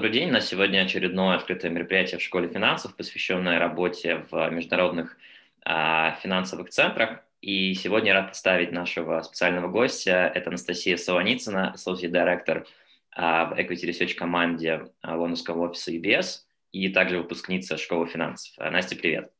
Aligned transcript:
Добрый 0.00 0.14
день. 0.14 0.30
На 0.30 0.40
сегодня 0.40 0.80
очередное 0.80 1.36
открытое 1.36 1.70
мероприятие 1.70 2.18
в 2.18 2.22
школе 2.22 2.48
финансов, 2.48 2.96
посвященное 2.96 3.58
работе 3.58 4.24
в 4.30 4.48
международных 4.48 5.18
а, 5.62 6.12
финансовых 6.22 6.70
центрах. 6.70 7.18
И 7.42 7.74
сегодня 7.74 8.08
я 8.08 8.14
рад 8.14 8.28
представить 8.28 8.72
нашего 8.72 9.20
специального 9.20 9.68
гостя. 9.68 10.32
Это 10.34 10.48
Анастасия 10.48 10.96
Солоницына, 10.96 11.74
Associate 11.76 12.10
Director 12.10 12.66
а, 13.14 13.44
в 13.44 13.58
Equity 13.58 13.90
Research 13.90 14.14
команде 14.14 14.86
а, 15.02 15.18
лондонского 15.18 15.68
офиса 15.68 15.92
UBS 15.92 16.44
и 16.72 16.88
также 16.88 17.18
выпускница 17.18 17.76
школы 17.76 18.06
финансов. 18.06 18.54
Настя, 18.56 18.96
привет. 18.96 19.30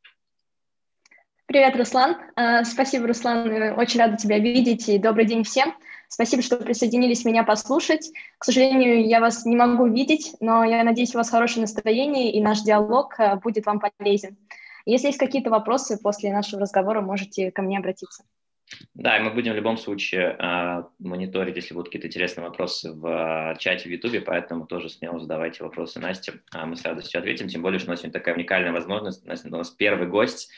Привет, 1.46 1.74
Руслан. 1.74 2.18
Спасибо, 2.66 3.06
Руслан. 3.06 3.78
Очень 3.78 4.00
рада 4.00 4.18
тебя 4.18 4.38
видеть 4.38 4.90
и 4.90 4.98
добрый 4.98 5.24
день 5.24 5.42
всем. 5.42 5.74
Спасибо, 6.12 6.42
что 6.42 6.56
присоединились 6.56 7.24
меня 7.24 7.44
послушать. 7.44 8.10
К 8.36 8.44
сожалению, 8.44 9.06
я 9.06 9.20
вас 9.20 9.46
не 9.46 9.54
могу 9.54 9.86
видеть, 9.86 10.34
но 10.40 10.64
я 10.64 10.82
надеюсь, 10.82 11.14
у 11.14 11.18
вас 11.18 11.30
хорошее 11.30 11.60
настроение, 11.60 12.32
и 12.32 12.42
наш 12.42 12.62
диалог 12.62 13.14
э, 13.18 13.36
будет 13.36 13.64
вам 13.64 13.80
полезен. 13.80 14.36
Если 14.86 15.06
есть 15.06 15.20
какие-то 15.20 15.50
вопросы 15.50 15.98
после 16.02 16.32
нашего 16.32 16.62
разговора, 16.62 17.00
можете 17.00 17.52
ко 17.52 17.62
мне 17.62 17.78
обратиться. 17.78 18.24
Да, 18.94 19.18
и 19.18 19.20
мы 19.20 19.30
будем 19.30 19.52
в 19.52 19.56
любом 19.56 19.76
случае 19.76 20.36
э, 20.36 20.82
мониторить, 20.98 21.54
если 21.54 21.74
будут 21.74 21.88
какие-то 21.88 22.08
интересные 22.08 22.44
вопросы 22.44 22.92
в 22.92 23.52
э, 23.54 23.58
чате 23.58 23.88
в 23.88 23.92
Ютубе, 23.92 24.20
поэтому 24.20 24.66
тоже 24.66 24.88
смело 24.88 25.20
задавайте 25.20 25.62
вопросы 25.62 26.00
Насте, 26.00 26.40
э, 26.52 26.66
мы 26.66 26.74
с 26.74 26.84
радостью 26.84 27.20
ответим, 27.20 27.46
тем 27.46 27.62
более, 27.62 27.78
что 27.78 27.88
у 27.88 27.92
нас 27.92 28.00
сегодня 28.00 28.18
такая 28.18 28.34
уникальная 28.34 28.72
возможность, 28.72 29.24
у 29.24 29.48
нас 29.48 29.70
первый 29.70 30.08
гость 30.08 30.50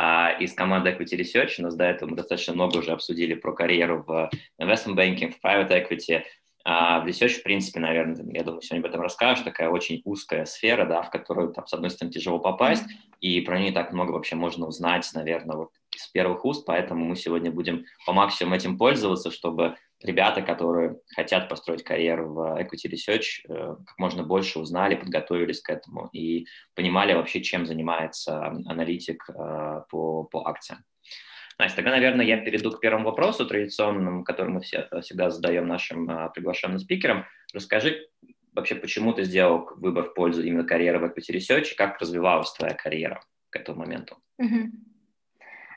а 0.00 0.30
из 0.30 0.54
команды 0.54 0.90
Equity 0.90 1.18
Research. 1.18 1.54
У 1.58 1.62
нас 1.62 1.74
до 1.74 1.84
этого 1.84 2.10
мы 2.10 2.16
достаточно 2.16 2.54
много 2.54 2.76
уже 2.76 2.92
обсудили 2.92 3.34
про 3.34 3.52
карьеру 3.52 4.04
в 4.06 4.30
investment 4.62 4.94
banking, 4.94 5.32
в 5.32 5.44
private 5.44 5.70
equity. 5.70 6.22
А 6.64 7.00
в 7.00 7.06
Research, 7.06 7.40
в 7.40 7.42
принципе, 7.42 7.80
наверное, 7.80 8.16
я 8.32 8.44
думаю, 8.44 8.62
сегодня 8.62 8.86
об 8.86 8.90
этом 8.90 9.00
расскажешь, 9.00 9.42
такая 9.42 9.70
очень 9.70 10.00
узкая 10.04 10.44
сфера, 10.44 10.86
да, 10.86 11.02
в 11.02 11.10
которую, 11.10 11.52
там, 11.52 11.66
с 11.66 11.72
одной 11.72 11.90
стороны, 11.90 12.12
тяжело 12.12 12.38
попасть, 12.38 12.84
и 13.20 13.40
про 13.40 13.58
нее 13.58 13.72
так 13.72 13.92
много 13.92 14.12
вообще 14.12 14.36
можно 14.36 14.66
узнать, 14.68 15.10
наверное, 15.14 15.56
вот 15.56 15.70
из 15.96 16.06
первых 16.06 16.44
уст, 16.44 16.64
поэтому 16.64 17.04
мы 17.04 17.16
сегодня 17.16 17.50
будем 17.50 17.84
по 18.06 18.12
максимуму 18.12 18.54
этим 18.54 18.78
пользоваться, 18.78 19.32
чтобы 19.32 19.74
ребята, 20.02 20.42
которые 20.42 21.00
хотят 21.14 21.48
построить 21.48 21.82
карьеру 21.82 22.32
в 22.32 22.60
Equity 22.60 22.90
Research, 22.90 23.44
э, 23.48 23.76
как 23.86 23.98
можно 23.98 24.22
больше 24.22 24.58
узнали, 24.58 24.94
подготовились 24.94 25.60
к 25.60 25.70
этому 25.70 26.08
и 26.12 26.46
понимали 26.74 27.14
вообще, 27.14 27.42
чем 27.42 27.66
занимается 27.66 28.46
аналитик 28.46 29.28
э, 29.28 29.82
по, 29.90 30.24
по 30.24 30.46
акциям. 30.46 30.84
Настя, 31.58 31.76
тогда, 31.76 31.90
наверное, 31.90 32.24
я 32.24 32.36
перейду 32.36 32.70
к 32.70 32.80
первому 32.80 33.06
вопросу 33.06 33.44
традиционному, 33.44 34.22
который 34.22 34.50
мы 34.50 34.60
все, 34.60 34.88
всегда 35.02 35.30
задаем 35.30 35.66
нашим 35.66 36.08
э, 36.08 36.30
приглашенным 36.32 36.78
спикерам. 36.78 37.24
Расскажи 37.52 38.06
вообще, 38.52 38.76
почему 38.76 39.12
ты 39.12 39.24
сделал 39.24 39.68
выбор 39.76 40.04
в 40.04 40.14
пользу 40.14 40.42
именно 40.42 40.64
карьеры 40.64 41.00
в 41.00 41.04
Equity 41.04 41.34
Research, 41.34 41.74
как 41.76 42.00
развивалась 42.00 42.52
твоя 42.52 42.74
карьера 42.74 43.20
к 43.50 43.56
этому 43.56 43.80
моменту? 43.80 44.18
Uh-huh. 44.40 44.66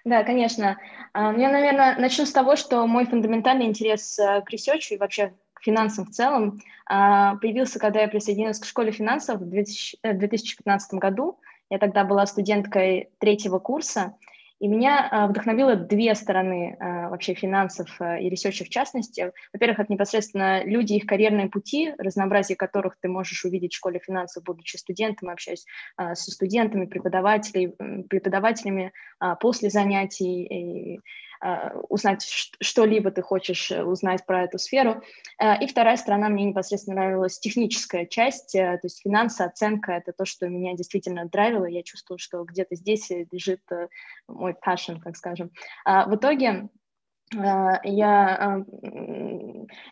Да, 0.03 0.23
конечно. 0.23 0.79
А, 1.13 1.33
я, 1.33 1.49
наверное, 1.49 1.95
начну 1.97 2.25
с 2.25 2.31
того, 2.31 2.55
что 2.55 2.85
мой 2.87 3.05
фундаментальный 3.05 3.65
интерес 3.65 4.17
э, 4.17 4.41
к 4.41 4.49
ресерчу 4.49 4.95
и 4.95 4.97
вообще 4.97 5.33
к 5.53 5.63
финансам 5.63 6.05
в 6.05 6.09
целом 6.09 6.59
а, 6.87 7.35
появился, 7.35 7.79
когда 7.79 8.01
я 8.01 8.07
присоединилась 8.07 8.59
к 8.59 8.65
школе 8.65 8.91
финансов 8.91 9.39
в 9.39 9.45
2015 9.45 10.93
э, 10.93 10.97
году. 10.97 11.39
Я 11.69 11.77
тогда 11.77 12.03
была 12.03 12.25
студенткой 12.25 13.09
третьего 13.19 13.59
курса, 13.59 14.15
и 14.61 14.67
меня 14.67 15.07
а, 15.09 15.25
вдохновило 15.25 15.75
две 15.75 16.13
стороны 16.13 16.77
а, 16.79 17.09
вообще 17.09 17.33
финансов 17.33 17.89
а, 17.99 18.19
и 18.19 18.29
ресерча 18.29 18.63
в 18.63 18.69
частности. 18.69 19.31
Во-первых, 19.51 19.79
это 19.79 19.91
непосредственно 19.91 20.63
люди, 20.63 20.93
их 20.93 21.07
карьерные 21.07 21.49
пути, 21.49 21.95
разнообразие 21.97 22.55
которых 22.55 22.95
ты 23.01 23.09
можешь 23.09 23.43
увидеть 23.43 23.73
в 23.73 23.77
школе 23.77 23.99
финансов, 23.99 24.43
будучи 24.43 24.77
студентом, 24.77 25.29
общаясь 25.29 25.65
со 25.97 26.31
студентами, 26.31 26.85
преподавателями, 26.85 28.03
преподавателями 28.03 28.93
после 29.39 29.71
занятий. 29.71 31.01
Э, 31.43 31.71
узнать 31.89 32.23
что-либо 32.61 33.09
ты 33.09 33.23
хочешь 33.23 33.71
э, 33.71 33.83
узнать 33.83 34.25
про 34.27 34.43
эту 34.43 34.59
сферу. 34.59 35.01
Э, 35.39 35.59
и 35.59 35.65
вторая 35.65 35.97
сторона, 35.97 36.29
мне 36.29 36.45
непосредственно 36.45 36.97
нравилась 36.97 37.39
техническая 37.39 38.05
часть, 38.05 38.51
то 38.51 38.79
есть 38.83 39.01
финансы, 39.01 39.41
оценка, 39.41 39.93
это 39.93 40.13
то, 40.13 40.25
что 40.25 40.47
меня 40.47 40.75
действительно 40.75 41.25
драйвило, 41.25 41.65
я 41.65 41.81
чувствовала, 41.81 42.19
что 42.19 42.43
где-то 42.43 42.75
здесь 42.75 43.09
лежит 43.09 43.61
мой 44.27 44.53
passion, 44.53 44.99
так 45.03 45.17
скажем. 45.17 45.51
А 45.83 46.07
в 46.07 46.15
итоге 46.15 46.69
я, 47.33 48.65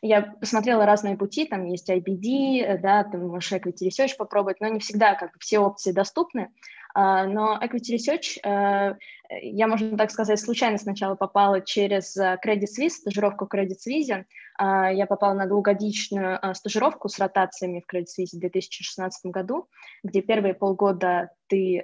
я 0.02 0.22
посмотрела 0.22 0.86
разные 0.86 1.18
пути, 1.18 1.46
там 1.46 1.66
есть 1.66 1.90
IBD, 1.90 2.80
да, 2.80 3.04
ты 3.04 3.18
можешь 3.18 3.52
equity 3.52 3.88
research 3.88 4.16
попробовать, 4.18 4.60
но 4.60 4.68
не 4.68 4.80
всегда 4.80 5.16
как 5.16 5.32
все 5.40 5.60
опции 5.60 5.92
доступны. 5.92 6.50
А, 6.94 7.26
но 7.26 7.60
Equity 7.62 7.96
Research, 7.96 8.40
э, 8.44 8.96
я, 9.42 9.68
можно 9.68 9.96
так 9.98 10.12
сказать, 10.12 10.40
случайно 10.40 10.78
сначала 10.78 11.16
попала 11.16 11.62
через 11.62 12.18
э, 12.18 12.38
Credit 12.44 12.66
Suisse, 12.66 12.90
стажировку 12.90 13.46
в 13.46 13.54
Credit 13.54 13.76
Suisse. 13.88 14.26
А, 14.58 14.92
я 14.92 15.06
попала 15.06 15.34
на 15.34 15.46
двухгодичную 15.46 16.40
э, 16.42 16.54
стажировку 16.56 17.08
с 17.08 17.20
ротациями 17.20 17.84
в 17.86 17.94
Credit 17.94 18.06
Suisse 18.06 18.36
в 18.36 18.40
2016 18.40 19.32
году, 19.32 19.68
где 20.04 20.22
первые 20.22 20.54
полгода 20.54 21.32
ты 21.48 21.84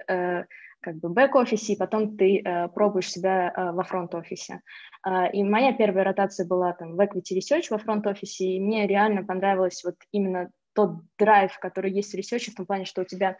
как 0.85 0.97
бы 0.97 1.09
бэк-офисе, 1.09 1.73
и 1.73 1.78
потом 1.78 2.16
ты 2.16 2.41
э, 2.41 2.68
пробуешь 2.68 3.09
себя 3.09 3.51
э, 3.51 3.72
во 3.72 3.84
фронт-офисе. 3.84 4.62
Э, 5.03 5.31
и 5.31 5.44
моя 5.44 5.73
первая 5.73 6.03
ротация 6.03 6.46
была 6.46 6.73
там 6.73 6.96
в 6.96 7.00
Equity 7.00 7.40
Research 7.40 7.66
во 7.72 7.79
фронт-офисе, 7.79 8.46
и 8.46 8.59
мне 8.59 8.85
реально 8.85 9.23
понравилось 9.23 9.84
вот 9.84 9.96
именно 10.12 10.51
тот 10.73 10.91
драйв, 11.18 11.57
который 11.57 11.91
есть 11.91 12.13
в 12.13 12.16
ресерче, 12.16 12.51
в 12.51 12.56
том 12.56 12.68
плане, 12.68 12.85
что 12.85 13.01
у 13.01 13.06
тебя 13.06 13.35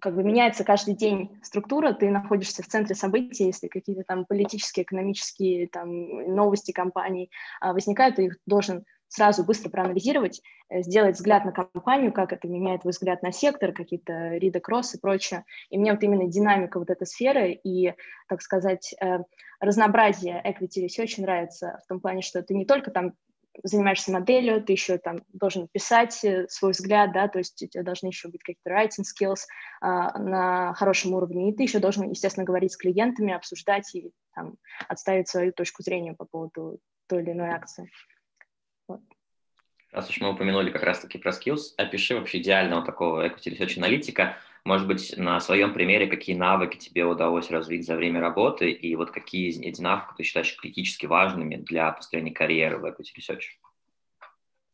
как 0.00 0.14
бы 0.14 0.24
меняется 0.24 0.64
каждый 0.64 0.94
день 0.94 1.38
структура, 1.42 1.92
ты 1.92 2.08
находишься 2.08 2.62
в 2.62 2.66
центре 2.66 2.94
событий, 2.94 3.44
если 3.44 3.68
какие-то 3.68 4.02
там 4.04 4.24
политические, 4.24 4.84
экономические 4.84 5.68
там, 5.68 5.90
новости 6.34 6.72
компаний 6.72 7.30
а, 7.60 7.72
возникают, 7.74 8.16
ты 8.16 8.24
их 8.24 8.38
должен 8.46 8.84
сразу 9.12 9.44
быстро 9.44 9.68
проанализировать, 9.68 10.40
э, 10.70 10.82
сделать 10.82 11.16
взгляд 11.16 11.44
на 11.44 11.52
компанию, 11.52 12.12
как 12.12 12.32
это 12.32 12.48
меняет 12.48 12.80
твой 12.80 12.92
взгляд 12.92 13.22
на 13.22 13.30
сектор, 13.30 13.72
какие-то 13.72 14.36
рида 14.36 14.60
кросс 14.60 14.94
и 14.94 14.98
прочее. 14.98 15.44
И 15.68 15.76
мне 15.76 15.92
вот 15.92 16.02
именно 16.02 16.26
динамика 16.26 16.78
вот 16.78 16.88
этой 16.88 17.06
сферы 17.06 17.52
и, 17.52 17.94
так 18.28 18.40
сказать, 18.40 18.94
э, 19.00 19.18
разнообразие 19.60 20.42
equity 20.42 20.86
очень 21.02 21.24
нравится 21.24 21.78
в 21.84 21.88
том 21.88 22.00
плане, 22.00 22.22
что 22.22 22.42
ты 22.42 22.54
не 22.54 22.64
только 22.64 22.90
там 22.90 23.12
занимаешься 23.62 24.10
моделью, 24.12 24.64
ты 24.64 24.72
еще 24.72 24.96
там 24.96 25.18
должен 25.34 25.68
писать 25.68 26.24
э, 26.24 26.46
свой 26.48 26.72
взгляд, 26.72 27.12
да, 27.12 27.28
то 27.28 27.38
есть 27.38 27.62
у 27.62 27.66
тебя 27.66 27.82
должны 27.82 28.06
еще 28.06 28.28
быть 28.28 28.42
какие-то 28.42 28.70
writing 28.70 29.04
skills 29.04 29.40
а, 29.82 30.18
на 30.18 30.72
хорошем 30.72 31.12
уровне, 31.12 31.50
и 31.50 31.54
ты 31.54 31.64
еще 31.64 31.78
должен, 31.78 32.08
естественно, 32.08 32.46
говорить 32.46 32.72
с 32.72 32.78
клиентами, 32.78 33.34
обсуждать 33.34 33.94
и 33.94 34.10
там, 34.34 34.54
отставить 34.88 35.28
свою 35.28 35.52
точку 35.52 35.82
зрения 35.82 36.14
по 36.14 36.24
поводу 36.24 36.78
той 37.08 37.22
или 37.22 37.32
иной 37.32 37.50
акции. 37.50 37.90
Вот. 38.88 39.00
Раз 39.92 40.08
уж 40.08 40.20
мы 40.20 40.30
упомянули 40.30 40.70
как 40.70 40.82
раз-таки 40.82 41.18
про 41.18 41.32
skills, 41.32 41.74
опиши 41.76 42.14
вообще 42.14 42.38
идеального 42.38 42.84
такого 42.84 43.26
equity 43.26 43.56
research 43.56 43.78
аналитика, 43.78 44.36
может 44.64 44.86
быть, 44.86 45.14
на 45.16 45.40
своем 45.40 45.74
примере, 45.74 46.06
какие 46.06 46.36
навыки 46.36 46.78
тебе 46.78 47.04
удалось 47.04 47.50
развить 47.50 47.84
за 47.84 47.96
время 47.96 48.20
работы, 48.20 48.70
и 48.70 48.94
вот 48.94 49.10
какие 49.10 49.48
из 49.48 49.58
этих 49.58 49.82
навыков 49.82 50.14
ты 50.16 50.22
считаешь 50.22 50.56
критически 50.56 51.06
важными 51.06 51.56
для 51.56 51.90
построения 51.90 52.32
карьеры 52.32 52.78
в 52.78 52.84
Equity 52.84 53.10
Research? 53.18 53.42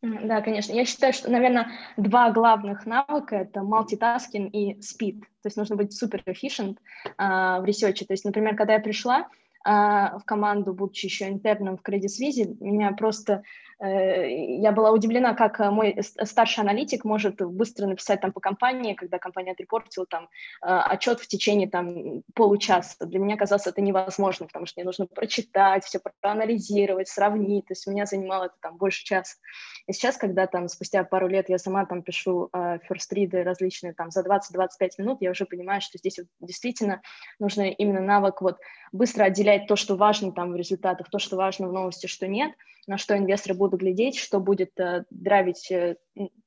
Да, 0.00 0.40
конечно. 0.42 0.72
Я 0.72 0.84
считаю, 0.84 1.12
что, 1.12 1.30
наверное, 1.30 1.72
два 1.96 2.30
главных 2.30 2.86
навыка— 2.86 3.36
это 3.36 3.60
multitasking 3.60 4.50
и 4.50 4.78
speed. 4.78 5.22
То 5.42 5.46
есть 5.46 5.56
нужно 5.56 5.74
быть 5.74 5.92
супер 5.92 6.22
efficient 6.26 6.76
э, 7.18 7.60
в 7.60 7.64
ресерче. 7.64 8.04
То 8.04 8.12
есть, 8.12 8.24
например, 8.24 8.54
когда 8.54 8.74
я 8.74 8.80
пришла, 8.80 9.28
а, 9.64 10.18
в 10.18 10.24
команду, 10.24 10.72
будучи 10.72 11.06
еще 11.06 11.28
интерном 11.28 11.76
в 11.76 11.82
Credit 11.82 12.06
Suisse, 12.06 12.56
меня 12.60 12.92
просто 12.92 13.42
я 13.80 14.72
была 14.72 14.90
удивлена, 14.90 15.34
как 15.34 15.60
э, 15.60 15.70
мой 15.70 15.96
старший 16.02 16.64
аналитик 16.64 17.04
может 17.04 17.40
быстро 17.40 17.86
написать 17.86 18.20
там 18.20 18.32
по 18.32 18.40
компании, 18.40 18.94
когда 18.94 19.18
компания 19.18 19.52
отрепортила 19.52 20.04
там 20.04 20.24
э, 20.62 20.66
отчет 20.66 21.20
в 21.20 21.28
течение 21.28 21.68
там 21.68 22.22
получаса. 22.34 23.06
Для 23.06 23.20
меня 23.20 23.36
казалось 23.36 23.68
это 23.68 23.80
невозможно, 23.80 24.46
потому 24.46 24.66
что 24.66 24.80
мне 24.80 24.84
нужно 24.84 25.06
прочитать, 25.06 25.84
все 25.84 26.00
проанализировать, 26.20 27.08
сравнить. 27.08 27.66
То 27.66 27.72
есть 27.72 27.86
у 27.86 27.92
меня 27.92 28.04
занимало 28.04 28.44
это 28.44 28.56
там 28.60 28.76
больше 28.78 29.04
часа. 29.04 29.36
И 29.86 29.92
сейчас, 29.92 30.16
когда 30.16 30.48
там 30.48 30.66
спустя 30.66 31.04
пару 31.04 31.28
лет 31.28 31.48
я 31.48 31.58
сама 31.58 31.86
там 31.86 32.02
пишу 32.02 32.50
first 32.52 33.12
read 33.12 33.42
различные 33.42 33.94
там 33.94 34.10
за 34.10 34.22
20-25 34.22 34.90
минут, 34.98 35.18
я 35.20 35.30
уже 35.30 35.46
понимаю, 35.46 35.80
что 35.80 35.98
здесь 35.98 36.18
вот 36.18 36.26
действительно 36.40 37.00
нужно 37.38 37.70
именно 37.70 38.00
навык 38.00 38.42
вот 38.42 38.58
быстро 38.90 39.24
отделять 39.24 39.68
то, 39.68 39.76
что 39.76 39.96
важно 39.96 40.32
там 40.32 40.52
в 40.52 40.56
результатах, 40.56 41.08
то, 41.10 41.20
что 41.20 41.36
важно 41.36 41.68
в 41.68 41.72
новости, 41.72 42.06
что 42.06 42.26
нет, 42.26 42.52
на 42.88 42.98
что 42.98 43.16
инвесторы 43.16 43.54
будут 43.54 43.80
глядеть, 43.80 44.16
что 44.16 44.40
будет 44.40 44.78
э, 44.80 45.04
драйвить 45.10 45.70
э, 45.70 45.96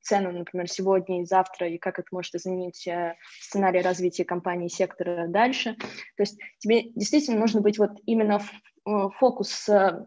цену, 0.00 0.32
например, 0.32 0.68
сегодня 0.68 1.22
и 1.22 1.24
завтра, 1.24 1.68
и 1.68 1.78
как 1.78 1.98
это 1.98 2.08
может 2.10 2.34
изменить 2.34 2.86
э, 2.86 3.14
сценарий 3.40 3.80
развития 3.80 4.24
компании 4.24 4.68
сектора 4.68 5.28
дальше. 5.28 5.76
То 6.16 6.22
есть 6.22 6.38
тебе 6.58 6.90
действительно 6.94 7.38
нужно 7.38 7.60
быть 7.60 7.78
вот 7.78 7.92
именно 8.06 8.40
фокус 8.84 9.68
э, 9.68 10.06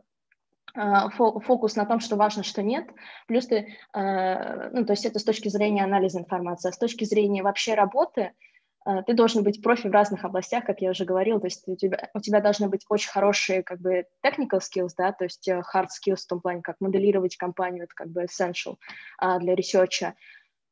фокус 1.16 1.78
на 1.78 1.86
том, 1.86 2.02
что 2.02 2.18
важно, 2.18 2.44
что 2.44 2.62
нет, 2.62 2.86
плюс 3.28 3.48
ты, 3.48 3.78
ну, 3.94 4.86
то 4.86 4.88
есть 4.90 5.06
это 5.06 5.20
с 5.20 5.24
точки 5.24 5.48
зрения 5.48 5.86
анализа 5.86 6.20
информации, 6.20 6.68
а 6.68 6.74
с 6.74 6.78
точки 6.78 7.06
зрения 7.06 7.44
вообще 7.44 7.76
работы, 7.76 8.34
ты 9.06 9.14
должен 9.14 9.44
быть 9.44 9.62
профи 9.62 9.88
в 9.88 9.92
разных 9.92 10.26
областях, 10.26 10.64
как 10.66 10.82
я 10.82 10.92
уже 10.92 11.06
говорила, 11.06 11.40
то 11.40 11.48
есть 11.48 11.68
у 11.68 11.76
тебя, 11.76 12.10
у 12.14 12.20
тебя 12.20 12.40
должны 12.40 12.70
быть 12.70 12.86
очень 12.88 13.10
хорошие 13.10 13.64
как 13.64 13.80
бы 13.80 14.06
technical 14.24 14.60
skills, 14.60 14.92
да, 14.98 15.12
то 15.12 15.24
есть 15.24 15.48
hard 15.48 15.88
skills 15.88 16.18
в 16.18 16.28
том 16.28 16.42
плане, 16.42 16.62
как 16.62 16.76
моделировать 16.80 17.36
компанию, 17.36 17.86
это 17.86 17.94
как 17.96 18.10
бы 18.10 18.26
essential 18.26 18.76
для 19.40 19.56
ресерча, 19.56 20.14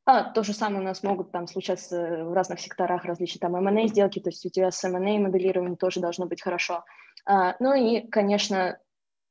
а, 0.06 0.24
то 0.24 0.42
же 0.42 0.52
самое 0.52 0.82
у 0.82 0.84
нас 0.84 1.02
могут 1.02 1.32
там 1.32 1.46
случаться 1.46 2.24
в 2.24 2.32
разных 2.34 2.60
секторах 2.60 3.04
различные 3.04 3.40
там 3.40 3.56
M&A 3.56 3.88
сделки, 3.88 4.20
то 4.20 4.28
есть 4.28 4.44
у 4.44 4.50
тебя 4.50 4.70
с 4.70 4.84
M&A 4.84 5.18
моделированием 5.18 5.76
тоже 5.76 6.00
должно 6.00 6.26
быть 6.26 6.42
хорошо. 6.42 6.84
А, 7.24 7.56
ну 7.58 7.72
и, 7.72 8.06
конечно, 8.08 8.78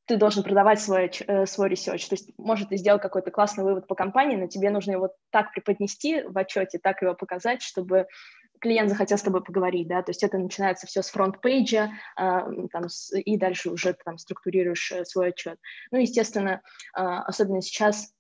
ты 0.05 0.17
должен 0.17 0.43
продавать 0.43 0.81
свой, 0.81 1.11
э, 1.27 1.45
свой 1.45 1.69
research. 1.69 2.09
То 2.09 2.15
есть, 2.15 2.31
может, 2.37 2.69
ты 2.69 2.77
сделал 2.77 2.99
какой-то 2.99 3.29
классный 3.29 3.63
вывод 3.63 3.87
по 3.87 3.93
компании, 3.93 4.35
но 4.35 4.47
тебе 4.47 4.71
нужно 4.71 4.93
его 4.93 5.13
так 5.29 5.53
преподнести 5.53 6.23
в 6.23 6.35
отчете, 6.37 6.79
так 6.79 7.03
его 7.03 7.13
показать, 7.13 7.61
чтобы 7.61 8.07
клиент 8.63 8.89
захотел 8.89 9.17
с 9.17 9.21
тобой 9.21 9.43
поговорить, 9.43 9.87
да, 9.87 10.01
то 10.01 10.09
есть 10.11 10.23
это 10.23 10.37
начинается 10.37 10.87
все 10.87 11.01
с 11.01 11.09
фронт-пейджа, 11.09 11.91
э, 12.17 12.39
там, 12.71 12.87
и 13.13 13.37
дальше 13.37 13.69
уже 13.69 13.93
там 14.05 14.17
структурируешь 14.17 14.91
э, 14.91 15.05
свой 15.05 15.29
отчет. 15.29 15.59
Ну, 15.91 15.99
естественно, 15.99 16.61
э, 16.97 17.01
особенно 17.01 17.61
сейчас 17.61 18.13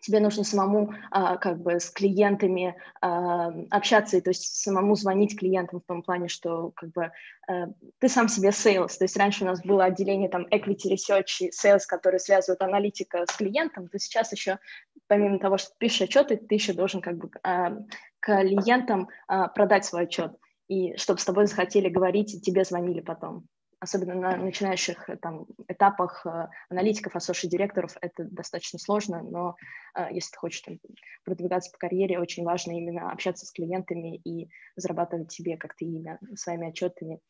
тебе 0.00 0.20
нужно 0.20 0.44
самому 0.44 0.94
а, 1.10 1.36
как 1.36 1.60
бы 1.60 1.78
с 1.78 1.90
клиентами 1.90 2.74
а, 3.00 3.48
общаться, 3.70 4.16
и, 4.16 4.20
то 4.20 4.30
есть 4.30 4.62
самому 4.62 4.94
звонить 4.94 5.38
клиентам 5.38 5.80
в 5.80 5.84
том 5.84 6.02
плане, 6.02 6.28
что 6.28 6.70
как 6.70 6.90
бы 6.92 7.12
а, 7.48 7.66
ты 7.98 8.08
сам 8.08 8.28
себе 8.28 8.48
sales, 8.48 8.96
то 8.96 9.04
есть 9.04 9.16
раньше 9.16 9.44
у 9.44 9.46
нас 9.46 9.62
было 9.62 9.84
отделение 9.84 10.28
там 10.28 10.46
equity 10.46 10.92
research 10.92 11.40
и 11.40 11.50
sales, 11.50 11.82
которые 11.86 12.18
связывают 12.18 12.62
аналитика 12.62 13.24
с 13.28 13.36
клиентом, 13.36 13.88
то 13.88 13.98
сейчас 13.98 14.32
еще 14.32 14.58
помимо 15.06 15.38
того, 15.38 15.58
что 15.58 15.70
ты 15.70 15.76
пишешь 15.78 16.02
отчеты, 16.02 16.36
ты 16.36 16.54
еще 16.54 16.72
должен 16.72 17.00
как 17.00 17.16
бы 17.16 17.30
а, 17.42 17.76
клиентам 18.20 19.08
а, 19.26 19.48
продать 19.48 19.84
свой 19.84 20.04
отчет, 20.04 20.36
и 20.68 20.96
чтобы 20.96 21.20
с 21.20 21.24
тобой 21.24 21.46
захотели 21.46 21.88
говорить, 21.88 22.34
и 22.34 22.40
тебе 22.40 22.64
звонили 22.64 23.00
потом 23.00 23.48
особенно 23.80 24.14
на 24.14 24.36
начинающих 24.36 25.08
э, 25.08 25.16
там, 25.16 25.46
этапах 25.66 26.24
э, 26.26 26.48
аналитиков, 26.68 27.16
ассоши-директоров, 27.16 27.96
это 28.00 28.24
достаточно 28.24 28.78
сложно, 28.78 29.22
но 29.22 29.56
э, 29.94 30.08
если 30.12 30.30
ты 30.32 30.38
хочешь 30.38 30.60
там, 30.60 30.78
продвигаться 31.24 31.72
по 31.72 31.78
карьере, 31.78 32.20
очень 32.20 32.44
важно 32.44 32.72
именно 32.72 33.10
общаться 33.10 33.46
с 33.46 33.50
клиентами 33.50 34.18
и 34.18 34.50
зарабатывать 34.76 35.32
себе 35.32 35.56
как-то 35.56 35.84
имя 35.86 36.20
своими 36.36 36.68
отчетами 36.68 37.20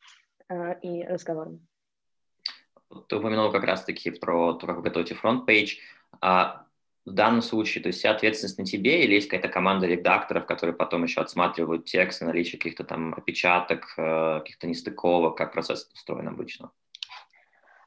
и 0.83 1.05
разговорами. 1.05 1.65
Ты 3.09 3.17
упомянул 3.17 3.53
как 3.53 3.63
раз-таки 3.63 4.11
про 4.11 4.55
то, 4.55 4.67
как 4.67 4.79
вы 4.79 4.83
готовите 4.83 5.15
front 5.15 5.46
page. 5.46 5.77
А 6.21 6.67
в 7.07 7.13
данном 7.13 7.43
случае, 7.43 7.83
то 7.83 7.89
есть 7.89 7.99
вся 8.01 8.11
ответственность 8.13 8.59
на 8.59 8.65
тебе 8.65 9.05
или 9.05 9.15
есть 9.15 9.29
какая-то 9.29 9.49
команда 9.49 9.87
редакторов, 9.87 10.47
которые 10.47 10.77
потом 10.77 11.05
еще 11.05 11.21
отсматривают 11.21 11.87
текст, 11.87 12.21
наличие 12.23 12.59
каких-то 12.59 12.85
там 12.85 13.15
опечаток, 13.15 13.95
э, 13.97 14.41
каких-то 14.41 14.67
нестыковок, 14.67 15.37
как 15.37 15.53
процесс 15.53 15.91
устроен 15.95 16.29
обычно? 16.29 16.73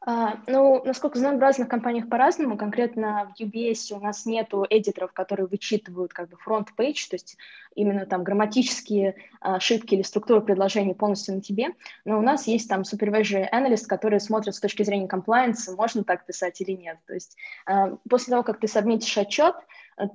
А, 0.06 0.38
ну, 0.48 0.84
насколько 0.84 1.18
знаю, 1.18 1.38
в 1.38 1.42
разных 1.42 1.70
компаниях 1.70 2.10
по-разному. 2.10 2.58
Конкретно 2.58 3.34
в 3.34 3.42
UBS 3.42 3.96
у 3.96 4.02
нас 4.02 4.26
нету 4.26 4.66
эдиторов, 4.70 5.14
которые 5.14 5.48
вычитывают 5.48 6.14
как 6.14 6.30
бы 6.30 6.36
front 6.36 6.72
page, 6.72 7.08
то 7.10 7.16
есть 7.16 7.38
именно 7.74 8.06
там 8.06 8.24
грамматические 8.24 9.16
ошибки 9.40 9.96
или 9.96 10.02
структуру 10.02 10.42
предложений 10.42 10.96
полностью 10.96 11.36
на 11.36 11.42
тебе. 11.42 11.70
Но 12.04 12.20
у 12.20 12.22
нас 12.22 12.48
есть 12.48 12.68
там 12.68 12.82
supervisory 12.82 13.48
analyst, 13.50 13.86
которые 13.88 14.20
смотрят 14.20 14.56
с 14.56 14.60
точки 14.60 14.84
зрения 14.84 15.08
compliance, 15.08 15.74
можно 15.78 16.04
так 16.04 16.26
писать 16.26 16.60
или 16.60 16.72
нет. 16.72 16.98
То 17.08 17.14
есть 17.14 17.38
а, 17.66 17.96
после 18.10 18.32
того, 18.32 18.44
как 18.44 18.60
ты 18.60 18.68
сабмитишь 18.68 19.18
отчет, 19.18 19.56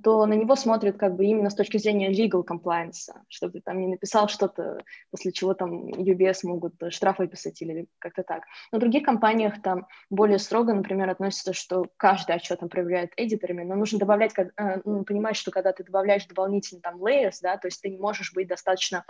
то 0.02 0.26
на 0.26 0.34
него 0.34 0.56
смотрят 0.56 0.96
как 0.96 1.16
бы 1.16 1.24
именно 1.24 1.50
с 1.50 1.54
точки 1.54 1.78
зрения 1.78 2.10
legal 2.10 2.44
compliance, 2.44 3.10
чтобы 3.28 3.54
ты 3.54 3.60
там 3.60 3.80
не 3.80 3.88
написал 3.88 4.28
что-то, 4.28 4.82
после 5.10 5.32
чего 5.32 5.54
там 5.54 5.86
UBS 5.88 6.40
могут 6.44 6.74
штраф 6.90 7.18
выписать 7.18 7.60
или 7.62 7.86
как-то 7.98 8.22
так. 8.22 8.42
Но 8.72 8.78
в 8.78 8.80
других 8.80 9.04
компаниях 9.04 9.62
там 9.62 9.86
более 10.10 10.38
строго, 10.38 10.72
например, 10.72 11.08
относится, 11.10 11.52
что 11.52 11.86
каждый 11.96 12.36
отчет 12.36 12.60
там 12.60 12.68
проверяет 12.68 13.12
эдиторами, 13.16 13.64
но 13.64 13.74
нужно 13.74 13.98
добавлять, 13.98 14.32
э, 14.38 14.80
ну, 14.84 15.04
понимать, 15.04 15.36
что 15.36 15.50
когда 15.50 15.72
ты 15.72 15.84
добавляешь 15.84 16.26
дополнительно 16.26 16.80
там 16.80 17.02
layers, 17.02 17.38
да, 17.42 17.56
то 17.56 17.68
есть 17.68 17.80
ты 17.82 17.88
не 17.88 17.98
можешь 17.98 18.32
быть 18.32 18.48
достаточно 18.48 19.04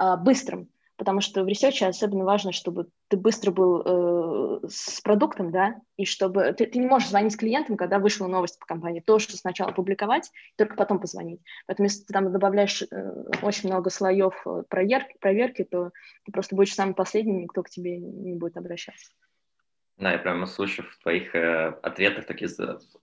э, 0.00 0.16
быстрым, 0.16 0.68
потому 0.96 1.20
что 1.20 1.42
в 1.42 1.48
ресерче 1.48 1.86
особенно 1.86 2.24
важно, 2.24 2.52
чтобы 2.52 2.88
ты 3.08 3.16
быстро 3.16 3.50
был 3.50 3.82
э, 3.84 4.68
с 4.68 5.00
продуктом, 5.00 5.50
да, 5.50 5.76
и 5.96 6.04
чтобы 6.04 6.52
ты, 6.52 6.66
ты 6.66 6.78
не 6.78 6.86
можешь 6.86 7.08
звонить 7.08 7.36
клиентам, 7.36 7.76
когда 7.76 7.98
вышла 7.98 8.26
новость 8.26 8.58
по 8.58 8.66
компании, 8.66 9.00
то, 9.00 9.18
что 9.18 9.36
сначала 9.36 9.72
публиковать, 9.72 10.30
только 10.56 10.76
потом 10.76 11.00
позвонить. 11.00 11.40
Поэтому 11.66 11.86
если 11.86 12.04
ты 12.04 12.12
там 12.12 12.32
добавляешь 12.32 12.82
э, 12.82 12.86
очень 13.42 13.68
много 13.68 13.90
слоев 13.90 14.40
э, 14.46 14.62
проверки, 14.68 15.16
проверки, 15.20 15.64
то 15.64 15.90
ты 16.24 16.32
просто 16.32 16.56
будешь 16.56 16.74
самым 16.74 16.94
последним, 16.94 17.40
никто 17.40 17.62
к 17.62 17.70
тебе 17.70 17.98
не 17.98 18.34
будет 18.34 18.56
обращаться. 18.56 19.12
Да, 20.02 20.10
я 20.10 20.18
прямо 20.18 20.46
слушаю 20.46 20.88
в 20.90 21.00
твоих 21.00 21.32
э, 21.36 21.76
ответах 21.80 22.26
такие 22.26 22.50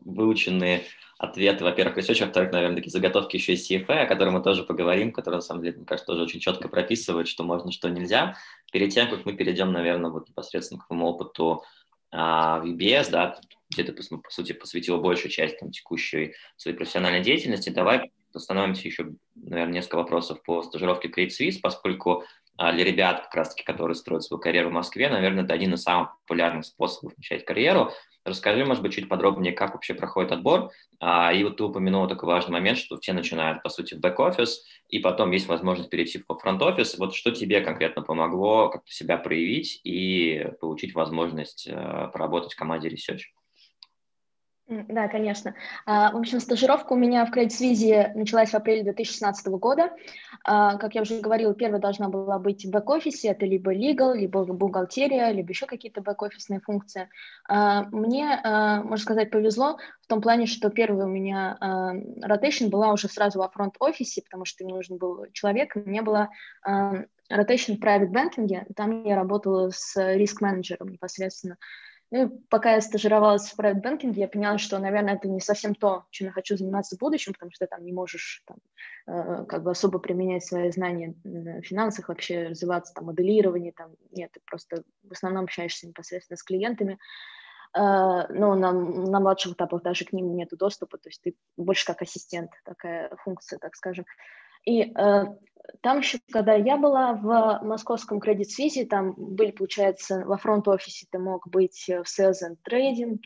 выученные 0.01 0.83
ответы, 1.17 1.63
во-первых, 1.63 1.97
research, 1.97 2.25
во-вторых, 2.25 2.51
наверное, 2.51 2.75
такие 2.75 2.91
заготовки 2.91 3.37
еще 3.37 3.53
из 3.53 3.71
CFA, 3.71 4.01
о 4.01 4.05
которых 4.05 4.33
мы 4.33 4.43
тоже 4.43 4.63
поговорим, 4.63 5.13
которые, 5.13 5.37
на 5.37 5.41
самом 5.41 5.63
деле, 5.63 5.77
мне 5.77 5.85
кажется, 5.85 6.07
тоже 6.07 6.23
очень 6.23 6.41
четко 6.41 6.67
прописывают, 6.67 7.29
что 7.29 7.45
можно, 7.45 7.71
что 7.71 7.87
нельзя. 7.87 8.35
Перед 8.73 8.89
тем, 8.93 9.09
как 9.09 9.25
мы 9.25 9.31
перейдем, 9.31 9.71
наверное, 9.71 10.11
вот 10.11 10.27
непосредственно 10.27 10.81
к 10.81 10.87
твоему 10.87 11.05
опыту 11.05 11.63
а, 12.11 12.59
в 12.59 12.65
UBS, 12.65 13.11
да, 13.11 13.39
где 13.69 13.83
ты, 13.83 13.93
по 13.93 14.29
сути, 14.29 14.51
посвятил 14.51 14.99
большую 14.99 15.31
часть 15.31 15.57
там, 15.57 15.71
текущей 15.71 16.33
своей 16.57 16.75
профессиональной 16.75 17.21
деятельности, 17.21 17.69
давай 17.69 18.11
остановимся 18.33 18.85
еще, 18.85 19.13
наверное, 19.35 19.75
несколько 19.75 19.95
вопросов 19.95 20.43
по 20.43 20.63
стажировке 20.63 21.07
Credit 21.07 21.29
Suisse, 21.29 21.59
поскольку 21.61 22.25
для 22.59 22.83
ребят, 22.83 23.23
как 23.23 23.35
раз-таки, 23.35 23.63
которые 23.63 23.95
строят 23.95 24.23
свою 24.23 24.41
карьеру 24.41 24.69
в 24.69 24.73
Москве, 24.73 25.09
наверное, 25.09 25.45
это 25.45 25.53
один 25.53 25.73
из 25.73 25.83
самых 25.83 26.17
популярных 26.21 26.65
способов 26.65 27.17
начать 27.17 27.45
карьеру. 27.45 27.91
Расскажи, 28.25 28.65
может 28.65 28.83
быть, 28.83 28.93
чуть 28.93 29.07
подробнее, 29.07 29.53
как 29.53 29.73
вообще 29.73 29.93
проходит 29.93 30.31
отбор. 30.31 30.71
А, 30.99 31.31
и 31.31 31.43
вот 31.43 31.57
ты 31.57 31.63
упомянул 31.63 32.07
такой 32.07 32.27
важный 32.27 32.51
момент, 32.51 32.77
что 32.77 32.99
все 32.99 33.13
начинают, 33.13 33.63
по 33.63 33.69
сути, 33.69 33.95
в 33.95 33.99
бэк-офис, 33.99 34.65
и 34.89 34.99
потом 34.99 35.31
есть 35.31 35.47
возможность 35.47 35.89
перейти 35.89 36.21
в 36.27 36.37
фронт-офис. 36.37 36.97
Вот 36.97 37.15
что 37.15 37.31
тебе 37.31 37.61
конкретно 37.61 38.01
помогло 38.01 38.69
как-то 38.69 38.91
себя 38.91 39.17
проявить 39.17 39.79
и 39.83 40.47
получить 40.59 40.93
возможность 40.93 41.67
э, 41.67 42.09
поработать 42.11 42.53
в 42.53 42.57
команде 42.57 42.89
Research? 42.89 43.21
Да, 44.69 45.07
конечно. 45.07 45.55
А, 45.87 46.11
в 46.11 46.17
общем, 46.17 46.39
стажировка 46.39 46.93
у 46.93 46.95
меня 46.95 47.25
в 47.25 47.35
Credit 47.35 47.47
Suisse 47.47 48.13
началась 48.13 48.51
в 48.51 48.53
апреле 48.53 48.83
2016 48.83 49.47
года. 49.47 49.89
А, 50.43 50.77
как 50.77 50.93
я 50.93 51.01
уже 51.01 51.19
говорила, 51.19 51.55
первая 51.55 51.81
должна 51.81 52.07
была 52.07 52.37
быть 52.37 52.65
в 52.65 52.69
бэк-офисе, 52.69 53.29
это 53.29 53.47
либо 53.47 53.73
legal, 53.73 54.15
либо 54.15 54.45
бухгалтерия, 54.45 55.31
либо 55.31 55.49
еще 55.49 55.65
какие-то 55.65 56.01
бэк-офисные 56.01 56.59
функции. 56.59 57.09
А, 57.47 57.85
мне, 57.85 58.39
можно 58.43 58.97
сказать, 58.97 59.31
повезло 59.31 59.79
в 60.01 60.07
том 60.07 60.21
плане, 60.21 60.45
что 60.45 60.69
первая 60.69 61.07
у 61.07 61.09
меня 61.09 61.57
rotation 62.23 62.69
была 62.69 62.93
уже 62.93 63.07
сразу 63.07 63.39
во 63.39 63.49
фронт-офисе, 63.49 64.21
потому 64.21 64.45
что 64.45 64.63
им 64.63 64.69
нужен 64.69 64.97
был 64.99 65.25
человек, 65.33 65.75
у 65.75 65.79
меня 65.79 66.03
была 66.03 66.29
rotation 66.67 67.77
в 67.77 67.83
private 67.83 68.11
banking, 68.11 68.65
там 68.75 69.03
я 69.03 69.15
работала 69.15 69.71
с 69.73 69.95
риск-менеджером 69.95 70.89
непосредственно. 70.89 71.57
Ну, 72.11 72.25
и 72.25 72.29
пока 72.49 72.73
я 72.73 72.81
стажировалась 72.81 73.49
в 73.49 73.59
private 73.59 73.83
banking, 73.83 74.13
я 74.13 74.27
поняла, 74.27 74.57
что, 74.57 74.79
наверное, 74.79 75.15
это 75.15 75.27
не 75.27 75.39
совсем 75.39 75.75
то, 75.75 76.05
чем 76.09 76.27
я 76.27 76.33
хочу 76.33 76.57
заниматься 76.57 76.95
в 76.95 76.99
будущем, 76.99 77.33
потому 77.33 77.51
что 77.51 77.67
там 77.67 77.85
не 77.85 77.93
можешь 77.93 78.41
там, 78.47 78.57
э, 79.07 79.45
как 79.45 79.61
бы 79.63 79.71
особо 79.71 79.99
применять 79.99 80.43
свои 80.43 80.71
знания 80.71 81.13
в 81.23 81.61
финансах, 81.61 82.09
вообще 82.09 82.47
развиваться, 82.47 82.93
там, 82.95 83.05
моделирование, 83.05 83.73
там, 83.73 83.91
нет, 84.11 84.31
ты 84.31 84.39
просто 84.45 84.83
в 85.03 85.11
основном 85.11 85.43
общаешься 85.43 85.87
непосредственно 85.87 86.37
с 86.37 86.43
клиентами, 86.43 86.93
э, 86.93 87.79
но 87.79 88.55
на, 88.55 88.71
на 88.71 89.19
младших 89.19 89.53
этапах 89.53 89.83
даже 89.83 90.05
к 90.05 90.11
ним 90.11 90.35
нет 90.35 90.49
доступа, 90.51 90.97
то 90.97 91.09
есть 91.09 91.21
ты 91.21 91.35
больше 91.57 91.85
как 91.85 92.01
ассистент, 92.01 92.49
такая 92.65 93.15
функция, 93.17 93.59
так 93.59 93.75
скажем. 93.75 94.05
И 94.69 94.83
э, 94.83 95.25
там 95.81 95.97
еще, 95.97 96.19
когда 96.31 96.53
я 96.53 96.77
была 96.77 97.13
в 97.13 97.59
московском 97.63 98.19
Credit 98.19 98.45
Suisse, 98.45 98.85
там 98.85 99.15
были, 99.17 99.49
получается, 99.49 100.23
во 100.25 100.37
фронт-офисе 100.37 101.07
ты 101.09 101.17
мог 101.17 101.47
быть 101.47 101.85
в 101.87 102.03
sales 102.03 102.43
and 102.43 102.57
trading, 102.69 103.17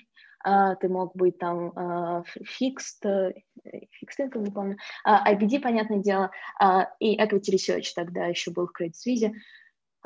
э, 0.48 0.76
ты 0.80 0.88
мог 0.88 1.14
быть 1.18 1.38
там 1.38 1.72
э, 1.72 2.24
fixed, 2.62 3.04
э, 3.04 3.34
fixed 3.66 4.20
income, 4.20 4.44
не 4.44 4.52
помню, 4.52 4.78
э, 5.06 5.20
IBD, 5.34 5.60
понятное 5.60 6.00
дело, 6.00 6.32
э, 6.62 6.86
и 7.02 7.20
equity 7.22 7.54
research 7.54 7.88
тогда 7.94 8.28
еще 8.28 8.52
был 8.52 8.68
в 8.68 8.82
Credit 8.82 8.94
Suisse. 8.94 9.34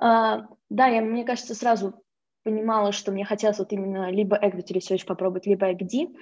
Э, 0.02 0.42
да, 0.70 0.88
я, 0.88 1.02
мне 1.02 1.24
кажется, 1.24 1.54
сразу 1.54 2.04
понимала, 2.48 2.94
что 2.94 3.12
мне 3.12 3.26
хотелось 3.26 3.60
вот 3.60 3.74
именно 3.74 4.10
либо 4.10 4.40
equity 4.42 4.72
research 4.72 5.06
попробовать, 5.06 5.46
либо 5.46 5.70
EXD. 5.70 6.16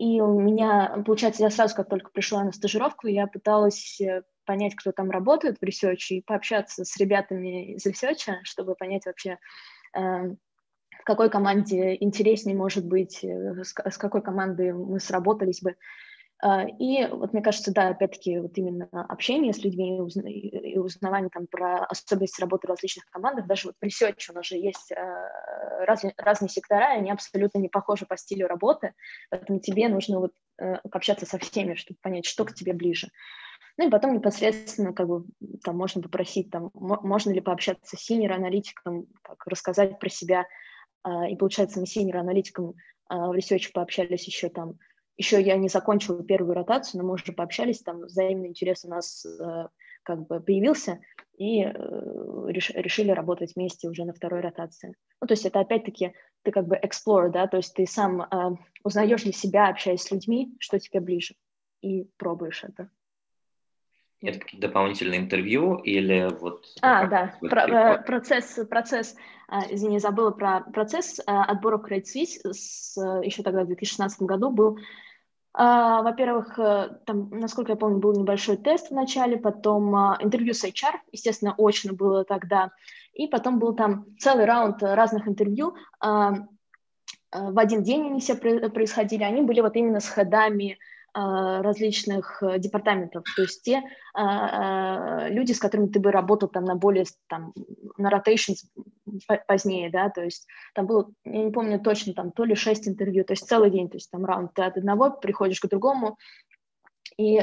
И 0.00 0.20
у 0.20 0.40
меня, 0.40 1.04
получается, 1.06 1.44
я 1.44 1.50
сразу, 1.50 1.76
как 1.76 1.88
только 1.88 2.10
пришла 2.10 2.42
на 2.42 2.50
стажировку, 2.50 3.06
я 3.06 3.28
пыталась 3.28 4.00
э, 4.00 4.22
понять, 4.44 4.74
кто 4.74 4.90
там 4.90 5.08
работает 5.08 5.58
в 5.60 5.64
ресерче, 5.64 6.16
и 6.16 6.20
пообщаться 6.20 6.84
с 6.84 6.96
ребятами 6.96 7.74
из 7.74 7.86
ресерча, 7.86 8.40
чтобы 8.42 8.74
понять 8.74 9.06
вообще, 9.06 9.38
э, 9.94 10.00
в 10.00 11.04
какой 11.04 11.30
команде 11.30 11.96
интереснее 12.00 12.56
может 12.56 12.84
быть, 12.84 13.22
э, 13.22 13.62
с 13.62 13.98
какой 13.98 14.22
командой 14.22 14.72
мы 14.72 14.98
сработались 14.98 15.62
бы. 15.62 15.76
А, 16.42 16.64
и 16.64 17.06
вот 17.06 17.32
мне 17.32 17.42
кажется, 17.42 17.72
да, 17.72 17.88
опять-таки, 17.88 18.38
вот 18.38 18.56
именно 18.58 18.88
общение 19.08 19.54
с 19.54 19.64
людьми 19.64 19.96
и 19.96 20.78
узнавание 20.78 21.30
там 21.32 21.46
про 21.46 21.84
особенности 21.84 22.40
работы 22.40 22.66
различных 22.66 23.06
командах, 23.06 23.46
даже 23.46 23.68
вот 23.68 23.76
в 23.80 23.84
research 23.84 24.30
у 24.30 24.34
нас 24.34 24.46
же 24.46 24.56
есть 24.56 24.92
а, 24.92 25.86
разные, 25.86 26.12
разные 26.18 26.50
сектора, 26.50 26.92
они 26.92 27.10
абсолютно 27.10 27.58
не 27.58 27.68
похожи 27.68 28.04
по 28.04 28.18
стилю 28.18 28.48
работы, 28.48 28.92
поэтому 29.30 29.60
тебе 29.60 29.88
нужно 29.88 30.20
вот 30.20 30.32
э, 30.58 30.74
общаться 30.90 31.24
со 31.24 31.38
всеми, 31.38 31.74
чтобы 31.74 31.98
понять, 32.02 32.26
что 32.26 32.44
к 32.44 32.52
тебе 32.52 32.74
ближе. 32.74 33.08
Ну 33.78 33.88
и 33.88 33.90
потом 33.90 34.12
непосредственно 34.14 34.92
как 34.92 35.08
бы 35.08 35.24
там 35.64 35.76
можно 35.76 36.02
попросить, 36.02 36.50
там, 36.50 36.70
можно 36.74 37.30
ли 37.30 37.40
пообщаться 37.40 37.96
с 37.96 38.00
senior 38.00 38.37
аналитиком, 38.37 39.06
рассказать 39.46 39.98
про 39.98 40.10
себя, 40.10 40.46
а, 41.02 41.28
и 41.28 41.36
получается 41.36 41.80
мы 41.80 41.86
с 41.86 41.90
senior 41.92 42.23
аналитиком 42.23 42.74
в 43.08 43.36
research 43.38 43.70
пообщались 43.72 44.26
еще 44.26 44.48
там 44.48 44.74
еще 45.16 45.40
я 45.40 45.56
не 45.56 45.68
закончила 45.68 46.22
первую 46.22 46.54
ротацию, 46.54 47.00
но 47.00 47.08
мы 47.08 47.14
уже 47.14 47.32
пообщались, 47.32 47.80
там 47.80 48.00
взаимный 48.00 48.48
интерес 48.48 48.84
у 48.84 48.88
нас 48.88 49.24
э, 49.24 49.68
как 50.02 50.26
бы 50.26 50.40
появился, 50.40 51.00
и 51.38 51.62
э, 51.62 51.72
реш, 52.48 52.70
решили 52.70 53.10
работать 53.10 53.54
вместе 53.56 53.88
уже 53.88 54.04
на 54.04 54.12
второй 54.12 54.40
ротации. 54.40 54.94
Ну, 55.20 55.26
то 55.26 55.32
есть 55.32 55.46
это 55.46 55.60
опять-таки 55.60 56.12
ты 56.42 56.50
как 56.50 56.66
бы 56.66 56.76
explore, 56.76 57.30
да, 57.30 57.46
то 57.46 57.56
есть 57.56 57.74
ты 57.74 57.86
сам 57.86 58.22
э, 58.22 58.56
узнаешь 58.84 59.22
для 59.22 59.32
себя, 59.32 59.68
общаясь 59.68 60.02
с 60.02 60.10
людьми, 60.10 60.54
что 60.58 60.78
тебе 60.78 61.00
ближе, 61.00 61.34
и 61.80 62.04
пробуешь 62.18 62.64
это. 62.64 62.90
Это 64.22 64.38
какие-то 64.38 64.68
дополнительные 64.68 65.20
интервью 65.20 65.76
или 65.76 66.30
вот... 66.40 66.64
А, 66.80 67.06
да, 67.06 67.34
про, 67.40 67.66
э, 67.66 68.02
процесс, 68.02 68.58
процесс, 68.68 69.14
а, 69.46 69.62
извини, 69.70 69.98
забыла 69.98 70.30
про 70.30 70.60
процесс 70.60 71.20
а, 71.26 71.44
отбора 71.44 71.78
в 71.78 71.84
Credit 71.84 72.04
Suisse 72.04 72.52
с, 72.52 72.96
еще 73.22 73.42
тогда 73.42 73.64
в 73.64 73.66
2016 73.66 74.22
году 74.22 74.50
был 74.50 74.78
во-первых, 75.64 76.58
э, 76.58 76.98
там, 77.06 77.30
насколько 77.30 77.72
я 77.72 77.76
помню, 77.76 77.98
был 77.98 78.12
небольшой 78.12 78.58
тест 78.58 78.90
в 78.90 78.94
начале, 78.94 79.38
потом 79.38 79.94
uh, 79.94 80.16
интервью 80.20 80.52
с 80.52 80.64
HR, 80.64 80.96
естественно, 81.12 81.54
очно 81.56 81.94
было 81.94 82.24
тогда, 82.24 82.72
и 83.14 83.26
потом 83.26 83.58
был 83.58 83.74
там 83.74 84.04
целый 84.18 84.44
раунд 84.44 84.82
разных 84.82 85.26
интервью. 85.26 85.74
Uh, 86.04 86.44
в 87.32 87.58
один 87.58 87.82
день 87.82 88.06
они 88.06 88.20
все 88.20 88.34
происходили, 88.34 89.22
они 89.22 89.42
были 89.42 89.60
вот 89.60 89.76
именно 89.76 90.00
с 90.00 90.08
ходами 90.08 90.72
а, 90.72 90.95
различных 91.16 92.42
э, 92.42 92.58
департаментов, 92.58 93.24
то 93.34 93.42
есть 93.42 93.62
те 93.62 93.82
а, 94.12 95.24
а, 95.24 95.28
люди, 95.28 95.52
с 95.52 95.58
которыми 95.58 95.88
ты 95.88 95.98
бы 95.98 96.10
работал 96.10 96.48
там 96.48 96.64
на 96.64 96.74
более, 96.74 97.06
там, 97.28 97.54
на 97.96 98.10
rotations 98.10 98.66
позднее, 99.46 99.90
да, 99.90 100.10
то 100.10 100.22
есть 100.22 100.46
там 100.74 100.86
было, 100.86 101.10
я 101.24 101.44
не 101.44 101.50
помню 101.50 101.80
точно, 101.80 102.12
там 102.12 102.32
то 102.32 102.44
ли 102.44 102.54
шесть 102.54 102.86
интервью, 102.86 103.24
то 103.24 103.32
есть 103.32 103.48
целый 103.48 103.70
день, 103.70 103.88
то 103.88 103.96
есть 103.96 104.10
там 104.10 104.24
раунд, 104.24 104.52
ты 104.54 104.62
от 104.62 104.76
одного 104.76 105.10
приходишь 105.10 105.60
к 105.60 105.68
другому, 105.68 106.18
и 107.16 107.40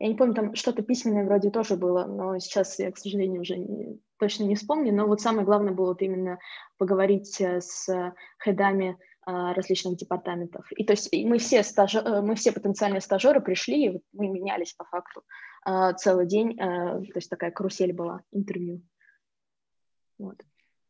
я 0.00 0.08
не 0.08 0.14
помню, 0.16 0.34
там 0.34 0.54
что-то 0.54 0.82
письменное 0.82 1.24
вроде 1.24 1.50
тоже 1.50 1.76
было, 1.76 2.04
но 2.04 2.38
сейчас 2.38 2.78
я, 2.78 2.90
к 2.90 2.98
сожалению, 2.98 3.42
уже 3.42 3.56
не, 3.56 3.98
точно 4.18 4.44
не 4.44 4.54
вспомню, 4.54 4.92
но 4.92 5.06
вот 5.06 5.20
самое 5.20 5.44
главное 5.44 5.72
было 5.72 5.88
вот 5.88 6.02
именно 6.02 6.38
поговорить 6.78 7.40
э, 7.40 7.60
с 7.60 8.12
хедами 8.38 8.90
а, 8.90 9.13
различных 9.26 9.96
департаментов. 9.96 10.66
И 10.72 10.84
то 10.84 10.92
есть 10.92 11.12
мы 11.12 11.38
все, 11.38 11.62
стажи, 11.62 11.98
э, 11.98 12.20
мы 12.20 12.34
все 12.34 12.52
потенциальные 12.52 13.00
стажеры 13.00 13.40
пришли, 13.40 13.86
и 13.86 14.00
мы 14.12 14.28
менялись 14.28 14.72
по 14.74 14.84
факту 14.84 15.22
а, 15.64 15.92
целый 15.94 16.26
день, 16.26 16.58
а, 16.60 17.00
то 17.00 17.16
есть 17.16 17.30
такая 17.30 17.50
карусель 17.50 17.92
была, 17.92 18.22
интервью. 18.32 18.82
Вот. 20.18 20.36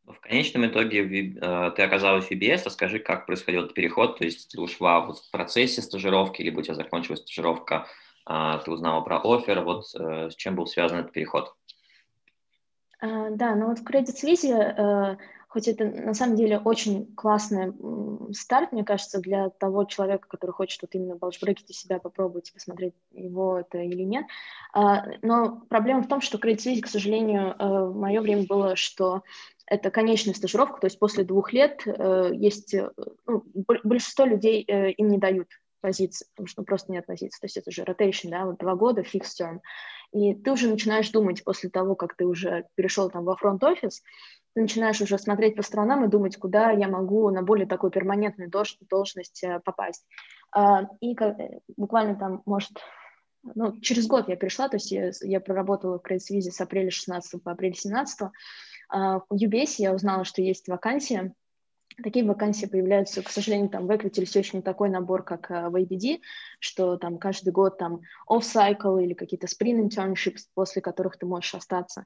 В 0.05 0.21
конечном 0.21 0.67
итоге 0.67 1.03
ты 1.07 1.83
оказалась 1.83 2.27
в 2.27 2.31
UBS, 2.31 2.65
расскажи, 2.67 2.99
как 2.99 3.25
происходил 3.25 3.63
этот 3.63 3.75
переход, 3.75 4.19
то 4.19 4.25
есть 4.25 4.51
ты 4.51 4.61
ушла 4.61 5.01
в 5.01 5.15
процессе 5.31 5.81
стажировки, 5.81 6.43
либо 6.43 6.59
у 6.59 6.63
тебя 6.63 6.75
закончилась 6.75 7.21
стажировка, 7.21 7.87
ты 8.27 8.71
узнала 8.71 9.01
про 9.01 9.19
офер, 9.25 9.63
вот 9.63 9.87
э, 9.95 10.31
с 10.31 10.35
чем 10.37 10.57
был 10.57 10.67
связан 10.67 10.99
этот 10.99 11.13
переход? 11.13 11.55
Да, 13.01 13.55
ну 13.55 13.69
вот 13.69 13.79
в 13.79 13.85
Credit 13.85 14.15
Suisse 14.15 14.51
э, 14.51 15.17
хоть 15.55 15.69
это 15.69 15.85
на 15.85 16.15
самом 16.15 16.35
деле 16.35 16.59
очень 16.59 17.15
классный 17.15 17.73
старт, 18.35 18.73
мне 18.73 18.83
кажется, 18.83 19.21
для 19.21 19.51
того 19.51 19.85
человека, 19.85 20.27
который 20.27 20.51
хочет 20.51 20.83
вот 20.83 20.97
именно 20.97 21.15
балшбрекить 21.15 21.71
у 21.71 21.73
себя, 21.73 22.01
попробовать, 22.01 22.53
посмотреть 22.53 22.95
его 23.13 23.61
это 23.61 23.79
или 23.79 24.03
нет. 24.03 24.27
А, 24.73 25.07
но 25.23 25.61
проблема 25.69 26.03
в 26.03 26.09
том, 26.09 26.21
что 26.21 26.39
Suisse, 26.39 26.81
к 26.81 26.89
сожалению, 26.89 27.55
э, 27.57 27.85
в 27.85 27.95
мое 27.95 28.21
время 28.21 28.47
было, 28.49 28.75
что 28.75 29.23
это 29.65 29.93
конечная 29.93 30.35
стажировка, 30.35 30.81
то 30.81 30.87
есть 30.89 30.99
после 30.99 31.23
двух 31.23 31.53
лет 31.53 31.83
э, 31.87 32.31
есть, 32.35 32.75
э, 32.75 32.91
ну, 33.25 33.45
большинство 33.85 34.25
людей 34.25 34.61
им 34.65 35.07
не 35.07 35.19
дают 35.19 35.47
позиции, 35.81 36.27
потому 36.35 36.49
что 36.49 36.63
ну, 36.63 36.67
просто 36.67 36.91
нет 36.91 37.07
позиции. 37.07 37.39
То 37.39 37.45
есть 37.45 37.57
это 37.59 37.71
же 37.71 37.83
rotation, 37.83 38.31
да, 38.31 38.45
вот 38.45 38.59
два 38.59 38.75
года, 38.75 39.03
fixed 39.03 39.41
term. 39.41 39.61
И 40.11 40.35
ты 40.35 40.51
уже 40.51 40.69
начинаешь 40.69 41.11
думать 41.11 41.45
после 41.45 41.71
того, 41.71 41.95
как 41.95 42.17
ты 42.17 42.25
уже 42.25 42.67
перешел 42.75 43.09
там 43.09 43.25
во 43.25 43.37
фронт-офис, 43.37 44.03
ты 44.55 44.61
начинаешь 44.61 45.01
уже 45.01 45.19
смотреть 45.19 45.57
по 45.57 45.63
сторонам 45.63 46.05
и 46.05 46.09
думать, 46.09 46.37
куда 46.37 46.71
я 46.71 46.89
могу 46.89 47.29
на 47.31 47.43
более 47.43 47.67
такую 47.67 47.91
перманентную 47.91 48.51
должность 48.51 49.43
э, 49.43 49.61
попасть. 49.65 50.07
А, 50.53 50.89
и 51.01 51.17
буквально 51.77 52.15
там, 52.15 52.43
может, 52.47 52.73
ну, 53.43 53.79
через 53.81 54.07
год 54.07 54.29
я 54.29 54.37
перешла, 54.37 54.69
то 54.69 54.77
есть 54.77 54.93
я, 54.93 55.11
я 55.23 55.41
проработала 55.41 55.99
в 55.99 56.11
Suisse 56.11 56.51
с 56.51 56.61
апреля 56.61 56.91
16 56.91 57.43
по 57.43 57.53
апрель 57.53 57.75
17. 57.75 58.31
А, 58.89 59.19
в 59.29 59.35
UBS 59.35 59.75
я 59.79 59.93
узнала, 59.93 60.25
что 60.25 60.41
есть 60.41 60.69
вакансия. 60.69 61.35
Такие 62.03 62.25
вакансии 62.25 62.67
появляются, 62.67 63.23
к 63.23 63.31
сожалению, 63.31 63.69
там 63.69 63.87
в 63.87 63.91
Equity 63.91 64.25
все 64.25 64.41
еще 64.41 64.57
не 64.57 64.63
такой 64.63 64.89
набор, 64.89 65.25
как 65.25 65.51
э, 65.51 65.69
в 65.69 65.77
ABD, 65.77 66.21
что 66.61 66.97
там 66.97 67.19
каждый 67.19 67.53
год 67.53 67.79
там 67.79 68.01
off-cycle 68.29 69.03
или 69.03 69.15
какие-то 69.15 69.47
sprint 69.47 69.89
internships, 69.89 70.43
после 70.55 70.81
которых 70.83 71.19
ты 71.19 71.27
можешь 71.27 71.55
остаться. 71.55 72.05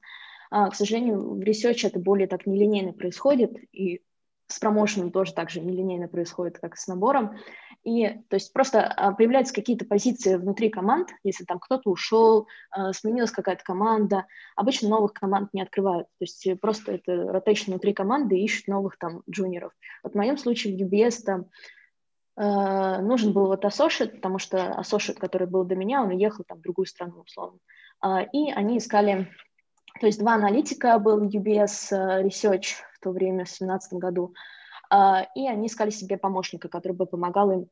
А, 0.49 0.69
к 0.69 0.75
сожалению, 0.75 1.35
в 1.35 1.39
research 1.39 1.87
это 1.87 1.99
более 1.99 2.27
так 2.27 2.45
нелинейно 2.45 2.93
происходит, 2.93 3.55
и 3.71 4.01
с 4.49 4.57
промоушеном 4.57 5.11
тоже 5.11 5.33
так 5.33 5.51
же 5.51 5.61
нелинейно 5.61 6.07
происходит, 6.07 6.57
как 6.57 6.75
с 6.75 6.87
набором. 6.87 7.37
И 7.83 8.07
то 8.29 8.35
есть 8.35 8.51
просто 8.51 8.83
а, 8.83 9.13
появляются 9.13 9.53
какие-то 9.53 9.85
позиции 9.85 10.35
внутри 10.35 10.69
команд, 10.69 11.09
если 11.23 11.45
там 11.45 11.59
кто-то 11.59 11.89
ушел, 11.91 12.47
а, 12.71 12.91
сменилась 12.91 13.31
какая-то 13.31 13.63
команда, 13.63 14.25
обычно 14.55 14.89
новых 14.89 15.13
команд 15.13 15.53
не 15.53 15.61
открывают. 15.61 16.07
То 16.17 16.23
есть 16.23 16.47
просто 16.61 16.93
это 16.93 17.31
ротейшн 17.31 17.71
внутри 17.71 17.93
команды 17.93 18.37
и 18.37 18.43
ищут 18.43 18.67
новых 18.67 18.97
там 18.97 19.21
джуниоров. 19.29 19.71
Вот 20.03 20.13
в 20.13 20.17
моем 20.17 20.37
случае 20.37 20.75
в 20.75 20.81
UBS 20.81 21.23
там 21.23 21.45
Uh, 22.37 23.01
нужен 23.01 23.33
был 23.33 23.47
вот 23.47 23.65
associate, 23.65 24.15
потому 24.15 24.39
что 24.39 24.73
associate, 24.79 25.19
который 25.19 25.45
был 25.45 25.65
до 25.65 25.75
меня, 25.75 26.01
он 26.01 26.11
уехал 26.11 26.45
там 26.47 26.59
в 26.59 26.61
другую 26.61 26.85
страну, 26.85 27.23
условно. 27.25 27.59
И 28.31 28.49
они 28.53 28.77
искали 28.77 29.27
то 29.99 30.05
есть 30.05 30.19
два 30.19 30.35
аналитика 30.35 30.97
был 30.99 31.21
UBS 31.23 31.91
э, 31.91 32.23
Research 32.23 32.75
в 32.93 32.99
то 33.01 33.11
время, 33.11 33.45
в 33.45 33.49
2017 33.49 33.93
году, 33.93 34.33
а, 34.89 35.27
и 35.35 35.47
они 35.47 35.67
искали 35.67 35.89
себе 35.89 36.17
помощника, 36.17 36.67
который 36.67 36.93
бы 36.93 37.05
помогал 37.05 37.51
им 37.51 37.69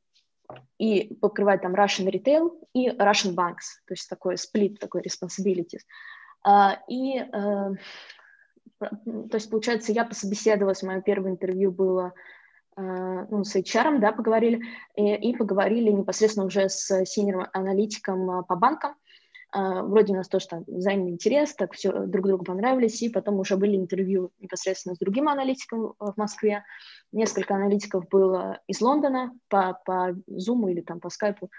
и 0.77 1.15
покрывать 1.15 1.61
там 1.61 1.75
Russian 1.75 2.09
Retail 2.09 2.51
и 2.73 2.89
Russian 2.89 3.35
Banks, 3.35 3.81
то 3.85 3.93
есть 3.93 4.09
такой 4.09 4.37
сплит, 4.37 4.79
такой 4.79 5.01
responsibilities. 5.01 5.81
А, 6.43 6.79
и, 6.87 7.19
э, 7.19 7.25
то 8.79 9.33
есть, 9.33 9.49
получается, 9.49 9.91
я 9.91 10.05
пособеседовалась, 10.05 10.83
мое 10.83 11.01
первое 11.01 11.31
интервью 11.31 11.71
было 11.71 12.13
э, 12.77 12.81
ну, 13.29 13.43
с 13.43 13.55
HR, 13.55 13.99
да, 13.99 14.11
поговорили, 14.11 14.61
и, 14.95 15.15
и 15.15 15.35
поговорили 15.35 15.91
непосредственно 15.91 16.45
уже 16.45 16.69
с 16.69 17.05
синер-аналитиком 17.05 18.45
по 18.45 18.55
банкам, 18.55 18.95
вроде 19.53 20.13
у 20.13 20.15
нас 20.15 20.27
тоже 20.27 20.47
там 20.47 20.63
взаимный 20.67 21.11
интерес, 21.11 21.55
так 21.55 21.73
все 21.73 21.91
друг 22.05 22.27
другу 22.27 22.43
понравились, 22.43 23.01
и 23.01 23.09
потом 23.09 23.39
уже 23.39 23.55
были 23.57 23.75
интервью 23.75 24.31
непосредственно 24.39 24.95
с 24.95 24.99
другим 24.99 25.29
аналитиком 25.29 25.93
в 25.99 26.13
Москве. 26.17 26.63
Несколько 27.11 27.55
аналитиков 27.55 28.07
было 28.09 28.59
из 28.67 28.81
Лондона 28.81 29.33
по, 29.47 29.79
по 29.85 30.11
Zoom 30.29 30.69
или 30.69 30.81
там 30.81 30.99
по 30.99 31.09
скайпу. 31.09 31.49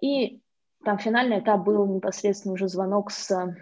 И 0.00 0.40
там 0.84 0.98
финальный 0.98 1.40
этап 1.40 1.64
был 1.64 1.86
непосредственно 1.86 2.54
уже 2.54 2.68
звонок 2.68 3.10
с 3.10 3.54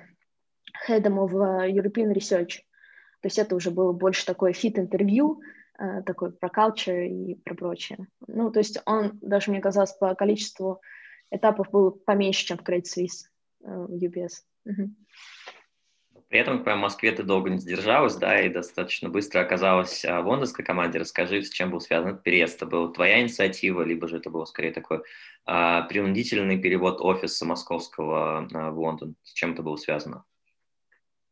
хедом 0.85 1.27
в 1.27 1.37
European 1.71 2.13
Research. 2.13 2.59
То 3.21 3.27
есть 3.27 3.39
это 3.39 3.57
уже 3.57 3.71
было 3.71 3.93
больше 3.93 4.27
такое 4.27 4.53
фит-интервью, 4.53 5.41
а, 5.79 6.03
такой 6.03 6.33
про 6.33 6.49
culture 6.49 7.07
и 7.07 7.37
про 7.37 7.55
прочее. 7.55 7.99
Ну, 8.27 8.51
то 8.51 8.59
есть 8.59 8.79
он 8.85 9.19
даже, 9.23 9.51
мне 9.51 9.61
казалось, 9.61 9.93
по 9.93 10.15
количеству 10.15 10.81
этапов 11.31 11.71
был 11.71 11.91
поменьше, 11.93 12.47
чем 12.47 12.59
в 12.59 12.63
Credit 12.63 12.83
Suisse. 12.83 13.29
Э, 13.65 13.87
в 13.89 13.95
UBS. 13.95 14.43
При 16.29 16.41
этом 16.41 16.65
в 16.65 16.77
Москве 16.77 17.13
ты 17.13 17.23
долго 17.23 17.51
не 17.51 17.59
задержалась, 17.59 18.17
да, 18.17 18.41
и 18.41 18.49
достаточно 18.49 19.09
быстро 19.09 19.41
оказалась 19.41 20.05
а, 20.05 20.21
в 20.21 20.27
лондонской 20.27 20.65
команде. 20.65 20.99
Расскажи, 20.99 21.43
с 21.43 21.51
чем 21.51 21.71
был 21.71 21.81
связан 21.81 22.11
этот 22.11 22.23
переезд? 22.23 22.57
Это 22.57 22.67
была 22.67 22.89
твоя 22.89 23.21
инициатива, 23.21 23.83
либо 23.83 24.09
же 24.09 24.17
это 24.17 24.31
был 24.31 24.45
скорее 24.47 24.73
такой 24.73 25.03
а, 25.45 25.83
принудительный 25.83 26.59
перевод 26.59 27.01
офиса 27.01 27.45
московского 27.45 28.49
а, 28.53 28.71
в 28.71 28.79
Лондон? 28.79 29.17
С 29.23 29.33
чем 29.33 29.53
это 29.53 29.63
было 29.63 29.77
связано? 29.77 30.25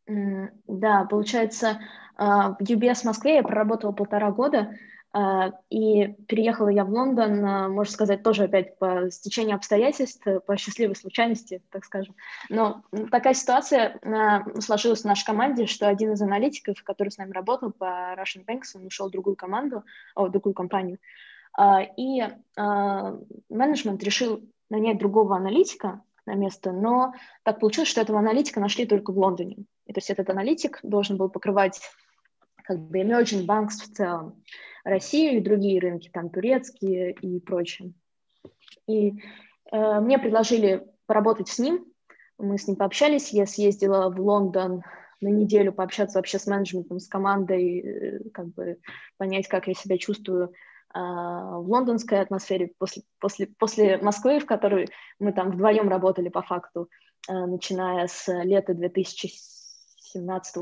Да, 0.06 1.04
получается, 1.04 1.80
В 2.18 2.56
UBS 2.60 2.96
в 2.96 3.04
Москве 3.04 3.36
я 3.36 3.42
проработала 3.42 3.92
полтора 3.92 4.30
года, 4.30 4.76
и 5.14 6.07
переехала 6.26 6.69
я 6.69 6.85
в 6.87 6.90
Лондон, 6.90 7.73
можно 7.73 7.92
сказать, 7.92 8.23
тоже 8.23 8.45
опять 8.45 8.78
по 8.78 9.11
стечению 9.11 9.57
обстоятельств, 9.57 10.26
по 10.47 10.57
счастливой 10.57 10.97
случайности, 10.97 11.62
так 11.71 11.85
скажем. 11.85 12.14
Но 12.49 12.83
такая 13.11 13.35
ситуация 13.35 14.00
сложилась 14.61 15.02
в 15.02 15.07
нашей 15.07 15.26
команде, 15.26 15.66
что 15.66 15.87
один 15.87 16.12
из 16.12 16.23
аналитиков, 16.23 16.83
который 16.83 17.11
с 17.11 17.19
нами 17.19 17.33
работал 17.33 17.73
по 17.73 18.14
Russian 18.16 18.47
Banks, 18.47 18.75
он 18.75 18.87
ушел 18.87 19.09
в 19.09 19.12
другую 19.12 19.37
команду, 19.37 19.85
о, 20.14 20.28
в 20.28 20.31
другую 20.31 20.54
компанию, 20.54 20.99
и 21.97 22.26
менеджмент 23.50 24.02
решил 24.02 24.40
нанять 24.71 24.99
другого 24.99 25.37
аналитика 25.37 26.02
на 26.25 26.35
место, 26.35 26.73
но 26.73 27.12
так 27.42 27.61
получилось, 27.61 27.90
что 27.90 28.00
этого 28.00 28.19
аналитика 28.19 28.61
нашли 28.61 28.87
только 28.87 29.12
в 29.12 29.19
Лондоне. 29.19 29.57
И 29.85 29.92
то 29.92 29.99
есть 29.99 30.09
этот 30.09 30.31
аналитик 30.31 30.78
должен 30.83 31.19
был 31.19 31.28
покрывать 31.28 31.83
как 32.64 32.78
бы 32.78 33.00
emerging 33.00 33.47
banks 33.47 33.83
в 33.83 33.92
целом, 33.92 34.42
Россию 34.85 35.38
и 35.38 35.45
другие 35.45 35.81
рынки, 35.81 36.11
там 36.12 36.31
турецкие 36.31 37.12
и 37.12 37.40
прочее. 37.40 37.92
И 38.87 39.14
э, 39.71 40.00
мне 40.00 40.19
предложили 40.19 40.87
поработать 41.07 41.49
с 41.49 41.59
ним, 41.59 41.85
мы 42.38 42.59
с 42.59 42.66
ним 42.66 42.76
пообщались, 42.76 43.33
я 43.33 43.47
съездила 43.47 44.09
в 44.09 44.21
Лондон 44.21 44.83
на 45.21 45.28
неделю 45.28 45.73
пообщаться 45.73 46.19
вообще 46.19 46.38
с 46.38 46.47
менеджментом, 46.47 46.99
с 46.99 47.07
командой, 47.07 47.81
э, 47.81 48.31
как 48.31 48.49
бы 48.49 48.78
понять, 49.19 49.47
как 49.47 49.69
я 49.69 49.75
себя 49.75 49.99
чувствую 49.99 50.52
а, 50.95 51.59
в 51.59 51.71
лондонской 51.71 52.21
атмосфере 52.21 52.73
после, 52.78 53.02
после, 53.19 53.47
после 53.47 53.97
Москвы, 53.99 54.40
в 54.40 54.47
которой 54.47 54.88
мы 55.19 55.33
там 55.33 55.50
вдвоем 55.50 55.88
работали 55.88 56.28
по 56.28 56.42
факту, 56.42 56.90
а, 57.28 57.47
начиная 57.47 58.07
с 58.09 58.28
лета 58.42 58.75
2017 58.75 59.62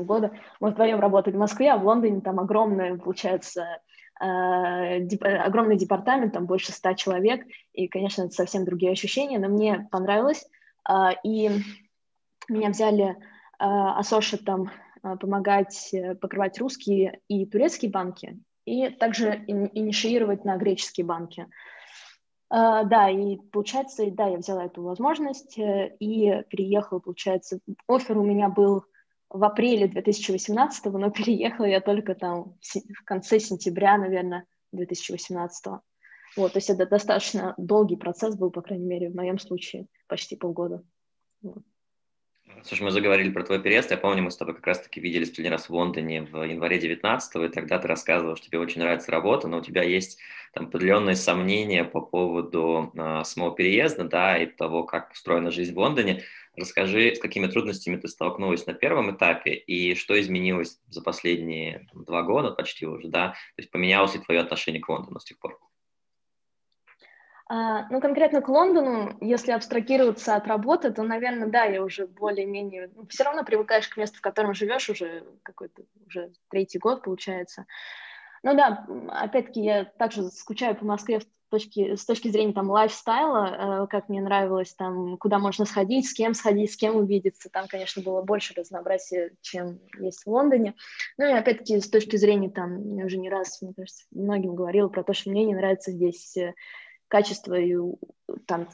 года. 0.03 0.31
Мы 0.59 0.71
вдвоем 0.71 0.99
работали 0.99 1.35
в 1.35 1.39
Москве, 1.39 1.71
а 1.71 1.77
в 1.77 1.85
Лондоне 1.85 2.21
там 2.21 2.39
огромное, 2.39 2.97
получается, 2.97 3.81
а, 4.19 4.99
деп, 4.99 5.23
огромный 5.23 5.77
департамент, 5.77 6.33
там 6.33 6.45
больше 6.45 6.71
ста 6.71 6.93
человек, 6.93 7.45
и, 7.73 7.87
конечно, 7.87 8.23
это 8.23 8.31
совсем 8.31 8.65
другие 8.65 8.91
ощущения, 8.91 9.39
но 9.39 9.47
мне 9.47 9.87
понравилось, 9.91 10.47
и 11.23 11.49
меня 12.49 12.69
взяли 12.69 13.17
ассошетом 13.57 14.71
помогать 15.01 15.89
э, 15.93 16.15
покрывать 16.15 16.59
русские 16.59 17.21
и 17.27 17.45
турецкие 17.45 17.91
банки, 17.91 18.39
и 18.65 18.89
также 18.89 19.43
инициировать 19.47 20.45
на 20.45 20.57
греческие 20.57 21.05
банки. 21.05 21.47
Да, 22.49 23.09
и 23.09 23.37
получается, 23.51 24.03
да, 24.11 24.27
я 24.27 24.37
взяла 24.37 24.65
эту 24.65 24.83
возможность 24.83 25.57
э, 25.57 25.95
и 25.99 26.43
переехала, 26.49 26.99
получается, 26.99 27.59
офер 27.87 28.17
у 28.17 28.23
меня 28.23 28.49
был 28.49 28.83
в 29.33 29.43
апреле 29.43 29.87
2018, 29.87 30.85
но 30.85 31.09
переехала 31.11 31.65
я 31.65 31.81
только 31.81 32.15
там 32.15 32.57
в 32.61 33.03
конце 33.05 33.39
сентября, 33.39 33.97
наверное, 33.97 34.45
2018. 34.71 35.65
Вот, 36.37 36.53
то 36.53 36.57
есть 36.57 36.69
это 36.69 36.85
достаточно 36.85 37.53
долгий 37.57 37.97
процесс 37.97 38.37
был, 38.37 38.51
по 38.51 38.61
крайней 38.61 38.85
мере, 38.85 39.09
в 39.09 39.15
моем 39.15 39.37
случае, 39.37 39.87
почти 40.07 40.35
полгода. 40.35 40.83
Вот. 41.41 41.63
Слушай, 42.63 42.83
мы 42.83 42.91
заговорили 42.91 43.31
про 43.31 43.43
твой 43.43 43.61
переезд. 43.61 43.91
Я 43.91 43.97
помню, 43.97 44.23
мы 44.23 44.31
с 44.31 44.37
тобой 44.37 44.53
как 44.55 44.67
раз-таки 44.67 44.99
виделись 44.99 45.29
последний 45.29 45.49
раз 45.49 45.67
в 45.67 45.73
Лондоне 45.73 46.21
в 46.21 46.43
январе 46.43 46.79
19 46.79 47.35
и 47.35 47.47
тогда 47.49 47.79
ты 47.79 47.87
рассказывал, 47.87 48.35
что 48.35 48.47
тебе 48.47 48.59
очень 48.59 48.81
нравится 48.81 49.11
работа, 49.11 49.47
но 49.47 49.57
у 49.57 49.61
тебя 49.61 49.83
есть 49.83 50.19
там 50.53 50.67
определенные 50.67 51.15
сомнения 51.15 51.83
по 51.83 52.01
поводу 52.01 52.91
э, 52.93 53.23
самого 53.23 53.55
переезда, 53.55 54.03
да, 54.03 54.37
и 54.37 54.45
того, 54.45 54.83
как 54.83 55.11
устроена 55.11 55.49
жизнь 55.51 55.73
в 55.73 55.79
Лондоне. 55.79 56.23
Расскажи, 56.55 57.15
с 57.15 57.19
какими 57.19 57.47
трудностями 57.47 57.95
ты 57.95 58.07
столкнулась 58.07 58.65
на 58.65 58.73
первом 58.73 59.15
этапе 59.15 59.53
и 59.53 59.95
что 59.95 60.19
изменилось 60.19 60.79
за 60.89 61.01
последние 61.01 61.87
два 61.93 62.21
года 62.23 62.51
почти 62.51 62.85
уже, 62.85 63.07
да? 63.07 63.29
То 63.29 63.59
есть 63.59 63.71
поменялось 63.71 64.13
ли 64.13 64.21
твое 64.21 64.41
отношение 64.41 64.81
к 64.81 64.89
Лондону 64.89 65.19
с 65.19 65.25
тех 65.25 65.39
пор? 65.39 65.59
А, 67.53 67.85
ну, 67.89 67.99
конкретно 67.99 68.41
к 68.41 68.47
Лондону, 68.47 69.17
если 69.19 69.51
абстрагироваться 69.51 70.37
от 70.37 70.47
работы, 70.47 70.89
то, 70.89 71.03
наверное, 71.03 71.49
да, 71.49 71.65
я 71.65 71.83
уже 71.83 72.07
более-менее... 72.07 72.89
Ну, 72.95 73.05
все 73.07 73.25
равно 73.25 73.43
привыкаешь 73.43 73.89
к 73.89 73.97
месту, 73.97 74.19
в 74.19 74.21
котором 74.21 74.53
живешь 74.53 74.89
уже 74.89 75.25
какой-то 75.43 75.83
уже 76.07 76.31
третий 76.49 76.79
год, 76.79 77.03
получается. 77.03 77.65
Ну 78.41 78.55
да, 78.55 78.87
опять-таки, 79.09 79.59
я 79.59 79.83
также 79.83 80.29
скучаю 80.29 80.77
по 80.77 80.85
Москве 80.85 81.19
в 81.19 81.25
точки, 81.49 81.97
с 81.97 82.05
точки 82.05 82.29
зрения 82.29 82.53
там 82.53 82.69
лайфстайла, 82.69 83.83
э, 83.83 83.87
как 83.87 84.07
мне 84.07 84.21
нравилось 84.21 84.73
там, 84.73 85.17
куда 85.17 85.37
можно 85.37 85.65
сходить, 85.65 86.07
с 86.07 86.13
кем 86.13 86.33
сходить, 86.33 86.71
с 86.71 86.77
кем 86.77 86.95
увидеться. 86.95 87.49
Там, 87.49 87.67
конечно, 87.67 88.01
было 88.01 88.21
больше 88.21 88.53
разнообразия, 88.53 89.33
чем 89.41 89.81
есть 89.99 90.23
в 90.23 90.29
Лондоне. 90.29 90.75
Ну 91.17 91.25
и 91.25 91.33
опять-таки 91.33 91.81
с 91.81 91.89
точки 91.89 92.15
зрения 92.15 92.49
там, 92.49 92.95
я 92.95 93.03
уже 93.03 93.17
не 93.17 93.29
раз, 93.29 93.61
мне 93.61 93.73
кажется, 93.73 94.05
многим 94.11 94.55
говорила 94.55 94.87
про 94.87 95.03
то, 95.03 95.11
что 95.11 95.31
мне 95.31 95.43
не 95.43 95.53
нравится 95.53 95.91
здесь 95.91 96.37
э, 96.37 96.53
качество 97.11 97.53
и 97.53 97.75
там, 98.47 98.67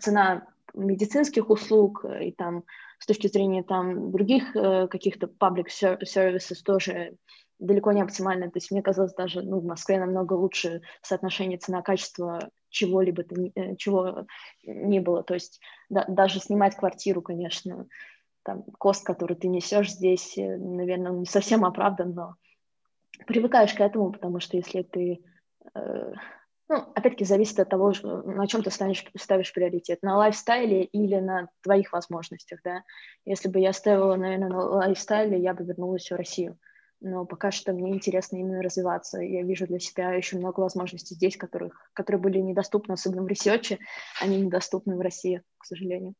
цена 0.00 0.46
медицинских 0.72 1.50
услуг 1.50 2.04
и 2.04 2.32
там 2.32 2.64
с 2.98 3.06
точки 3.06 3.28
зрения 3.28 3.62
там 3.62 4.10
других 4.10 4.56
э, 4.56 4.88
каких-то 4.88 5.26
public 5.26 5.66
services 5.68 6.62
тоже 6.64 7.16
далеко 7.58 7.92
не 7.92 8.02
оптимально. 8.02 8.50
То 8.50 8.56
есть 8.56 8.70
мне 8.70 8.82
казалось 8.82 9.14
даже 9.14 9.42
ну, 9.42 9.60
в 9.60 9.64
Москве 9.64 10.00
намного 10.00 10.32
лучше 10.32 10.80
соотношение 11.02 11.58
цена-качество 11.58 12.50
чего-либо 12.70 13.22
э, 13.54 13.76
чего 13.76 14.26
не 14.64 15.00
было. 15.00 15.22
То 15.22 15.34
есть 15.34 15.60
да, 15.90 16.06
даже 16.08 16.40
снимать 16.40 16.76
квартиру, 16.76 17.20
конечно, 17.22 17.86
там 18.42 18.62
кост, 18.78 19.04
который 19.04 19.36
ты 19.36 19.48
несешь 19.48 19.92
здесь, 19.92 20.36
э, 20.38 20.56
наверное, 20.56 21.12
не 21.12 21.26
совсем 21.26 21.64
оправдан, 21.64 22.14
но 22.14 22.34
привыкаешь 23.26 23.74
к 23.74 23.80
этому, 23.80 24.10
потому 24.10 24.40
что 24.40 24.56
если 24.56 24.82
ты 24.82 25.20
ну, 26.68 26.76
опять-таки, 26.94 27.24
зависит 27.24 27.60
от 27.60 27.68
того, 27.68 27.92
на 28.02 28.46
чем 28.46 28.62
ты 28.62 28.70
ставишь, 28.70 29.04
ставишь 29.18 29.52
приоритет, 29.52 30.02
на 30.02 30.16
лайфстайле 30.16 30.84
или 30.84 31.16
на 31.16 31.48
твоих 31.62 31.92
возможностях, 31.92 32.60
да. 32.64 32.82
Если 33.24 33.48
бы 33.48 33.58
я 33.60 33.72
ставила, 33.72 34.16
наверное, 34.16 34.48
на 34.48 34.58
лайфстайле, 34.58 35.38
я 35.38 35.52
бы 35.52 35.64
вернулась 35.64 36.10
в 36.10 36.14
Россию. 36.14 36.58
Но 37.00 37.26
пока 37.26 37.50
что 37.50 37.74
мне 37.74 37.92
интересно 37.92 38.36
именно 38.36 38.62
развиваться. 38.62 39.20
Я 39.20 39.42
вижу 39.42 39.66
для 39.66 39.78
себя 39.78 40.12
еще 40.12 40.38
много 40.38 40.60
возможностей 40.60 41.14
здесь, 41.14 41.36
которых, 41.36 41.90
которые 41.92 42.20
были 42.20 42.38
недоступны, 42.38 42.92
особенно 42.92 43.24
в 43.24 43.28
ресерче, 43.28 43.78
они 44.22 44.40
недоступны 44.40 44.96
в 44.96 45.00
России, 45.00 45.42
к 45.58 45.66
сожалению. 45.66 46.14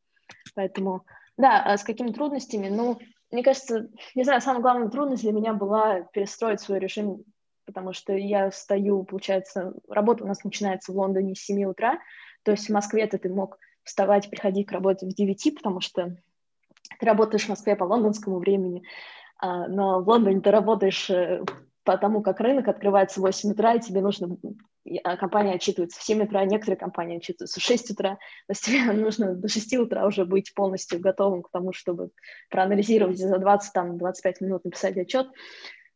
Поэтому, 0.53 1.03
да, 1.37 1.63
а 1.63 1.77
с 1.77 1.83
какими 1.83 2.11
трудностями? 2.11 2.69
Ну, 2.69 2.99
мне 3.31 3.41
кажется, 3.41 3.89
не 4.13 4.23
знаю, 4.23 4.41
самая 4.41 4.61
главная 4.61 4.89
трудность 4.89 5.23
для 5.23 5.31
меня 5.31 5.53
была 5.53 6.01
перестроить 6.13 6.61
свой 6.61 6.77
режим 6.77 7.23
потому 7.65 7.93
что 7.93 8.13
я 8.13 8.49
встаю, 8.49 9.03
получается, 9.03 9.73
работа 9.89 10.23
у 10.23 10.27
нас 10.27 10.43
начинается 10.43 10.91
в 10.91 10.97
Лондоне 10.97 11.35
с 11.35 11.39
7 11.39 11.63
утра, 11.65 11.99
то 12.43 12.51
есть 12.51 12.69
в 12.69 12.73
Москве 12.73 13.05
ты 13.07 13.29
мог 13.29 13.57
вставать, 13.83 14.29
приходить 14.29 14.67
к 14.67 14.71
работе 14.71 15.05
в 15.05 15.13
9, 15.13 15.55
потому 15.55 15.81
что 15.81 16.15
ты 16.99 17.05
работаешь 17.05 17.45
в 17.45 17.49
Москве 17.49 17.75
по 17.75 17.83
лондонскому 17.83 18.39
времени, 18.39 18.83
а, 19.37 19.67
но 19.67 20.01
в 20.01 20.07
Лондоне 20.07 20.41
ты 20.41 20.51
работаешь 20.51 21.09
э, 21.09 21.43
по 21.83 21.97
тому, 21.97 22.21
как 22.21 22.39
рынок 22.39 22.67
открывается 22.67 23.19
в 23.19 23.23
8 23.23 23.51
утра, 23.51 23.75
и 23.75 23.79
тебе 23.79 24.01
нужно, 24.01 24.37
а 25.03 25.17
компания 25.17 25.53
отчитывается 25.53 25.99
в 25.99 26.03
7 26.03 26.23
утра, 26.23 26.41
а 26.41 26.45
некоторые 26.45 26.77
компании 26.77 27.17
отчитываются 27.17 27.59
в 27.59 27.63
6 27.63 27.91
утра, 27.91 28.15
то 28.15 28.51
есть 28.51 28.63
тебе 28.65 28.91
нужно 28.91 29.35
до 29.35 29.47
6 29.47 29.75
утра 29.77 30.05
уже 30.05 30.25
быть 30.25 30.53
полностью 30.53 30.99
готовым 30.99 31.43
к 31.43 31.51
тому, 31.51 31.73
чтобы 31.73 32.09
проанализировать 32.49 33.17
за 33.17 33.35
20-25 33.37 34.33
минут 34.41 34.65
написать 34.65 34.97
отчет. 34.97 35.27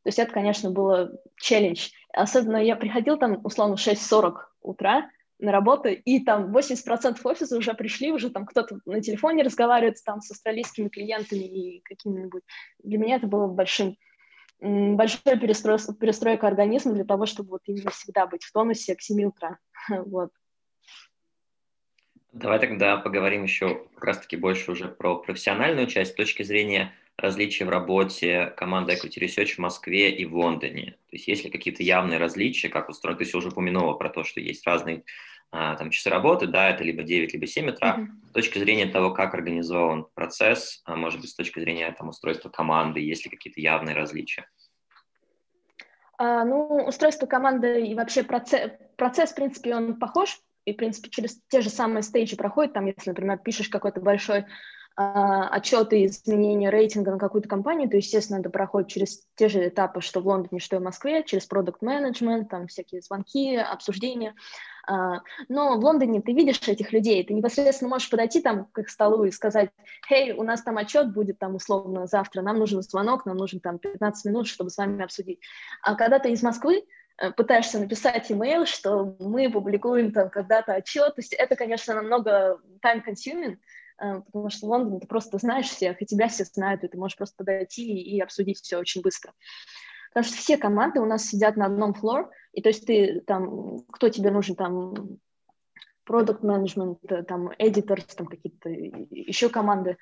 То 0.04 0.10
есть 0.10 0.20
это, 0.20 0.32
конечно, 0.32 0.72
было 0.72 1.12
челлендж. 1.38 1.90
Особенно 2.14 2.58
я 2.58 2.76
приходил 2.76 3.18
там, 3.18 3.40
условно, 3.44 3.76
в 3.76 3.86
6.40 3.86 4.34
утра 4.62 5.10
на 5.40 5.52
работу, 5.52 5.90
и 5.90 6.20
там 6.20 6.56
80% 6.56 7.20
офиса 7.24 7.58
уже 7.58 7.74
пришли, 7.74 8.12
уже 8.12 8.30
там 8.30 8.46
кто-то 8.46 8.80
на 8.86 9.02
телефоне 9.02 9.44
разговаривает 9.44 9.98
там 10.04 10.22
с 10.22 10.32
австралийскими 10.32 10.90
клиентами 10.90 11.44
и 11.44 11.82
какими-нибудь. 11.82 12.44
Для 12.84 12.98
меня 12.98 13.16
это 13.16 13.28
было 13.28 13.48
большим 13.48 13.96
большой 14.62 15.40
перестрой, 15.40 15.78
перестройка 16.00 16.48
организма 16.48 16.94
для 16.94 17.06
того, 17.06 17.26
чтобы 17.26 17.52
вот 17.52 17.62
именно 17.66 17.92
всегда 17.92 18.28
быть 18.28 18.44
в 18.44 18.52
тонусе 18.52 18.96
к 18.96 19.02
7 19.02 19.24
утра. 19.26 19.58
Вот. 19.90 20.32
Давай 22.32 22.60
тогда 22.60 22.98
поговорим 22.98 23.44
еще 23.44 23.86
как 23.96 24.04
раз-таки 24.04 24.36
больше 24.38 24.72
уже 24.72 24.88
про 24.88 25.18
профессиональную 25.18 25.88
часть 25.88 26.12
с 26.12 26.16
точки 26.16 26.44
зрения 26.44 26.94
различия 27.20 27.66
в 27.66 27.70
работе 27.70 28.54
команды 28.58 28.94
Equity 28.94 29.20
Research 29.24 29.56
в 29.56 29.60
Москве 29.60 30.12
и 30.12 30.26
в 30.26 30.36
Лондоне? 30.36 30.92
То 31.10 31.16
есть 31.16 31.28
есть 31.28 31.44
ли 31.44 31.50
какие-то 31.50 31.84
явные 31.84 32.20
различия, 32.20 32.70
как 32.70 32.90
устроено? 32.90 33.20
Ты 33.20 33.38
уже 33.38 33.50
упомянула 33.50 33.94
про 33.94 34.10
то, 34.10 34.24
что 34.24 34.40
есть 34.40 34.66
разные 34.66 35.04
а, 35.52 35.76
там, 35.76 35.90
часы 35.90 36.10
работы, 36.10 36.46
да, 36.48 36.70
это 36.70 36.84
либо 36.84 37.04
9, 37.04 37.34
либо 37.34 37.48
7 37.48 37.70
утра. 37.70 37.98
Mm-hmm. 37.98 38.30
С 38.30 38.34
точки 38.34 38.60
зрения 38.60 38.86
того, 38.86 39.12
как 39.12 39.34
организован 39.34 40.06
процесс, 40.14 40.82
а 40.86 40.96
может 40.96 41.22
быть, 41.22 41.32
с 41.32 41.36
точки 41.36 41.60
зрения 41.60 41.92
там, 41.98 42.10
устройства 42.10 42.50
команды, 42.50 43.00
есть 43.00 43.26
ли 43.26 43.32
какие-то 43.32 43.60
явные 43.60 43.96
различия? 43.96 44.48
А, 46.20 46.46
ну, 46.46 46.86
устройство 46.86 47.26
команды 47.26 47.88
и 47.88 47.96
вообще 47.96 48.24
процесс, 48.24 48.72
процесс, 48.96 49.32
в 49.32 49.36
принципе, 49.36 49.76
он 49.76 49.98
похож, 49.98 50.40
и, 50.66 50.74
в 50.74 50.78
принципе, 50.78 51.10
через 51.10 51.42
те 51.48 51.62
же 51.62 51.70
самые 51.70 52.04
стейджи 52.04 52.36
проходит, 52.36 52.74
там, 52.74 52.86
если, 52.86 53.10
например, 53.10 53.40
пишешь 53.40 53.70
какой-то 53.70 54.02
большой 54.02 54.46
отчеты 55.00 56.06
изменения 56.06 56.70
рейтинга 56.70 57.12
на 57.12 57.20
какую-то 57.20 57.48
компанию, 57.48 57.90
то, 57.90 57.96
естественно, 57.96 58.40
это 58.40 58.50
проходит 58.50 58.90
через 58.90 59.24
те 59.36 59.48
же 59.48 59.66
этапы, 59.66 60.02
что 60.02 60.20
в 60.20 60.28
Лондоне, 60.28 60.60
что 60.60 60.76
и 60.76 60.80
в 60.80 60.84
Москве, 60.84 61.24
через 61.24 61.46
продукт 61.46 61.82
менеджмент 61.82 62.50
там 62.50 62.68
всякие 62.68 63.02
звонки, 63.02 63.56
обсуждения. 63.56 64.36
А, 64.86 65.22
но 65.48 65.78
в 65.78 65.86
Лондоне 65.86 66.22
ты 66.22 66.34
видишь 66.34 66.68
этих 66.68 66.92
людей, 66.92 67.24
ты 67.24 67.34
непосредственно 67.34 67.90
можешь 67.90 68.10
подойти 68.10 68.42
там 68.42 68.66
к 68.66 68.80
их 68.80 68.90
столу 68.90 69.24
и 69.24 69.32
сказать, 69.32 69.70
«Хей, 70.10 70.34
у 70.34 70.44
нас 70.44 70.64
там 70.64 70.78
отчет 70.78 71.14
будет 71.14 71.40
там 71.40 71.56
условно 71.56 72.06
завтра, 72.06 72.42
нам 72.42 72.58
нужен 72.60 72.82
звонок, 72.82 73.26
нам 73.26 73.38
нужен 73.38 73.62
там 73.62 73.80
15 73.80 74.26
минут, 74.26 74.48
чтобы 74.48 74.70
с 74.70 74.78
вами 74.78 75.02
обсудить». 75.02 75.40
А 75.82 75.96
когда 75.96 76.20
ты 76.20 76.32
из 76.32 76.44
Москвы, 76.44 76.84
э, 77.20 77.32
пытаешься 77.32 77.80
написать 77.80 78.30
имейл, 78.32 78.66
что 78.66 79.16
мы 79.20 79.50
публикуем 79.50 80.12
там 80.12 80.30
когда-то 80.30 80.74
отчет, 80.74 81.16
то 81.16 81.22
есть 81.22 81.34
это, 81.34 81.56
конечно, 81.56 81.94
намного 81.94 82.60
time-consuming, 82.84 83.60
потому 84.00 84.50
что 84.50 84.68
в 84.68 84.70
Лондоне 84.70 85.00
ты 85.00 85.08
просто 85.08 85.38
знаешь 85.38 85.68
всех, 85.68 86.02
и 86.02 86.06
тебя 86.06 86.28
все 86.28 86.46
знают, 86.46 86.84
и 86.84 86.88
ты 86.88 86.98
можешь 86.98 87.18
просто 87.18 87.36
подойти 87.38 88.02
и 88.02 88.20
обсудить 88.20 88.60
все 88.60 88.78
очень 88.78 89.02
быстро. 89.02 89.34
Потому 90.10 90.26
что 90.26 90.38
все 90.38 90.58
команды 90.58 91.00
у 91.00 91.06
нас 91.06 91.26
сидят 91.26 91.56
на 91.56 91.66
одном 91.66 91.94
флор, 91.94 92.32
и 92.54 92.62
то 92.62 92.70
есть 92.70 92.86
ты 92.86 93.22
там, 93.22 93.84
кто 93.92 94.10
тебе 94.10 94.32
нужен, 94.32 94.56
там, 94.56 95.20
продукт 96.04 96.42
менеджмент, 96.42 97.00
э, 97.12 97.24
там, 97.24 97.50
editors, 97.50 98.16
там 98.16 98.26
какие-то 98.26 98.70
еще 98.70 99.50
команды, 99.50 99.92
э, 99.92 99.96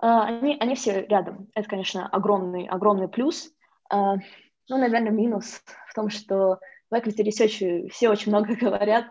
они, 0.00 0.56
они 0.58 0.74
все 0.74 1.02
рядом. 1.06 1.48
Это, 1.54 1.68
конечно, 1.68 2.08
огромный, 2.08 2.66
огромный 2.66 3.08
плюс. 3.08 3.52
Ну, 3.92 4.78
наверное, 4.78 5.10
минус 5.10 5.62
в 5.88 5.94
том, 5.94 6.10
что 6.10 6.60
в 6.90 6.94
Equity 6.94 7.24
Research 7.24 7.88
все 7.88 8.08
очень 8.08 8.30
много 8.30 8.54
говорят, 8.60 9.06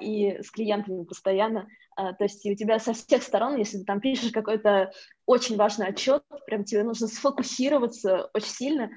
и 0.00 0.38
с 0.40 0.52
клиентами 0.52 1.02
постоянно, 1.02 1.66
то 1.98 2.24
есть 2.24 2.46
у 2.46 2.54
тебя 2.54 2.78
со 2.78 2.92
всех 2.92 3.22
сторон, 3.22 3.56
если 3.56 3.78
ты 3.78 3.84
там 3.84 4.00
пишешь 4.00 4.30
какой-то 4.30 4.92
очень 5.26 5.56
важный 5.56 5.88
отчет, 5.88 6.22
прям 6.46 6.64
тебе 6.64 6.84
нужно 6.84 7.08
сфокусироваться 7.08 8.30
очень 8.32 8.48
сильно, 8.48 8.90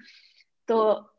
то 0.67 1.11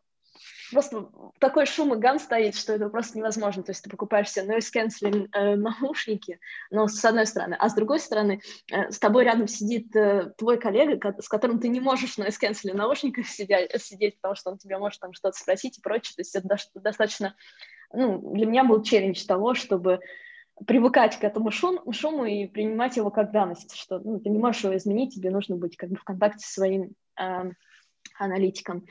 просто 0.72 1.08
такой 1.38 1.66
шум 1.66 1.94
и 1.94 1.98
гам 1.98 2.18
стоит, 2.18 2.56
что 2.56 2.72
это 2.72 2.88
просто 2.88 3.18
невозможно. 3.18 3.62
То 3.62 3.70
есть 3.70 3.82
ты 3.82 3.90
покупаешь 3.90 4.30
себе 4.30 4.46
noise 4.46 4.70
cancelling 4.74 5.28
э, 5.32 5.56
наушники, 5.56 6.40
но 6.70 6.88
с 6.88 7.04
одной 7.04 7.26
стороны, 7.26 7.56
а 7.58 7.68
с 7.68 7.74
другой 7.74 8.00
стороны, 8.00 8.40
э, 8.70 8.90
с 8.90 8.98
тобой 8.98 9.24
рядом 9.24 9.46
сидит 9.46 9.94
э, 9.94 10.32
твой 10.38 10.58
коллега, 10.58 11.14
с 11.20 11.28
которым 11.28 11.60
ты 11.60 11.68
не 11.68 11.80
можешь 11.80 12.18
noise 12.18 12.36
cancelling 12.42 12.74
наушниках 12.74 13.26
сидеть, 13.26 13.70
сидеть, 13.82 14.20
потому 14.20 14.34
что 14.34 14.50
он 14.50 14.58
тебя 14.58 14.78
может 14.78 15.00
там 15.00 15.12
что-то 15.12 15.38
спросить 15.38 15.78
и 15.78 15.82
прочее. 15.82 16.14
То 16.16 16.20
есть 16.22 16.34
это 16.34 16.48
достаточно, 16.74 17.36
ну, 17.92 18.32
для 18.34 18.46
меня 18.46 18.64
был 18.64 18.82
челлендж 18.82 19.24
того, 19.26 19.54
чтобы 19.54 20.00
привыкать 20.66 21.18
к 21.18 21.24
этому 21.24 21.50
шум, 21.50 21.80
шуму 21.92 22.24
и 22.24 22.46
принимать 22.46 22.96
его 22.96 23.10
как 23.10 23.32
данность, 23.32 23.74
что 23.74 23.98
ну, 23.98 24.20
ты 24.20 24.30
не 24.30 24.38
можешь 24.38 24.64
его 24.64 24.76
изменить, 24.76 25.14
тебе 25.14 25.30
нужно 25.30 25.56
быть 25.56 25.76
как 25.76 25.90
бы 25.90 25.96
в 25.96 26.04
контакте 26.04 26.46
со 26.46 26.52
своим 26.52 26.92
э, 27.20 27.50
аналитиком. 28.18 28.84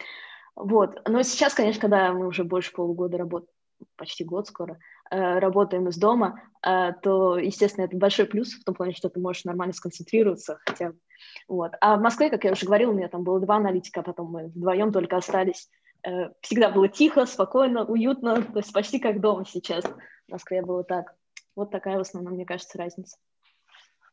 Вот. 0.55 1.01
Но 1.07 1.23
сейчас, 1.23 1.53
конечно, 1.53 1.81
когда 1.81 2.11
мы 2.13 2.27
уже 2.27 2.43
больше 2.43 2.71
полугода 2.73 3.17
работаем, 3.17 3.51
почти 3.95 4.23
год 4.23 4.47
скоро, 4.47 4.79
э, 5.09 5.39
работаем 5.39 5.87
из 5.87 5.97
дома, 5.97 6.41
э, 6.65 6.91
то, 7.01 7.37
естественно, 7.37 7.85
это 7.85 7.97
большой 7.97 8.25
плюс 8.25 8.53
в 8.53 8.63
том 8.63 8.75
плане, 8.75 8.93
что 8.93 9.09
ты 9.09 9.19
можешь 9.19 9.45
нормально 9.45 9.73
сконцентрироваться 9.73 10.59
хотя 10.65 10.93
вот. 11.47 11.73
А 11.81 11.97
в 11.97 12.01
Москве, 12.01 12.29
как 12.29 12.43
я 12.43 12.51
уже 12.51 12.65
говорила, 12.65 12.91
у 12.91 12.95
меня 12.95 13.07
там 13.07 13.23
было 13.23 13.39
два 13.39 13.57
аналитика, 13.57 14.01
а 14.01 14.03
потом 14.03 14.31
мы 14.31 14.47
вдвоем 14.47 14.91
только 14.91 15.17
остались. 15.17 15.69
Э, 16.03 16.29
всегда 16.41 16.69
было 16.69 16.87
тихо, 16.87 17.25
спокойно, 17.25 17.85
уютно, 17.85 18.41
то 18.41 18.57
есть 18.57 18.73
почти 18.73 18.99
как 18.99 19.21
дома 19.21 19.45
сейчас. 19.45 19.83
В 19.85 20.31
Москве 20.31 20.61
было 20.61 20.83
так. 20.83 21.15
Вот 21.55 21.71
такая 21.71 21.97
в 21.97 22.01
основном, 22.01 22.33
мне 22.35 22.45
кажется, 22.45 22.77
разница. 22.77 23.17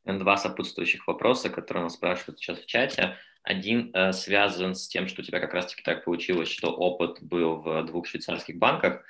Два 0.05 0.37
сопутствующих 0.37 1.07
вопроса, 1.07 1.51
которые 1.51 1.85
нас 1.85 1.94
спрашивают 1.94 2.38
сейчас 2.38 2.61
в 2.61 2.66
чате. 2.66 3.16
Один 3.42 3.90
э, 3.94 4.12
связан 4.12 4.74
с 4.74 4.88
тем, 4.88 5.07
что 5.07 5.20
у 5.20 5.24
тебя 5.24 5.38
как 5.40 5.55
раз-таки 5.55 5.83
так 5.83 6.05
получилось, 6.05 6.48
что 6.48 6.70
опыт 6.70 7.18
был 7.22 7.57
в 7.57 7.85
двух 7.85 8.07
швейцарских 8.07 8.59
банках. 8.59 9.05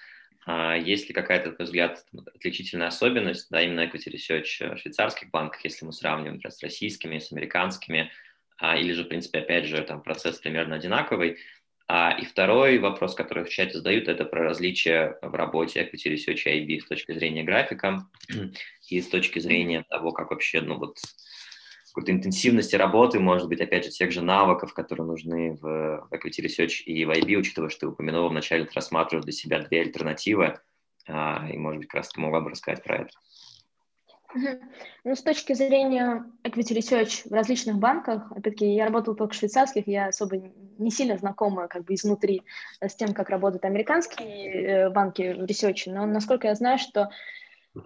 А 0.46 0.76
есть 0.76 1.08
ли 1.08 1.14
какая-то, 1.14 1.50
на 1.50 1.54
твой 1.56 1.66
взгляд, 1.66 2.04
отличительная 2.34 2.88
особенность, 2.88 3.48
да, 3.50 3.60
именно 3.60 3.80
equity 3.80 4.12
research 4.12 4.74
в 4.74 4.78
швейцарских 4.78 5.30
банках, 5.30 5.62
если 5.64 5.84
мы 5.84 5.92
сравниваем 5.92 6.34
например, 6.36 6.52
с 6.52 6.62
российскими, 6.62 7.18
с 7.18 7.32
американскими, 7.32 8.10
а, 8.56 8.76
или 8.76 8.92
же, 8.92 9.04
в 9.04 9.08
принципе, 9.08 9.40
опять 9.40 9.66
же, 9.66 9.82
там 9.82 10.02
процесс 10.02 10.38
примерно 10.38 10.76
одинаковый. 10.76 11.38
А, 11.90 12.12
и 12.12 12.27
второй 12.27 12.79
вопрос, 12.79 13.14
который 13.14 13.44
в 13.44 13.48
чате 13.48 13.79
задают, 13.79 14.09
это 14.09 14.27
про 14.27 14.44
различия 14.44 15.18
в 15.22 15.35
работе 15.35 15.81
Equity 15.81 16.12
Research 16.12 16.44
IB 16.46 16.81
с 16.81 16.85
точки 16.87 17.12
зрения 17.12 17.42
графика 17.42 18.07
и 18.90 19.01
с 19.01 19.09
точки 19.09 19.38
зрения 19.38 19.85
того, 19.88 20.12
как 20.12 20.31
вообще, 20.31 20.61
ну 20.61 20.77
вот, 20.77 20.98
какой-то 21.98 22.12
интенсивности 22.12 22.77
работы, 22.77 23.18
может 23.18 23.48
быть, 23.48 23.62
опять 23.62 23.87
же, 23.87 23.90
тех 23.90 24.12
же 24.12 24.20
навыков, 24.20 24.74
которые 24.74 25.07
нужны 25.07 25.55
в 25.55 26.09
Equity 26.12 26.44
Research 26.44 26.83
и 26.85 27.05
в 27.07 27.11
IB, 27.11 27.37
учитывая, 27.37 27.70
что 27.70 27.81
ты 27.81 27.87
упомянул 27.88 28.29
вначале, 28.29 28.66
ты 28.66 28.72
рассматриваешь 28.74 29.24
для 29.24 29.33
себя 29.33 29.59
две 29.61 29.81
альтернативы, 29.81 30.61
а, 31.09 31.48
и, 31.51 31.57
может 31.57 31.79
быть, 31.79 31.88
как 31.88 32.01
раз 32.01 32.11
ты 32.11 32.20
могла 32.20 32.40
бы 32.40 32.51
рассказать 32.51 32.85
про 32.85 32.98
это. 32.98 33.11
Ну, 35.04 35.14
с 35.14 35.22
точки 35.22 35.54
зрения 35.54 36.24
equity 36.44 36.76
research 36.76 37.28
в 37.28 37.32
различных 37.32 37.76
банках, 37.76 38.30
опять-таки, 38.30 38.74
я 38.74 38.84
работала 38.84 39.16
только 39.16 39.32
в 39.32 39.36
швейцарских, 39.36 39.86
я 39.86 40.08
особо 40.08 40.36
не 40.78 40.90
сильно 40.90 41.16
знакома 41.16 41.66
как 41.68 41.84
бы 41.84 41.94
изнутри 41.94 42.42
с 42.80 42.94
тем, 42.94 43.14
как 43.14 43.30
работают 43.30 43.64
американские 43.64 44.62
э, 44.62 44.90
банки 44.90 45.32
в 45.32 45.44
research, 45.44 45.84
но 45.86 46.06
насколько 46.06 46.46
я 46.46 46.54
знаю, 46.54 46.78
что 46.78 47.10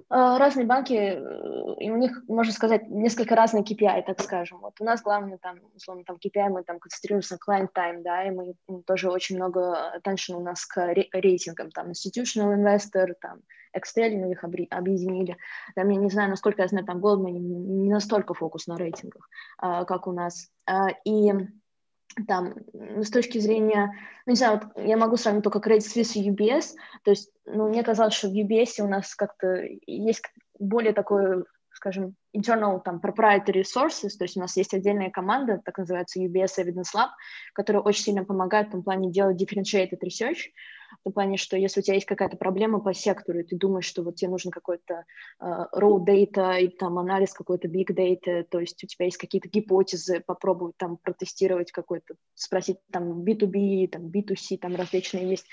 разные 0.09 0.67
банки, 0.67 0.93
э, 0.95 1.75
и 1.79 1.91
у 1.91 1.97
них, 1.97 2.23
можно 2.29 2.53
сказать, 2.53 2.89
несколько 2.89 3.35
разные 3.35 3.65
KPI, 3.65 4.05
так 4.07 4.21
скажем. 4.21 4.59
Вот 4.61 4.81
у 4.81 4.85
нас 4.85 5.03
главное, 5.03 5.39
там, 5.39 5.59
условно, 5.75 6.05
там 6.05 6.17
KPI, 6.17 6.49
мы 6.49 6.63
там 6.65 6.79
концентрируемся 6.79 7.37
на 7.37 7.53
client 7.53 7.69
time, 7.75 8.03
да, 8.03 8.25
и 8.25 8.31
мы 8.31 8.55
тоже 8.87 9.11
очень 9.11 9.37
много 9.37 9.93
attention 9.97 10.35
у 10.35 10.41
нас 10.41 10.65
к 10.67 10.95
рейтингам, 11.13 11.71
там, 11.71 11.91
institutional 11.91 12.55
investor, 12.57 13.15
там, 13.21 13.41
Excel, 13.75 14.11
мы 14.17 14.33
их 14.33 14.45
объединили. 14.45 15.37
Там, 15.75 15.89
я 15.89 15.97
не 15.97 16.11
знаю, 16.11 16.29
насколько 16.29 16.61
я 16.61 16.69
знаю, 16.69 16.85
там 16.85 16.99
Goldman 16.99 17.31
не 17.31 17.91
настолько 17.91 18.35
фокус 18.35 18.67
на 18.67 18.77
рейтингах, 18.77 19.29
а, 19.57 19.85
как 19.85 20.07
у 20.07 20.13
нас. 20.13 20.51
И 21.07 21.33
там, 22.27 22.55
с 22.75 23.11
точки 23.11 23.39
зрения, 23.39 23.93
ну, 24.27 24.33
не 24.33 24.37
знаю, 24.37 24.61
вот 24.63 24.85
я 24.85 24.97
могу 24.97 25.17
сравнить 25.17 25.45
только 25.45 25.59
Credit 25.59 25.81
Suisse 25.81 26.15
и 26.15 26.31
UBS, 26.31 26.75
то 27.05 27.11
есть, 27.11 27.31
ну, 27.47 27.69
мне 27.69 27.83
казалось, 27.83 28.15
что 28.15 28.29
в 28.29 28.35
UBS 28.35 28.83
у 28.83 28.89
нас 28.89 29.15
как-то 29.15 29.63
есть 29.87 30.23
более 30.59 30.93
такое, 30.93 31.45
скажем, 31.73 32.15
internal, 32.37 32.81
там, 32.83 33.01
proprietary 33.03 33.63
sources, 33.63 34.11
то 34.19 34.25
есть 34.25 34.37
у 34.37 34.41
нас 34.41 34.57
есть 34.57 34.75
отдельная 34.75 35.11
команда, 35.11 35.61
так 35.65 35.79
называется 35.79 36.21
UBS 36.21 36.59
Evidence 36.59 36.95
Lab, 36.95 37.09
которая 37.55 37.83
очень 37.83 38.05
сильно 38.05 38.25
помогает 38.25 38.69
в 38.69 38.73
том 38.73 38.83
плане 38.83 39.11
делать 39.11 39.41
differentiated 39.41 39.99
research, 40.05 40.51
в 41.01 41.05
том 41.05 41.13
плане, 41.13 41.37
что 41.37 41.57
если 41.57 41.81
у 41.81 41.83
тебя 41.83 41.95
есть 41.95 42.07
какая-то 42.07 42.37
проблема 42.37 42.81
по 42.81 42.95
сектору, 42.95 43.41
и 43.41 43.45
ты 43.45 43.57
думаешь, 43.57 43.85
что 43.85 44.03
вот 44.03 44.17
тебе 44.17 44.31
нужен 44.31 44.51
какой-то 44.51 45.05
uh, 45.43 45.67
raw 45.75 45.99
data 46.05 46.61
и 46.61 46.69
там 46.69 46.99
анализ 46.99 47.33
какой-то 47.33 47.69
big 47.69 47.91
data, 47.95 48.45
то 48.45 48.61
есть 48.61 48.83
у 48.85 48.87
тебя 48.87 49.07
есть 49.07 49.17
какие-то 49.17 49.49
гипотезы, 49.49 50.21
попробовать 50.21 50.77
там 50.77 50.97
протестировать 50.97 51.73
какой-то, 51.73 52.15
спросить 52.35 52.79
там 52.91 53.23
B2B, 53.23 53.89
там 53.89 54.07
B2C, 54.07 54.59
там 54.59 54.77
различные 54.77 55.31
есть 55.31 55.47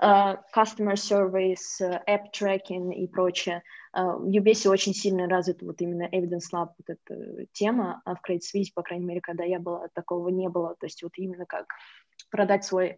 uh, 0.00 0.38
customer 0.54 0.96
surveys, 0.96 1.80
uh, 1.80 2.00
app 2.08 2.32
tracking 2.32 2.92
и 2.92 3.06
прочее. 3.06 3.62
Uh, 3.96 4.18
в 4.18 4.28
UBS 4.28 4.68
очень 4.68 4.94
сильно 4.94 5.28
развит 5.28 5.62
вот 5.62 5.80
именно 5.80 6.04
evidence 6.04 6.52
lab, 6.52 6.70
вот 6.78 6.88
эта 6.88 7.46
тема, 7.52 8.00
а 8.04 8.14
в 8.14 8.20
Credit 8.26 8.40
Suisse, 8.40 8.68
по 8.74 8.82
крайней 8.82 9.06
мере, 9.06 9.20
когда 9.20 9.44
я 9.44 9.58
была, 9.58 9.88
такого 9.94 10.28
не 10.28 10.48
было. 10.48 10.74
То 10.78 10.86
есть 10.86 11.02
вот 11.02 11.12
именно 11.16 11.46
как 11.46 11.66
продать 12.30 12.64
свой 12.64 12.96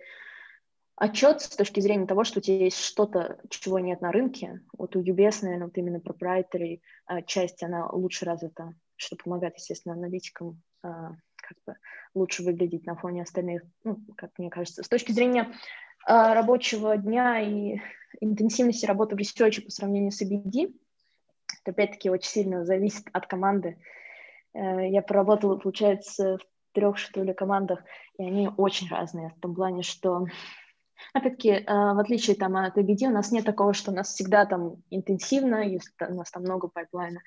отчет 0.97 1.41
с 1.41 1.49
точки 1.49 1.81
зрения 1.81 2.07
того, 2.07 2.25
что 2.25 2.39
у 2.39 2.43
тебя 2.43 2.59
есть 2.59 2.79
что-то, 2.79 3.39
чего 3.49 3.79
нет 3.79 4.01
на 4.01 4.13
рынке. 4.13 4.61
Вот 4.77 4.97
у 4.97 5.03
UBS, 5.03 5.39
наверное, 5.43 5.67
вот 5.67 5.79
именно 5.79 5.97
proprietary 5.97 6.81
uh, 7.11 7.25
часть, 7.27 7.63
она 7.63 7.89
лучше 7.91 8.25
развита, 8.25 8.75
что 8.97 9.17
помогает, 9.17 9.57
естественно, 9.57 9.95
аналитикам 9.95 10.61
uh, 10.85 11.11
как 11.37 11.59
бы 11.67 11.77
лучше 12.15 12.43
выглядеть 12.43 12.87
на 12.87 12.95
фоне 12.97 13.23
остальных, 13.23 13.63
ну, 13.85 13.99
как 14.17 14.31
мне 14.39 14.51
кажется. 14.51 14.83
С 14.83 14.89
точки 14.89 15.13
зрения 15.13 15.53
uh, 16.09 16.35
рабочего 16.35 16.97
дня 16.97 17.41
и 17.41 17.81
интенсивности 18.21 18.87
работы 18.87 19.17
в 19.17 19.19
ресерче 19.19 19.63
по 19.63 19.71
сравнению 19.71 20.13
с 20.13 20.23
IBD, 20.23 20.75
это 21.63 21.71
опять-таки 21.71 22.11
очень 22.11 22.31
сильно 22.31 22.65
зависит 22.65 23.07
от 23.13 23.27
команды. 23.27 23.79
Я 24.55 25.01
поработала, 25.01 25.57
получается, 25.57 26.37
в 26.37 26.75
трех, 26.75 26.99
что 26.99 27.23
ли, 27.23 27.33
командах, 27.33 27.81
и 28.19 28.25
они 28.25 28.51
очень 28.57 28.89
разные 28.89 29.31
в 29.31 29.41
том 29.41 29.55
плане, 29.55 29.83
что 29.83 30.27
Опять-таки, 31.13 31.51
э, 31.51 31.65
в 31.67 31.99
отличие 31.99 32.37
там, 32.37 32.57
от 32.57 32.77
IBD, 32.77 33.07
у 33.07 33.11
нас 33.11 33.33
нет 33.33 33.45
такого, 33.45 33.75
что 33.75 33.91
у 33.91 33.95
нас 33.95 34.09
всегда 34.09 34.47
там 34.47 34.77
интенсивно, 34.91 35.67
если 35.67 35.91
у 36.09 36.15
нас 36.15 36.31
там 36.31 36.43
много 36.43 36.69
пайплайна. 36.69 37.21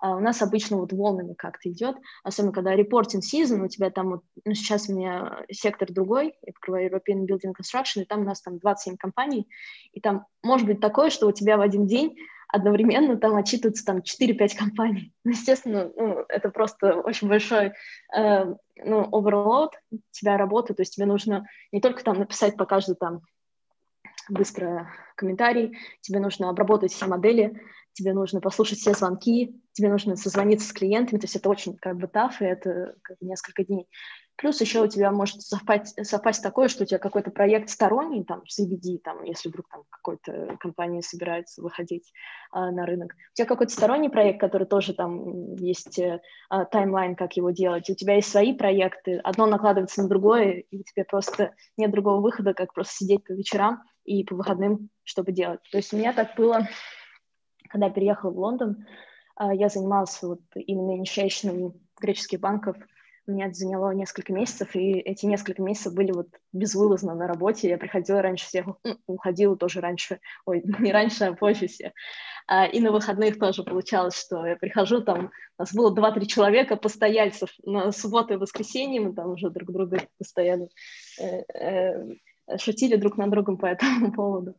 А 0.00 0.16
у 0.16 0.20
нас 0.20 0.42
обычно 0.42 0.78
вот 0.78 0.92
волнами 0.92 1.34
как-то 1.34 1.70
идет, 1.70 1.96
особенно 2.22 2.52
когда 2.52 2.74
reporting 2.74 3.20
season, 3.20 3.64
у 3.64 3.68
тебя 3.68 3.90
там, 3.90 4.10
вот, 4.10 4.22
ну, 4.44 4.54
сейчас 4.54 4.88
у 4.88 4.94
меня 4.94 5.44
сектор 5.50 5.92
другой, 5.92 6.34
я 6.42 6.52
покрываю 6.52 6.90
European 6.90 7.26
Building 7.26 7.52
Construction, 7.52 8.02
и 8.02 8.04
там 8.04 8.20
у 8.20 8.24
нас 8.24 8.40
там 8.40 8.58
27 8.58 8.96
компаний, 8.96 9.48
и 9.92 10.00
там 10.00 10.26
может 10.42 10.66
быть 10.66 10.80
такое, 10.80 11.10
что 11.10 11.26
у 11.26 11.32
тебя 11.32 11.56
в 11.56 11.60
один 11.60 11.86
день 11.86 12.16
одновременно 12.48 13.16
там 13.16 13.36
отчитываются 13.36 13.84
там 13.84 13.98
4-5 13.98 14.56
компаний. 14.56 15.12
Естественно, 15.24 15.90
ну, 15.96 16.24
это 16.28 16.50
просто 16.50 16.94
очень 16.94 17.28
большой 17.28 17.72
э, 18.16 18.54
ну, 18.76 19.02
overload 19.10 19.70
тебя 20.10 20.36
работы, 20.36 20.74
то 20.74 20.82
есть 20.82 20.94
тебе 20.94 21.06
нужно 21.06 21.46
не 21.72 21.80
только 21.80 22.04
там 22.04 22.18
написать 22.18 22.56
по 22.56 22.66
каждой 22.66 22.96
там 22.96 23.22
быстро 24.28 24.90
комментарий, 25.16 25.76
тебе 26.00 26.20
нужно 26.20 26.48
обработать 26.48 26.92
все 26.92 27.06
модели, 27.06 27.60
тебе 27.94 28.12
нужно 28.12 28.40
послушать 28.40 28.78
все 28.78 28.92
звонки, 28.92 29.60
тебе 29.72 29.88
нужно 29.88 30.16
созвониться 30.16 30.68
с 30.68 30.72
клиентами, 30.72 31.18
то 31.18 31.24
есть 31.24 31.36
это 31.36 31.48
очень 31.48 31.76
как 31.76 31.96
бы 31.96 32.06
таф, 32.06 32.42
и 32.42 32.44
это 32.44 32.94
как 33.02 33.18
бы 33.18 33.26
несколько 33.26 33.64
дней. 33.64 33.88
Плюс 34.36 34.60
еще 34.60 34.82
у 34.82 34.88
тебя 34.88 35.12
может 35.12 35.42
совпасть, 35.42 36.04
совпасть 36.04 36.42
такое, 36.42 36.66
что 36.66 36.82
у 36.82 36.86
тебя 36.86 36.98
какой-то 36.98 37.30
проект 37.30 37.70
сторонний, 37.70 38.24
там, 38.24 38.42
CBD, 38.42 38.98
там, 38.98 39.22
если 39.22 39.48
вдруг 39.48 39.68
там 39.68 39.84
какой-то 39.90 40.56
компания 40.58 41.02
собирается 41.02 41.62
выходить 41.62 42.12
а, 42.50 42.72
на 42.72 42.84
рынок. 42.84 43.12
У 43.12 43.34
тебя 43.34 43.46
какой-то 43.46 43.72
сторонний 43.72 44.10
проект, 44.10 44.40
который 44.40 44.66
тоже 44.66 44.92
там 44.92 45.54
есть 45.54 46.00
а, 46.50 46.64
таймлайн, 46.64 47.14
как 47.14 47.36
его 47.36 47.50
делать. 47.50 47.88
У 47.88 47.94
тебя 47.94 48.16
есть 48.16 48.28
свои 48.28 48.54
проекты, 48.54 49.18
одно 49.18 49.46
накладывается 49.46 50.02
на 50.02 50.08
другое, 50.08 50.64
и 50.68 50.80
у 50.80 50.82
тебя 50.82 51.04
просто 51.04 51.54
нет 51.76 51.92
другого 51.92 52.20
выхода, 52.20 52.54
как 52.54 52.74
просто 52.74 52.94
сидеть 52.96 53.22
по 53.22 53.32
вечерам 53.32 53.84
и 54.04 54.24
по 54.24 54.34
выходным, 54.34 54.90
чтобы 55.04 55.30
делать. 55.30 55.60
То 55.70 55.76
есть 55.76 55.92
у 55.92 55.96
меня 55.96 56.12
так 56.12 56.34
было, 56.36 56.68
когда 57.74 57.86
я 57.86 57.92
переехала 57.92 58.30
в 58.30 58.38
Лондон, 58.38 58.86
а, 59.36 59.52
я 59.52 59.68
занималась 59.68 60.22
вот 60.22 60.40
именно 60.54 61.02
initiation 61.02 61.74
греческих 62.00 62.40
банков– 62.40 62.76
меня 63.26 63.46
это 63.46 63.54
заняло 63.54 63.92
несколько 63.92 64.32
месяцев, 64.32 64.74
и 64.76 64.92
эти 64.92 65.24
несколько 65.26 65.62
месяцев 65.62 65.94
были 65.94 66.12
вот 66.12 66.28
безвылазно 66.52 67.14
на 67.14 67.26
работе. 67.26 67.68
Я 67.68 67.78
приходила 67.78 68.20
раньше 68.20 68.46
всех, 68.46 68.66
уходила 69.06 69.56
тоже 69.56 69.80
раньше, 69.80 70.20
ой, 70.44 70.62
не 70.78 70.92
раньше, 70.92 71.24
а 71.24 71.34
позже 71.34 71.66
всех. 71.66 71.92
А, 72.46 72.66
и 72.66 72.80
на 72.80 72.92
выходных 72.92 73.38
тоже 73.38 73.62
получалось, 73.62 74.20
что 74.20 74.44
я 74.46 74.56
прихожу, 74.56 75.00
там, 75.00 75.30
у 75.58 75.62
нас 75.62 75.74
было 75.74 75.94
2-3 75.94 76.26
человека, 76.26 76.76
постояльцев, 76.76 77.50
на 77.64 77.92
субботу 77.92 78.34
и 78.34 78.36
воскресенье 78.36 79.00
мы 79.00 79.14
там 79.14 79.30
уже 79.30 79.48
друг 79.48 79.72
друга 79.72 80.02
постоянно 80.18 80.68
э, 81.18 81.42
э, 81.54 82.58
шутили 82.58 82.96
друг 82.96 83.16
над 83.16 83.30
другом 83.30 83.56
по 83.56 83.66
этому 83.66 84.12
поводу. 84.12 84.54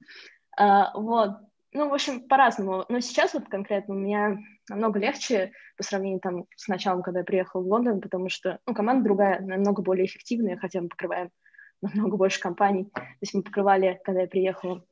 А, 0.57 0.97
вот, 0.97 1.31
ну, 1.75 1.89
в 1.89 1.93
общем, 1.93 2.21
по-разному. 2.21 2.85
Но 2.87 3.01
сейчас 3.01 3.33
вот 3.33 3.49
конкретно 3.49 3.95
у 3.95 3.97
меня 3.97 4.37
намного 4.69 4.97
легче 4.97 5.51
по 5.77 5.83
сравнению 5.83 6.21
там 6.21 6.45
с 6.55 6.69
началом, 6.69 7.03
когда 7.03 7.19
я 7.19 7.25
приехала 7.25 7.61
в 7.61 7.67
Лондон, 7.67 7.99
потому 7.99 8.29
что, 8.29 8.59
ну, 8.65 8.73
команда 8.73 9.03
другая, 9.03 9.41
намного 9.41 9.81
более 9.81 10.05
эффективная, 10.05 10.57
хотя 10.57 10.81
мы 10.81 10.87
покрываем 10.87 11.31
намного 11.81 12.15
больше 12.15 12.39
компаний. 12.39 12.85
То 12.93 13.01
есть 13.19 13.33
мы 13.33 13.43
покрывали, 13.43 13.99
когда 14.05 14.21
я 14.21 14.27
приехала, 14.27 14.85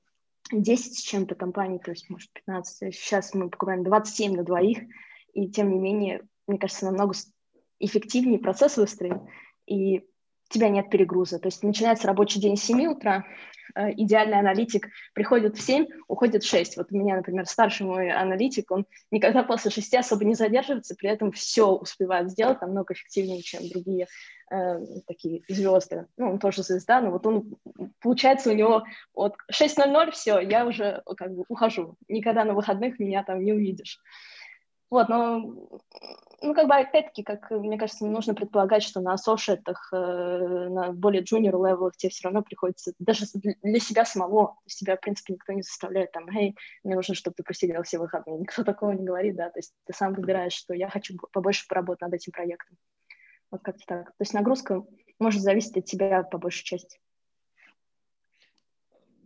10 0.52 0.98
с 0.98 1.02
чем-то 1.02 1.36
компаний, 1.36 1.80
то 1.80 1.92
есть, 1.92 2.10
может, 2.10 2.32
15. 2.34 2.94
Сейчас 2.94 3.34
мы 3.34 3.50
покрываем 3.50 3.86
27 3.86 4.36
на 4.36 4.44
двоих, 4.44 4.80
и 5.32 5.50
тем 5.50 5.72
не 5.72 5.80
менее, 5.80 6.28
мне 6.48 6.60
кажется, 6.60 6.86
намного 6.86 7.14
эффективнее 7.80 8.40
процесс 8.40 8.76
выстроен, 8.76 9.26
и 9.66 10.06
тебя 10.54 10.70
нет 10.70 10.90
перегруза. 10.90 11.40
То 11.40 11.48
есть 11.48 11.64
начинается 11.64 12.08
рабочий 12.08 12.40
день 12.40 12.56
с 12.56 12.64
7 12.64 12.86
утра, 12.88 13.26
э, 13.76 13.92
идеальный 13.94 14.40
аналитик 14.40 14.88
приходит 15.14 15.58
в 15.58 15.62
7, 15.62 15.88
уходит 16.08 16.44
в 16.44 16.50
6. 16.50 16.78
Вот 16.78 16.88
у 16.92 16.98
меня, 16.98 17.16
например, 17.16 17.46
старший 17.46 17.86
мой 17.86 18.12
аналитик, 18.12 18.72
он 18.72 18.86
никогда 19.12 19.44
после 19.44 19.72
6 19.72 19.96
особо 19.96 20.26
не 20.26 20.36
задерживается, 20.36 20.96
при 20.96 21.10
этом 21.10 21.32
все 21.32 21.68
успевает 21.68 22.30
сделать 22.32 22.62
намного 22.62 22.94
эффективнее, 22.94 23.42
чем 23.42 23.68
другие 23.68 24.08
э, 24.52 24.80
такие 25.08 25.42
звезды. 25.48 26.08
Ну, 26.18 26.32
он 26.32 26.40
тоже 26.40 26.64
звезда, 26.64 27.02
но 27.02 27.12
вот 27.12 27.26
он, 27.26 27.56
получается, 28.00 28.52
у 28.52 28.56
него 28.56 28.84
вот 29.14 29.36
6.00, 29.52 30.12
все, 30.12 30.40
я 30.40 30.66
уже 30.66 31.02
как 31.18 31.34
бы 31.34 31.44
ухожу. 31.48 31.96
Никогда 32.08 32.46
на 32.46 32.54
выходных 32.54 33.00
меня 33.00 33.24
там 33.24 33.44
не 33.44 33.54
увидишь. 33.54 34.00
Вот, 34.94 35.10
но, 35.10 35.56
ну, 36.44 36.54
как 36.54 36.68
бы, 36.68 36.76
опять-таки, 36.76 37.24
как 37.24 37.50
мне 37.52 37.78
кажется, 37.78 38.06
нужно 38.06 38.36
предполагать, 38.36 38.84
что 38.84 39.00
на 39.00 39.16
associate, 39.16 39.64
э, 39.94 40.68
на 40.70 40.92
более 40.92 41.24
junior 41.24 41.52
левелах 41.52 41.96
тебе 41.96 42.10
все 42.10 42.26
равно 42.26 42.42
приходится, 42.42 42.94
даже 43.00 43.26
для 43.34 43.80
себя 43.80 44.04
самого, 44.04 44.58
то 44.66 44.76
тебя, 44.76 44.98
в 44.98 45.00
принципе, 45.00 45.34
никто 45.34 45.54
не 45.54 45.62
заставляет, 45.62 46.12
там, 46.12 46.28
эй, 46.30 46.56
мне 46.84 46.96
нужно, 46.96 47.16
чтобы 47.16 47.36
ты 47.36 47.44
просидел 47.44 47.82
все 47.84 47.98
выходные, 47.98 48.40
никто 48.40 48.64
такого 48.66 48.92
не 48.92 49.06
говорит, 49.06 49.36
да, 49.38 49.50
то 49.50 49.60
есть 49.60 49.74
ты 49.86 49.94
сам 49.94 50.14
выбираешь, 50.14 50.54
что 50.54 50.74
я 50.74 50.90
хочу 50.90 51.16
побольше 51.32 51.66
поработать 51.68 52.02
над 52.02 52.14
этим 52.14 52.34
проектом. 52.34 52.78
Вот 53.50 53.62
как-то 53.64 53.84
так. 53.86 54.08
То 54.08 54.22
есть 54.22 54.34
нагрузка 54.34 54.84
может 55.20 55.42
зависеть 55.42 55.78
от 55.78 55.86
тебя 55.86 56.24
по 56.24 56.38
большей 56.38 56.66
части. 56.66 57.00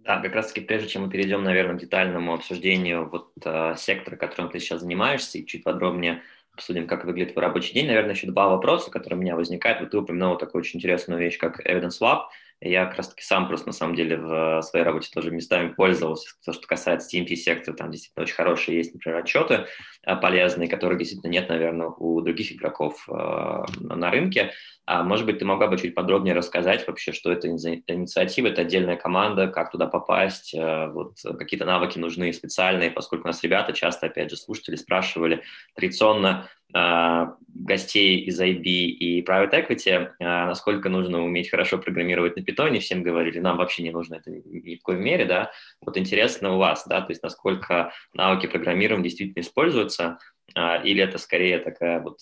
Да, 0.08 0.22
как 0.22 0.36
раз-таки 0.36 0.62
прежде 0.62 0.90
чем 0.90 1.04
мы 1.04 1.10
перейдем, 1.10 1.44
наверное, 1.44 1.76
к 1.76 1.82
детальному 1.82 2.34
обсуждению 2.34 3.10
вот 3.10 3.32
э, 3.44 3.76
сектора, 3.76 4.16
которым 4.16 4.52
ты 4.52 4.60
сейчас 4.60 4.82
занимаешься, 4.82 5.38
и 5.38 5.46
чуть 5.46 5.64
подробнее 5.64 6.22
обсудим, 6.58 6.88
как 6.88 7.06
выглядит 7.06 7.34
твой 7.34 7.46
рабочий 7.46 7.74
день, 7.74 7.86
наверное, 7.88 8.16
еще 8.16 8.28
два 8.28 8.50
вопроса, 8.50 8.90
которые 8.90 9.18
у 9.18 9.22
меня 9.22 9.36
возникают. 9.36 9.80
Вот 9.80 9.92
ты 9.92 9.98
упомянул 9.98 10.38
такую 10.38 10.62
очень 10.62 10.78
интересную 10.80 11.20
вещь, 11.20 11.38
как 11.38 11.66
Evidence 11.66 12.02
Lab. 12.02 12.24
Я 12.60 12.86
как 12.86 12.98
раз 12.98 13.10
таки 13.10 13.24
сам 13.24 13.48
просто 13.48 13.68
на 13.68 13.74
самом 13.74 13.96
деле 13.96 14.18
в 14.18 14.62
своей 14.64 14.84
работе 14.84 15.10
тоже 15.14 15.30
местами 15.30 15.74
пользовался. 15.74 16.30
То, 16.44 16.54
что 16.54 16.66
касается 16.66 17.16
TMT 17.16 17.36
сектора, 17.36 17.76
там 17.76 17.92
действительно 17.92 18.24
очень 18.24 18.36
хорошие 18.36 18.78
есть, 18.78 18.94
например, 18.96 19.20
отчеты 19.20 19.68
э, 20.04 20.16
полезные, 20.16 20.68
которых 20.68 20.98
действительно 20.98 21.30
нет, 21.32 21.50
наверное, 21.50 21.88
у 21.88 22.20
других 22.22 22.52
игроков 22.52 23.08
э, 23.10 23.64
на 23.80 24.10
рынке. 24.10 24.54
А 24.88 25.04
может 25.04 25.26
быть, 25.28 25.38
ты 25.38 25.46
могла 25.46 25.68
бы 25.68 25.78
чуть 25.78 25.94
подробнее 25.94 26.34
рассказать 26.34 26.88
вообще, 26.88 27.12
что 27.12 27.32
это 27.32 27.48
инициатива, 27.48 28.48
это 28.48 28.62
отдельная 28.62 28.96
команда, 28.96 29.48
как 29.48 29.70
туда 29.70 29.86
попасть, 29.86 30.56
э, 30.56 30.88
вот 30.88 31.18
какие-то 31.38 31.66
навыки 31.66 32.00
нужны 32.00 32.34
специальные, 32.34 32.90
поскольку 32.90 33.26
у 33.26 33.28
нас 33.28 33.44
ребята 33.44 33.72
часто, 33.72 34.08
опять 34.08 34.32
же, 34.32 34.38
слушатели 34.38 34.78
спрашивали 34.78 35.44
традиционно, 35.76 36.50
гостей 36.74 38.20
из 38.20 38.40
IB 38.40 38.64
и 38.64 39.24
Private 39.24 39.68
Equity, 39.68 39.90
э, 39.90 40.10
насколько 40.20 40.90
нужно 40.90 41.24
уметь 41.24 41.50
хорошо 41.50 41.78
программировать 41.78 42.36
на 42.36 42.44
питоне, 42.44 42.80
всем 42.80 43.04
говорили, 43.04 43.40
нам 43.40 43.58
вообще 43.58 43.84
не 43.84 43.92
нужно 43.92 44.16
это 44.16 44.32
ни 44.32 44.76
в 44.76 44.84
коей 44.84 45.00
мере, 45.00 45.26
да, 45.26 45.52
вот 45.82 45.98
интересно 45.98 46.54
у 46.54 46.58
вас, 46.58 46.86
да, 46.88 47.02
то 47.02 47.12
есть 47.12 47.24
насколько 47.24 47.92
навыки 48.14 48.48
программирования 48.48 49.06
действительно 49.06 49.42
используются, 49.42 50.20
э, 50.56 50.84
или 50.84 51.04
это 51.04 51.18
скорее 51.18 51.60
такая 51.60 52.00
вот 52.02 52.20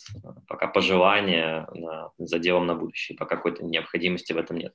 пока 0.47 0.67
пожелание 0.67 1.67
за 2.17 2.39
делом 2.39 2.65
на 2.65 2.75
будущее, 2.75 3.17
пока 3.17 3.35
какой-то 3.35 3.65
необходимости 3.65 4.33
в 4.33 4.37
этом 4.37 4.57
нет. 4.57 4.73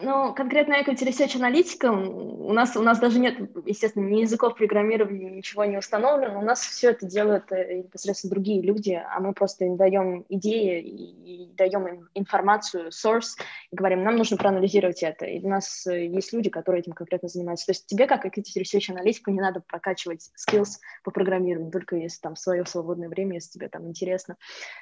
Ну, 0.00 0.34
конкретно 0.34 0.74
equity 0.74 1.06
research 1.06 1.36
аналитикам 1.36 2.08
у 2.08 2.52
нас, 2.52 2.76
у 2.76 2.82
нас 2.82 2.98
даже 2.98 3.20
нет, 3.20 3.38
естественно, 3.64 4.04
ни 4.08 4.22
языков 4.22 4.56
программирования, 4.56 5.30
ничего 5.30 5.64
не 5.66 5.78
установлено. 5.78 6.40
У 6.40 6.42
нас 6.42 6.62
все 6.62 6.90
это 6.90 7.06
делают 7.06 7.52
э, 7.52 7.82
непосредственно 7.84 8.32
другие 8.32 8.60
люди, 8.60 9.00
а 9.08 9.20
мы 9.20 9.32
просто 9.34 9.66
им 9.66 9.76
даем 9.76 10.26
идеи 10.28 10.80
и, 10.82 11.52
даем 11.54 11.86
им 11.86 12.08
информацию, 12.14 12.88
source, 12.88 13.38
и 13.70 13.76
говорим, 13.76 14.02
нам 14.02 14.16
нужно 14.16 14.36
проанализировать 14.36 15.04
это. 15.04 15.26
И 15.26 15.40
у 15.40 15.48
нас 15.48 15.86
э, 15.86 16.06
есть 16.06 16.32
люди, 16.32 16.50
которые 16.50 16.80
этим 16.80 16.92
конкретно 16.92 17.28
занимаются. 17.28 17.66
То 17.66 17.72
есть 17.72 17.86
тебе, 17.86 18.08
как 18.08 18.26
equity 18.26 18.60
research 18.60 18.90
аналитику, 18.90 19.30
не 19.30 19.40
надо 19.40 19.60
прокачивать 19.60 20.28
skills 20.36 20.80
по 21.04 21.12
программированию, 21.12 21.70
только 21.70 21.94
если 21.94 22.20
там 22.20 22.34
свое 22.34 22.66
свободное 22.66 23.08
время, 23.08 23.34
если 23.34 23.52
тебе 23.52 23.68
там 23.68 23.86
интересно. 23.86 24.38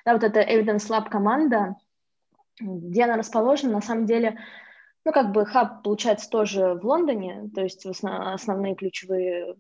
Да, 0.06 0.14
вот 0.14 0.24
эта 0.24 0.40
Evidence 0.40 0.88
Lab 0.88 1.10
команда, 1.10 1.76
где 2.58 3.04
она 3.04 3.18
расположена, 3.18 3.74
на 3.74 3.82
самом 3.82 4.06
деле, 4.06 4.38
ну, 5.04 5.12
как 5.12 5.32
бы 5.32 5.44
хаб, 5.46 5.82
получается, 5.82 6.30
тоже 6.30 6.74
в 6.74 6.84
Лондоне, 6.84 7.50
то 7.54 7.62
есть 7.62 7.84
основные 7.86 8.74
ключевые 8.74 9.56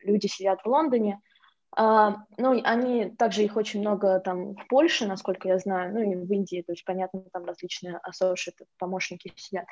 люди 0.00 0.26
сидят 0.26 0.60
в 0.62 0.68
Лондоне. 0.68 1.20
А, 1.78 2.24
ну, 2.38 2.60
они, 2.64 3.10
также 3.10 3.42
их 3.42 3.56
очень 3.56 3.80
много 3.80 4.20
там 4.20 4.54
в 4.54 4.66
Польше, 4.68 5.06
насколько 5.06 5.48
я 5.48 5.58
знаю, 5.58 5.92
ну, 5.92 6.00
и 6.00 6.14
в 6.14 6.32
Индии, 6.32 6.62
то 6.66 6.72
есть, 6.72 6.84
понятно, 6.84 7.24
там 7.32 7.44
различные 7.44 8.00
associate, 8.08 8.64
помощники 8.78 9.32
сидят. 9.36 9.66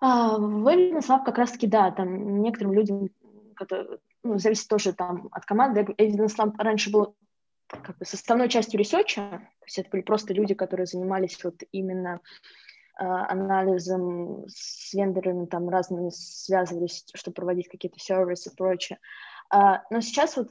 А 0.00 0.38
в 0.38 0.66
Lab 0.66 1.24
как 1.24 1.36
раз-таки, 1.36 1.66
да, 1.66 1.90
там 1.90 2.40
некоторым 2.40 2.72
людям, 2.72 3.10
которые, 3.54 3.98
ну, 4.22 4.38
зависит 4.38 4.68
тоже 4.68 4.94
там 4.94 5.28
от 5.32 5.44
команды. 5.44 5.82
Lab 5.82 6.54
раньше 6.56 6.90
был 6.90 7.16
как 7.66 7.98
бы 7.98 8.04
составной 8.04 8.48
частью 8.48 8.80
research 8.80 9.12
а, 9.12 9.20
то 9.20 9.64
есть 9.66 9.78
это 9.78 9.90
были 9.90 10.02
просто 10.02 10.32
люди, 10.32 10.54
которые 10.54 10.86
занимались 10.86 11.42
вот 11.44 11.62
именно 11.70 12.20
анализом 13.00 14.44
с 14.48 14.92
вендорами 14.92 15.46
там 15.46 15.68
разными 15.68 16.10
связывались, 16.10 17.06
чтобы 17.14 17.34
проводить 17.34 17.68
какие-то 17.68 17.98
сервисы 17.98 18.50
и 18.50 18.54
прочее. 18.54 18.98
А, 19.50 19.82
но 19.90 20.00
сейчас 20.00 20.36
вот 20.36 20.50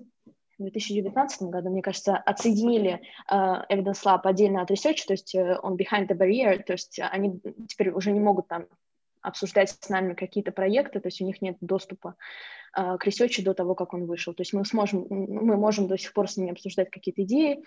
в 0.59 0.63
2019 0.63 1.43
году, 1.43 1.69
мне 1.69 1.81
кажется, 1.81 2.17
отсоединили 2.17 3.01
uh, 3.31 3.63
Evidence 3.71 4.03
Lab 4.05 4.21
отдельно 4.23 4.61
от 4.61 4.71
Research, 4.71 5.05
то 5.07 5.13
есть 5.13 5.33
uh, 5.33 5.57
on 5.61 5.77
behind 5.77 6.07
the 6.09 6.17
barrier, 6.17 6.61
то 6.61 6.73
есть 6.73 6.99
они 6.99 7.39
теперь 7.69 7.91
уже 7.91 8.11
не 8.11 8.19
могут 8.19 8.49
там 8.49 8.65
обсуждать 9.21 9.69
с 9.69 9.89
нами 9.89 10.13
какие-то 10.13 10.51
проекты, 10.51 10.99
то 10.99 11.07
есть 11.07 11.21
у 11.21 11.25
них 11.25 11.41
нет 11.41 11.57
доступа 11.61 12.15
uh, 12.77 12.97
к 12.97 13.07
Research 13.07 13.41
до 13.41 13.53
того, 13.53 13.73
как 13.73 13.93
он 13.93 14.05
вышел. 14.05 14.33
То 14.33 14.41
есть 14.41 14.51
мы 14.51 14.65
сможем, 14.65 15.05
мы 15.09 15.55
можем 15.55 15.87
до 15.87 15.97
сих 15.97 16.11
пор 16.11 16.29
с 16.29 16.35
ними 16.35 16.51
обсуждать 16.51 16.89
какие-то 16.89 17.23
идеи, 17.23 17.63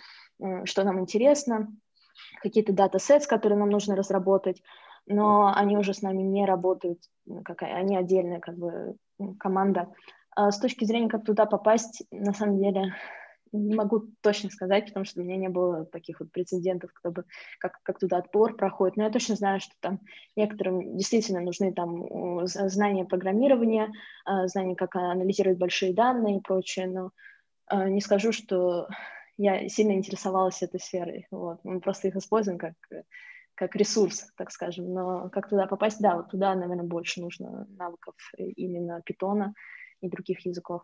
что 0.65 0.85
нам 0.85 1.01
интересно, 1.01 1.69
какие-то 2.41 2.73
датасетс, 2.73 3.27
которые 3.27 3.59
нам 3.59 3.71
нужно 3.71 3.97
разработать, 3.97 4.63
но 5.07 5.53
они 5.55 5.77
уже 5.77 5.95
с 5.95 6.03
нами 6.03 6.23
не 6.23 6.47
работают, 6.47 7.01
как 7.45 7.63
они 7.63 7.97
отдельная 7.97 8.41
как 8.41 8.57
бы 8.57 8.97
команда, 9.39 9.89
С 10.37 10.59
точки 10.59 10.85
зрения, 10.85 11.09
как 11.09 11.25
туда 11.25 11.47
попасть, 11.47 12.05
на 12.11 12.33
самом 12.33 12.59
деле, 12.59 12.95
не 13.53 13.75
могу 13.75 14.07
точно 14.23 14.51
сказать, 14.51 14.87
потому 14.87 15.05
что 15.05 15.21
у 15.21 15.25
меня 15.25 15.37
не 15.37 15.49
было 15.49 15.85
таких 15.85 16.21
вот 16.21 16.33
прецедентов, 16.33 16.91
кто 16.95 17.11
бы, 17.11 17.25
как, 17.59 17.79
как 17.83 17.99
туда 17.99 18.19
отбор 18.19 18.57
проходит. 18.57 18.97
Но 18.97 19.05
я 19.05 19.11
точно 19.11 19.37
знаю, 19.37 19.61
что 19.61 19.75
там 19.81 20.01
некоторым 20.37 20.97
действительно 20.97 21.41
нужны 21.41 21.73
там 21.73 22.47
знания 22.47 23.05
программирования, 23.05 23.93
а, 24.25 24.49
знания, 24.49 24.75
как 24.75 24.97
анализировать 24.97 25.59
большие 25.59 25.93
данные 25.93 26.39
и 26.39 26.43
прочее, 26.43 26.87
но 26.87 27.11
а, 27.67 27.89
не 27.89 28.01
скажу, 28.01 28.33
что 28.33 28.89
я 29.39 29.69
сильно 29.69 29.93
интересовалась 29.93 30.63
этой 30.63 30.81
сферой. 30.81 31.27
Вот. 31.31 31.61
Мы 31.65 31.81
просто 31.81 32.09
их 32.09 32.17
используем 32.17 32.59
как, 32.59 32.75
как 33.55 33.77
ресурс, 33.77 34.31
так 34.37 34.51
скажем. 34.51 34.93
Но 34.93 35.29
как 35.31 35.49
туда 35.49 35.67
попасть? 35.67 36.01
Да, 36.01 36.17
вот 36.17 36.31
туда, 36.31 36.55
наверное, 36.55 36.85
больше 36.85 37.21
нужно 37.21 37.67
навыков 37.77 38.15
именно 38.37 39.03
питона 39.05 39.55
и 40.01 40.09
других 40.09 40.45
языков. 40.47 40.83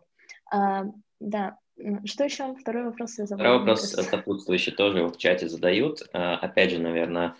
А, 0.51 0.85
да, 1.19 1.57
что 2.05 2.23
еще? 2.23 2.55
Второй 2.55 2.85
вопрос 2.85 3.17
я 3.19 3.25
забыла. 3.25 3.45
Второй 3.45 3.59
вопрос 3.59 3.91
сопутствующий 3.91 4.71
тоже 4.71 5.05
в 5.05 5.17
чате 5.17 5.47
задают. 5.47 6.01
А, 6.13 6.35
опять 6.35 6.71
же, 6.71 6.79
наверное, 6.79 7.35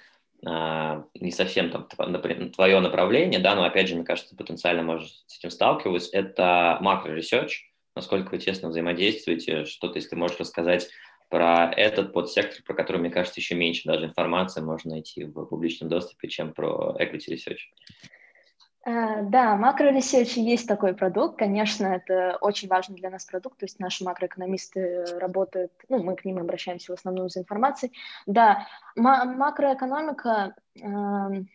а, 0.46 1.06
не 1.16 1.32
совсем 1.32 1.70
там 1.70 1.88
твое 1.88 2.80
направление, 2.80 3.40
да, 3.40 3.56
но 3.56 3.64
опять 3.64 3.88
же, 3.90 3.96
мне 3.96 4.06
кажется, 4.06 4.36
потенциально 4.36 4.84
можешь 4.84 5.24
с 5.28 5.38
этим 5.38 5.50
сталкиваться. 5.50 6.10
Это 6.16 6.78
макро- 6.82 7.16
research, 7.16 7.69
насколько 8.00 8.32
вы 8.32 8.38
тесно 8.38 8.70
взаимодействуете, 8.70 9.66
что-то, 9.66 9.98
если 10.00 10.16
можешь 10.16 10.40
рассказать 10.40 10.90
про 11.30 11.72
этот 11.72 12.14
подсектор, 12.14 12.64
про 12.64 12.74
который, 12.74 12.98
мне 12.98 13.12
кажется, 13.12 13.40
еще 13.40 13.56
меньше 13.56 13.88
даже 13.88 14.06
информации 14.06 14.62
можно 14.62 14.92
найти 14.92 15.26
в 15.26 15.46
публичном 15.46 15.90
доступе, 15.90 16.28
чем 16.28 16.54
про 16.54 16.96
equity 17.00 17.34
research. 17.34 17.60
Э, 18.86 19.24
да, 19.24 19.56
макро- 19.56 19.91
research 19.91 20.38
есть 20.38 20.68
такой 20.68 20.96
продукт. 20.96 21.38
Конечно, 21.38 21.88
это 21.88 22.38
очень 22.42 22.70
важный 22.70 22.96
для 22.96 23.10
нас 23.10 23.26
продукт. 23.26 23.60
То 23.60 23.66
есть 23.66 23.80
наши 23.80 24.04
макроэкономисты 24.04 25.20
работают, 25.20 25.72
ну, 25.90 26.02
мы 26.02 26.16
к 26.16 26.26
ним 26.26 26.40
обращаемся 26.40 26.94
в 26.94 26.98
основном 26.98 27.30
за 27.30 27.42
информацией. 27.42 27.92
Да, 28.26 28.66
макроэкономика 28.96 30.56
эм, 30.82 31.50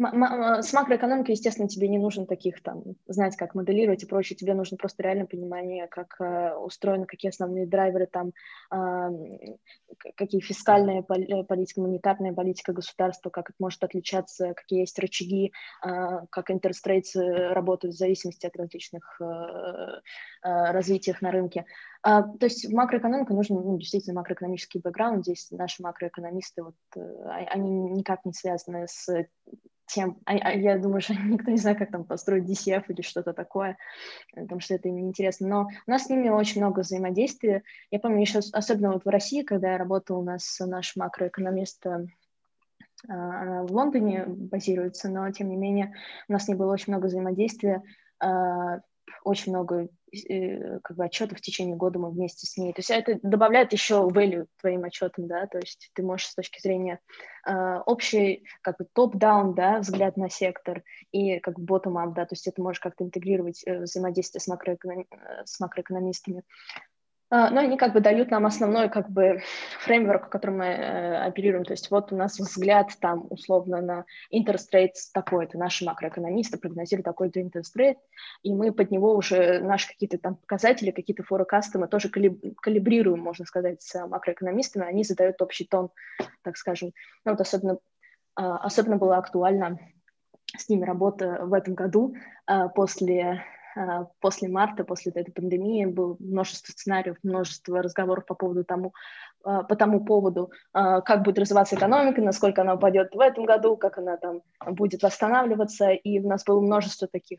с 0.00 0.72
макроэкономикой, 0.72 1.34
естественно, 1.34 1.68
тебе 1.68 1.88
не 1.88 1.98
нужно 1.98 2.24
таких 2.24 2.62
там 2.62 2.82
знать, 3.08 3.36
как 3.36 3.54
моделировать 3.56 4.04
и 4.04 4.06
прочее. 4.06 4.36
Тебе 4.36 4.54
нужно 4.54 4.76
просто 4.76 5.02
реально 5.02 5.26
понимание, 5.26 5.88
как 5.88 6.20
э, 6.20 6.54
устроены, 6.54 7.04
какие 7.06 7.30
основные 7.30 7.66
драйверы 7.66 8.06
там, 8.06 8.32
э, 8.72 9.56
какие 10.14 10.40
фискальная 10.40 11.02
политика, 11.02 11.80
монетарная 11.80 12.32
политика 12.32 12.72
государства, 12.72 13.30
как 13.30 13.50
это 13.50 13.56
может 13.58 13.82
отличаться, 13.82 14.54
какие 14.54 14.80
есть 14.80 14.98
рычаги, 15.00 15.52
э, 15.84 15.90
как 16.30 16.50
rates 16.86 17.18
работают 17.52 17.94
в 17.94 17.98
зависимости 17.98 18.46
от 18.46 18.56
различных 18.56 19.20
э, 19.20 19.24
э, 19.24 20.70
развитиях 20.70 21.22
на 21.22 21.32
рынке. 21.32 21.66
Uh, 22.06 22.38
то 22.38 22.46
есть 22.46 22.64
в 22.64 22.72
макроэкономику 22.72 23.34
нужен 23.34 23.56
ну, 23.56 23.76
действительно 23.76 24.20
макроэкономический 24.20 24.80
бэкграунд. 24.80 25.24
Здесь 25.24 25.50
наши 25.50 25.82
макроэкономисты, 25.82 26.62
вот, 26.62 26.76
uh, 26.96 27.46
они 27.48 27.70
никак 27.90 28.24
не 28.24 28.32
связаны 28.32 28.86
с 28.88 29.26
тем, 29.88 30.18
а, 30.26 30.32
а 30.32 30.52
я 30.52 30.78
думаю, 30.78 31.00
что 31.00 31.14
никто 31.24 31.50
не 31.50 31.56
знает, 31.56 31.78
как 31.78 31.90
там 31.90 32.04
построить 32.04 32.44
DCF 32.44 32.84
или 32.88 33.02
что-то 33.02 33.32
такое, 33.32 33.76
потому 34.34 34.60
что 34.60 34.74
это 34.74 34.88
им 34.88 34.96
неинтересно. 34.96 35.48
Но 35.48 35.68
у 35.86 35.90
нас 35.90 36.04
с 36.04 36.08
ними 36.10 36.28
очень 36.28 36.60
много 36.60 36.80
взаимодействия. 36.80 37.62
Я 37.90 37.98
помню 37.98 38.20
еще, 38.20 38.40
особенно 38.52 38.92
вот 38.92 39.04
в 39.04 39.08
России, 39.08 39.42
когда 39.42 39.72
я 39.72 39.78
работала, 39.78 40.18
у 40.18 40.24
нас 40.24 40.56
наш 40.60 40.94
макроэкономист 40.94 41.86
а, 41.86 42.06
она 43.08 43.62
в 43.64 43.72
Лондоне 43.72 44.24
базируется, 44.26 45.08
но 45.08 45.30
тем 45.32 45.48
не 45.48 45.56
менее 45.56 45.94
у 46.28 46.32
нас 46.32 46.44
с 46.44 46.48
ней 46.48 46.54
было 46.54 46.72
очень 46.72 46.92
много 46.92 47.06
взаимодействия, 47.06 47.82
а, 48.20 48.80
очень 49.24 49.52
много 49.52 49.88
Э, 49.88 49.97
как 50.82 50.96
бы 50.96 51.04
отчетов 51.04 51.38
в 51.38 51.40
течение 51.40 51.76
года 51.76 51.98
мы 51.98 52.10
вместе 52.10 52.46
с 52.46 52.56
ней. 52.56 52.72
То 52.72 52.80
есть 52.80 52.90
это 52.90 53.18
добавляет 53.22 53.72
еще 53.72 54.08
value 54.08 54.46
твоим 54.60 54.84
отчетам, 54.84 55.26
да, 55.26 55.46
то 55.46 55.58
есть 55.58 55.90
ты 55.94 56.02
можешь 56.02 56.28
с 56.28 56.34
точки 56.34 56.60
зрения 56.60 57.00
э, 57.46 57.78
общей, 57.86 58.44
как 58.62 58.78
бы 58.78 58.86
топ-даун, 58.92 59.54
да, 59.54 59.80
взгляд 59.80 60.16
на 60.16 60.28
сектор 60.28 60.82
и 61.12 61.38
как 61.40 61.58
бы 61.58 61.74
bottom-up, 61.74 62.14
да, 62.14 62.24
то 62.24 62.32
есть 62.32 62.46
это 62.46 62.62
можешь 62.62 62.80
как-то 62.80 63.04
интегрировать 63.04 63.62
э, 63.66 63.80
взаимодействие 63.80 64.40
с, 64.40 64.48
макроэконом... 64.48 65.06
Э, 65.10 65.44
с 65.44 65.60
макроэкономистами. 65.60 66.42
А, 67.30 67.50
но 67.50 67.60
они 67.60 67.76
как 67.76 67.92
бы 67.92 68.00
дают 68.00 68.30
нам 68.30 68.46
основной 68.46 68.88
как 68.88 69.10
бы 69.10 69.42
фреймворк, 69.80 70.30
которым 70.30 70.58
мы 70.58 70.64
э, 70.64 71.26
оперируем. 71.26 71.64
То 71.64 71.72
есть 71.72 71.90
вот 71.90 72.10
у 72.12 72.16
нас 72.16 72.38
взгляд 72.38 72.92
там 73.00 73.26
условно 73.28 73.82
на 73.82 74.04
interest 74.32 74.72
rates 74.74 75.10
такой-то, 75.12 75.58
наши 75.58 75.84
макроэкономисты 75.84 76.58
прогнозируют 76.58 77.04
такой-то 77.04 77.40
interest 77.40 77.76
rate, 77.78 77.98
и 78.42 78.54
мы 78.54 78.72
под 78.72 78.90
него 78.90 79.14
уже 79.14 79.60
наши 79.60 79.88
какие-то 79.88 80.16
там 80.16 80.36
показатели, 80.36 80.90
какие-то 80.90 81.22
форекасты 81.22 81.78
мы 81.78 81.86
тоже 81.86 82.08
калибрируем, 82.08 83.20
можно 83.20 83.44
сказать, 83.44 83.82
с 83.82 84.06
макроэкономистами, 84.06 84.86
они 84.86 85.04
задают 85.04 85.42
общий 85.42 85.66
тон, 85.66 85.90
так 86.42 86.56
скажем. 86.56 86.92
Ну, 87.26 87.32
вот 87.32 87.40
особенно, 87.42 87.78
а, 88.36 88.56
особенно 88.58 88.96
было 88.96 89.18
актуально 89.18 89.78
с 90.56 90.70
ними 90.70 90.86
работа 90.86 91.40
в 91.42 91.52
этом 91.52 91.74
году 91.74 92.14
а, 92.46 92.68
после 92.68 93.44
после 94.20 94.48
марта, 94.48 94.84
после 94.84 95.12
этой 95.12 95.32
пандемии, 95.32 95.84
было 95.84 96.16
множество 96.18 96.72
сценариев, 96.72 97.16
множество 97.22 97.82
разговоров 97.82 98.26
по 98.26 98.34
поводу 98.34 98.64
тому, 98.64 98.92
а, 99.44 99.62
по 99.62 99.76
тому 99.76 100.04
поводу, 100.04 100.50
а, 100.72 101.00
как 101.00 101.22
будет 101.22 101.38
развиваться 101.38 101.76
экономика, 101.76 102.20
насколько 102.20 102.62
она 102.62 102.74
упадет 102.74 103.14
в 103.14 103.20
этом 103.20 103.44
году, 103.44 103.76
как 103.76 103.98
она 103.98 104.16
там 104.16 104.42
будет 104.66 105.02
восстанавливаться, 105.02 105.90
и 105.90 106.18
у 106.20 106.28
нас 106.28 106.44
было 106.44 106.60
множество 106.60 107.08
таких 107.08 107.38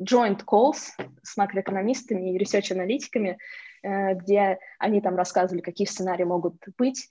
joint 0.00 0.44
calls 0.44 0.90
с 1.22 1.36
макроэкономистами 1.36 2.34
и 2.34 2.38
research-аналитиками, 2.38 3.38
э, 3.82 4.14
где 4.14 4.58
они 4.78 5.00
там 5.00 5.16
рассказывали, 5.16 5.62
какие 5.62 5.86
сценарии 5.86 6.24
могут 6.24 6.56
быть, 6.76 7.08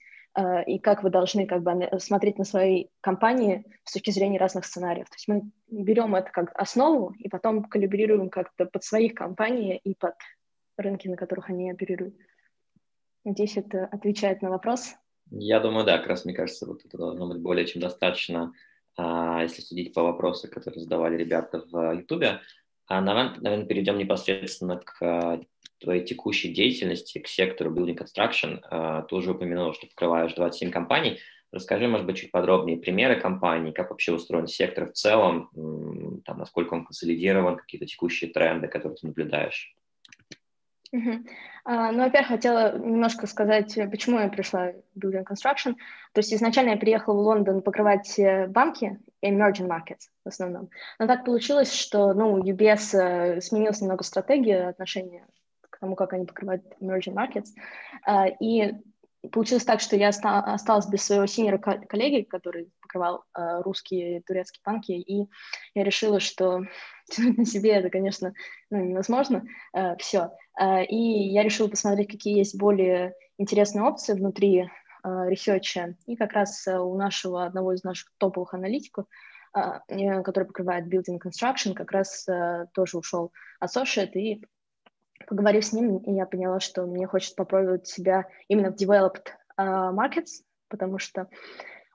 и 0.66 0.78
как 0.78 1.02
вы 1.02 1.10
должны 1.10 1.46
как 1.46 1.62
бы 1.62 1.88
смотреть 1.98 2.38
на 2.38 2.44
свои 2.44 2.86
компании 3.00 3.66
с 3.84 3.92
точки 3.92 4.10
зрения 4.10 4.38
разных 4.38 4.64
сценариев. 4.64 5.08
То 5.10 5.16
есть 5.16 5.28
мы 5.28 5.42
берем 5.68 6.14
это 6.14 6.30
как 6.30 6.52
основу 6.54 7.12
и 7.18 7.28
потом 7.28 7.64
калибрируем 7.64 8.30
как-то 8.30 8.64
под 8.64 8.82
своих 8.82 9.14
компаний 9.14 9.80
и 9.84 9.94
под 9.94 10.14
рынки, 10.78 11.08
на 11.08 11.16
которых 11.16 11.50
они 11.50 11.70
оперируют. 11.70 12.14
Надеюсь, 13.24 13.56
это 13.56 13.86
отвечает 13.86 14.42
на 14.42 14.50
вопрос. 14.50 14.94
Я 15.30 15.60
думаю, 15.60 15.86
да, 15.86 15.98
как 15.98 16.08
раз 16.08 16.24
мне 16.24 16.34
кажется, 16.34 16.66
вот 16.66 16.84
это 16.84 16.98
должно 16.98 17.28
быть 17.28 17.40
более 17.40 17.66
чем 17.66 17.80
достаточно, 17.80 18.52
а, 18.96 19.42
если 19.42 19.62
судить 19.62 19.94
по 19.94 20.02
вопросам, 20.02 20.50
которые 20.50 20.82
задавали 20.82 21.16
ребята 21.16 21.64
в 21.70 21.92
Ютубе. 21.94 22.40
А, 22.86 23.00
наверное, 23.00 23.64
перейдем 23.64 23.96
непосредственно 23.96 24.78
к 24.78 25.40
твоей 25.82 26.04
текущей 26.04 26.52
деятельности 26.52 27.18
к 27.18 27.28
сектору 27.28 27.74
Building 27.74 27.98
Construction. 27.98 28.60
А, 28.70 29.02
ты 29.02 29.14
уже 29.14 29.32
упомянул, 29.32 29.74
что 29.74 29.86
покрываешь 29.86 30.34
27 30.34 30.70
компаний. 30.70 31.18
Расскажи, 31.52 31.86
может 31.86 32.06
быть, 32.06 32.16
чуть 32.16 32.30
подробнее 32.30 32.78
примеры 32.78 33.20
компаний, 33.20 33.72
как 33.72 33.90
вообще 33.90 34.12
устроен 34.12 34.46
сектор 34.46 34.88
в 34.88 34.92
целом, 34.92 35.50
там, 36.24 36.38
насколько 36.38 36.72
он 36.72 36.86
консолидирован, 36.86 37.56
какие-то 37.56 37.86
текущие 37.86 38.30
тренды, 38.30 38.68
которые 38.68 38.96
ты 38.96 39.06
наблюдаешь. 39.06 39.76
Uh-huh. 40.94 41.24
Uh, 41.64 41.90
ну, 41.92 42.04
во-первых, 42.04 42.28
хотела 42.28 42.76
немножко 42.76 43.26
сказать, 43.26 43.78
почему 43.90 44.18
я 44.18 44.28
пришла 44.28 44.72
в 44.94 44.98
Building 44.98 45.24
Construction. 45.24 45.74
То 46.12 46.18
есть 46.18 46.34
изначально 46.34 46.70
я 46.70 46.76
приехала 46.76 47.14
в 47.14 47.20
Лондон 47.20 47.62
покрывать 47.62 48.18
э, 48.18 48.46
банки, 48.46 48.98
emerging 49.24 49.68
markets 49.68 50.10
в 50.24 50.28
основном. 50.28 50.68
Но 50.98 51.06
так 51.06 51.24
получилось, 51.24 51.72
что 51.72 52.12
ну, 52.12 52.42
UBS 52.42 52.94
uh, 52.94 53.40
сменилась 53.40 53.80
немного 53.80 54.04
стратегия 54.04 54.68
отношения 54.68 55.26
тому, 55.82 55.96
как 55.96 56.12
они 56.12 56.24
покрывают 56.24 56.62
emerging 56.80 57.14
markets. 57.14 57.48
А, 58.06 58.28
и 58.28 58.72
получилось 59.32 59.64
так, 59.64 59.80
что 59.80 59.96
я 59.96 60.10
осталась 60.10 60.86
без 60.86 61.02
своего 61.02 61.26
синера 61.26 61.58
коллеги, 61.58 62.22
который 62.22 62.70
покрывал 62.80 63.24
а, 63.34 63.62
русские 63.62 64.18
и 64.18 64.22
турецкие 64.22 64.62
банки, 64.64 64.92
и 64.92 65.28
я 65.74 65.82
решила, 65.82 66.20
что 66.20 66.62
тянуть 67.10 67.38
на 67.38 67.44
себе 67.44 67.72
это, 67.72 67.90
конечно, 67.90 68.32
ну, 68.70 68.78
невозможно. 68.78 69.44
А, 69.72 69.96
Все. 69.96 70.30
И 70.88 71.30
я 71.30 71.42
решила 71.42 71.66
посмотреть, 71.66 72.10
какие 72.10 72.36
есть 72.36 72.56
более 72.58 73.14
интересные 73.38 73.82
опции 73.82 74.12
внутри 74.12 74.70
research 75.02 75.77
а. 75.77 75.96
И 76.06 76.14
как 76.14 76.34
раз 76.34 76.68
у 76.68 76.94
нашего, 76.94 77.46
одного 77.46 77.72
из 77.72 77.82
наших 77.82 78.12
топовых 78.18 78.52
аналитиков, 78.52 79.06
который 79.52 80.44
покрывает 80.44 80.92
building 80.92 81.18
construction, 81.18 81.72
как 81.72 81.90
раз 81.90 82.26
тоже 82.74 82.98
ушел 82.98 83.32
associate 83.64 84.12
и 84.12 84.44
Поговорив 85.26 85.64
с 85.64 85.72
ним, 85.72 86.02
я 86.04 86.26
поняла, 86.26 86.60
что 86.60 86.86
мне 86.86 87.06
хочется 87.06 87.36
попробовать 87.36 87.86
себя 87.86 88.26
именно 88.48 88.70
в 88.70 88.76
developed 88.76 89.28
uh, 89.58 89.92
markets, 89.94 90.42
потому 90.68 90.98
что 90.98 91.28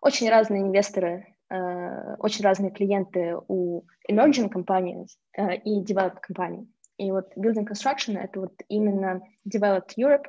очень 0.02 0.30
разные 0.30 0.62
инвесторы, 0.62 1.36
uh, 1.52 2.16
очень 2.20 2.44
разные 2.44 2.72
клиенты 2.72 3.36
у 3.48 3.84
emerging 4.10 4.52
companies 4.52 5.08
uh, 5.38 5.56
и 5.56 5.84
developed 5.84 6.20
компаний. 6.22 6.68
И 6.98 7.12
вот 7.12 7.36
building 7.38 7.68
construction— 7.68 8.18
это 8.20 8.40
вот 8.40 8.54
именно 8.70 9.22
developed 9.48 9.92
Europe, 9.98 10.26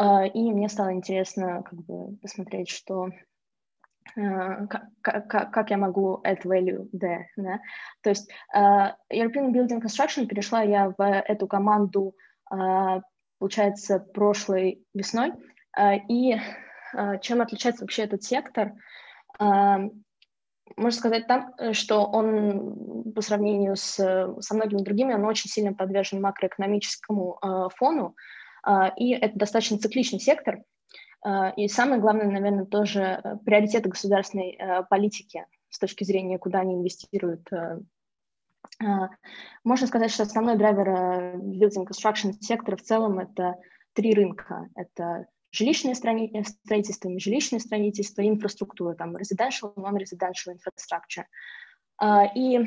и 0.00 0.52
мне 0.52 0.68
стало 0.70 0.92
интересно 0.94 1.62
как 1.62 1.78
бы 1.84 2.16
посмотреть, 2.16 2.68
что 2.70 3.10
как, 4.14 5.28
как 5.28 5.70
я 5.70 5.76
могу 5.76 6.20
add 6.24 6.42
value 6.44 6.88
there, 6.92 7.24
да? 7.36 7.58
То 8.02 8.10
есть 8.10 8.30
European 8.54 9.52
Building 9.52 9.80
Construction 9.80 10.26
перешла 10.26 10.62
я 10.62 10.94
в 10.96 11.02
эту 11.02 11.46
команду, 11.48 12.14
получается, 13.38 13.98
прошлой 13.98 14.84
весной, 14.94 15.32
и 16.08 16.36
чем 17.22 17.40
отличается 17.40 17.82
вообще 17.82 18.02
этот 18.02 18.22
сектор? 18.22 18.72
можно 20.76 20.98
сказать 20.98 21.26
там, 21.26 21.54
э, 21.58 21.72
что 21.72 22.04
он 22.04 23.12
по 23.14 23.20
сравнению 23.20 23.76
с, 23.76 23.94
со 24.40 24.54
многими 24.54 24.82
другими, 24.82 25.14
он 25.14 25.24
очень 25.24 25.50
сильно 25.50 25.74
подвержен 25.74 26.20
макроэкономическому 26.20 27.38
э, 27.40 27.68
фону, 27.76 28.16
э, 28.66 28.70
и 28.96 29.12
это 29.12 29.38
достаточно 29.38 29.78
цикличный 29.78 30.20
сектор. 30.20 30.60
Э, 31.24 31.52
и 31.56 31.68
самое 31.68 32.00
главное, 32.00 32.26
наверное, 32.26 32.66
тоже 32.66 33.00
э, 33.02 33.36
приоритеты 33.44 33.88
государственной 33.88 34.52
э, 34.52 34.82
политики 34.84 35.46
с 35.70 35.78
точки 35.78 36.04
зрения, 36.04 36.38
куда 36.38 36.60
они 36.60 36.74
инвестируют. 36.74 37.52
Э, 37.52 37.80
э, 38.82 38.86
можно 39.64 39.86
сказать, 39.86 40.10
что 40.10 40.22
основной 40.22 40.56
драйвер 40.56 40.88
building 41.36 41.86
construction 41.86 42.32
сектора 42.40 42.76
в 42.76 42.82
целом 42.82 43.18
это 43.18 43.56
три 43.94 44.14
рынка. 44.14 44.68
Это 44.74 45.26
жилищное 45.50 45.94
строительство, 45.94 47.08
нежилищное 47.08 47.60
строительство, 47.60 48.26
инфраструктура, 48.26 48.94
там, 48.94 49.16
residential, 49.16 49.72
non-residential 49.76 50.52
infrastructure. 50.52 51.24
А, 51.96 52.26
и 52.34 52.58
а, 52.58 52.64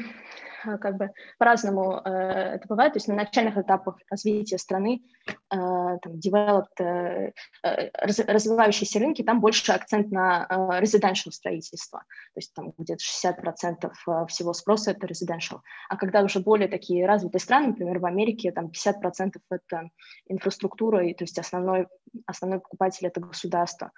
как 0.78 0.98
бы 0.98 1.12
по-разному 1.38 2.02
э, 2.04 2.10
это 2.56 2.68
бывает, 2.68 2.94
то 2.94 2.98
есть 2.98 3.08
на 3.08 3.16
начальных 3.16 3.58
этапах 3.58 3.98
развития 4.10 4.58
страны, 4.58 5.02
э, 5.28 5.34
там, 5.50 6.14
developed, 6.14 6.80
э, 6.80 7.32
развивающиеся 7.64 9.00
рынки, 9.00 9.24
там 9.24 9.40
больше 9.40 9.72
акцент 9.72 10.12
на 10.12 10.48
residential 10.82 11.32
строительство, 11.32 12.00
то 12.00 12.38
есть 12.38 12.54
там 12.54 12.74
где-то 12.78 13.02
60% 13.02 13.92
всего 14.28 14.54
спроса 14.54 14.92
это 14.92 15.08
residential. 15.08 15.62
А 15.90 15.96
когда 15.96 16.22
уже 16.22 16.40
более 16.40 16.68
такие 16.68 17.06
развитые 17.06 17.40
страны, 17.40 17.68
например, 17.68 18.00
в 18.00 18.06
Америке, 18.06 18.52
там 18.52 18.68
50% 18.68 19.38
это 19.50 19.90
инфраструктура, 20.28 21.08
и, 21.08 21.14
то 21.14 21.24
есть 21.24 21.40
основной, 21.40 21.88
основной 22.26 22.60
покупатель 22.60 23.08
это 23.08 23.22
государство. 23.22 23.92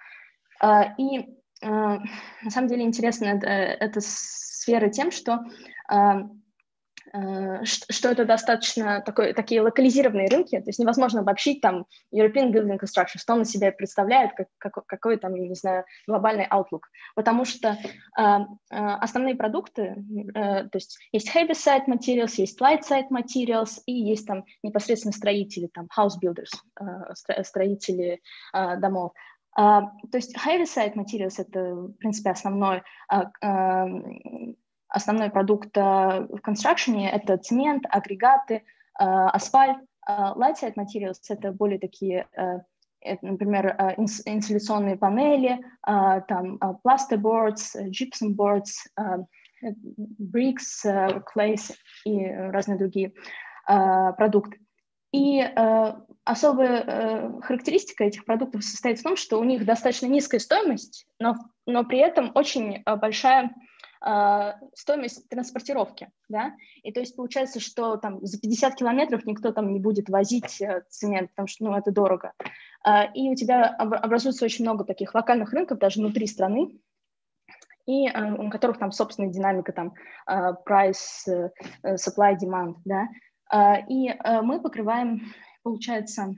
А, 0.62 0.94
и 0.96 1.26
на 1.62 2.00
самом 2.48 2.68
деле 2.68 2.84
интересно 2.84 3.26
это 3.26 4.00
сферы 4.60 4.90
тем, 4.90 5.10
что 5.10 5.40
э, 5.90 5.94
э, 5.94 6.22
что 7.62 8.08
это 8.08 8.24
достаточно 8.24 9.00
такой, 9.00 9.32
такие 9.32 9.62
локализированные 9.62 10.28
рынки, 10.28 10.58
то 10.58 10.68
есть 10.68 10.78
невозможно 10.78 11.20
обобщить 11.20 11.60
там 11.60 11.86
European 12.14 12.52
Building 12.52 12.78
Construction, 12.78 13.18
что 13.18 13.34
он 13.34 13.42
из 13.42 13.50
себя 13.50 13.72
представляет, 13.72 14.32
как, 14.34 14.46
как, 14.58 14.86
какой 14.86 15.16
там, 15.16 15.34
не 15.34 15.54
знаю, 15.54 15.84
глобальный 16.06 16.46
outlook, 16.46 16.82
потому 17.16 17.44
что 17.44 17.70
э, 17.70 18.22
э, 18.22 18.44
основные 18.70 19.34
продукты, 19.34 19.96
э, 20.34 20.64
то 20.64 20.76
есть 20.76 20.98
есть 21.12 21.34
heavy 21.34 21.50
side 21.50 21.86
materials, 21.86 22.34
есть 22.36 22.60
light 22.60 22.82
side 22.88 23.08
materials, 23.10 23.80
и 23.86 23.92
есть 23.92 24.26
там 24.26 24.44
непосредственно 24.62 25.12
строители, 25.12 25.68
там 25.72 25.88
house 25.96 26.14
builders, 26.22 26.50
э, 26.80 27.42
строители 27.42 28.20
э, 28.52 28.76
домов. 28.76 29.12
Uh, 29.58 29.82
то 30.12 30.16
есть 30.16 30.36
heavy 30.36 30.62
side 30.62 30.94
materials 30.94 31.34
это, 31.38 31.74
в 31.74 31.92
принципе, 31.94 32.30
основной, 32.30 32.82
uh, 33.12 33.26
uh, 33.42 34.54
основной 34.90 35.30
продукт 35.30 35.76
в 35.76 36.40
construction, 36.46 37.06
это 37.06 37.36
цемент, 37.38 37.84
агрегаты, 37.88 38.62
асфальт. 38.94 39.78
Light 40.08 40.56
side 40.60 40.74
materials 40.74 41.18
это 41.28 41.52
более 41.52 41.78
такие, 41.78 42.26
например, 43.22 43.76
инсуляционные 43.96 44.96
панели, 44.96 45.60
там 45.84 46.58
plasterboards, 46.84 47.76
gypsum 47.90 48.34
boards, 48.34 48.88
bricks, 50.18 50.84
clays 51.32 51.72
и 52.04 52.26
разные 52.26 52.78
другие 52.78 53.12
продукты. 53.66 54.58
И 55.12 55.40
э, 55.40 55.94
особая 56.24 56.84
э, 56.86 57.40
характеристика 57.42 58.04
этих 58.04 58.24
продуктов 58.24 58.62
состоит 58.62 59.00
в 59.00 59.02
том, 59.02 59.16
что 59.16 59.40
у 59.40 59.44
них 59.44 59.64
достаточно 59.64 60.06
низкая 60.06 60.38
стоимость, 60.38 61.06
но, 61.18 61.34
но 61.66 61.84
при 61.84 61.98
этом 61.98 62.30
очень 62.34 62.82
э, 62.84 62.96
большая 62.96 63.52
э, 64.04 64.52
стоимость 64.74 65.28
транспортировки. 65.28 66.10
Да? 66.28 66.54
И 66.82 66.92
то 66.92 67.00
есть 67.00 67.16
получается, 67.16 67.60
что 67.60 67.96
там 67.96 68.24
за 68.24 68.40
50 68.40 68.74
километров 68.76 69.24
никто 69.24 69.52
там 69.52 69.72
не 69.72 69.80
будет 69.80 70.08
возить 70.08 70.60
э, 70.60 70.82
цемент, 70.88 71.30
потому 71.30 71.48
что 71.48 71.64
ну, 71.64 71.76
это 71.76 71.90
дорого. 71.90 72.32
Э, 72.86 73.12
и 73.14 73.30
у 73.30 73.34
тебя 73.34 73.66
образуется 73.66 74.44
очень 74.44 74.64
много 74.64 74.84
таких 74.84 75.14
локальных 75.14 75.52
рынков 75.52 75.78
даже 75.78 76.00
внутри 76.00 76.26
страны, 76.26 76.78
и 77.86 78.08
э, 78.08 78.32
у 78.34 78.50
которых 78.50 78.78
там 78.78 78.92
собственная 78.92 79.30
динамика, 79.30 79.72
там, 79.72 79.94
э, 80.26 80.52
price, 80.66 81.26
э, 81.26 81.94
supply, 81.94 82.36
demand, 82.38 82.76
да, 82.84 83.08
а, 83.52 83.78
и 83.80 84.10
мы 84.42 84.60
покрываем, 84.60 85.34
получается, 85.64 86.36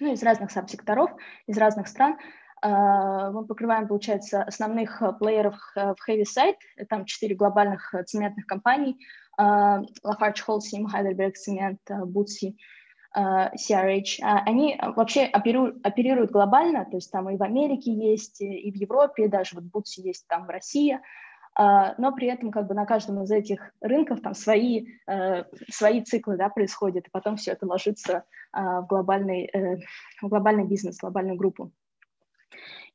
ну, 0.00 0.12
из 0.12 0.22
разных 0.22 0.50
сабсекторов, 0.50 1.12
из 1.46 1.56
разных 1.56 1.86
стран, 1.86 2.14
а, 2.14 2.22
мы 2.62 3.46
покрываем, 3.46 3.88
получается, 3.88 4.42
основных 4.42 5.00
э, 5.02 5.12
плееров 5.12 5.54
э, 5.76 5.94
в 5.94 6.08
Heavy 6.08 6.24
Side, 6.24 6.86
там 6.88 7.04
четыре 7.04 7.34
глобальных 7.34 7.94
цементных 8.06 8.46
компаний, 8.46 8.98
а, 9.36 9.82
Lafarge 10.04 10.42
Holcim, 10.46 10.86
Heidelberg 10.92 11.34
Cement, 11.34 11.78
Bootsy, 11.88 12.56
CRH, 13.16 14.20
они 14.22 14.78
вообще 14.96 15.22
оперируют, 15.24 16.30
глобально, 16.30 16.84
то 16.84 16.96
есть 16.96 17.10
там 17.10 17.30
и 17.30 17.36
в 17.36 17.42
Америке 17.42 17.92
есть, 17.92 18.40
и 18.40 18.70
в 18.70 18.74
Европе, 18.74 19.28
даже 19.28 19.56
вот 19.56 19.64
Bootsy 19.64 20.02
есть 20.02 20.26
там 20.28 20.44
в 20.44 20.50
России, 20.50 20.98
а, 21.60 21.94
но 21.98 22.12
при 22.12 22.28
этом 22.28 22.52
как 22.52 22.68
бы 22.68 22.74
на 22.74 22.86
каждом 22.86 23.20
из 23.24 23.32
этих 23.32 23.72
рынков 23.80 24.20
там 24.20 24.32
свои, 24.32 24.86
э, 25.08 25.42
свои 25.68 26.04
циклы 26.04 26.36
да, 26.36 26.48
происходят, 26.50 27.08
и 27.08 27.10
потом 27.10 27.36
все 27.36 27.50
это 27.50 27.66
ложится 27.66 28.22
а, 28.52 28.82
в 28.82 28.86
глобальный, 28.86 29.50
э, 29.52 29.78
в 30.22 30.28
глобальный 30.28 30.64
бизнес, 30.64 30.98
в 30.98 31.00
глобальную 31.00 31.36
группу. 31.36 31.72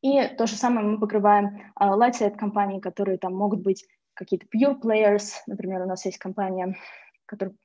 И 0.01 0.27
то 0.37 0.47
же 0.47 0.55
самое 0.55 0.85
мы 0.85 0.99
покрываем 0.99 1.61
а, 1.75 1.95
side 2.09 2.37
компании, 2.37 2.79
которые 2.79 3.17
там 3.17 3.35
могут 3.35 3.61
быть 3.61 3.85
какие-то 4.13 4.45
pure 4.45 4.79
players, 4.79 5.31
например, 5.47 5.81
у 5.81 5.87
нас 5.87 6.05
есть 6.05 6.17
компания, 6.17 6.75
который 7.25 7.55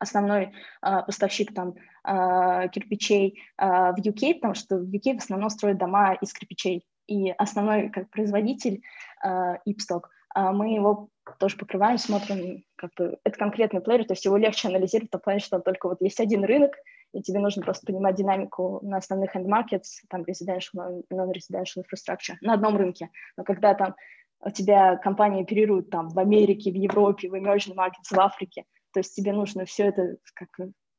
основной 0.00 0.52
uh, 0.84 1.04
поставщик 1.06 1.54
там 1.54 1.74
uh, 2.04 2.68
кирпичей 2.70 3.40
uh, 3.60 3.94
в 3.94 4.00
UK, 4.00 4.34
потому 4.36 4.54
что 4.54 4.78
в 4.78 4.90
UK 4.90 5.14
в 5.14 5.18
основном 5.18 5.50
строят 5.50 5.78
дома 5.78 6.14
из 6.14 6.32
кирпичей, 6.32 6.84
и 7.06 7.30
основной 7.30 7.90
как 7.90 8.10
производитель 8.10 8.82
uh, 9.24 9.58
Ipstock– 9.68 10.04
а 10.34 10.52
мы 10.52 10.74
его 10.74 11.08
тоже 11.38 11.56
покрываем, 11.56 11.98
смотрим, 11.98 12.64
как 12.76 12.92
бы, 12.96 13.18
это 13.24 13.38
конкретный 13.38 13.80
плеер, 13.80 14.04
то 14.04 14.14
есть 14.14 14.24
его 14.24 14.36
легче 14.36 14.68
анализировать 14.68 15.10
в 15.10 15.12
том 15.12 15.20
плане, 15.20 15.40
что 15.40 15.58
только 15.60 15.88
вот 15.88 16.00
есть 16.00 16.20
один 16.20 16.44
рынок, 16.44 16.72
и 17.12 17.22
тебе 17.22 17.40
нужно 17.40 17.62
просто 17.62 17.86
понимать 17.86 18.16
динамику 18.16 18.80
на 18.82 18.98
основных 18.98 19.36
end 19.36 19.46
markets, 19.46 20.00
там 20.08 20.22
residential, 20.22 21.04
non-residential 21.12 21.82
infrastructure, 21.82 22.36
на 22.40 22.54
одном 22.54 22.76
рынке. 22.76 23.10
Но 23.36 23.44
когда 23.44 23.74
там 23.74 23.94
у 24.40 24.50
тебя 24.50 24.96
компания 24.96 25.42
оперирует 25.42 25.90
там 25.90 26.08
в 26.08 26.18
Америке, 26.18 26.72
в 26.72 26.74
Европе, 26.74 27.28
в 27.28 27.34
emerging 27.34 27.74
markets, 27.76 28.10
в 28.10 28.18
Африке, 28.18 28.64
то 28.92 29.00
есть 29.00 29.14
тебе 29.14 29.32
нужно 29.32 29.64
все 29.64 29.84
это 29.84 30.16
как 30.34 30.48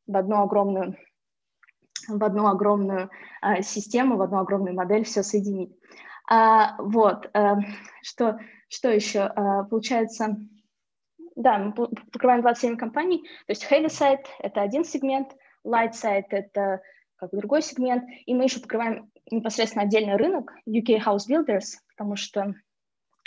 в 0.08 0.18
одну 0.18 0.42
огромную 0.42 0.96
в 2.08 2.22
одну 2.22 2.48
огромную 2.48 3.10
а, 3.42 3.62
систему, 3.62 4.18
в 4.18 4.22
одну 4.22 4.40
огромную 4.40 4.76
модель 4.76 5.06
все 5.06 5.24
соединить. 5.24 5.74
А, 6.30 6.76
вот, 6.82 7.30
а, 7.34 7.58
что 8.02 8.40
что 8.68 8.90
еще? 8.90 9.22
А, 9.22 9.64
получается, 9.64 10.38
да, 11.36 11.58
мы 11.58 11.74
покрываем 11.74 12.42
27 12.42 12.78
компаний, 12.78 13.20
то 13.46 13.52
есть 13.52 13.66
heavy 13.70 14.20
это 14.40 14.62
один 14.62 14.84
сегмент, 14.84 15.36
light 15.66 15.92
side– 15.92 16.26
это 16.30 16.82
как 17.16 17.32
другой 17.32 17.62
сегмент, 17.62 18.04
и 18.26 18.34
мы 18.34 18.44
еще 18.44 18.60
покрываем 18.60 19.10
непосредственно 19.32 19.86
отдельный 19.86 20.18
рынок 20.18 20.54
UK 20.68 21.00
House 21.04 21.30
Builders, 21.30 21.78
потому 21.96 22.16
что 22.16 22.54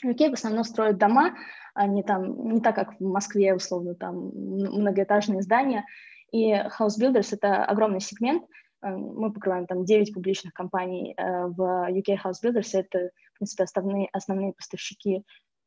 UK 0.04 0.30
в 0.30 0.34
основном 0.34 0.64
строят 0.64 0.98
дома, 0.98 1.34
они 1.74 2.02
там 2.02 2.52
не 2.52 2.60
так, 2.60 2.74
как 2.74 3.00
в 3.00 3.04
Москве, 3.04 3.54
условно, 3.54 3.94
там 3.94 4.30
многоэтажные 4.34 5.42
здания, 5.42 5.84
и 6.32 6.52
House 6.52 6.98
Builders– 7.00 7.28
это 7.32 7.64
огромный 7.64 8.00
сегмент, 8.00 8.42
э, 8.82 8.88
мы 8.90 9.32
покрываем 9.32 9.66
там 9.66 9.84
9 9.84 10.12
публичных 10.12 10.52
компаний 10.52 11.14
э, 11.16 11.46
в 11.46 11.88
UK 11.90 12.16
House 12.22 12.42
Builders, 12.44 12.78
это 12.78 13.10
в 13.34 13.38
принципе, 13.38 13.64
основные, 13.64 14.08
основные 14.12 14.52
поставщики, 14.52 15.24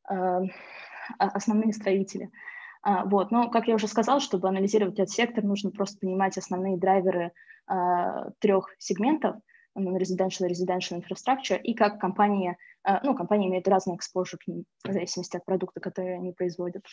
э, 0.10 0.42
основные 1.18 1.74
строители. 1.74 2.26
А, 2.26 2.30
вот. 2.84 3.32
Но, 3.32 3.50
как 3.50 3.68
я 3.68 3.76
уже 3.76 3.88
сказала, 3.88 4.20
чтобы 4.20 4.48
анализировать 4.48 5.00
этот 5.00 5.10
сектор, 5.10 5.44
нужно 5.44 5.72
просто 5.72 6.00
понимать 6.00 6.38
основные 6.38 6.78
драйверы 6.78 7.32
а, 7.68 8.32
трех 8.40 8.74
сегментов, 8.80 9.36
residential, 9.78 10.50
residential 10.50 11.02
infrastructure, 11.02 11.62
и 11.62 11.74
как 11.74 12.00
компания, 12.00 12.58
а, 12.84 13.00
ну, 13.04 13.16
компания 13.16 13.48
имеет 13.48 13.68
разный 13.68 13.96
exposure 13.96 14.38
к 14.44 14.48
ним, 14.48 14.66
в 14.84 14.92
зависимости 14.92 15.38
от 15.38 15.46
продукта, 15.46 15.80
который 15.80 16.16
они 16.16 16.32
производят. 16.32 16.84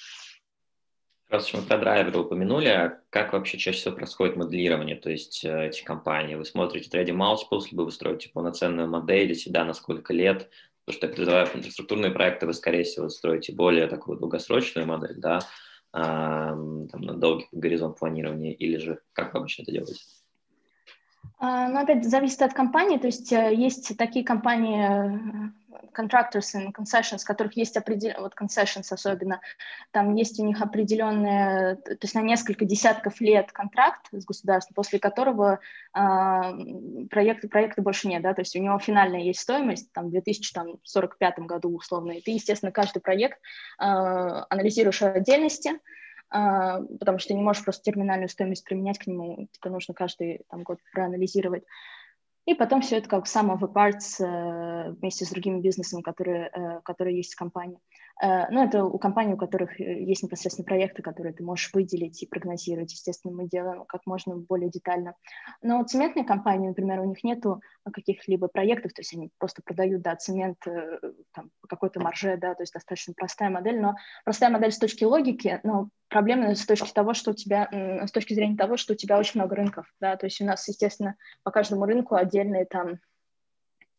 Раз 1.28 1.48
уж 1.48 1.60
мы 1.60 1.66
про 1.66 1.78
драйверы 1.78 2.20
упомянули, 2.20 2.68
а 2.68 3.00
как 3.10 3.32
вообще 3.32 3.58
чаще 3.58 3.78
всего 3.78 3.96
происходит 3.96 4.36
моделирование, 4.36 4.94
то 4.94 5.10
есть 5.10 5.44
э, 5.44 5.68
эти 5.68 5.82
компании? 5.82 6.36
Вы 6.36 6.44
смотрите 6.44 6.88
trading 6.88 7.16
multiples, 7.16 7.64
либо 7.70 7.82
вы 7.82 7.90
строите 7.90 8.30
полноценную 8.32 8.88
модель 8.88 9.26
для 9.26 9.34
себя 9.34 9.64
на 9.64 9.72
сколько 9.72 10.12
лет, 10.12 10.48
Потому 10.84 10.98
что, 10.98 11.06
я 11.06 11.12
подозреваю, 11.12 11.48
инфраструктурные 11.52 12.12
проекты 12.12 12.46
вы, 12.46 12.54
скорее 12.54 12.84
всего, 12.84 13.08
строите 13.08 13.52
более 13.52 13.88
такую 13.88 14.20
долгосрочную 14.20 14.86
модель, 14.86 15.16
да, 15.16 15.40
там, 15.96 17.00
на 17.00 17.14
долгий 17.14 17.48
горизонт 17.52 17.98
планирования, 17.98 18.52
или 18.52 18.76
же 18.76 19.00
как 19.12 19.32
вы 19.34 19.40
обычно 19.40 19.62
это 19.62 19.72
делаете? 19.72 20.00
А, 21.38 21.68
ну, 21.68 21.80
опять 21.80 22.08
зависит 22.08 22.40
от 22.42 22.54
компании, 22.54 22.98
то 22.98 23.06
есть 23.06 23.30
э, 23.32 23.54
есть 23.54 23.96
такие 23.98 24.24
компании, 24.24 25.52
contractors 25.96 26.54
and 26.54 26.72
concessions, 26.72 27.24
которых 27.24 27.56
есть 27.56 27.76
определенные, 27.76 28.22
вот 28.22 28.34
concessions 28.34 28.86
особенно, 28.90 29.40
там 29.90 30.14
есть 30.14 30.38
у 30.40 30.44
них 30.44 30.60
определенные, 30.60 31.76
то 31.76 31.98
есть 32.00 32.14
на 32.14 32.20
несколько 32.20 32.64
десятков 32.64 33.20
лет 33.20 33.52
контракт 33.52 34.08
с 34.12 34.24
государством, 34.24 34.74
после 34.74 34.98
которого 34.98 35.60
э, 35.94 35.98
проекта, 37.10 37.48
проекта 37.48 37.82
больше 37.82 38.08
нет, 38.08 38.22
да, 38.22 38.34
то 38.34 38.40
есть 38.40 38.56
у 38.56 38.62
него 38.62 38.78
финальная 38.78 39.20
есть 39.20 39.40
стоимость, 39.40 39.92
там, 39.92 40.06
в 40.06 40.10
2045 40.10 41.38
году 41.40 41.74
условно, 41.74 42.12
и 42.12 42.20
ты, 42.20 42.32
естественно, 42.32 42.72
каждый 42.72 43.00
проект 43.00 43.38
э, 43.78 43.84
анализируешь 43.84 45.00
в 45.00 45.06
отдельности, 45.06 45.72
Uh, 45.76 45.78
потому 46.28 47.18
что 47.18 47.34
не 47.34 47.42
можешь 47.42 47.64
просто 47.64 47.84
терминальную 47.84 48.28
стоимость 48.28 48.64
применять 48.64 48.98
к 48.98 49.06
нему, 49.06 49.48
тебе 49.52 49.70
нужно 49.70 49.94
каждый 49.94 50.42
там, 50.50 50.62
год 50.62 50.78
проанализировать. 50.92 51.64
И 52.46 52.54
потом 52.54 52.80
все 52.80 52.98
это 52.98 53.08
как 53.08 53.26
sum 53.26 53.52
of 53.52 53.58
the 53.58 53.72
parts 53.72 54.24
э, 54.24 54.92
вместе 54.92 55.24
с 55.24 55.30
другими 55.30 55.60
бизнесами, 55.60 56.00
которые, 56.00 56.48
э, 56.52 56.80
которые 56.84 57.16
есть 57.16 57.34
в 57.34 57.38
компании. 57.38 57.80
Э, 58.22 58.48
ну, 58.50 58.64
это 58.64 58.84
у 58.84 58.98
компаний, 58.98 59.34
у 59.34 59.36
которых 59.36 59.78
есть 59.78 60.22
непосредственно 60.22 60.64
проекты, 60.64 61.02
которые 61.02 61.34
ты 61.34 61.42
можешь 61.44 61.70
выделить 61.74 62.22
и 62.22 62.26
прогнозировать. 62.26 62.92
Естественно, 62.92 63.34
мы 63.34 63.48
делаем 63.48 63.84
как 63.84 64.02
можно 64.06 64.36
более 64.36 64.70
детально. 64.70 65.14
Но 65.62 65.82
цементные 65.84 66.24
компании, 66.24 66.68
например, 66.68 67.00
у 67.00 67.04
них 67.04 67.22
нету 67.24 67.60
каких-либо 67.92 68.48
проектов, 68.48 68.92
то 68.92 69.00
есть 69.00 69.14
они 69.14 69.30
просто 69.38 69.62
продают, 69.62 70.02
да, 70.02 70.16
цемент 70.16 70.58
там, 71.32 71.50
по 71.60 71.68
какой-то 71.68 72.00
марже, 72.00 72.36
да, 72.36 72.54
то 72.54 72.62
есть 72.62 72.72
достаточно 72.72 73.14
простая 73.14 73.50
модель, 73.50 73.80
но 73.80 73.94
простая 74.24 74.50
модель 74.50 74.72
с 74.72 74.78
точки 74.78 75.04
логики, 75.04 75.60
но 75.62 75.90
проблема 76.08 76.54
с 76.54 76.66
точки 76.66 76.92
того, 76.92 77.14
что 77.14 77.30
у 77.30 77.34
тебя, 77.34 77.68
с 78.04 78.10
точки 78.10 78.34
зрения 78.34 78.56
того, 78.56 78.76
что 78.76 78.94
у 78.94 78.96
тебя 78.96 79.18
очень 79.18 79.40
много 79.40 79.54
рынков, 79.54 79.86
да, 80.00 80.16
то 80.16 80.26
есть 80.26 80.40
у 80.40 80.44
нас, 80.44 80.66
естественно, 80.66 81.14
по 81.44 81.52
каждому 81.52 81.84
рынку 81.84 82.16
отдельные 82.16 82.64
там, 82.64 82.98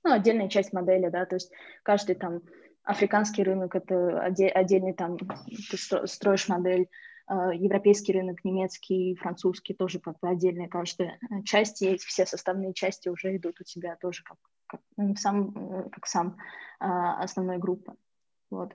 ну, 0.04 0.12
отдельная 0.12 0.50
часть 0.50 0.74
модели, 0.74 1.08
да, 1.08 1.26
то 1.26 1.36
есть 1.36 1.52
каждый 1.84 2.16
там 2.16 2.42
африканский 2.88 3.44
рынок, 3.44 3.76
это 3.76 4.22
отдельный 4.22 4.94
там, 4.94 5.18
ты 5.18 5.78
строишь 6.08 6.48
модель, 6.48 6.88
а, 7.28 7.54
европейский 7.54 8.14
рынок, 8.14 8.44
немецкий, 8.46 9.16
французский, 9.16 9.74
тоже 9.74 10.00
как 10.00 10.18
бы 10.22 10.30
отдельная 10.30 10.70
каждая 10.70 11.20
часть, 11.44 11.82
и 11.82 11.98
все 11.98 12.26
составные 12.26 12.74
части 12.74 13.10
уже 13.10 13.36
идут 13.36 13.60
у 13.60 13.66
тебя 13.66 13.98
тоже 13.98 14.24
как, 14.24 14.38
как, 14.68 14.82
сам, 15.18 15.90
как 15.92 16.08
сам 16.08 16.38
а, 16.80 17.22
основной 17.22 17.58
группа. 17.58 17.96
Вот. 18.50 18.74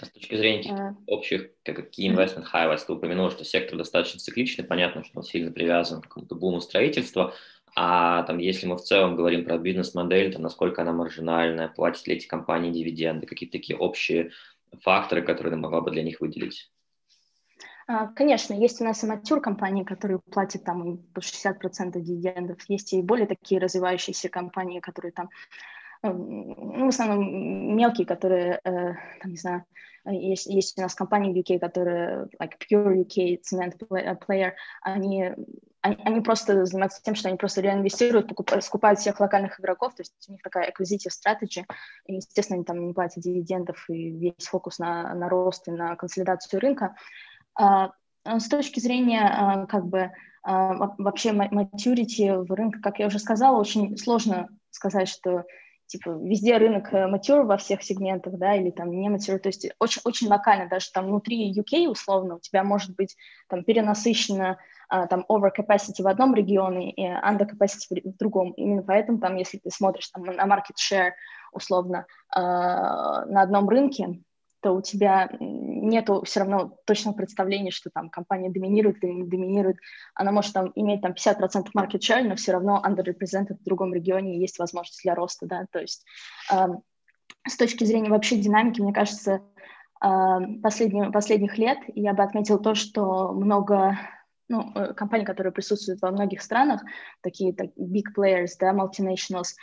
С 0.00 0.08
точки 0.10 0.36
зрения 0.36 0.96
общих, 1.08 1.50
какие 1.64 2.14
investment 2.14 2.46
highlights, 2.52 2.84
ты 2.86 2.92
упомянул, 2.92 3.30
что 3.30 3.44
сектор 3.44 3.76
достаточно 3.76 4.20
цикличный, 4.20 4.64
понятно, 4.64 5.02
что 5.02 5.18
он 5.18 5.24
сильно 5.24 5.50
привязан 5.50 6.00
к 6.00 6.16
буму 6.34 6.60
строительства, 6.60 7.34
а 7.76 8.22
там, 8.22 8.38
если 8.38 8.66
мы 8.66 8.76
в 8.76 8.82
целом 8.82 9.16
говорим 9.16 9.44
про 9.44 9.58
бизнес-модель, 9.58 10.32
то 10.32 10.40
насколько 10.40 10.82
она 10.82 10.92
маржинальная, 10.92 11.68
платят 11.68 12.06
ли 12.06 12.14
эти 12.14 12.26
компании 12.26 12.72
дивиденды, 12.72 13.26
какие-то 13.26 13.58
такие 13.58 13.76
общие 13.78 14.30
факторы, 14.82 15.22
которые 15.22 15.52
ты 15.52 15.56
могла 15.56 15.80
бы 15.80 15.90
для 15.90 16.02
них 16.02 16.20
выделить? 16.20 16.70
А, 17.86 18.06
конечно, 18.08 18.54
есть 18.54 18.80
у 18.80 18.84
нас 18.84 19.02
и 19.02 19.06
матюр 19.06 19.40
компании, 19.40 19.84
которые 19.84 20.18
платят 20.18 20.64
там 20.64 20.98
по 21.12 21.20
60% 21.20 22.00
дивидендов. 22.00 22.58
Есть 22.68 22.92
и 22.92 23.02
более 23.02 23.26
такие 23.26 23.60
развивающиеся 23.60 24.28
компании, 24.28 24.80
которые 24.80 25.12
там 25.12 25.28
ну, 26.02 26.84
в 26.84 26.88
основном 26.88 27.76
мелкие, 27.76 28.06
которые, 28.06 28.60
э, 28.62 28.94
там, 29.20 29.30
не 29.30 29.36
знаю, 29.36 29.64
есть, 30.06 30.46
есть 30.46 30.78
у 30.78 30.82
нас 30.82 30.94
компании 30.94 31.32
в 31.32 31.36
UK, 31.36 31.58
которые, 31.58 32.28
like 32.40 32.52
Pure 32.70 33.06
UK, 33.06 33.40
Cement 33.40 33.78
Player, 33.88 34.52
они, 34.82 35.32
они, 35.84 35.98
они 36.02 36.20
просто 36.22 36.64
занимаются 36.64 37.02
тем, 37.02 37.14
что 37.14 37.28
они 37.28 37.36
просто 37.36 37.60
реинвестируют, 37.60 38.26
покупают, 38.26 38.64
скупают 38.64 38.98
всех 38.98 39.20
локальных 39.20 39.60
игроков, 39.60 39.94
то 39.94 40.00
есть 40.00 40.14
у 40.28 40.32
них 40.32 40.40
такая 40.40 40.70
acquisitive 40.70 41.10
strategy, 41.10 41.64
и, 42.06 42.14
естественно, 42.14 42.56
они 42.56 42.64
там 42.64 42.86
не 42.86 42.94
платят 42.94 43.22
дивидендов, 43.22 43.84
и 43.90 44.10
весь 44.10 44.46
фокус 44.48 44.78
на, 44.78 45.14
на 45.14 45.28
рост 45.28 45.68
и 45.68 45.70
на 45.70 45.94
консолидацию 45.96 46.60
рынка. 46.60 46.96
А, 47.54 47.90
с 48.24 48.48
точки 48.48 48.80
зрения, 48.80 49.28
а, 49.28 49.66
как 49.66 49.84
бы, 49.84 50.10
а, 50.42 50.72
вообще 50.96 51.32
maturity 51.32 52.34
в 52.42 52.50
рынке, 52.50 52.78
как 52.80 52.98
я 52.98 53.08
уже 53.08 53.18
сказала, 53.18 53.60
очень 53.60 53.98
сложно 53.98 54.48
сказать, 54.70 55.08
что 55.08 55.44
типа 55.86 56.10
везде 56.12 56.56
рынок 56.56 56.94
mature 56.94 57.42
э, 57.42 57.44
во 57.44 57.58
всех 57.58 57.82
сегментах, 57.82 58.38
да, 58.38 58.54
или 58.54 58.70
там 58.70 58.90
не 58.90 59.10
mature, 59.10 59.38
то 59.38 59.50
есть 59.50 59.68
очень, 59.78 60.00
очень 60.06 60.28
локально, 60.28 60.66
даже 60.66 60.90
там 60.90 61.08
внутри 61.08 61.54
UK 61.54 61.88
условно 61.88 62.36
у 62.36 62.40
тебя 62.40 62.64
может 62.64 62.96
быть 62.96 63.14
там 63.50 63.64
перенасыщено 63.64 64.52
а, 64.52 64.58
там 64.88 65.24
over 65.28 65.50
capacity 65.56 66.02
в 66.02 66.06
одном 66.06 66.34
регионе 66.34 66.92
и 66.92 67.04
under 67.04 67.48
capacity 67.48 68.02
в 68.04 68.16
другом. 68.16 68.52
Именно 68.52 68.82
поэтому 68.82 69.18
там, 69.18 69.36
если 69.36 69.58
ты 69.58 69.70
смотришь 69.70 70.08
там 70.08 70.24
на 70.24 70.46
market 70.46 70.76
share 70.78 71.12
условно 71.52 72.06
а, 72.30 73.24
на 73.26 73.42
одном 73.42 73.68
рынке, 73.68 74.20
то 74.60 74.72
у 74.72 74.80
тебя 74.80 75.28
нету 75.40 76.22
все 76.24 76.40
равно 76.40 76.78
точного 76.86 77.14
представления, 77.14 77.70
что 77.70 77.90
там 77.90 78.08
компания 78.08 78.48
доминирует 78.48 79.04
или 79.04 79.12
не 79.12 79.24
доминирует. 79.24 79.76
Она 80.14 80.32
может 80.32 80.54
там 80.54 80.72
иметь 80.74 81.02
там 81.02 81.12
50% 81.12 81.66
market 81.76 82.00
share, 82.00 82.22
но 82.22 82.34
все 82.34 82.52
равно 82.52 82.82
underrepresented 82.82 83.58
в 83.60 83.64
другом 83.64 83.92
регионе 83.92 84.38
есть 84.38 84.58
возможность 84.58 85.02
для 85.02 85.14
роста, 85.14 85.46
да, 85.46 85.66
то 85.70 85.80
есть 85.80 86.06
э, 86.50 86.66
с 87.46 87.58
точки 87.58 87.84
зрения 87.84 88.08
вообще 88.08 88.36
динамики, 88.36 88.80
мне 88.80 88.94
кажется, 88.94 89.42
э, 90.02 90.38
последних, 90.62 91.12
последних 91.12 91.58
лет 91.58 91.78
я 91.94 92.14
бы 92.14 92.22
отметила 92.22 92.58
то, 92.58 92.74
что 92.74 93.32
много 93.32 93.98
ну, 94.48 94.72
э, 94.74 94.94
компаний, 94.94 95.24
которые 95.24 95.52
присутствуют 95.52 96.00
во 96.02 96.10
многих 96.10 96.42
странах, 96.42 96.82
такие 97.22 97.54
так, 97.54 97.68
big 97.78 98.04
players, 98.16 98.52
да, 98.60 98.72
multinationals, 98.72 99.54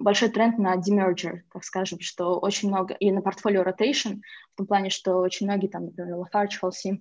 большой 0.00 0.30
тренд 0.30 0.58
на 0.58 0.76
demerger, 0.76 1.40
так 1.52 1.62
скажем, 1.62 2.00
что 2.00 2.38
очень 2.38 2.68
много, 2.68 2.94
и 2.94 3.10
на 3.12 3.20
портфолио 3.20 3.62
rotation, 3.62 4.20
в 4.54 4.56
том 4.56 4.66
плане, 4.66 4.88
что 4.88 5.18
очень 5.18 5.46
многие, 5.46 5.68
там, 5.68 5.84
например, 5.84 6.16
Lafarge, 6.16 6.58
Holcim, 6.62 7.00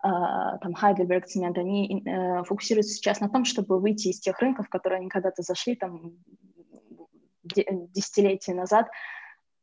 а, 0.00 0.58
там, 0.58 0.74
Heidelberg, 0.74 1.24
Цемент, 1.24 1.56
они 1.56 2.02
э, 2.04 2.42
фокусируются 2.44 2.94
сейчас 2.94 3.20
на 3.20 3.28
том, 3.28 3.44
чтобы 3.44 3.80
выйти 3.80 4.08
из 4.08 4.20
тех 4.20 4.38
рынков, 4.40 4.66
в 4.66 4.70
которые 4.70 4.98
они 4.98 5.08
когда-то 5.08 5.42
зашли, 5.42 5.76
там, 5.76 6.14
десятилетия 7.44 8.54
назад, 8.54 8.88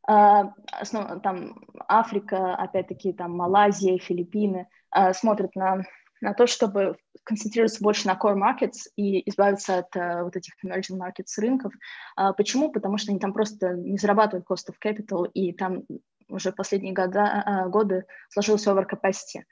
основ, 0.07 1.21
там 1.21 1.65
Африка, 1.87 2.55
опять-таки 2.55 3.13
там 3.13 3.35
Малайзия, 3.35 3.97
Филиппины 3.99 4.67
смотрят 5.13 5.55
на 5.55 5.83
на 6.21 6.33
то, 6.33 6.47
чтобы 6.47 6.97
концентрироваться 7.23 7.83
больше 7.83 8.07
на 8.07 8.17
core 8.21 8.35
markets 8.35 8.89
и 8.95 9.27
избавиться 9.29 9.79
от 9.79 9.95
uh, 9.95 10.23
вот 10.23 10.35
этих 10.35 10.53
emerging 10.63 10.97
markets 10.97 11.37
рынков. 11.37 11.73
Uh, 12.19 12.33
почему? 12.35 12.71
Потому 12.71 12.97
что 12.97 13.11
они 13.11 13.19
там 13.19 13.33
просто 13.33 13.73
не 13.73 13.97
зарабатывают 13.97 14.45
cost 14.49 14.69
of 14.69 14.75
capital, 14.83 15.29
и 15.33 15.53
там 15.53 15.83
уже 16.29 16.51
последние 16.51 16.93
года, 16.93 17.43
uh, 17.47 17.69
годы 17.69 18.05
сложился 18.29 18.71
overcapacity. 18.71 19.43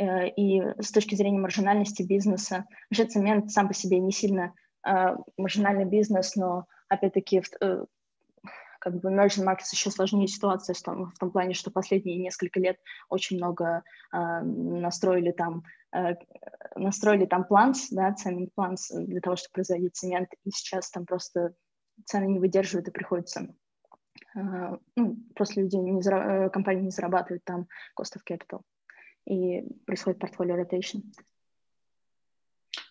Uh, 0.00 0.28
и 0.36 0.62
с 0.80 0.92
точки 0.92 1.14
зрения 1.14 1.40
маржинальности 1.40 2.02
бизнеса, 2.02 2.64
вообще 2.90 3.04
цемент 3.06 3.50
сам 3.50 3.68
по 3.68 3.74
себе 3.74 3.98
не 3.98 4.12
сильно 4.12 4.54
uh, 4.88 5.16
маржинальный 5.36 5.84
бизнес, 5.84 6.36
но 6.36 6.66
опять-таки 6.88 7.42
uh, 7.62 7.86
как 8.90 9.00
бы 9.00 9.10
emerging 9.10 9.44
markets 9.44 9.72
еще 9.72 9.90
сложнее 9.90 10.26
ситуация 10.28 10.74
в 10.74 10.82
том, 10.82 11.10
в 11.10 11.18
том 11.18 11.30
плане, 11.30 11.54
что 11.54 11.70
последние 11.70 12.18
несколько 12.18 12.60
лет 12.60 12.78
очень 13.08 13.36
много 13.36 13.82
э, 14.12 14.40
настроили 14.42 15.32
там 15.32 15.62
э, 15.92 16.14
настроили 16.74 17.26
там 17.26 17.44
планс, 17.44 17.88
да, 17.90 18.12
ценный 18.12 18.50
планс 18.54 18.90
для 18.90 19.20
того, 19.20 19.36
чтобы 19.36 19.52
производить 19.52 19.96
цемент, 19.96 20.28
и 20.44 20.50
сейчас 20.50 20.90
там 20.90 21.06
просто 21.06 21.54
цены 22.04 22.26
не 22.26 22.38
выдерживают 22.38 22.88
и 22.88 22.92
приходится 22.92 23.54
э, 24.34 24.76
ну, 24.96 25.16
просто 25.34 25.60
люди 25.60 25.76
не 25.76 26.00
зара- 26.00 26.46
э, 26.46 26.50
компании 26.50 26.82
не 26.82 26.90
зарабатывают 26.90 27.44
там 27.44 27.68
cost 27.98 28.16
of 28.16 28.22
capital 28.28 28.62
и 29.26 29.62
происходит 29.84 30.20
портфолио 30.20 30.56
rotation. 30.56 31.02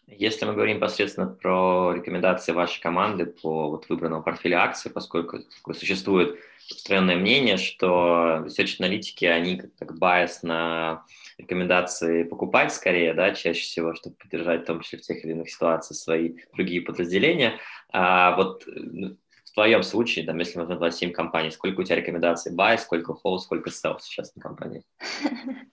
Если 0.07 0.45
мы 0.45 0.53
говорим 0.53 0.77
непосредственно 0.77 1.27
про 1.27 1.91
рекомендации 1.93 2.53
вашей 2.53 2.81
команды 2.81 3.25
по 3.25 3.69
вот 3.69 3.89
выбранному 3.89 4.23
портфелю 4.23 4.57
акций, 4.57 4.89
поскольку 4.89 5.39
существует 5.73 6.39
странное 6.59 7.17
мнение, 7.17 7.57
что 7.57 8.45
research-аналитики, 8.45 9.25
они 9.25 9.57
как 9.57 9.71
так 9.77 9.97
байс 9.97 10.43
на 10.43 11.03
рекомендации 11.37 12.23
покупать 12.23 12.73
скорее, 12.73 13.13
да, 13.13 13.31
чаще 13.31 13.59
всего, 13.59 13.95
чтобы 13.95 14.15
поддержать 14.15 14.63
в 14.63 14.65
том 14.65 14.79
числе 14.79 14.99
в 14.99 15.01
тех 15.01 15.23
или 15.25 15.33
иных 15.33 15.49
ситуациях 15.49 15.97
свои 15.97 16.35
другие 16.53 16.81
подразделения. 16.81 17.59
А 17.91 18.33
вот 18.37 18.63
ну, 18.65 19.17
в 19.43 19.51
твоем 19.51 19.83
случае, 19.83 20.25
там, 20.25 20.37
если 20.37 20.57
мы 20.57 20.67
назвать 20.67 20.95
7 20.95 21.11
компаний, 21.11 21.51
сколько 21.51 21.81
у 21.81 21.83
тебя 21.83 21.97
рекомендаций 21.97 22.55
buy, 22.55 22.77
сколько 22.77 23.11
hold, 23.11 23.39
сколько 23.39 23.69
sell 23.71 23.97
сейчас 23.99 24.33
на 24.35 24.41
компании? 24.41 24.83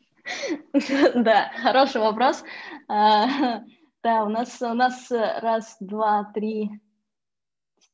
Да, 1.14 1.52
хороший 1.62 2.00
вопрос. 2.00 2.42
Да, 4.04 4.24
у 4.24 4.28
нас, 4.28 4.60
у 4.60 4.74
нас 4.74 5.10
э, 5.10 5.40
раз, 5.40 5.78
два, 5.80 6.30
три, 6.34 6.68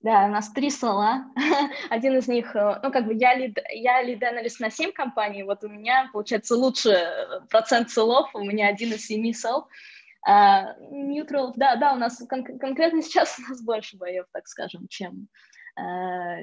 Да, 0.03 0.25
у 0.25 0.29
нас 0.29 0.51
три 0.51 0.69
sell 0.71 1.08
а. 1.08 1.27
Один 1.91 2.17
из 2.17 2.27
них, 2.27 2.57
э, 2.57 2.81
ну, 2.83 2.91
как 2.91 3.07
бы 3.07 3.15
я 3.15 3.35
lead, 3.37 3.59
я 3.71 4.03
lead 4.03 4.23
analyst 4.23 4.59
на 4.59 4.71
семь 4.71 4.91
компаний, 4.91 5.45
вот 5.45 5.63
у 5.63 5.69
меня, 5.69 6.11
получается, 6.13 6.57
лучше 6.57 6.91
э, 6.91 7.41
процент 7.49 7.91
sell 7.91 8.16
ов, 8.16 8.35
у 8.35 8.41
меня 8.41 8.67
один 8.67 8.93
из 8.93 9.07
семи 9.07 9.33
sell. 9.33 9.69
А, 10.27 10.75
neutral 10.91 11.35
ов, 11.35 11.55
да, 11.57 11.77
да, 11.77 11.93
у 11.93 11.97
нас 11.97 12.19
кон- 12.29 12.59
конкретно 12.59 13.03
сейчас 13.03 13.39
у 13.47 13.49
нас 13.49 13.63
больше 13.63 13.97
buy 13.97 14.12
ев, 14.12 14.27
так 14.33 14.49
скажем, 14.49 14.89
чем 14.89 15.29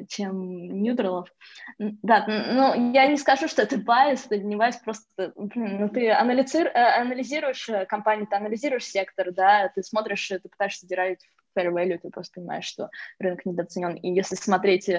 чем 0.09 0.81
neutral 0.81 1.15
ов. 1.15 1.29
Да, 1.77 2.25
ну, 2.27 2.91
я 2.93 3.07
не 3.07 3.17
скажу, 3.17 3.47
что 3.47 3.61
это 3.61 3.77
bias, 3.77 4.25
это 4.25 4.37
не 4.37 4.55
bias, 4.55 4.77
просто 4.77 5.33
ну, 5.35 5.89
ты 5.89 6.11
анализир, 6.11 6.67
э, 6.67 7.01
анализируешь 7.01 7.69
э, 7.69 7.85
компанию, 7.85 8.27
ты 8.27 8.35
анализируешь 8.35 8.85
сектор, 8.85 9.31
да, 9.31 9.69
ты 9.69 9.83
смотришь, 9.83 10.27
ты 10.27 10.39
пытаешься 10.39 10.87
делать 10.87 11.19
fair 11.57 11.71
value, 11.71 11.97
ты 11.97 12.09
просто 12.09 12.35
понимаешь, 12.35 12.65
что 12.65 12.89
рынок 13.19 13.45
недооценен. 13.45 13.95
И 13.95 14.13
если 14.13 14.35
смотреть 14.35 14.89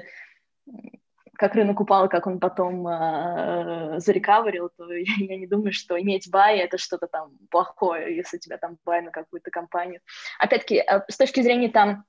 как 1.39 1.55
рынок 1.55 1.79
упал, 1.81 2.09
как 2.09 2.27
он 2.27 2.41
потом 2.41 2.87
э, 2.89 4.01
зарекаверил, 4.01 4.71
то 4.77 4.93
я, 4.93 5.15
я 5.19 5.37
не 5.37 5.47
думаю, 5.47 5.73
что 5.73 5.99
иметь 6.01 6.29
бай— 6.31 6.59
это 6.59 6.79
что-то 6.79 7.07
там 7.07 7.31
плохое, 7.51 8.15
если 8.17 8.39
у 8.39 8.41
тебя 8.41 8.59
там 8.59 8.77
бай 8.85 9.03
на 9.03 9.13
какую-то 9.13 9.51
компанию. 9.51 10.01
Опять-таки, 10.41 10.85
с 11.09 11.17
точки 11.17 11.41
зрения 11.41 11.69
там 11.69 12.05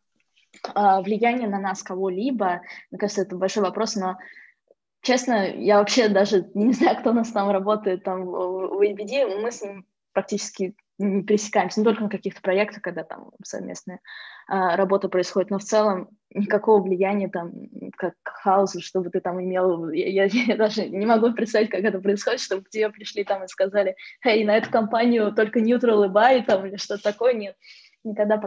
влияние 0.74 1.48
на 1.48 1.60
нас 1.60 1.84
кого-либо, 1.84 2.62
мне 2.92 3.00
кажется, 3.00 3.22
это 3.22 3.36
большой 3.36 3.64
вопрос, 3.64 3.96
но 3.96 4.18
честно, 5.02 5.48
я 5.48 5.80
вообще 5.80 6.10
даже 6.10 6.50
не 6.54 6.74
знаю, 6.74 6.98
кто 6.98 7.12
у 7.12 7.14
нас 7.14 7.32
там 7.32 7.50
работает 7.50 8.04
там 8.04 8.26
в 8.26 8.82
ABD, 8.82 9.42
мы 9.42 9.52
с 9.52 9.62
ним 9.62 9.86
практически 10.14 10.76
не 10.98 11.24
пересекаемся, 11.24 11.80
не 11.80 11.86
только 11.86 12.04
на 12.04 12.10
каких-то 12.10 12.42
проектах, 12.42 12.82
когда 12.82 13.04
там 13.04 13.32
совместная 13.42 14.02
а, 14.48 14.76
работа 14.76 15.08
происходит, 15.08 15.50
но 15.50 15.58
в 15.58 15.64
целом 15.64 16.10
никакого 16.32 16.82
влияния 16.82 17.30
там, 17.30 17.54
как 17.96 18.16
house, 18.24 18.76
чтобы 18.82 19.10
ты 19.10 19.22
там 19.22 19.42
имел, 19.42 19.90
я, 19.92 20.08
я, 20.08 20.24
я 20.48 20.58
даже 20.58 20.90
не 20.90 21.06
могу 21.06 21.32
представить, 21.32 21.70
как 21.70 21.82
это 21.82 22.00
происходит, 22.00 22.42
чтобы 22.42 22.64
к 22.64 22.70
тебе 22.70 22.90
пришли 22.90 23.24
там 23.24 23.46
и 23.46 23.48
сказали, 23.48 23.96
эй, 24.26 24.44
на 24.44 24.58
эту 24.58 24.70
компанию 24.70 25.34
только 25.34 25.60
neutral 25.60 26.06
и 26.06 26.10
buy 26.10 26.44
там 26.44 26.66
или 26.66 26.76
что-то 26.76 27.04
такое, 27.04 27.34
нет 27.34 27.56
никогда 28.04 28.42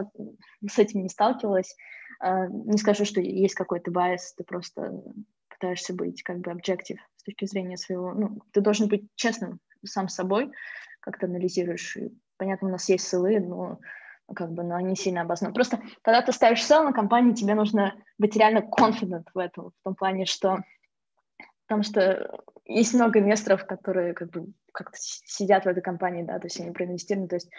с 0.67 0.79
этим 0.79 1.03
не 1.03 1.09
сталкивалась. 1.09 1.75
А, 2.19 2.47
не 2.47 2.77
скажу, 2.77 3.05
что 3.05 3.21
есть 3.21 3.55
какой-то 3.55 3.91
bias, 3.91 4.33
ты 4.33 4.43
просто 4.43 5.03
пытаешься 5.49 5.93
быть 5.93 6.23
как 6.23 6.39
бы 6.39 6.51
objective 6.51 6.99
с 7.17 7.23
точки 7.23 7.45
зрения 7.45 7.77
своего... 7.77 8.13
Ну, 8.13 8.39
ты 8.51 8.61
должен 8.61 8.87
быть 8.87 9.07
честным 9.15 9.59
сам 9.85 10.07
с 10.07 10.15
собой, 10.15 10.51
как 10.99 11.19
ты 11.19 11.25
анализируешь. 11.25 11.97
И, 11.97 12.11
понятно, 12.37 12.69
у 12.69 12.71
нас 12.71 12.87
есть 12.89 13.07
ссылы, 13.07 13.39
но 13.39 13.79
как 14.33 14.51
бы, 14.51 14.63
но 14.63 14.75
они 14.75 14.95
сильно 14.95 15.21
обоснованы. 15.21 15.53
Просто 15.53 15.81
когда 16.01 16.21
ты 16.21 16.31
ставишь 16.31 16.63
ссылку 16.63 16.85
на 16.85 16.93
компании, 16.93 17.33
тебе 17.33 17.55
нужно 17.55 17.93
быть 18.17 18.35
реально 18.35 18.59
confident 18.59 19.25
в 19.33 19.37
этом, 19.37 19.71
в 19.71 19.83
том 19.83 19.95
плане, 19.95 20.25
что 20.25 20.63
потому 21.67 21.83
что 21.83 22.39
есть 22.65 22.93
много 22.93 23.19
инвесторов, 23.19 23.65
которые 23.65 24.13
как 24.13 24.29
бы 24.29 24.47
как-то 24.71 24.97
сидят 24.99 25.65
в 25.65 25.67
этой 25.67 25.81
компании, 25.81 26.23
да, 26.23 26.39
то 26.39 26.47
есть 26.47 26.59
они 26.59 26.71
проинвестированы, 26.71 27.27
то 27.27 27.35
есть 27.35 27.49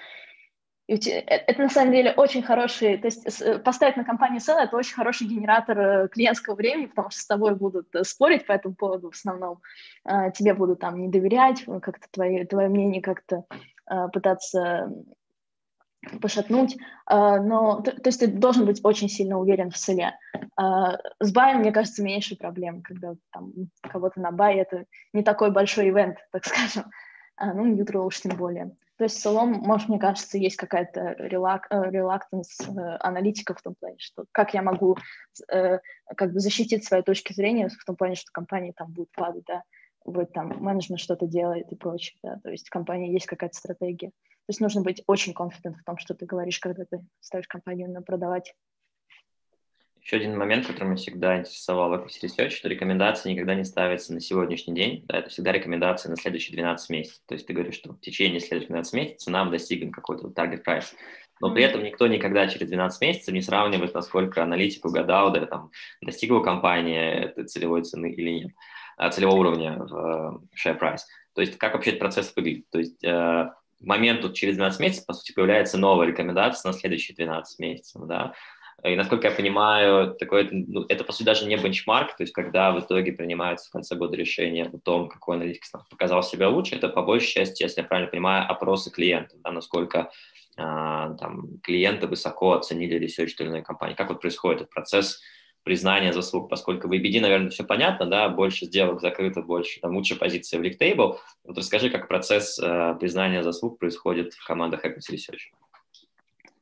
Э, 0.86 0.94
это 0.94 1.62
на 1.62 1.68
самом 1.68 1.92
деле 1.92 2.12
очень 2.12 2.42
хороший, 2.42 2.98
то 2.98 3.06
есть 3.06 3.40
э, 3.40 3.58
поставить 3.58 3.96
на 3.96 4.04
компанию 4.04 4.40
сел 4.40 4.58
это 4.58 4.76
очень 4.76 4.94
хороший 4.94 5.26
генератор 5.26 5.78
э, 5.78 6.08
клиентского 6.08 6.54
времени, 6.54 6.86
потому 6.86 7.10
что 7.10 7.20
с 7.20 7.26
тобой 7.26 7.54
будут 7.54 7.88
спорить 8.02 8.46
по 8.46 8.52
этому 8.52 8.74
поводу 8.74 9.10
в 9.10 9.14
основном, 9.14 9.60
а, 10.04 10.30
тебе 10.30 10.54
будут 10.54 10.80
там 10.80 11.00
не 11.00 11.08
доверять, 11.08 11.64
как-то 11.64 12.06
твое, 12.10 12.44
твое 12.46 12.68
мнение 12.68 13.00
как-то 13.00 13.44
а, 13.86 14.08
пытаться 14.08 14.92
пошатнуть, 16.20 16.76
а, 17.06 17.40
но 17.40 17.80
то, 17.80 17.92
то 17.92 18.08
есть 18.08 18.20
ты 18.20 18.26
должен 18.26 18.66
быть 18.66 18.80
очень 18.84 19.08
сильно 19.08 19.38
уверен 19.38 19.70
в 19.70 19.78
селе. 19.78 20.18
С 20.58 21.32
баем, 21.32 21.60
мне 21.60 21.72
кажется, 21.72 22.02
меньше 22.02 22.36
проблем, 22.36 22.82
когда 22.82 23.14
там 23.32 23.52
кого-то 23.80 24.20
на 24.20 24.30
бай, 24.30 24.56
это 24.56 24.84
не 25.14 25.22
такой 25.22 25.50
большой 25.50 25.88
ивент, 25.88 26.18
так 26.30 26.44
скажем, 26.44 26.90
ну, 27.40 27.64
ньютро 27.66 28.00
уж 28.00 28.20
тем 28.20 28.36
более. 28.36 28.76
То 28.96 29.04
есть 29.04 29.16
в 29.16 29.22
целом, 29.22 29.50
может, 29.50 29.88
мне 29.88 29.98
кажется, 29.98 30.38
есть 30.38 30.56
какая-то 30.56 31.16
релак, 31.18 31.66
релактанс 31.70 32.60
э, 32.60 32.64
э, 32.64 32.96
аналитиков 33.00 33.58
в 33.58 33.62
том 33.62 33.74
плане, 33.74 33.96
что 33.98 34.24
как 34.30 34.54
я 34.54 34.62
могу 34.62 34.96
э, 35.50 35.78
как 36.16 36.32
бы 36.32 36.38
защитить 36.38 36.84
свои 36.84 37.02
точки 37.02 37.32
зрения 37.32 37.68
в 37.68 37.84
том 37.84 37.96
плане, 37.96 38.14
что 38.14 38.30
компания 38.32 38.72
там 38.72 38.92
будет 38.92 39.10
падать, 39.10 39.44
да, 39.46 39.64
будет 40.04 40.32
там 40.32 40.48
менеджмент 40.60 41.00
что-то 41.00 41.26
делает 41.26 41.72
и 41.72 41.76
прочее, 41.76 42.18
да, 42.22 42.38
то 42.44 42.50
есть 42.50 42.68
в 42.68 42.70
компании 42.70 43.12
есть 43.12 43.26
какая-то 43.26 43.56
стратегия. 43.56 44.10
То 44.10 44.50
есть 44.50 44.60
нужно 44.60 44.82
быть 44.82 45.02
очень 45.06 45.32
confident 45.32 45.74
в 45.74 45.84
том, 45.84 45.96
что 45.98 46.14
ты 46.14 46.26
говоришь, 46.26 46.60
когда 46.60 46.84
ты 46.84 47.04
ставишь 47.20 47.48
компанию 47.48 47.90
на 47.90 48.02
продавать. 48.02 48.54
Еще 50.04 50.16
один 50.16 50.36
момент, 50.36 50.66
который 50.66 50.88
меня 50.88 50.96
всегда 50.96 51.38
интересовал 51.38 51.88
в 51.88 51.94
Equity 51.94 52.24
Research, 52.24 52.50
что 52.50 52.68
рекомендации 52.68 53.30
никогда 53.30 53.54
не 53.54 53.64
ставятся 53.64 54.12
на 54.12 54.20
сегодняшний 54.20 54.74
день, 54.74 55.02
да, 55.08 55.20
это 55.20 55.30
всегда 55.30 55.50
рекомендации 55.50 56.10
на 56.10 56.16
следующие 56.16 56.54
12 56.54 56.90
месяцев. 56.90 57.22
То 57.26 57.32
есть 57.32 57.46
ты 57.46 57.54
говоришь, 57.54 57.76
что 57.76 57.94
в 57.94 58.00
течение 58.00 58.38
следующих 58.38 58.68
12 58.68 58.92
месяцев 58.92 59.32
нам 59.32 59.50
достигнем 59.50 59.92
какой-то 59.92 60.26
target 60.28 60.62
price. 60.62 60.88
Но 61.40 61.54
при 61.54 61.64
этом 61.64 61.82
никто 61.82 62.06
никогда 62.06 62.46
через 62.48 62.68
12 62.68 63.00
месяцев 63.00 63.32
не 63.32 63.40
сравнивает, 63.40 63.94
насколько 63.94 64.42
аналитик 64.42 64.84
угадал, 64.84 65.32
да, 65.32 65.46
там, 65.46 65.70
достигла 66.02 66.40
компания 66.40 67.24
этой 67.24 67.44
целевой 67.44 67.82
цены 67.82 68.12
или 68.12 68.30
нет, 68.30 68.52
а, 68.98 69.08
целевого 69.08 69.38
уровня 69.38 69.78
в 69.78 70.42
э, 70.54 70.68
share 70.68 70.78
price. 70.78 71.00
То 71.34 71.40
есть 71.40 71.56
как 71.56 71.72
вообще 71.72 71.90
этот 71.90 72.00
процесс 72.00 72.30
выглядит. 72.36 72.68
То 72.68 72.78
есть 72.78 73.02
э, 73.02 73.50
момент 73.80 74.34
через 74.34 74.56
12 74.56 74.80
месяцев, 74.80 75.06
по 75.06 75.14
сути, 75.14 75.32
появляется 75.32 75.78
новая 75.78 76.06
рекомендация 76.06 76.70
на 76.70 76.78
следующие 76.78 77.16
12 77.16 77.58
месяцев, 77.58 78.02
да, 78.06 78.34
и 78.82 78.96
насколько 78.96 79.28
я 79.28 79.34
понимаю, 79.34 80.14
такое, 80.14 80.48
ну, 80.50 80.84
это, 80.88 81.04
по 81.04 81.12
сути, 81.12 81.24
даже 81.24 81.46
не 81.46 81.56
бенчмарк, 81.56 82.16
то 82.16 82.22
есть 82.22 82.32
когда 82.32 82.72
в 82.72 82.80
итоге 82.80 83.12
принимается 83.12 83.68
в 83.68 83.72
конце 83.72 83.94
года 83.94 84.16
решение 84.16 84.66
о 84.66 84.78
том, 84.78 85.08
какой 85.08 85.36
аналитик 85.36 85.64
показал 85.90 86.22
себя 86.22 86.48
лучше, 86.48 86.76
это 86.76 86.88
по 86.88 87.02
большей 87.02 87.28
части, 87.28 87.62
если 87.62 87.80
я 87.80 87.86
правильно 87.86 88.10
понимаю, 88.10 88.50
опросы 88.50 88.90
клиентов, 88.90 89.38
да, 89.42 89.50
насколько 89.52 90.10
а, 90.56 91.14
там, 91.14 91.58
клиенты 91.62 92.06
высоко 92.06 92.52
оценили 92.52 92.96
research 92.96 93.34
той 93.34 93.46
или 93.46 93.52
иной 93.52 93.62
компании. 93.62 93.94
Как 93.94 94.08
вот 94.08 94.20
происходит 94.20 94.62
этот 94.62 94.74
процесс 94.74 95.20
признания 95.64 96.12
заслуг, 96.12 96.48
поскольку 96.50 96.88
в 96.88 96.92
IBD, 96.92 97.20
наверное, 97.20 97.50
все 97.50 97.64
понятно, 97.64 98.06
да, 98.06 98.28
больше 98.28 98.66
сделок 98.66 99.00
закрыто, 99.00 99.40
больше, 99.40 99.80
там, 99.80 99.96
лучшая 99.96 100.18
позиция 100.18 100.60
в 100.60 100.62
League 100.62 101.18
Вот 101.42 101.58
расскажи, 101.58 101.90
как 101.90 102.06
процесс 102.06 102.58
э, 102.62 102.96
признания 103.00 103.42
заслуг 103.42 103.78
происходит 103.78 104.34
в 104.34 104.46
командах 104.46 104.84
Equity 104.84 105.12
Research. 105.12 105.54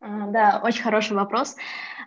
А, 0.03 0.27
да, 0.27 0.61
очень 0.63 0.83
хороший 0.83 1.17
вопрос. 1.17 1.57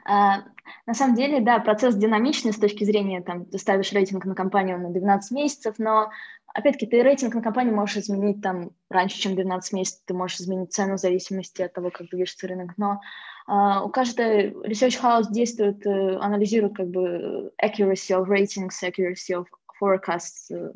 А, 0.03 0.43
на 0.85 0.93
самом 0.93 1.15
деле, 1.15 1.39
да, 1.39 1.59
процесс 1.59 1.95
динамичный 1.95 2.51
с 2.51 2.59
точки 2.59 2.83
зрения, 2.83 3.21
там, 3.21 3.45
ты 3.45 3.57
ставишь 3.57 3.93
рейтинг 3.93 4.25
на 4.25 4.35
компанию 4.35 4.77
на 4.79 4.89
12 4.89 5.31
месяцев, 5.31 5.75
но, 5.77 6.11
опять-таки, 6.53 6.87
ты 6.87 7.01
рейтинг 7.01 7.33
на 7.35 7.41
компанию 7.41 7.73
можешь 7.73 7.97
изменить 7.97 8.41
там 8.41 8.71
раньше, 8.89 9.17
чем 9.17 9.35
12 9.35 9.73
месяцев, 9.73 10.01
ты 10.05 10.13
можешь 10.13 10.41
изменить 10.41 10.73
цену 10.73 10.95
в 10.95 10.99
зависимости 10.99 11.61
от 11.61 11.73
того, 11.73 11.89
как 11.89 12.09
движется 12.09 12.47
рынок, 12.47 12.73
но 12.77 12.99
Uh, 13.47 13.83
у 13.83 13.89
каждой 13.89 14.53
research 14.67 14.99
house 14.99 15.31
действует, 15.31 15.85
uh, 15.85 16.17
анализирует 16.17 16.75
как 16.75 16.87
бы 16.87 17.53
accuracy 17.63 18.09
of 18.09 18.27
ratings, 18.27 18.73
accuracy 18.81 19.35
of 19.35 19.45
forecast 19.81 20.51
э, 20.51 20.71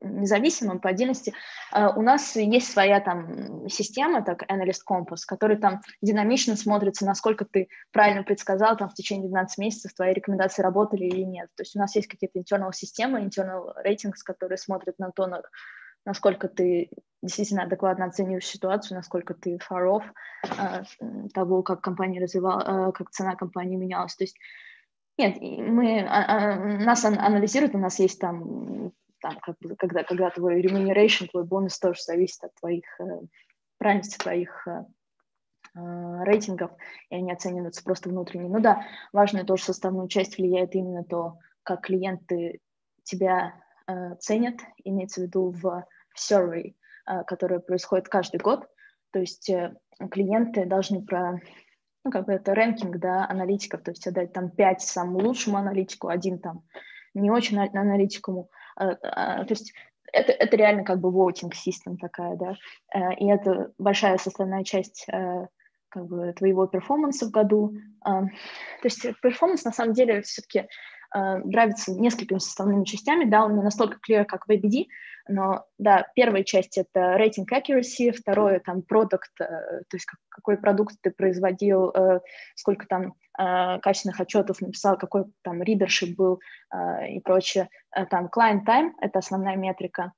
независимым 0.00 0.80
по 0.80 0.88
отдельности. 0.88 1.34
Э, 1.72 1.88
у 1.94 2.02
нас 2.02 2.36
есть 2.36 2.72
своя 2.72 3.00
там 3.00 3.68
система, 3.68 4.22
так, 4.22 4.42
Analyst 4.50 4.82
Compass, 4.88 5.22
который 5.26 5.56
там 5.56 5.80
динамично 6.00 6.56
смотрится, 6.56 7.06
насколько 7.06 7.44
ты 7.44 7.68
правильно 7.92 8.22
предсказал 8.22 8.76
там 8.76 8.88
в 8.88 8.94
течение 8.94 9.28
12 9.28 9.58
месяцев 9.58 9.94
твои 9.94 10.12
рекомендации 10.12 10.62
работали 10.62 11.04
или 11.04 11.22
нет. 11.22 11.48
То 11.56 11.62
есть 11.62 11.76
у 11.76 11.78
нас 11.78 11.94
есть 11.96 12.08
какие-то 12.08 12.38
internal 12.38 12.72
системы, 12.72 13.20
internal 13.20 13.74
ratings, 13.84 14.22
которые 14.24 14.58
смотрят 14.58 14.98
на 14.98 15.10
то, 15.10 15.26
насколько 16.04 16.48
ты 16.48 16.90
действительно 17.22 17.64
адекватно 17.64 18.06
оцениваешь 18.06 18.46
ситуацию, 18.46 18.96
насколько 18.96 19.34
ты 19.34 19.58
far 19.58 19.86
off 19.86 20.04
э, 20.44 21.28
того, 21.34 21.62
как 21.62 21.82
компания 21.82 22.20
развивала, 22.20 22.92
как 22.92 23.10
цена 23.10 23.36
компании 23.36 23.76
менялась. 23.76 24.16
То 24.16 24.24
есть 24.24 24.36
нет, 25.20 25.40
мы, 25.40 26.00
а, 26.00 26.54
а, 26.54 26.56
нас 26.56 27.04
анализируют, 27.04 27.74
у 27.74 27.78
нас 27.78 27.98
есть 27.98 28.18
там, 28.18 28.92
там 29.20 29.38
как 29.40 29.56
бы, 29.60 29.76
когда, 29.76 30.02
когда 30.02 30.30
твой 30.30 30.62
remuneration, 30.62 31.28
твой 31.28 31.44
бонус 31.44 31.78
тоже 31.78 32.00
зависит 32.02 32.44
от 32.44 32.54
твоих, 32.54 32.84
э, 33.00 33.04
правильности 33.78 34.18
твоих 34.18 34.66
э, 34.66 34.84
э, 35.76 36.24
рейтингов, 36.24 36.70
и 37.10 37.16
они 37.16 37.30
оцениваются 37.30 37.84
просто 37.84 38.08
внутренне. 38.08 38.48
Ну 38.48 38.60
да, 38.60 38.84
важную 39.12 39.44
тоже 39.44 39.64
составную 39.64 40.08
часть 40.08 40.38
влияет 40.38 40.74
именно 40.74 41.04
то, 41.04 41.38
как 41.62 41.82
клиенты 41.82 42.60
тебя 43.02 43.54
э, 43.86 44.14
ценят, 44.20 44.56
имеется 44.84 45.20
в 45.20 45.24
виду 45.24 45.50
в, 45.50 45.84
survey, 46.16 46.74
э, 47.06 47.24
которое 47.24 47.60
происходит 47.60 48.08
каждый 48.08 48.40
год. 48.40 48.66
То 49.12 49.20
есть 49.20 49.48
э, 49.50 49.74
клиенты 50.10 50.66
должны 50.66 51.04
про 51.04 51.40
ну, 52.04 52.10
как 52.10 52.26
бы 52.26 52.32
это 52.32 52.54
рэнкинг, 52.54 52.98
да, 52.98 53.26
аналитиков, 53.28 53.82
то 53.82 53.90
есть 53.90 54.06
отдать 54.06 54.32
там 54.32 54.50
пять 54.50 54.82
самому 54.82 55.20
лучшему 55.20 55.58
аналитику, 55.58 56.08
один 56.08 56.38
там 56.38 56.62
не 57.14 57.30
очень 57.30 57.58
аналитику, 57.58 58.50
а, 58.76 58.96
а, 59.02 59.44
то 59.44 59.52
есть 59.52 59.72
это, 60.12 60.32
это 60.32 60.56
реально 60.56 60.84
как 60.84 61.00
бы 61.00 61.10
voting 61.10 61.52
system 61.52 61.96
такая, 62.00 62.36
да, 62.36 62.54
э, 62.94 63.14
и 63.14 63.26
это 63.28 63.72
большая 63.78 64.18
составная 64.18 64.64
часть 64.64 65.06
э, 65.08 65.46
как 65.88 66.06
бы 66.06 66.32
твоего 66.32 66.66
перформанса 66.66 67.26
в 67.26 67.30
году. 67.30 67.74
То 68.04 68.28
есть 68.84 69.06
перформанс 69.22 69.64
на 69.64 69.72
самом 69.72 69.92
деле 69.92 70.22
все-таки 70.22 70.68
нравится 71.12 71.92
несколькими 71.92 72.38
составными 72.38 72.84
частями, 72.84 73.24
да, 73.24 73.44
он 73.44 73.56
не 73.56 73.62
настолько 73.62 73.98
clear, 74.06 74.24
как 74.24 74.46
в 74.46 74.50
ABD, 74.50 74.86
но, 75.30 75.64
да, 75.78 76.06
первая 76.14 76.42
часть— 76.42 76.76
это 76.78 77.16
rating 77.16 77.46
accuracy, 77.50 78.12
второе— 78.12 78.60
там 78.64 78.82
продукт, 78.82 79.30
э, 79.40 79.46
то 79.46 79.96
есть 79.96 80.06
какой 80.28 80.56
продукт 80.58 80.96
ты 81.00 81.10
производил, 81.10 81.90
э, 81.90 82.20
сколько 82.56 82.86
там 82.86 83.14
э, 83.38 83.78
качественных 83.80 84.20
отчетов 84.20 84.60
написал, 84.60 84.98
какой 84.98 85.24
там 85.42 85.62
readership 85.62 86.14
был 86.16 86.40
и 87.08 87.20
прочее. 87.20 87.68
Там 88.10 88.26
client 88.26 88.64
time— 88.66 88.90
это 89.00 89.18
основная 89.18 89.56
метрика, 89.56 90.12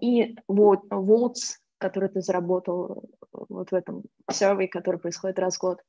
и 0.00 0.36
votes, 0.48 1.58
которые 1.78 2.10
ты 2.10 2.20
заработал 2.20 3.04
вот 3.32 3.70
в 3.70 3.74
этом 3.74 4.02
серве, 4.30 4.68
который 4.68 5.00
происходит 5.00 5.38
раз 5.38 5.56
в 5.56 5.60
год. 5.60 5.80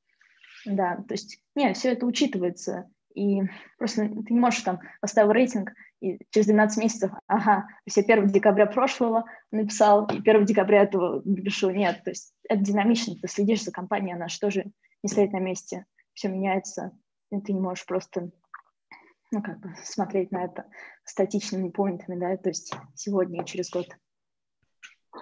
Да, 0.66 0.98
то 1.08 1.14
есть, 1.14 1.40
нет, 1.56 1.78
все 1.78 1.92
это 1.92 2.06
учитывается, 2.06 2.90
и 3.16 3.42
просто 3.78 4.08
ты 4.08 4.34
не 4.34 4.40
можешь 4.40 4.62
там 4.62 4.80
поставил 5.02 5.32
рейтинг, 5.32 5.72
и 6.02 6.20
через 6.30 6.48
12 6.48 6.78
месяцев, 6.78 7.12
ага, 7.28 7.62
то 7.62 7.82
есть 7.86 7.98
я 7.98 8.04
1 8.04 8.28
декабря 8.28 8.66
прошлого 8.66 9.26
написал, 9.52 10.08
и 10.08 10.18
1 10.20 10.46
декабря 10.46 10.84
этого 10.84 11.22
пишу. 11.24 11.70
Нет, 11.72 12.04
то 12.04 12.12
есть 12.12 12.34
это 12.48 12.62
динамично, 12.62 13.16
ты 13.16 13.28
следишь 13.28 13.64
за 13.64 13.72
компанией, 13.72 14.14
она 14.14 14.28
же 14.28 14.40
тоже 14.40 14.66
не 15.02 15.10
стоит 15.10 15.32
на 15.32 15.40
месте, 15.40 15.86
все 16.14 16.28
меняется, 16.28 16.92
и 17.32 17.40
ты 17.40 17.54
не 17.54 17.62
можешь 17.62 17.86
просто 17.86 18.32
ну, 19.32 19.42
как 19.42 19.60
бы 19.60 19.74
смотреть 19.84 20.32
на 20.32 20.46
это 20.46 20.66
статичными 21.04 21.70
поинтами, 21.70 22.20
да, 22.20 22.38
то 22.38 22.50
есть 22.50 22.74
сегодня 22.94 23.42
и 23.42 23.46
через 23.46 23.70
год. 23.70 23.88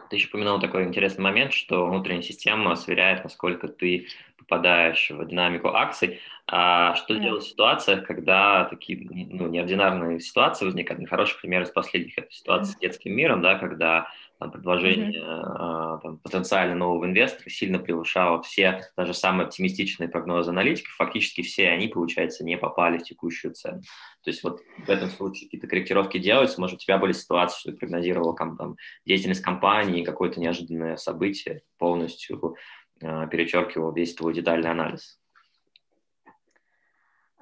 Ты 0.10 0.16
еще 0.16 0.28
упомянул 0.28 0.60
такой 0.60 0.84
интересный 0.84 1.24
момент, 1.24 1.54
что 1.54 1.86
внутренняя 1.86 2.22
система 2.22 2.76
сверяет, 2.76 3.24
насколько 3.24 3.68
ты 3.68 4.08
попадаешь 4.38 5.10
в 5.10 5.26
динамику 5.26 5.70
акций. 5.70 6.20
А 6.46 6.96
что 6.96 7.16
делать 7.16 7.44
в 7.44 7.50
ситуациях, 7.50 8.06
когда 8.06 8.66
такие 8.66 9.08
ну, 9.10 9.48
неординарные 9.48 10.20
ситуации 10.20 10.66
возникают? 10.66 11.02
Нехороший 11.02 11.40
пример 11.40 11.62
из 11.62 11.70
последних– 11.70 12.18
это 12.18 12.32
ситуация 12.32 12.74
с 12.74 12.78
детским 12.78 13.14
миром, 13.14 13.42
да, 13.42 13.56
когда 13.56 14.10
там, 14.44 14.52
предложение 14.52 15.22
mm-hmm. 15.22 16.00
там, 16.02 16.18
потенциально 16.20 16.76
нового 16.76 17.06
инвестора 17.06 17.50
сильно 17.50 17.80
превышало 17.80 18.42
все, 18.42 18.82
даже 18.96 19.14
самые 19.14 19.46
оптимистичные 19.46 20.10
прогнозы 20.10 20.52
аналитиков, 20.52 20.94
фактически 20.94 21.42
все 21.42 21.70
они, 21.70 21.88
получается, 21.88 22.44
не 22.44 22.58
попали 22.58 22.98
в 22.98 23.04
текущую 23.04 23.54
цену. 23.54 23.82
То 24.24 24.30
есть 24.30 24.44
вот 24.44 24.62
в 24.86 24.90
этом 24.90 25.10
случае 25.10 25.48
какие-то 25.48 25.68
корректировки 25.68 26.18
делаются, 26.18 26.60
может, 26.62 26.78
у 26.78 26.80
тебя 26.80 26.98
были 26.98 27.12
ситуации, 27.12 27.60
что 27.60 27.72
ты 27.72 27.78
прогнозировал 27.78 28.36
там, 28.36 28.78
деятельность 29.06 29.42
компании, 29.42 30.04
какое-то 30.04 30.40
неожиданное 30.40 30.96
событие 30.96 31.62
полностью 31.78 32.56
э, 33.02 33.28
перечеркивал 33.30 33.94
весь 33.94 34.16
твой 34.16 34.34
детальный 34.34 34.72
анализ. 34.72 35.20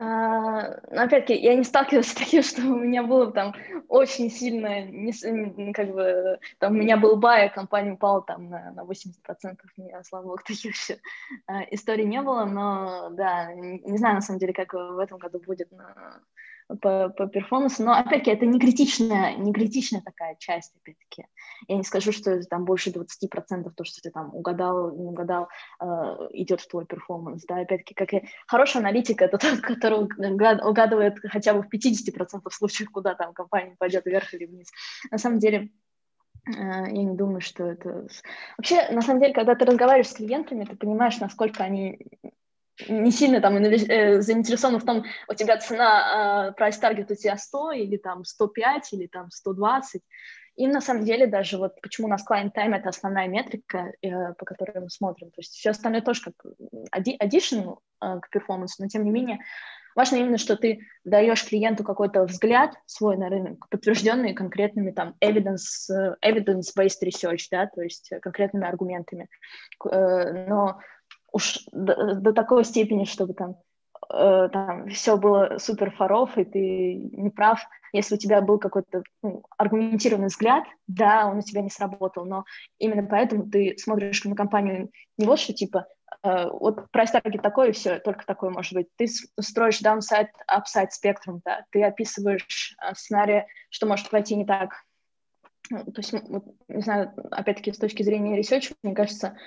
А, 0.03 0.79
но 0.89 1.03
опять-таки, 1.03 1.39
я 1.39 1.53
не 1.53 1.63
сталкивалась 1.63 2.07
с 2.07 2.15
таким, 2.15 2.41
что 2.43 2.63
у 2.63 2.79
меня 2.79 3.03
было 3.03 3.31
там 3.31 3.53
очень 3.87 4.31
сильно, 4.31 4.81
не, 4.81 5.73
как 5.73 5.93
бы, 5.93 6.39
там 6.57 6.73
у 6.73 6.75
меня 6.75 6.97
был 6.97 7.17
бай, 7.17 7.45
а 7.45 7.49
компания 7.49 7.91
упала 7.91 8.23
там 8.23 8.49
на, 8.49 8.71
на 8.71 8.81
80%, 8.81 9.57
у 9.77 9.81
меня, 9.81 10.03
слава 10.03 10.23
богу, 10.23 10.37
таких 10.47 10.73
еще 10.73 10.97
а, 11.45 11.61
историй 11.69 12.05
не 12.05 12.19
было, 12.23 12.45
но 12.45 13.11
да, 13.11 13.53
не 13.53 13.97
знаю, 13.99 14.15
на 14.15 14.21
самом 14.21 14.39
деле, 14.39 14.53
как 14.53 14.73
в 14.73 14.97
этом 14.97 15.19
году 15.19 15.39
будет, 15.39 15.71
но 15.71 15.85
по, 16.81 17.09
по 17.09 17.27
перформансу, 17.27 17.83
но, 17.83 17.93
опять-таки, 17.93 18.31
это 18.31 18.47
не 18.47 18.59
критичная, 18.59 19.35
не 19.35 19.53
критичная 19.53 20.01
такая 20.01 20.35
часть, 20.39 20.75
опять-таки. 20.77 21.27
Я 21.67 21.77
не 21.77 21.83
скажу, 21.83 22.11
что 22.11 22.41
там 22.43 22.65
больше 22.65 22.89
20% 22.89 23.71
то, 23.75 23.83
что 23.83 24.01
ты 24.01 24.11
там 24.11 24.33
угадал, 24.33 24.95
не 24.95 25.05
угадал, 25.05 25.49
э, 25.79 25.85
идет 26.31 26.61
в 26.61 26.67
твой 26.67 26.85
перформанс, 26.85 27.45
да, 27.45 27.59
опять-таки, 27.59 27.93
как 27.93 28.13
и 28.13 28.27
хороший 28.47 28.77
аналитик, 28.77 29.21
это 29.21 29.37
тот, 29.37 29.59
который 29.61 29.99
угадывает 29.99 31.19
хотя 31.23 31.53
бы 31.53 31.63
в 31.63 31.69
50% 31.69 32.41
случаев, 32.51 32.89
куда 32.91 33.15
там 33.15 33.33
компания 33.33 33.75
пойдет 33.77 34.05
вверх 34.05 34.33
или 34.33 34.45
вниз. 34.45 34.69
На 35.11 35.17
самом 35.17 35.39
деле, 35.39 35.69
э, 36.47 36.51
я 36.53 37.03
не 37.03 37.15
думаю, 37.15 37.41
что 37.41 37.65
это... 37.65 38.07
Вообще, 38.57 38.89
на 38.89 39.01
самом 39.01 39.21
деле, 39.21 39.33
когда 39.33 39.55
ты 39.55 39.65
разговариваешь 39.65 40.09
с 40.09 40.13
клиентами, 40.13 40.65
ты 40.65 40.75
понимаешь, 40.75 41.19
насколько 41.19 41.63
они 41.63 41.99
не 42.87 43.11
сильно 43.11 43.41
там 43.41 43.57
э, 43.57 44.21
заинтересованы 44.21 44.79
в 44.79 44.85
том, 44.85 45.03
у 45.27 45.33
тебя 45.33 45.57
цена, 45.57 46.53
price 46.57 46.81
target 46.81 47.11
у 47.11 47.15
тебя 47.15 47.37
100 47.37 47.71
или 47.73 47.97
там 47.97 48.25
105 48.25 48.93
или 48.93 49.07
там 49.07 49.29
120. 49.29 50.01
И 50.55 50.67
на 50.67 50.81
самом 50.81 51.05
деле 51.05 51.27
даже 51.27 51.57
вот 51.57 51.79
почему 51.81 52.07
у 52.07 52.09
нас 52.09 52.25
client 52.29 52.51
time 52.55 52.75
это 52.75 52.89
основная 52.89 53.27
метрика, 53.27 53.93
э, 54.01 54.33
по 54.33 54.45
которой 54.45 54.81
мы 54.81 54.89
смотрим. 54.89 55.29
То 55.29 55.39
есть 55.39 55.53
все 55.53 55.71
остальное 55.71 56.01
тоже 56.01 56.21
как 56.21 56.33
addition 56.93 57.77
э, 58.01 58.19
к 58.19 58.29
перформансу, 58.29 58.81
но 58.83 58.89
тем 58.89 59.03
не 59.03 59.11
менее 59.11 59.39
важно 59.95 60.17
именно, 60.17 60.37
что 60.37 60.55
ты 60.55 60.81
даешь 61.03 61.45
клиенту 61.45 61.83
какой-то 61.83 62.23
взгляд 62.25 62.75
свой 62.85 63.17
на 63.17 63.29
рынок, 63.29 63.67
подтвержденный 63.69 64.33
конкретными 64.33 64.91
там 64.91 65.15
evidence, 65.21 65.89
э, 65.89 66.15
evidence-based 66.23 67.01
research, 67.03 67.47
да, 67.51 67.67
то 67.67 67.81
есть 67.81 68.11
конкретными 68.21 68.67
аргументами. 68.67 69.27
Э, 69.89 70.47
но 70.47 70.79
уж 71.31 71.59
до, 71.71 72.15
до 72.15 72.33
такой 72.33 72.65
степени, 72.65 73.05
чтобы 73.05 73.33
там, 73.33 73.55
э, 74.13 74.49
там 74.51 74.87
все 74.89 75.17
было 75.17 75.57
супер 75.57 75.91
фаров, 75.91 76.37
и 76.37 76.43
ты 76.43 76.95
не 76.95 77.29
прав. 77.29 77.59
Если 77.93 78.15
у 78.15 78.17
тебя 78.17 78.41
был 78.41 78.57
какой-то 78.59 79.03
ну, 79.21 79.43
аргументированный 79.57 80.27
взгляд, 80.27 80.63
да, 80.87 81.27
он 81.27 81.37
у 81.37 81.41
тебя 81.41 81.61
не 81.61 81.69
сработал, 81.69 82.25
но 82.25 82.45
именно 82.79 83.07
поэтому 83.07 83.49
ты 83.49 83.75
смотришь 83.77 84.23
на 84.23 84.35
компанию 84.35 84.89
не 85.17 85.25
вот 85.25 85.39
что 85.39 85.53
типа 85.53 85.87
Uh, 86.25 86.49
вот 86.51 86.91
прайс 86.91 87.09
таргет 87.09 87.41
такой, 87.41 87.69
и 87.69 87.71
все, 87.71 87.97
только 87.97 88.25
такой 88.25 88.51
может 88.51 88.73
быть. 88.73 88.87
Ты 88.97 89.07
строишь 89.39 89.81
downside, 89.81 90.27
upside 90.45 90.89
спектрум, 90.91 91.41
да, 91.45 91.63
ты 91.71 91.83
описываешь 91.83 92.75
uh, 92.85 92.93
сценарий, 92.93 93.45
что 93.69 93.87
может 93.87 94.09
пойти 94.09 94.35
не 94.35 94.45
так. 94.45 94.73
Ну, 95.69 95.85
то 95.85 96.01
есть, 96.01 96.11
вот, 96.11 96.43
не 96.67 96.81
знаю, 96.81 97.13
опять-таки, 97.31 97.71
с 97.71 97.77
точки 97.77 98.03
зрения 98.03 98.35
research 98.35 98.67
а, 98.67 98.75
мне 98.83 98.93
кажется, 98.93 99.37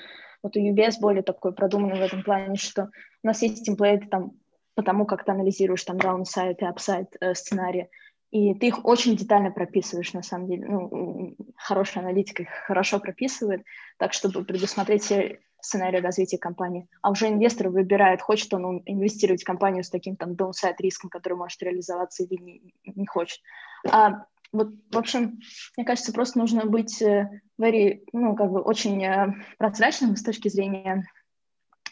вот 0.43 0.57
у 0.57 0.61
UBS 0.61 0.95
более 1.01 1.23
такой 1.23 1.55
продуманный 1.55 1.99
в 1.99 2.03
этом 2.03 2.23
плане, 2.23 2.57
что 2.57 2.91
у 3.23 3.27
нас 3.27 3.43
есть 3.43 3.65
template 3.65 4.04
ы 4.04 4.09
там 4.09 4.33
по 4.75 4.84
тому, 4.84 5.07
как 5.07 5.25
ты 5.25 5.33
анализируешь 5.33 5.85
там 5.85 5.97
downside 5.97 6.57
и 6.59 6.65
upside 6.65 7.09
э, 7.21 7.35
сценарии, 7.35 7.89
и 8.31 8.53
ты 8.55 8.67
их 8.67 8.85
очень 8.85 9.17
детально 9.17 9.53
прописываешь, 9.53 10.13
на 10.13 10.23
самом 10.23 10.49
деле. 10.49 10.67
Ну, 10.67 11.37
хорошая 11.57 12.03
аналитика 12.03 12.43
их 12.43 12.49
хорошо 12.67 12.99
прописывает, 12.99 13.63
так, 13.97 14.13
чтобы 14.13 14.45
предусмотреть 14.45 15.05
все 15.05 15.39
сценарии 15.61 16.01
развития 16.01 16.39
компании. 16.39 16.89
А 17.01 17.11
уже 17.11 17.29
инвестор 17.29 17.69
выбирает, 17.69 18.21
хочет 18.21 18.53
он 18.53 18.83
инвестировать 18.87 19.43
в 19.43 19.47
компанию 19.47 19.85
с 19.85 19.91
таким 19.91 20.17
там 20.17 20.33
downside 20.33 20.77
риском, 20.79 21.11
который 21.11 21.35
может 21.35 21.63
реализоваться 21.63 22.25
или 22.25 22.35
не, 22.41 22.75
не 22.85 23.07
хочет. 23.07 23.41
А 23.89 24.27
вот, 24.53 24.69
в 24.91 24.99
общем, 24.99 25.41
мне 25.77 25.87
кажется, 25.87 26.13
просто 26.13 26.39
нужно 26.39 26.67
быть 26.67 27.01
э, 27.03 27.41
very, 27.61 28.05
ну, 28.13 28.37
как 28.37 28.51
бы 28.51 28.61
очень 28.61 29.03
э, 29.05 29.33
прозрачным 29.59 30.17
с 30.17 30.23
точки 30.23 30.49
зрения 30.49 31.05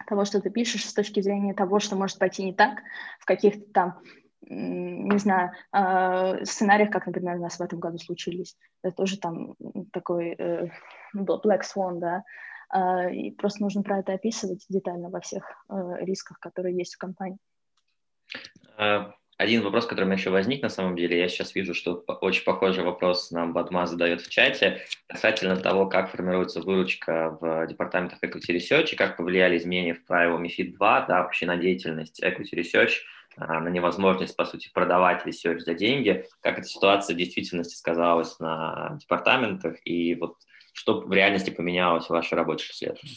того, 0.06 0.24
что 0.24 0.40
ты 0.40 0.50
пишешь, 0.50 0.88
с 0.88 0.94
точки 0.94 1.20
зрения 1.20 1.54
того, 1.54 1.78
что 1.78 1.96
может 1.96 2.18
пойти 2.18 2.44
не 2.44 2.54
так 2.54 2.82
в 3.18 3.24
каких-то 3.24 3.64
там, 3.72 4.02
не 4.40 5.18
знаю, 5.18 5.52
э, 5.72 6.44
сценариях, 6.44 6.90
как, 6.90 7.06
например, 7.06 7.36
у 7.36 7.42
нас 7.42 7.58
в 7.58 7.62
этом 7.62 7.78
году 7.78 7.98
случились. 7.98 8.56
Это 8.82 8.96
тоже 8.96 9.18
там 9.18 9.54
такой 9.92 10.34
black 11.14 11.62
swan, 11.62 11.98
да, 12.00 12.24
и 13.10 13.30
просто 13.32 13.62
нужно 13.62 13.82
про 13.82 13.98
это 14.00 14.14
описывать 14.14 14.64
детально 14.68 15.10
во 15.10 15.20
всех 15.20 15.44
рисках, 15.68 16.38
которые 16.40 16.76
есть 16.76 16.94
в 16.94 16.98
компании. 16.98 17.38
Один 19.42 19.62
вопрос, 19.62 19.86
который 19.86 20.04
у 20.04 20.06
меня 20.06 20.18
еще 20.18 20.30
возник 20.30 20.62
на 20.62 20.68
самом 20.68 20.94
деле, 20.94 21.18
я 21.18 21.26
сейчас 21.26 21.56
вижу, 21.56 21.74
что 21.74 22.04
очень 22.20 22.44
похожий 22.44 22.84
вопрос 22.84 23.32
нам 23.32 23.52
Бадма 23.52 23.88
задает 23.88 24.20
в 24.20 24.30
чате 24.30 24.82
касательно 25.08 25.56
того, 25.56 25.86
как 25.86 26.12
формируется 26.12 26.60
выручка 26.60 27.36
в 27.40 27.66
департаментах 27.66 28.22
Equity 28.22 28.54
Research 28.54 28.92
и 28.92 28.96
как 28.96 29.16
повлияли 29.16 29.56
изменения 29.56 29.94
в 29.94 30.04
правила 30.04 30.38
MIFID 30.38 30.74
2, 30.76 31.06
да, 31.06 31.22
вообще 31.24 31.46
на 31.46 31.56
деятельность 31.56 32.22
Equity 32.22 32.54
Research, 32.54 32.92
а, 33.36 33.58
на 33.58 33.68
невозможность, 33.68 34.36
по 34.36 34.44
сути, 34.44 34.70
продавать 34.72 35.26
research 35.26 35.58
за 35.58 35.74
деньги, 35.74 36.24
как 36.40 36.60
эта 36.60 36.68
ситуация 36.68 37.14
в 37.14 37.18
действительности 37.18 37.74
сказалась 37.74 38.38
на 38.38 38.96
департаментах 39.00 39.74
и 39.84 40.14
вот 40.14 40.36
что 40.72 41.00
в 41.00 41.12
реальности 41.12 41.50
поменялось 41.50 42.06
в 42.06 42.10
вашей 42.10 42.34
работе 42.34 42.64
после 42.68 42.90
этого? 42.90 43.08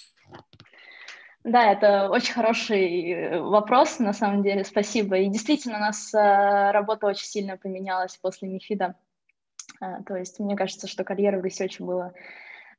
Да, 1.45 1.71
это 1.71 2.09
очень 2.09 2.33
хороший 2.33 3.11
э, 3.11 3.39
вопрос, 3.39 3.99
на 3.99 4.13
самом 4.13 4.41
деле, 4.41 4.63
спасибо. 4.63 5.17
И 5.17 5.27
действительно, 5.27 5.77
у 5.77 5.79
нас 5.79 6.11
э, 6.11 6.71
работа 6.71 7.05
очень 7.05 7.27
сильно 7.27 7.55
поменялась 7.55 8.17
после 8.17 8.49
MiFID 8.49 8.82
а. 8.82 8.95
Э, 9.79 9.85
то 10.07 10.15
есть 10.15 10.39
мне 10.39 10.55
кажется, 10.55 10.87
что 10.87 11.03
карьера 11.03 11.39
в 11.39 11.45
research 11.45 11.79
е 11.79 11.83
была, 11.83 12.13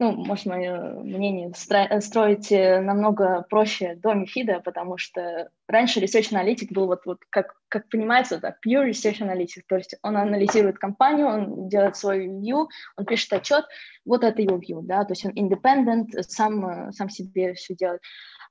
ну, 0.00 0.10
может, 0.10 0.46
мое 0.46 0.94
мнение, 0.94 1.50
стро- 1.50 2.00
строить 2.00 2.50
намного 2.50 3.46
проще 3.48 3.94
до 3.94 4.14
МИФИда, 4.14 4.62
потому 4.64 4.98
что 4.98 5.48
раньше 5.68 6.00
research 6.00 6.34
аналитик 6.34 6.72
был 6.72 6.86
вот, 6.86 7.06
вот 7.06 7.20
как, 7.30 7.54
как 7.68 7.88
понимается, 7.88 8.40
так, 8.40 8.56
pure 8.66 8.90
research 8.90 9.22
аналитик, 9.22 9.64
то 9.68 9.76
есть 9.76 9.94
он 10.02 10.16
анализирует 10.16 10.78
компанию, 10.78 11.28
он 11.28 11.68
делает 11.68 11.94
свой 11.96 12.26
view, 12.26 12.66
он 12.96 13.04
пишет 13.04 13.32
отчет, 13.32 13.64
вот 14.04 14.24
это 14.24 14.42
его 14.42 14.58
view, 14.58 14.82
да, 14.82 15.04
то 15.04 15.12
есть 15.12 15.24
он 15.24 15.30
independent, 15.34 16.20
сам, 16.22 16.90
сам 16.90 17.08
себе 17.08 17.54
все 17.54 17.76
делает. 17.76 18.00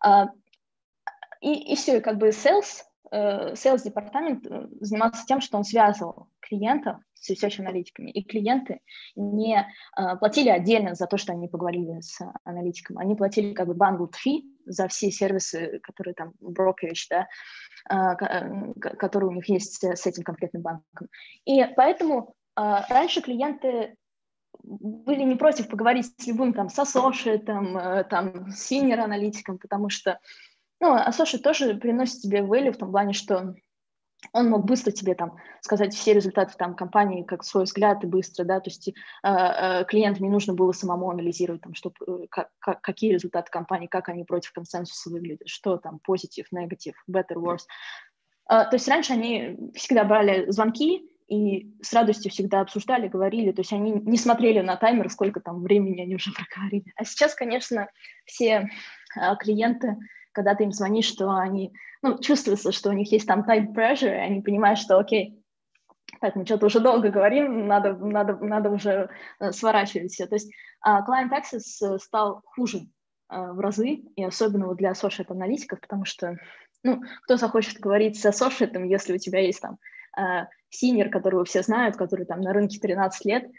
А, 0.05 0.29
и, 1.41 1.73
и 1.73 1.75
все, 1.75 1.97
и 1.97 2.01
как 2.01 2.17
бы 2.17 2.29
sales, 2.29 2.83
э, 3.11 3.53
sales 3.53 3.83
департамент 3.83 4.45
э, 4.45 4.67
занимался 4.81 5.25
тем, 5.25 5.41
что 5.41 5.57
он 5.57 5.63
связывал 5.63 6.27
клиентов 6.41 6.97
с 7.15 7.31
research-аналитиками, 7.31 8.11
и 8.11 8.23
клиенты 8.23 8.81
не 9.15 9.57
э, 9.57 10.17
платили 10.17 10.49
отдельно 10.49 10.93
за 10.93 11.07
то, 11.07 11.17
что 11.17 11.33
они 11.33 11.47
поговорили 11.47 12.01
с 12.01 12.21
аналитиком, 12.43 12.99
они 12.99 13.15
платили 13.15 13.55
как 13.55 13.67
бы 13.67 13.73
bundled 13.73 14.13
fee 14.13 14.43
за 14.67 14.87
все 14.89 15.09
сервисы, 15.09 15.79
которые 15.81 16.13
там 16.13 16.33
brokerage, 16.39 17.07
да, 17.09 17.27
которые 18.15 19.29
у 19.29 19.33
них 19.33 19.49
есть 19.49 19.83
с 19.83 20.05
этим 20.07 20.23
конкретным 20.23 20.63
банком. 20.63 21.07
И 21.45 21.63
поэтому 21.75 22.35
раньше 22.55 23.21
клиенты 23.21 23.95
были 24.63 25.23
не 25.23 25.35
против 25.35 25.67
поговорить 25.67 26.13
с 26.17 26.27
любым 26.27 26.53
там, 26.53 26.69
с 26.69 26.79
associate, 26.79 27.45
э, 27.47 28.03
там, 28.05 28.51
с 28.51 28.71
senior 28.71 28.99
аналитиком, 28.99 29.57
потому 29.57 29.89
что, 29.89 30.19
ну, 30.79 30.95
associate 30.95 31.39
тоже 31.39 31.75
приносит 31.75 32.21
тебе 32.21 32.39
value 32.39 32.71
в 32.71 32.77
том 32.77 32.91
плане, 32.91 33.13
что 33.13 33.55
он 34.33 34.49
мог 34.49 34.65
быстро 34.65 34.91
тебе 34.91 35.15
там 35.15 35.37
сказать 35.61 35.93
все 35.93 36.13
результаты 36.13 36.53
там 36.57 36.75
компании 36.75 37.23
как 37.23 37.43
свой 37.43 37.65
взгляд 37.65 38.03
и 38.03 38.07
быстро, 38.07 38.43
да, 38.43 38.59
то 38.59 38.69
есть 38.69 38.87
э, 38.87 38.93
э, 39.23 39.85
клиенту 39.85 40.23
не 40.23 40.29
нужно 40.29 40.53
было 40.53 40.71
самому 40.71 41.09
анализировать 41.09 41.61
там, 41.61 41.73
что, 41.73 41.91
э, 42.07 42.27
как, 42.29 42.49
как, 42.59 42.81
какие 42.81 43.13
результаты 43.13 43.51
компании, 43.51 43.87
как 43.87 44.09
они 44.09 44.23
против 44.23 44.51
консенсуса 44.53 45.09
выглядят, 45.09 45.47
что 45.47 45.77
там 45.77 45.99
позитив, 45.99 46.47
негатив, 46.51 46.95
better, 47.09 47.35
worse. 47.35 47.65
Э, 48.49 48.63
то 48.65 48.73
есть 48.73 48.87
раньше 48.87 49.13
они 49.13 49.57
всегда 49.75 50.03
брали 50.03 50.49
звонки, 50.49 51.09
и 51.27 51.73
с 51.81 51.93
радостью 51.93 52.31
всегда 52.31 52.61
обсуждали, 52.61 53.07
говорили, 53.07 53.51
то 53.51 53.61
есть 53.61 53.73
они 53.73 53.93
не 53.93 54.17
смотрели 54.17 54.59
на 54.59 54.75
таймер, 54.75 55.09
сколько 55.09 55.39
там 55.39 55.61
времени 55.63 56.01
они 56.01 56.15
уже 56.15 56.31
проговорили. 56.33 56.93
А 56.95 57.05
сейчас, 57.05 57.33
конечно, 57.33 57.89
все 58.25 58.69
а, 59.15 59.35
клиенты, 59.35 59.97
когда 60.31 60.53
ты 60.53 60.65
им 60.65 60.71
звонишь, 60.71 61.05
что 61.07 61.31
они, 61.31 61.73
ну, 62.01 62.19
чувствуется, 62.19 62.71
что 62.71 62.89
у 62.89 62.93
них 62.93 63.11
есть 63.11 63.27
там 63.27 63.41
time 63.41 63.73
pressure, 63.73 64.13
и 64.13 64.19
они 64.19 64.41
понимают, 64.41 64.79
что, 64.79 64.99
окей, 64.99 65.41
так, 66.21 66.35
мы 66.35 66.45
что-то 66.45 66.67
уже 66.67 66.79
долго 66.79 67.09
говорим, 67.09 67.67
надо, 67.67 67.95
надо, 67.95 68.37
надо 68.37 68.69
уже 68.69 69.09
э, 69.39 69.51
сворачивать 69.51 70.11
все. 70.11 70.27
То 70.27 70.35
есть 70.35 70.51
uh, 70.87 71.01
Client 71.07 71.31
Access 71.31 71.63
э, 71.81 71.97
стал 71.99 72.41
хуже 72.45 72.87
uh, 73.31 73.53
в 73.53 73.59
разы, 73.59 74.03
и 74.15 74.23
особенно 74.23 74.67
вот 74.67 74.77
для 74.77 74.91
associate-аналитиков, 74.91 75.81
потому 75.81 76.05
что, 76.05 76.37
ну, 76.83 77.01
кто 77.23 77.37
захочет 77.37 77.79
говорить 77.79 78.19
с 78.19 78.25
associate, 78.25 78.87
если 78.87 79.13
у 79.13 79.17
тебя 79.17 79.39
есть 79.39 79.61
там 79.61 79.77
uh, 80.17 80.45
синер, 80.77 81.09
которого 81.09 81.45
все 81.45 81.61
знают, 81.61 81.95
который 81.95 82.25
там 82.25 82.41
на 82.41 82.53
рынке 82.53 82.79
13 82.79 83.25
лет, 83.25 83.49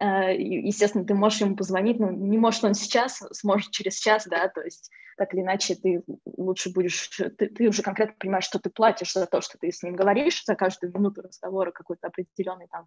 э, 0.00 0.36
естественно, 0.36 1.04
ты 1.04 1.14
можешь 1.14 1.40
ему 1.40 1.56
позвонить, 1.56 1.98
но 1.98 2.10
не 2.10 2.38
может 2.38 2.64
он 2.64 2.74
сейчас, 2.74 3.22
сможет 3.32 3.70
через 3.70 3.98
час, 3.98 4.26
да, 4.26 4.48
то 4.48 4.62
есть 4.62 4.90
так 5.16 5.32
или 5.32 5.40
иначе 5.40 5.74
ты 5.74 6.02
лучше 6.24 6.70
будешь, 6.70 7.08
ты, 7.08 7.46
ты 7.48 7.68
уже 7.68 7.82
конкретно 7.82 8.14
понимаешь, 8.18 8.44
что 8.44 8.58
ты 8.58 8.70
платишь 8.70 9.12
за 9.12 9.26
то, 9.26 9.40
что 9.40 9.58
ты 9.58 9.72
с 9.72 9.82
ним 9.82 9.96
говоришь, 9.96 10.44
за 10.44 10.54
каждую 10.54 10.92
минуту 10.92 11.22
разговора 11.22 11.70
какой-то 11.72 12.08
определенный 12.08 12.68
там, 12.68 12.86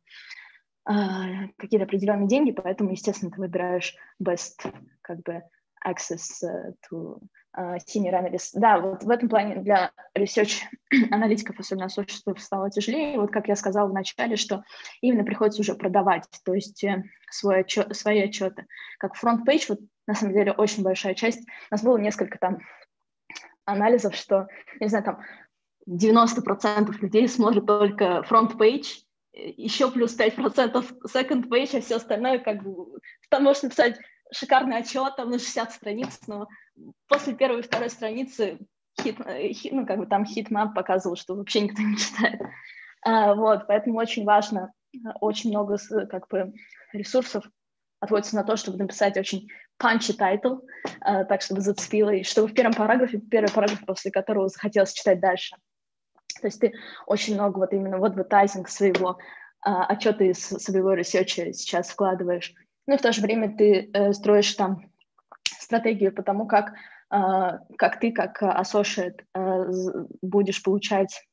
э, 0.89 1.47
какие-то 1.57 1.85
определенные 1.85 2.27
деньги, 2.27 2.51
поэтому, 2.51 2.91
естественно, 2.91 3.31
ты 3.31 3.39
выбираешь 3.39 3.95
best, 4.21 4.71
как 5.01 5.21
бы, 5.21 5.41
access 5.85 6.43
э, 6.43 6.73
to 6.89 7.19
senior 7.58 8.14
analyst. 8.14 8.52
Да, 8.54 8.80
вот 8.80 9.04
в 9.04 9.10
этом 9.10 9.30
плане 9.30 9.58
для 9.58 9.91
research 10.18 10.62
аналитиков, 11.12 11.60
особенно 11.60 11.88
associates, 11.88 12.39
стало 12.39 12.70
тяжелее. 12.70 13.20
Вот 13.20 13.32
как 13.32 13.47
я 13.47 13.56
сказала 13.56 13.88
в 13.88 13.93
начале, 13.93 14.36
что 14.36 14.64
именно 15.02 15.24
приходится 15.24 15.62
уже 15.62 15.76
продавать, 15.76 16.26
то 16.43 16.54
есть 16.54 16.84
э, 16.84 17.04
свой 17.30 17.62
отчет, 17.62 17.95
свои 17.95 18.22
отчеты. 18.22 18.66
Как 18.97 19.16
front 19.15 19.40
page, 19.40 19.65
вот 19.70 19.80
на 20.08 20.16
самом 20.16 20.34
деле 20.34 20.52
очень 20.52 20.84
большая 20.84 21.16
часть. 21.16 21.41
У 21.41 21.74
нас 21.74 21.84
было 21.84 21.97
несколько 21.97 22.38
там 22.38 22.60
анализов, 23.66 24.16
что, 24.16 24.47
не 24.80 24.88
знаю, 24.88 25.06
там 25.06 25.22
90% 25.88 26.91
людей 27.02 27.28
смотрят 27.28 27.66
только 27.66 28.24
front 28.24 28.62
page, 28.62 29.01
еще 29.34 29.91
плюс 29.91 30.18
5% 30.18 30.74
second 31.08 31.47
page, 31.50 31.78
а 31.78 31.82
все 31.82 31.95
остальное 31.95 32.39
как 32.39 32.64
бы... 32.64 33.00
Там 33.30 33.43
можешь 33.43 33.64
написать 33.64 33.97
шикарный 34.32 34.78
отчет, 34.78 35.16
там 35.16 35.30
на 35.30 35.39
60 35.39 35.72
страниц, 35.72 36.20
но 36.28 36.47
после 37.07 37.34
первой 37.34 37.59
и 37.59 37.63
второй 37.63 37.89
страницы 37.89 38.59
хит, 39.01 39.19
э, 39.25 39.51
хит, 39.53 39.71
ну, 39.71 39.86
как 39.86 39.97
бы 39.99 40.05
там 40.05 40.25
heatmap 40.26 40.74
показывал, 40.73 41.15
что 41.15 41.36
вообще 41.36 41.61
никто 41.61 41.82
не 41.82 41.97
читает. 41.97 42.41
А, 43.01 43.34
вот, 43.36 43.67
поэтому 43.67 43.97
очень 43.97 44.25
важно, 44.25 44.73
очень 45.21 45.49
много 45.51 45.77
как 46.09 46.27
бы 46.27 46.53
ресурсов 46.93 47.45
отводится 47.99 48.36
на 48.36 48.43
то, 48.43 48.55
чтобы 48.55 48.77
написать 48.77 49.17
очень 49.17 49.47
punchy 49.82 50.17
title, 50.17 50.61
а, 51.01 51.23
так, 51.25 51.41
чтобы 51.41 51.61
зацепило, 51.61 52.09
и 52.09 52.23
чтобы 52.23 52.47
в 52.47 52.53
первом 52.53 52.73
параграфе, 52.73 53.19
первый 53.19 53.51
параграф, 53.51 53.86
после 53.86 54.11
которого 54.11 54.49
захотелось 54.49 54.93
читать 54.93 55.19
дальше. 55.19 55.55
То 56.41 56.47
есть 56.47 56.59
ты 56.59 56.73
очень 57.05 57.36
много 57.36 57.59
вот 57.59 57.73
именно 57.73 57.97
в 57.97 58.05
advertising 58.05 58.70
своего 58.69 59.17
а, 59.61 59.86
отчета 59.86 60.23
из 60.23 60.39
своего 60.39 60.93
research 60.93 61.45
а 61.45 61.51
сейчас 61.53 61.89
вкладываешь. 61.89 62.53
Ну 62.88 62.95
и 62.95 62.97
в 62.97 63.01
то 63.01 63.11
же 63.11 63.21
время 63.21 63.55
ты 63.55 63.91
э, 63.93 64.13
строишь 64.13 64.53
там 64.55 64.88
стратегию 65.70 66.11
по 66.11 66.24
тому, 66.24 66.47
как, 66.47 66.74
э, 67.11 67.59
как 67.78 67.99
ты, 67.99 68.11
как 68.11 68.41
associate, 68.41 69.22
э, 69.36 69.72
будешь 70.24 70.63
получать 70.63 71.28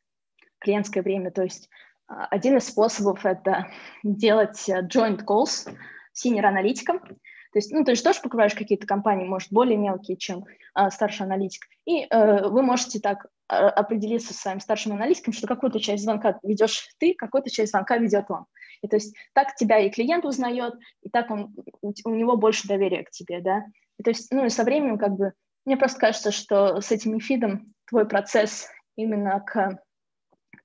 клиентское 0.59 1.03
время. 1.03 1.31
То 1.31 1.43
есть 1.43 1.71
э, 2.11 2.15
один 2.31 2.59
из 2.59 2.69
способов— 2.69 3.25
это 3.25 3.69
делать 4.03 4.69
joint 4.69 5.25
calls 5.25 5.73
senior-аналитиком. 6.13 7.01
То 7.01 7.59
есть, 7.59 7.73
ну, 7.73 7.83
ты 7.83 7.95
же 7.95 8.03
тоже 8.03 8.21
покрываешь 8.21 8.55
какие-то 8.55 8.87
компании, 8.87 9.27
может, 9.27 9.51
более 9.51 9.79
мелкие, 9.79 10.19
чем 10.19 10.45
э, 10.45 10.91
старший 10.91 11.25
аналитик. 11.25 11.63
И 11.87 12.05
э, 12.05 12.49
вы 12.49 12.61
можете 12.61 13.01
так 13.01 13.25
э, 13.49 13.55
определиться 13.55 14.35
с 14.35 14.39
своим 14.39 14.61
старшим 14.61 14.93
аналитиком, 14.93 15.33
что 15.33 15.47
какую-то 15.47 15.81
часть 15.81 16.05
звонка 16.05 16.39
ведешь 16.43 16.91
ты, 16.99 17.15
какую-то 17.15 17.49
часть 17.49 17.71
звонка 17.71 17.97
ведет 17.97 18.27
он. 18.31 18.45
И 18.83 18.89
то 18.89 18.97
есть 18.97 19.17
так 19.33 19.55
тебя 19.55 19.79
и 19.79 19.89
клиент 19.89 20.27
узнает, 20.27 20.75
и 21.01 21.09
так 21.09 21.31
он, 21.31 21.55
у 21.81 22.11
него 22.11 22.37
больше 22.37 22.69
доверия 22.69 23.05
к 23.05 23.11
тебе, 23.11 23.41
да. 23.41 23.65
То 24.03 24.11
есть, 24.11 24.31
ну 24.31 24.45
и 24.45 24.51
со 24.51 24.65
временем 24.65 24.99
как 24.99 25.13
бы, 25.13 25.33
мне 25.65 25.77
просто 25.77 25.99
кажется, 25.99 26.31
что 26.31 26.81
с 26.81 26.93
этим 26.93 27.19
фидом 27.21 27.75
твой 27.87 28.07
процесс 28.07 28.69
именно 28.97 29.41
к 29.41 29.79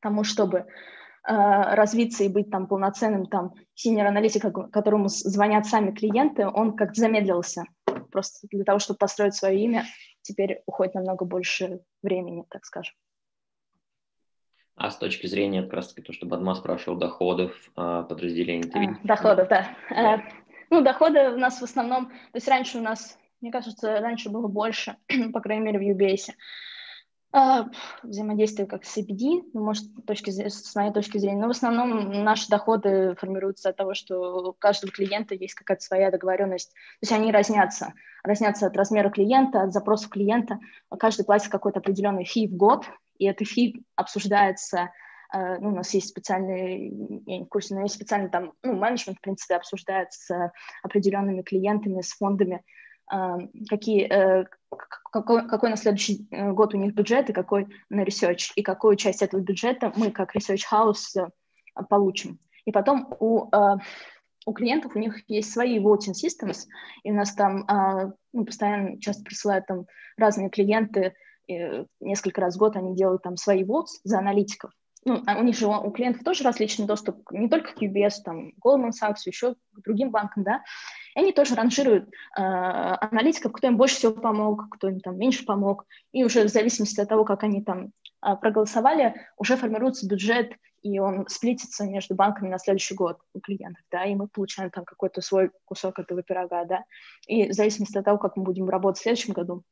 тому, 0.01 0.23
чтобы 0.23 0.59
э, 0.59 0.65
развиться 1.23 2.23
и 2.23 2.29
быть 2.29 2.49
там 2.49 2.67
полноценным 2.67 3.25
там 3.25 3.53
синер-аналитиком, 3.75 4.69
которому 4.71 5.07
звонят 5.07 5.65
сами 5.65 5.91
клиенты, 5.91 6.47
он 6.47 6.75
как 6.75 6.95
замедлился. 6.95 7.63
Просто 8.11 8.47
для 8.51 8.63
того, 8.63 8.79
чтобы 8.79 8.97
построить 8.97 9.35
свое 9.35 9.59
имя, 9.63 9.85
теперь 10.21 10.61
уходит 10.65 10.95
намного 10.95 11.25
больше 11.25 11.81
времени, 12.01 12.45
так 12.49 12.65
скажем. 12.65 12.95
А 14.75 14.89
с 14.89 14.97
точки 14.97 15.27
зрения, 15.27 15.61
как 15.61 15.73
раз 15.73 15.89
таки, 15.89 16.01
то, 16.01 16.11
что 16.11 16.25
Бадма 16.25 16.55
спрашивал, 16.55 16.97
доходов 16.97 17.51
э, 17.77 18.05
подразделений? 18.07 18.71
А, 18.73 19.07
доходов, 19.07 19.47
да. 19.47 19.67
да. 19.89 20.15
Э, 20.15 20.19
ну, 20.71 20.81
доходы 20.81 21.29
у 21.29 21.37
нас 21.37 21.59
в 21.59 21.63
основном, 21.63 22.07
то 22.07 22.35
есть 22.35 22.47
раньше 22.47 22.79
у 22.79 22.81
нас, 22.81 23.19
мне 23.41 23.51
кажется, 23.51 23.99
раньше 23.99 24.29
было 24.29 24.47
больше, 24.47 24.97
по 25.33 25.41
крайней 25.41 25.65
мере, 25.65 25.79
в 25.79 25.97
UBS. 25.97 26.33
Uh, 27.33 27.71
взаимодействие 28.03 28.67
как 28.67 28.83
с 28.83 28.97
CBD, 28.97 29.43
ну, 29.53 29.63
может, 29.63 29.85
точки, 30.05 30.31
с 30.31 30.75
моей 30.75 30.91
точки 30.91 31.17
зрения, 31.17 31.39
но 31.39 31.47
в 31.47 31.51
основном 31.51 32.25
наши 32.25 32.49
доходы 32.49 33.15
формируются 33.17 33.69
от 33.69 33.77
того, 33.77 33.93
что 33.93 34.49
у 34.49 34.53
каждого 34.53 34.91
клиента 34.91 35.33
есть 35.33 35.53
какая-то 35.53 35.81
своя 35.81 36.11
договоренность, 36.11 36.73
то 36.73 37.03
есть 37.03 37.13
они 37.13 37.31
разнятся, 37.31 37.93
разнятся 38.21 38.67
от 38.67 38.75
размера 38.75 39.09
клиента, 39.09 39.61
от 39.61 39.71
запроса 39.71 40.09
клиента, 40.09 40.59
каждый 40.99 41.23
платит 41.23 41.49
какой-то 41.49 41.79
определенный 41.79 42.25
фи 42.25 42.49
в 42.49 42.57
год, 42.57 42.83
и 43.17 43.27
этот 43.27 43.47
фи 43.47 43.81
обсуждается, 43.95 44.91
э, 45.33 45.57
ну, 45.59 45.69
у 45.69 45.75
нас 45.75 45.93
есть 45.93 46.09
специальный, 46.09 46.89
я 47.25 47.37
не 47.37 47.45
в 47.45 47.47
курсе, 47.47 47.75
но 47.75 47.83
есть 47.83 47.95
специальный 47.95 48.29
там, 48.29 48.51
ну, 48.61 48.73
менеджмент, 48.73 49.19
в 49.19 49.21
принципе, 49.21 49.55
обсуждает 49.55 50.11
с 50.11 50.51
определенными 50.83 51.43
клиентами, 51.43 52.01
с 52.01 52.11
фондами, 52.11 52.61
какие, 53.69 54.07
э, 54.07 54.45
какой, 55.11 55.47
какой 55.47 55.69
на 55.69 55.75
следующий 55.75 56.27
год 56.31 56.73
у 56.73 56.77
них 56.77 56.93
бюджет 56.93 57.29
и 57.29 57.33
какой 57.33 57.67
на 57.89 58.03
research, 58.03 58.51
и 58.55 58.63
какую 58.63 58.95
часть 58.95 59.21
этого 59.21 59.41
бюджета 59.41 59.91
мы 59.95 60.11
как 60.11 60.35
research 60.35 60.63
house 60.71 61.29
получим. 61.89 62.39
И 62.65 62.71
потом 62.71 63.13
у, 63.19 63.49
у 64.45 64.53
клиентов 64.53 64.95
у 64.95 64.99
них 64.99 65.21
есть 65.27 65.51
свои 65.51 65.79
voting 65.79 66.13
systems, 66.13 66.67
и 67.03 67.11
у 67.11 67.15
нас 67.15 67.33
там 67.33 67.67
ну, 68.31 68.45
постоянно 68.45 68.99
часто 68.99 69.23
присылают 69.23 69.65
там 69.65 69.87
разные 70.17 70.49
клиенты 70.49 71.13
несколько 71.99 72.41
раз 72.41 72.55
в 72.55 72.59
год 72.59 72.75
они 72.75 72.95
делают 72.95 73.23
там 73.23 73.35
свои 73.35 73.63
votes 73.63 73.99
за 74.03 74.19
аналитиков. 74.19 74.71
Ну, 75.03 75.23
а 75.25 75.37
у 75.39 75.43
них 75.43 75.57
же 75.57 75.67
у 75.67 75.91
клиентов 75.91 76.23
тоже 76.23 76.43
различный 76.43 76.85
доступ, 76.85 77.31
не 77.31 77.49
только 77.49 77.73
к 77.73 77.81
UBS, 77.81 78.21
там, 78.23 78.51
Goldman 78.63 78.91
Sachs, 78.91 79.21
еще 79.25 79.55
к 79.55 79.81
другим 79.83 80.11
банкам, 80.11 80.43
да, 80.43 80.61
и 81.15 81.19
они 81.19 81.31
тоже 81.31 81.55
ранжируют 81.55 82.09
э, 82.09 82.41
аналитиков, 82.41 83.51
кто 83.51 83.67
им 83.67 83.77
больше 83.77 83.95
всего 83.95 84.13
помог, 84.13 84.69
кто 84.69 84.89
им 84.89 84.99
там 84.99 85.17
меньше 85.17 85.45
помог, 85.45 85.85
и 86.11 86.23
уже 86.23 86.43
в 86.43 86.49
зависимости 86.49 86.99
от 86.99 87.09
того, 87.09 87.25
как 87.25 87.43
они 87.43 87.63
там 87.63 87.91
э, 88.25 88.35
проголосовали, 88.35 89.15
уже 89.37 89.57
формируется 89.57 90.07
бюджет, 90.07 90.53
и 90.81 90.99
он 90.99 91.27
сплитится 91.27 91.85
между 91.85 92.15
банками 92.15 92.49
на 92.49 92.57
следующий 92.57 92.95
год 92.95 93.19
у 93.33 93.39
клиентов, 93.39 93.83
да, 93.91 94.05
и 94.05 94.15
мы 94.15 94.27
получаем 94.27 94.71
там 94.71 94.83
какой-то 94.83 95.21
свой 95.21 95.51
кусок 95.65 95.99
этого 95.99 96.23
пирога, 96.23 96.65
да, 96.65 96.83
и 97.27 97.49
в 97.49 97.53
зависимости 97.53 97.97
от 97.97 98.05
того, 98.05 98.17
как 98.17 98.35
мы 98.35 98.43
будем 98.43 98.67
работать 98.69 98.99
в 98.99 99.03
следующем 99.03 99.33
году, 99.33 99.63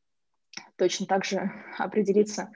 точно 0.75 1.07
так 1.07 1.25
же 1.25 1.51
определиться, 1.77 2.51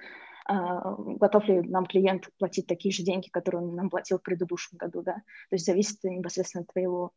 готов 0.45 1.45
ли 1.45 1.61
нам 1.61 1.85
клиент 1.85 2.29
платить 2.37 2.67
такие 2.67 2.93
же 2.93 3.01
деньги, 3.01 3.29
которые 3.29 3.61
он 3.61 3.75
нам 3.75 3.89
платил 3.89 4.19
в 4.19 4.21
предыдущем 4.21 4.77
году, 4.77 5.01
да, 5.01 5.15
то 5.15 5.53
есть 5.53 5.65
зависит 5.65 6.03
непосредственно 6.03 6.63
от 6.63 6.71
твоего 6.71 7.11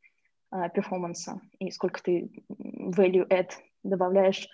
перформанса 0.74 1.40
и 1.58 1.70
сколько 1.70 2.02
ты 2.02 2.30
value 2.58 3.26
add 3.28 3.50
добавляешь 3.82 4.48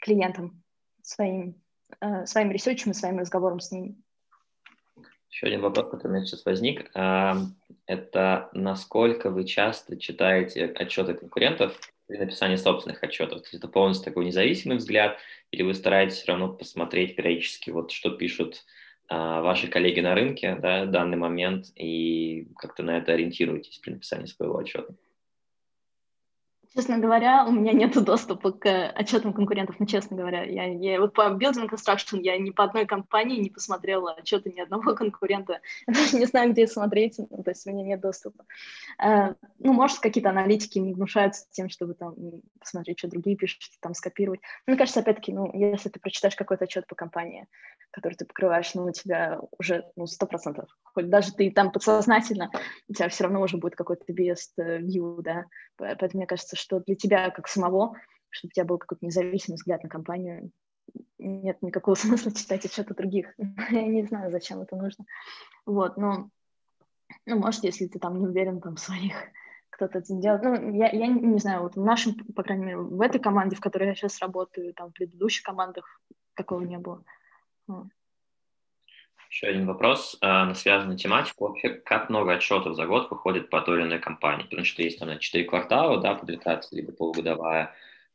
клиентам 0.00 0.62
своим, 1.02 1.60
своим 2.24 2.50
ресерчем 2.50 2.90
и 2.90 2.94
своим 2.94 3.18
разговором 3.18 3.60
с 3.60 3.72
ними. 3.72 3.96
Еще 5.30 5.46
один 5.46 5.60
вопрос, 5.60 5.90
который 5.90 6.08
у 6.08 6.14
меня 6.14 6.24
сейчас 6.24 6.44
возник, 6.44 6.90
это 6.92 8.50
насколько 8.52 9.30
вы 9.30 9.44
часто 9.44 9.96
читаете 9.96 10.66
отчеты 10.66 11.14
конкурентов 11.14 11.78
при 12.06 12.18
написании 12.18 12.56
собственных 12.56 13.02
отчетов? 13.04 13.38
То 13.38 13.44
есть 13.44 13.54
это 13.54 13.68
полностью 13.68 14.06
такой 14.06 14.24
независимый 14.24 14.78
взгляд, 14.78 15.18
или 15.52 15.62
вы 15.62 15.74
стараетесь 15.74 16.16
все 16.16 16.32
равно 16.32 16.52
посмотреть 16.52 17.14
периодически, 17.14 17.70
вот 17.70 17.92
что 17.92 18.10
пишут 18.10 18.64
ваши 19.10 19.68
коллеги 19.68 20.00
на 20.00 20.14
рынке 20.14 20.56
да, 20.60 20.84
в 20.84 20.90
данный 20.90 21.16
момент, 21.16 21.66
и 21.74 22.46
как-то 22.56 22.82
на 22.82 22.98
это 22.98 23.12
ориентируетесь 23.12 23.78
при 23.78 23.92
написании 23.92 24.26
своего 24.26 24.58
отчета? 24.58 24.94
Честно 26.72 26.98
говоря, 26.98 27.44
у 27.46 27.50
меня 27.50 27.72
нет 27.72 28.00
доступа 28.04 28.52
к 28.52 28.90
отчетам 28.90 29.32
конкурентов, 29.32 29.80
ну, 29.80 29.86
честно 29.86 30.16
говоря. 30.16 30.44
Я, 30.44 30.66
я 30.66 31.00
вот 31.00 31.14
по 31.14 31.22
Building 31.22 31.68
Construction 31.68 32.20
я 32.22 32.38
ни 32.38 32.50
по 32.50 32.62
одной 32.62 32.86
компании 32.86 33.40
не 33.40 33.50
посмотрела 33.50 34.12
отчеты 34.12 34.52
ни 34.52 34.60
одного 34.60 34.94
конкурента. 34.94 35.60
Даже 35.88 36.16
не 36.16 36.26
знаю, 36.26 36.52
где 36.52 36.68
смотреть, 36.68 37.18
ну, 37.18 37.42
то 37.42 37.50
есть 37.50 37.66
у 37.66 37.70
меня 37.70 37.82
нет 37.82 38.00
доступа. 38.00 38.44
Uh, 39.04 39.34
ну, 39.58 39.72
может, 39.72 39.98
какие-то 39.98 40.30
аналитики 40.30 40.78
не 40.78 40.92
гнушаются 40.92 41.44
тем, 41.50 41.68
чтобы 41.70 41.94
там 41.94 42.14
посмотреть, 42.60 43.00
что 43.00 43.08
другие 43.08 43.36
пишут, 43.36 43.62
там 43.80 43.92
скопировать. 43.94 44.40
Мне 44.68 44.76
кажется, 44.76 45.00
опять-таки, 45.00 45.32
ну, 45.32 45.50
если 45.52 45.88
ты 45.88 45.98
прочитаешь 45.98 46.36
какой-то 46.36 46.64
отчет 46.64 46.86
по 46.86 46.94
компании, 46.94 47.48
который 47.90 48.14
ты 48.14 48.24
покрываешь, 48.24 48.72
ну, 48.74 48.84
у 48.84 48.92
тебя 48.92 49.40
уже, 49.58 49.84
ну, 49.96 50.06
сто 50.06 50.26
процентов. 50.26 50.70
Хоть 50.84 51.08
даже 51.08 51.32
ты 51.32 51.50
там 51.50 51.72
подсознательно, 51.72 52.50
у 52.88 52.92
тебя 52.92 53.08
все 53.08 53.24
равно 53.24 53.40
уже 53.40 53.56
будет 53.56 53.74
какой-то 53.74 54.04
biased 54.12 54.56
view, 54.58 55.20
да. 55.22 55.46
Поэтому 55.76 56.20
мне 56.20 56.26
кажется, 56.26 56.56
что 56.60 56.80
для 56.80 56.94
тебя 56.94 57.30
как 57.30 57.48
самого, 57.48 57.96
чтобы 58.30 58.50
у 58.50 58.54
тебя 58.54 58.64
был 58.64 58.78
какой-то 58.78 59.04
независимый 59.04 59.56
взгляд 59.56 59.82
на 59.82 59.88
компанию, 59.88 60.50
нет 61.18 61.60
никакого 61.62 61.94
смысла 61.96 62.32
читать 62.32 62.64
отчеты 62.64 62.94
других. 62.94 63.34
Я 63.70 63.86
не 63.86 64.04
знаю, 64.04 64.30
зачем 64.30 64.60
это 64.60 64.76
нужно. 64.76 65.04
Вот, 65.66 65.96
но, 65.96 66.30
ну, 67.26 67.38
может, 67.38 67.64
если 67.64 67.86
ты 67.86 67.98
там 67.98 68.18
не 68.18 68.26
уверен 68.26 68.60
там 68.60 68.76
своих, 68.76 69.14
кто-то 69.70 69.98
это 69.98 70.14
делает. 70.14 70.42
Ну, 70.42 70.72
я, 70.74 70.90
я 70.90 71.06
не 71.06 71.38
знаю, 71.38 71.62
вот 71.62 71.74
в 71.74 71.82
нашем, 71.82 72.14
по 72.34 72.42
крайней 72.42 72.66
мере, 72.66 72.78
в 72.78 73.00
этой 73.00 73.18
команде, 73.18 73.56
в 73.56 73.60
которой 73.60 73.88
я 73.88 73.94
сейчас 73.94 74.18
работаю, 74.18 74.74
там, 74.74 74.90
в 74.90 74.92
предыдущих 74.92 75.42
командах 75.42 76.02
такого 76.34 76.60
не 76.60 76.76
было. 76.76 77.02
Еще 79.30 79.46
один 79.46 79.64
вопрос 79.64 80.18
э, 80.20 80.26
на 80.26 80.54
связанную 80.54 80.98
тематику. 80.98 81.46
Вообще, 81.46 81.68
как 81.70 82.10
много 82.10 82.32
отчетов 82.32 82.74
за 82.74 82.84
год 82.86 83.08
выходит 83.12 83.48
по 83.48 83.60
той 83.60 83.78
или 83.78 83.86
иной 83.86 84.00
компании? 84.00 84.42
Потому 84.42 84.64
что 84.64 84.82
есть 84.82 84.98
там 84.98 85.16
4 85.16 85.44
квартала, 85.44 86.00
да, 86.00 86.16
публикация, 86.16 86.76
либо 86.76 86.90
полугодовая. 86.90 87.72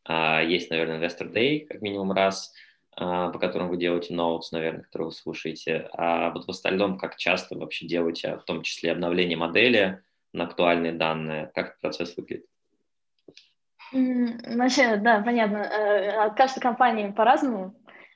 Э, 0.09 0.41
есть, 0.45 0.69
наверное, 0.69 0.99
Investor 0.99 1.31
Day, 1.31 1.65
как 1.67 1.81
минимум 1.81 2.11
раз, 2.11 2.53
э, 2.97 2.99
по 2.99 3.39
которому 3.39 3.69
вы 3.69 3.77
делаете 3.77 4.13
ноутс, 4.13 4.51
наверное, 4.51 4.81
которые 4.81 5.05
вы 5.05 5.11
слушаете. 5.13 5.89
А 5.93 6.31
вот 6.31 6.47
в 6.47 6.49
остальном, 6.49 6.97
как 6.97 7.15
часто 7.15 7.57
вообще 7.57 7.87
делаете, 7.87 8.35
в 8.35 8.43
том 8.43 8.61
числе 8.61 8.91
обновление 8.91 9.37
модели 9.37 10.03
на 10.33 10.43
актуальные 10.43 10.91
данные? 10.91 11.49
Как 11.55 11.67
этот 11.67 11.79
процесс 11.79 12.17
выглядит? 12.17 12.45
Вообще, 13.93 14.97
да, 14.97 15.21
понятно. 15.21 16.25
От 16.25 16.35
каждой 16.35 16.59
компании 16.59 17.09
по-разному. 17.11 17.73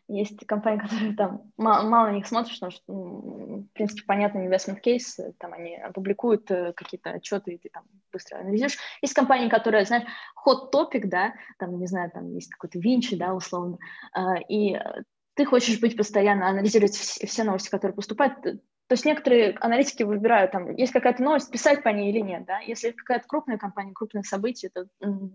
Есть 0.10 0.44
компании, 0.48 0.80
которые 0.80 1.16
там 1.16 1.52
мало, 1.56 2.08
на 2.08 2.12
них 2.14 2.26
смотришь, 2.26 2.56
потому 2.56 2.72
что, 2.72 2.94
в 2.94 3.68
принципе, 3.74 4.04
понятный 4.08 4.48
investment 4.48 4.80
кейс, 4.80 5.20
там 5.38 5.54
они 5.54 5.76
опубликуют 5.76 6.50
э, 6.50 6.74
какие-то 6.74 7.12
отчеты, 7.12 7.54
и 7.54 7.58
ты 7.60 7.70
там 7.70 7.84
быстро 8.12 8.40
анализируешь. 8.40 8.80
Есть 9.04 9.14
компании, 9.14 9.50
которые, 9.50 9.86
знаешь, 9.86 10.08
hot 10.46 10.72
topic, 10.74 11.02
да, 11.06 11.34
там, 11.60 11.80
не 11.80 11.86
знаю, 11.86 12.10
там 12.12 12.34
есть 12.34 12.50
какой-то 12.50 12.80
Винчи, 12.80 13.16
да, 13.16 13.36
условно, 13.36 13.78
э, 14.16 14.42
и 14.50 14.80
ты 15.36 15.46
хочешь 15.46 15.80
быть 15.80 15.96
постоянно, 15.96 16.50
анализировать 16.50 16.96
все 16.96 17.44
новости, 17.44 17.70
которые 17.70 17.96
поступают, 17.96 18.62
то 18.90 18.94
есть 18.94 19.06
некоторые 19.06 19.56
аналитики 19.62 20.02
выбирают, 20.02 20.52
там, 20.52 20.76
есть 20.76 20.92
какая-то 20.92 21.22
новость, 21.22 21.52
писать 21.52 21.84
по 21.84 21.90
ней 21.90 22.10
или 22.10 22.22
нет, 22.22 22.46
да, 22.46 22.58
если 22.58 22.90
какая-то 22.90 23.28
крупная 23.28 23.60
компания, 23.60 23.94
крупное 23.94 24.24
событие, 24.24 24.72
то, 24.74 24.88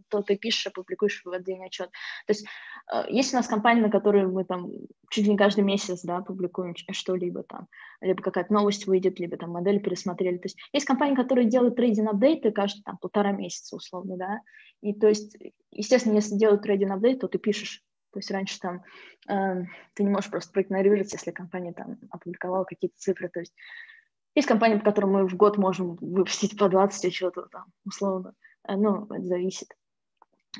то 0.09 0.23
ты 0.23 0.37
пишешь, 0.37 0.67
опубликуешь 0.67 1.23
в 1.25 1.41
день 1.41 1.65
отчет. 1.65 1.89
То 2.27 2.33
есть 2.33 2.45
э, 2.93 3.05
есть 3.11 3.33
у 3.33 3.37
нас 3.37 3.47
компании, 3.47 3.83
на 3.83 3.91
которые 3.91 4.27
мы 4.27 4.45
там 4.45 4.73
чуть 5.09 5.27
ли 5.27 5.31
не 5.31 5.39
каждый 5.39 5.63
месяц, 5.63 6.03
да, 6.03 6.21
публикуем 6.21 6.75
что-либо 6.91 7.45
там, 7.45 7.69
либо 8.01 8.21
какая-то 8.21 8.53
новость 8.53 8.89
выйдет, 8.89 9.21
либо 9.21 9.37
там 9.37 9.51
модель 9.51 9.81
пересмотрели. 9.81 10.39
То 10.39 10.47
есть 10.47 10.59
есть 10.73 10.87
компании, 10.87 11.15
которые 11.15 11.49
делают 11.49 11.77
трейдинг 11.77 12.11
апдейты 12.11 12.51
каждые 12.51 12.83
там 12.83 12.99
полтора 12.99 13.31
месяца 13.31 13.77
условно, 13.77 14.17
да, 14.17 14.41
и 14.83 14.95
то 14.95 15.07
есть, 15.07 15.37
естественно, 15.71 16.15
если 16.15 16.35
делают 16.35 16.63
трейдинг 16.63 16.91
апдейт, 16.91 17.21
то 17.21 17.29
ты 17.29 17.39
пишешь 17.39 17.85
то 18.15 18.21
есть 18.21 18.31
раньше 18.31 18.61
там 18.61 18.85
э, 19.29 19.65
ты 19.95 20.05
не 20.05 20.09
можешь 20.09 20.31
просто 20.31 20.53
проигнорировать, 20.53 21.13
если 21.13 21.33
компания 21.33 21.73
там 21.73 21.99
опубликовала 22.11 22.63
какие-то 22.63 22.97
цифры. 22.97 23.29
То 23.29 23.41
есть 23.41 23.53
есть 24.37 24.47
компании, 24.47 24.79
по 24.79 24.85
которым 24.85 25.13
мы 25.13 25.29
в 25.29 25.37
год 25.37 25.59
можем 25.59 25.97
выпустить 25.97 26.57
по 26.57 26.69
20 26.69 27.05
отчетов, 27.05 27.49
там, 27.51 27.65
условно. 27.85 28.35
Э, 28.69 28.77
ну, 28.77 29.07
это 29.07 29.25
зависит. 29.25 29.69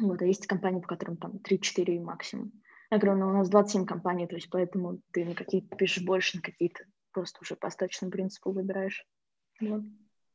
Вот, 0.01 0.21
а 0.21 0.27
есть 0.27 0.49
компании, 0.49 0.81
по 0.81 0.89
которым 0.89 1.17
там 1.17 1.39
3-4 1.49 2.01
максимум. 2.01 2.53
Я 2.91 2.99
говорю, 2.99 3.21
ну, 3.21 3.29
у 3.29 3.33
нас 3.33 3.49
27 3.49 3.87
компаний, 3.87 4.27
то 4.27 4.35
есть 4.35 4.51
поэтому 4.51 5.01
ты 5.13 5.25
на 5.25 5.37
какие-то 5.37 5.77
пишешь 5.77 6.05
больше, 6.05 6.39
на 6.39 6.43
какие-то 6.43 6.85
просто 7.13 7.39
уже 7.41 7.55
по 7.55 7.69
остаточному 7.69 8.11
принципу 8.11 8.51
выбираешь. 8.51 9.07
Вот 9.61 9.83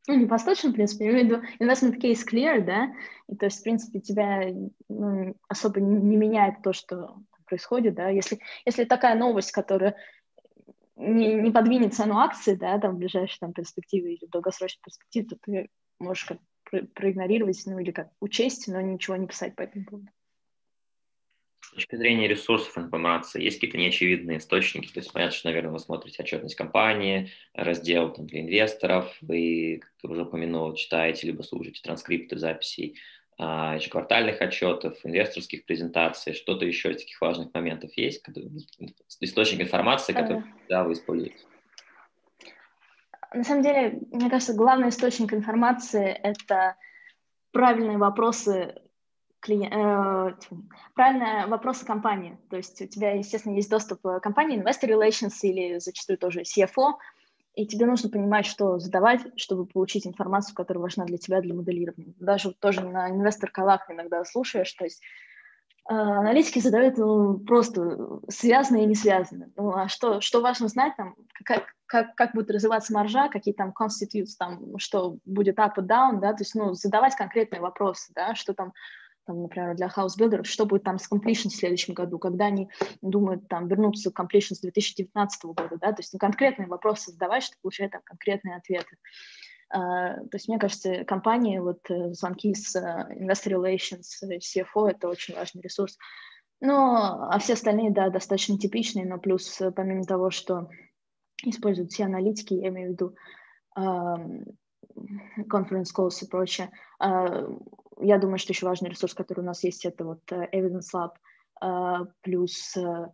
ну, 0.10 0.16
не 0.16 0.26
по 0.26 0.36
остаточному 0.36 0.74
принципу, 0.74 1.04
я 1.04 1.12
имею 1.12 1.28
в 1.28 1.30
виду 1.30 1.44
investment 1.60 2.02
case 2.02 2.26
clear, 2.28 2.62
да, 2.62 2.92
и 3.28 3.36
то 3.36 3.46
есть, 3.46 3.60
в 3.60 3.64
принципе, 3.64 4.00
тебя 4.00 4.42
ну, 4.90 5.36
особо 5.48 5.80
не 5.80 6.18
меняет 6.18 6.64
то, 6.64 6.74
что 6.74 7.18
происходит, 7.46 7.94
да, 7.94 8.10
если, 8.10 8.40
если 8.66 8.86
такая 8.86 9.16
новость, 9.16 9.52
которая 9.52 9.96
не, 10.96 11.36
не 11.36 11.52
подвинет 11.52 11.94
цену 11.94 12.18
акции, 12.18 12.56
да, 12.56 12.80
там, 12.80 12.96
в 12.96 12.98
ближайшей 12.98 13.38
там, 13.40 13.54
перспективе 13.54 14.16
или 14.16 14.26
в 14.26 14.32
долгосрочной 14.32 14.82
перспективе, 14.84 15.28
то 15.28 15.36
ты 15.44 15.70
можешь 16.00 16.26
как 16.26 16.40
проигнорировать, 16.96 17.62
ну, 17.68 17.78
или 17.78 17.92
как 17.92 18.10
учесть, 18.20 18.68
но 18.68 18.82
ничего 18.82 19.16
не 19.16 19.28
писать 19.28 19.56
по 19.56 19.62
этому 19.62 19.86
поводу. 19.86 20.08
С 21.62 21.72
точки 21.72 21.96
зрения 21.98 22.28
ресурсов 22.28 22.78
информации, 22.78 23.44
есть 23.44 23.58
какие-то 23.58 23.78
неочевидные 23.78 24.40
источники? 24.40 24.92
То 24.92 25.00
есть, 25.00 25.12
понятно, 25.12 25.36
что, 25.36 25.48
наверное, 25.50 25.72
вы 25.72 25.80
смотрите 25.80 26.24
отчетность 26.24 26.56
компании, 26.56 27.32
раздел 27.54 28.12
там, 28.12 28.26
для 28.26 28.42
инвесторов, 28.42 29.16
вы, 29.22 29.82
как 30.02 30.12
уже 30.12 30.24
упомянул, 30.24 30.74
читаете 30.74 31.28
либо 31.28 31.44
слушаете 31.44 31.82
транскрипты 31.82 32.38
записей 32.38 32.98
а, 33.38 33.76
ежеквартальных 33.76 34.42
отчетов, 34.42 34.98
инвесторских 35.04 35.66
презентаций, 35.66 36.34
что-то 36.34 36.66
еще 36.66 36.92
из 36.92 36.98
таких 36.98 37.22
важных 37.22 37.54
моментов 37.54 37.92
есть? 37.96 38.24
Источник 39.22 39.62
информации, 39.62 40.14
который 40.14 40.44
да, 40.68 40.84
вы 40.84 40.94
используете? 40.94 41.38
На 43.34 43.44
самом 43.44 43.62
деле, 43.62 44.00
мне 44.12 44.30
кажется, 44.30 44.54
главный 44.54 44.90
источник 44.90 45.34
информации– 45.34 46.10
это 46.24 46.76
правильные 47.52 47.98
вопросы 47.98 48.76
клиент, 49.40 49.74
э, 49.74 50.56
правильно 50.94 51.48
вопросы 51.48 51.86
компании. 51.86 52.38
То 52.50 52.58
есть 52.58 52.82
у 52.82 52.88
тебя, 52.88 53.14
естественно, 53.14 53.56
есть 53.56 53.70
доступ 53.70 54.02
к 54.02 54.20
компании, 54.20 54.62
investor 54.62 54.90
relations 54.90 55.34
или 55.42 55.80
зачастую 55.80 56.18
тоже 56.18 56.42
CFO, 56.42 56.94
и 57.56 57.66
тебе 57.66 57.86
нужно 57.86 58.10
понимать, 58.10 58.46
что 58.46 58.80
задавать, 58.80 59.22
чтобы 59.36 59.66
получить 59.66 60.08
информацию, 60.08 60.56
которая 60.56 60.82
важна 60.82 61.06
для 61.06 61.18
тебя, 61.18 61.42
для 61.42 61.54
моделирования. 61.54 62.14
Даже 62.20 62.54
тоже 62.54 62.82
на 62.82 63.10
инвестор-колах 63.10 63.90
иногда 63.90 64.24
слушаешь, 64.24 64.72
то 64.74 64.86
есть 64.86 65.02
э, 65.90 65.94
аналитики 65.94 66.60
задают 66.60 66.98
ну, 66.98 67.40
просто 67.40 68.22
связанные 68.30 68.84
и 68.84 68.88
не 68.88 68.96
связанные. 68.96 69.52
Ну, 69.58 69.74
а 69.74 69.90
что, 69.90 70.22
что 70.22 70.42
важно 70.42 70.68
знать, 70.68 70.96
там, 70.96 71.16
как, 71.44 71.64
как, 71.86 72.16
как 72.16 72.34
будет 72.34 72.52
развиваться 72.52 72.94
маржа, 72.94 73.30
какие 73.30 73.54
там 73.54 73.74
constituents, 73.78 74.36
там, 74.38 74.78
что 74.78 75.18
будет 75.26 75.58
up 75.60 75.74
и 75.78 75.82
down, 75.82 76.20
да, 76.20 76.34
то 76.34 76.42
есть, 76.42 76.56
ну, 76.56 76.74
задавать 76.74 77.16
конкретные 77.16 77.62
вопросы, 77.62 78.14
да, 78.16 78.36
что 78.36 78.54
там 78.54 78.74
там, 79.30 79.44
например, 79.44 79.76
для 79.76 79.90
house 79.90 80.09
builder 80.09 80.36
ов, 80.36 80.48
что 80.48 80.66
будет 80.66 80.84
там 80.84 80.98
с 80.98 81.08
completion 81.08 81.50
в 81.50 81.56
следующем 81.56 81.94
году, 81.94 82.18
когда 82.18 82.46
они 82.46 82.68
думают 83.04 83.48
там 83.48 83.68
вернуться 83.68 84.10
к 84.10 84.20
completion 84.20 84.56
с 84.56 84.62
2019 84.62 85.46
года, 85.46 85.78
да, 85.80 85.92
то 85.92 86.00
есть 86.00 86.14
ну, 86.14 86.18
конкретные 86.18 86.68
вопросы 86.68 87.12
задавать, 87.12 87.44
чтобы 87.44 87.60
получать 87.62 87.92
там 87.92 88.02
конкретные 88.04 88.56
ответы. 88.56 88.98
Uh, 89.72 90.28
то 90.30 90.34
есть, 90.34 90.48
мне 90.48 90.58
кажется, 90.58 91.04
компании, 91.06 91.60
вот 91.60 91.92
э, 91.92 92.12
звонки 92.14 92.56
с 92.56 92.76
uh, 92.76 93.08
Investor 93.16 93.52
Relations, 93.54 94.02
э, 94.24 94.40
CFO— 94.40 94.88
это 94.90 95.08
очень 95.08 95.36
важный 95.36 95.62
ресурс. 95.62 95.96
Ну, 96.60 96.74
а 96.74 97.38
все 97.38 97.54
остальные, 97.54 97.92
да, 97.92 98.10
достаточно 98.10 98.58
типичные, 98.58 99.06
но 99.06 99.20
плюс, 99.20 99.62
помимо 99.76 100.06
того, 100.06 100.32
что 100.32 100.70
используют 101.44 101.92
все 101.92 102.06
аналитики, 102.06 102.56
я 102.56 102.70
имею 102.70 102.90
в 102.90 102.92
виду 102.94 103.16
uh, 103.78 104.44
conference 105.48 105.90
calls 105.96 106.26
и 106.26 106.28
прочее, 106.28 106.72
я 108.00 108.18
думаю, 108.18 108.38
что 108.38 108.54
еще 108.54 108.66
важный 108.66 108.90
ресурс, 108.90 109.14
который 109.14 109.42
у 109.42 109.46
нас 109.46 109.64
есть, 109.64 109.86
это 109.86 110.06
вот 110.06 110.22
э, 110.32 110.48
Evidence 110.54 110.94
Lab, 110.94 111.12
э, 111.62 112.06
плюс 112.22 112.76
э, 112.78 113.08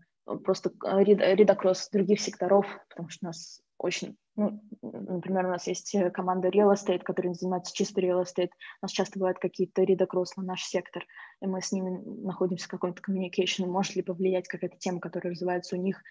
просто 0.44 0.72
редокросс 0.84 1.90
других 1.90 2.20
секторов, 2.20 2.66
потому 2.90 3.10
что 3.10 3.26
у 3.26 3.28
нас 3.28 3.62
очень, 3.78 4.18
ну, 4.36 4.62
например, 4.82 5.46
у 5.46 5.50
нас 5.50 5.68
есть 5.68 5.96
команда 6.14 6.48
real 6.50 6.74
estate, 6.74 7.04
которая 7.04 7.34
занимается 7.34 7.76
чисто 7.76 8.02
real 8.02 8.24
estate. 8.24 8.50
У 8.82 8.86
нас 8.86 8.92
часто 8.92 9.20
бывают 9.20 9.40
какие-то 9.40 9.84
редокросс 9.84 10.36
на 10.38 10.44
наш 10.44 10.64
сектор, 10.64 11.06
и 11.42 11.48
мы 11.48 11.62
с 11.62 11.72
ними 11.72 12.02
находимся 12.24 12.66
в 12.66 12.72
каком-то 12.72 13.02
communication. 13.02 13.68
Может 13.68 13.96
ли 13.96 14.02
повлиять 14.02 14.48
какая-то 14.48 14.78
тема, 14.78 15.00
которая 15.00 15.34
развивается 15.34 15.76
у 15.76 15.80
них 15.80 16.02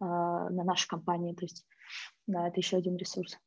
на 0.00 0.50
нашу 0.50 0.86
компанию? 0.86 1.34
То 1.34 1.46
есть, 1.46 1.66
да, 2.26 2.46
это 2.46 2.60
еще 2.60 2.76
один 2.76 2.96
ресурс. 2.96 3.38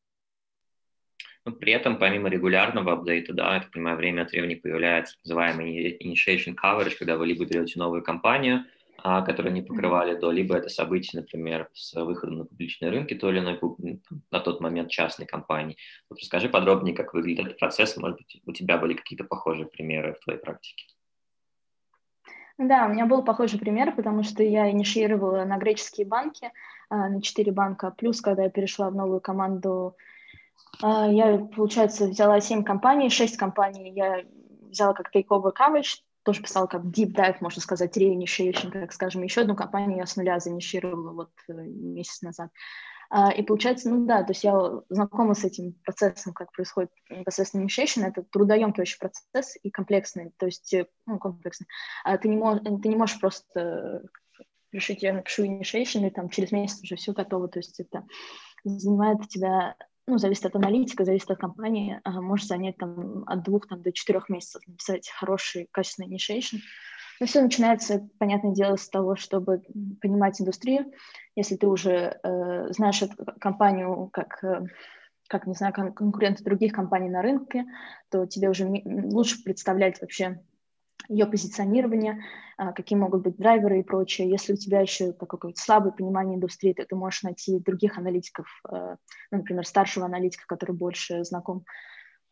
Но 1.47 1.53
при 1.53 1.71
этом, 1.71 1.97
помимо 1.97 2.27
регулярного 2.27 2.91
апдейта, 2.91 3.31
да, 3.31 3.53
я 3.55 3.61
так 3.61 3.71
понимаю, 3.71 3.95
время 3.95 4.23
от 4.23 4.31
времени 4.31 4.55
появляется 4.55 5.15
называемый 5.23 5.97
initiation 5.97 6.55
coverage, 6.61 6.97
когда 6.99 7.15
вы 7.15 7.25
либо 7.25 7.45
берете 7.45 7.79
новую 7.79 8.03
компанию, 8.03 8.65
а, 8.97 9.21
которые 9.21 9.53
не 9.53 9.61
покрывали 9.61 10.19
до, 10.19 10.29
либо 10.29 10.57
это 10.57 10.67
события, 10.67 11.15
например, 11.15 11.69
с 11.71 11.93
выходом 11.93 12.39
на 12.39 12.45
публичные 12.45 12.91
рынки 12.91 13.13
той 13.13 13.31
или 13.31 13.39
иной 13.39 13.57
на 14.29 14.41
тот 14.41 14.59
момент 14.59 14.89
частной 14.89 15.25
компании. 15.25 15.77
Вот 16.09 16.19
расскажи 16.19 16.49
подробнее, 16.49 16.93
как 16.93 17.13
выглядит 17.13 17.45
этот 17.45 17.59
процесс, 17.59 17.95
может 17.95 18.17
быть, 18.17 18.41
у 18.45 18.51
тебя 18.51 18.77
были 18.77 18.95
какие-то 18.95 19.23
похожие 19.23 19.67
примеры 19.67 20.15
в 20.15 20.19
твоей 20.25 20.41
практике. 20.41 20.83
Да, 22.57 22.87
у 22.87 22.89
меня 22.89 23.05
был 23.05 23.23
похожий 23.23 23.57
пример, 23.57 23.95
потому 23.95 24.23
что 24.23 24.43
я 24.43 24.69
инициировала 24.69 25.45
на 25.45 25.57
греческие 25.57 26.05
банки, 26.05 26.51
а, 26.89 27.07
на 27.07 27.21
четыре 27.21 27.53
банка, 27.53 27.95
плюс, 27.97 28.19
когда 28.19 28.43
я 28.43 28.49
перешла 28.49 28.89
в 28.89 28.95
новую 28.95 29.21
команду 29.21 29.95
я, 30.81 31.47
получается, 31.55 32.07
взяла 32.07 32.39
7 32.39 32.63
компаний, 32.63 33.09
6 33.09 33.37
компаний 33.37 33.91
я 33.95 34.23
взяла 34.69 34.93
как 34.93 35.13
takeover 35.15 35.51
coverage, 35.57 36.01
тоже 36.23 36.41
писала 36.41 36.67
как 36.67 36.83
deep 36.83 37.13
dive, 37.13 37.37
можно 37.39 37.61
сказать, 37.61 37.97
reinitiation, 37.97 38.69
как 38.69 38.91
скажем, 38.91 39.23
еще 39.23 39.41
одну 39.41 39.55
компанию 39.55 39.97
я 39.97 40.05
с 40.05 40.17
нуля 40.17 40.39
заинишировала 40.39 41.11
вот 41.13 41.31
э, 41.47 41.53
месяц 41.53 42.21
назад. 42.21 42.51
А, 43.09 43.31
и 43.31 43.41
получается, 43.41 43.89
ну 43.89 44.05
да, 44.05 44.23
то 44.23 44.31
есть 44.31 44.43
я 44.43 44.81
знакома 44.89 45.35
с 45.35 45.45
этим 45.45 45.73
процессом, 45.85 46.33
как 46.33 46.51
происходит 46.51 46.91
непосредственно 47.09 47.63
initiation, 47.63 48.05
это 48.05 48.23
трудоемкий 48.23 48.81
очень 48.81 48.99
процесс 48.99 49.57
и 49.63 49.71
комплексный, 49.71 50.33
то 50.37 50.47
есть, 50.47 50.73
э, 50.73 50.87
ну, 51.05 51.17
комплексный. 51.17 51.67
А 52.03 52.17
ты 52.17 52.27
не, 52.27 52.35
можешь, 52.35 52.61
ты 52.63 52.89
не 52.89 52.97
можешь 52.97 53.19
просто 53.21 54.03
решить, 54.73 55.03
я 55.03 55.13
напишу 55.13 55.45
initiation, 55.45 56.05
и 56.05 56.09
там 56.09 56.27
через 56.27 56.51
месяц 56.51 56.83
уже 56.83 56.97
все 56.97 57.13
готово, 57.13 57.47
то 57.47 57.59
есть 57.59 57.79
это 57.79 58.05
занимает 58.65 59.29
тебя 59.29 59.77
ну, 60.07 60.17
зависит 60.17 60.45
от 60.45 60.55
аналитика, 60.55 61.03
зависит 61.03 61.29
от 61.29 61.39
компании, 61.39 61.99
а, 62.03 62.21
может 62.21 62.47
занять 62.47 62.77
там 62.77 63.23
от 63.27 63.43
двух 63.43 63.67
там, 63.67 63.81
до 63.81 63.91
четырех 63.91 64.29
месяцев 64.29 64.61
написать 64.65 65.09
хороший, 65.09 65.67
качественный 65.71 66.15
initiation. 66.15 66.59
Но 67.19 67.25
все 67.25 67.41
начинается, 67.41 68.07
понятное 68.17 68.53
дело, 68.53 68.77
с 68.77 68.87
того, 68.89 69.15
чтобы 69.15 69.63
понимать 70.01 70.39
индустрию. 70.39 70.91
Если 71.35 71.55
ты 71.55 71.67
уже 71.67 72.19
э, 72.23 72.71
знаешь 72.71 73.01
эту 73.01 73.15
компанию 73.39 74.09
как, 74.13 74.43
э, 74.43 74.65
как, 75.27 75.47
не 75.47 75.55
знаю, 75.55 75.73
конкуренты 75.73 76.43
других 76.43 76.73
компаний 76.73 77.09
на 77.09 77.21
рынке, 77.21 77.65
то 78.09 78.27
тебе 78.27 78.49
уже 78.49 78.65
лучше 78.85 79.43
представлять 79.43 79.99
вообще 79.99 80.39
ее 81.07 81.25
позиционирование, 81.25 82.23
а, 82.57 82.73
какие 82.73 82.97
могут 82.97 83.23
быть 83.23 83.37
драйверы 83.37 83.79
и 83.79 83.83
прочее. 83.83 84.29
Если 84.29 84.53
у 84.53 84.55
тебя 84.55 84.81
еще 84.81 85.13
такое 85.13 85.53
слабое 85.55 85.91
понимание 85.91 86.35
индустрии, 86.35 86.73
то 86.73 86.85
ты 86.85 86.95
можешь 86.95 87.23
найти 87.23 87.59
других 87.59 87.97
аналитиков, 87.97 88.47
э, 88.69 88.95
ну, 89.31 89.37
например, 89.37 89.65
старшего 89.65 90.05
аналитика, 90.05 90.45
который 90.47 90.75
больше 90.75 91.23
знаком 91.23 91.65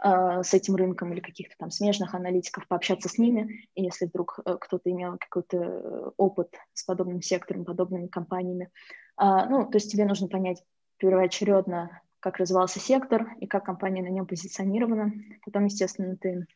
э, 0.03 0.43
с 0.43 0.53
этим 0.53 0.76
рынком 0.76 1.13
или 1.13 1.19
каких-то 1.19 1.55
там 1.57 1.71
смежных 1.71 2.13
аналитиков, 2.15 2.67
пообщаться 2.67 3.09
с 3.09 3.17
ними, 3.17 3.67
и 3.76 3.84
если 3.84 4.05
вдруг 4.05 4.39
э, 4.45 4.57
кто-то 4.59 4.91
имел 4.91 5.17
какой-то 5.17 6.13
опыт 6.17 6.53
с 6.73 6.84
подобным 6.84 7.21
сектором, 7.21 7.65
подобными 7.65 8.07
компаниями, 8.07 8.69
а, 9.17 9.45
ну, 9.47 9.65
то 9.69 9.78
есть 9.78 9.91
тебе 9.91 10.05
нужно 10.05 10.28
понять 10.28 10.63
первоочередно, 10.97 12.01
как 12.19 12.38
развивался 12.38 12.80
сектор 12.80 13.36
и 13.39 13.47
как 13.47 13.65
компания 13.65 14.01
на 14.01 14.07
нем 14.07 14.26
позиционирована. 14.26 15.13
Потом, 15.45 15.65
естественно, 15.65 16.17
ты 16.17 16.47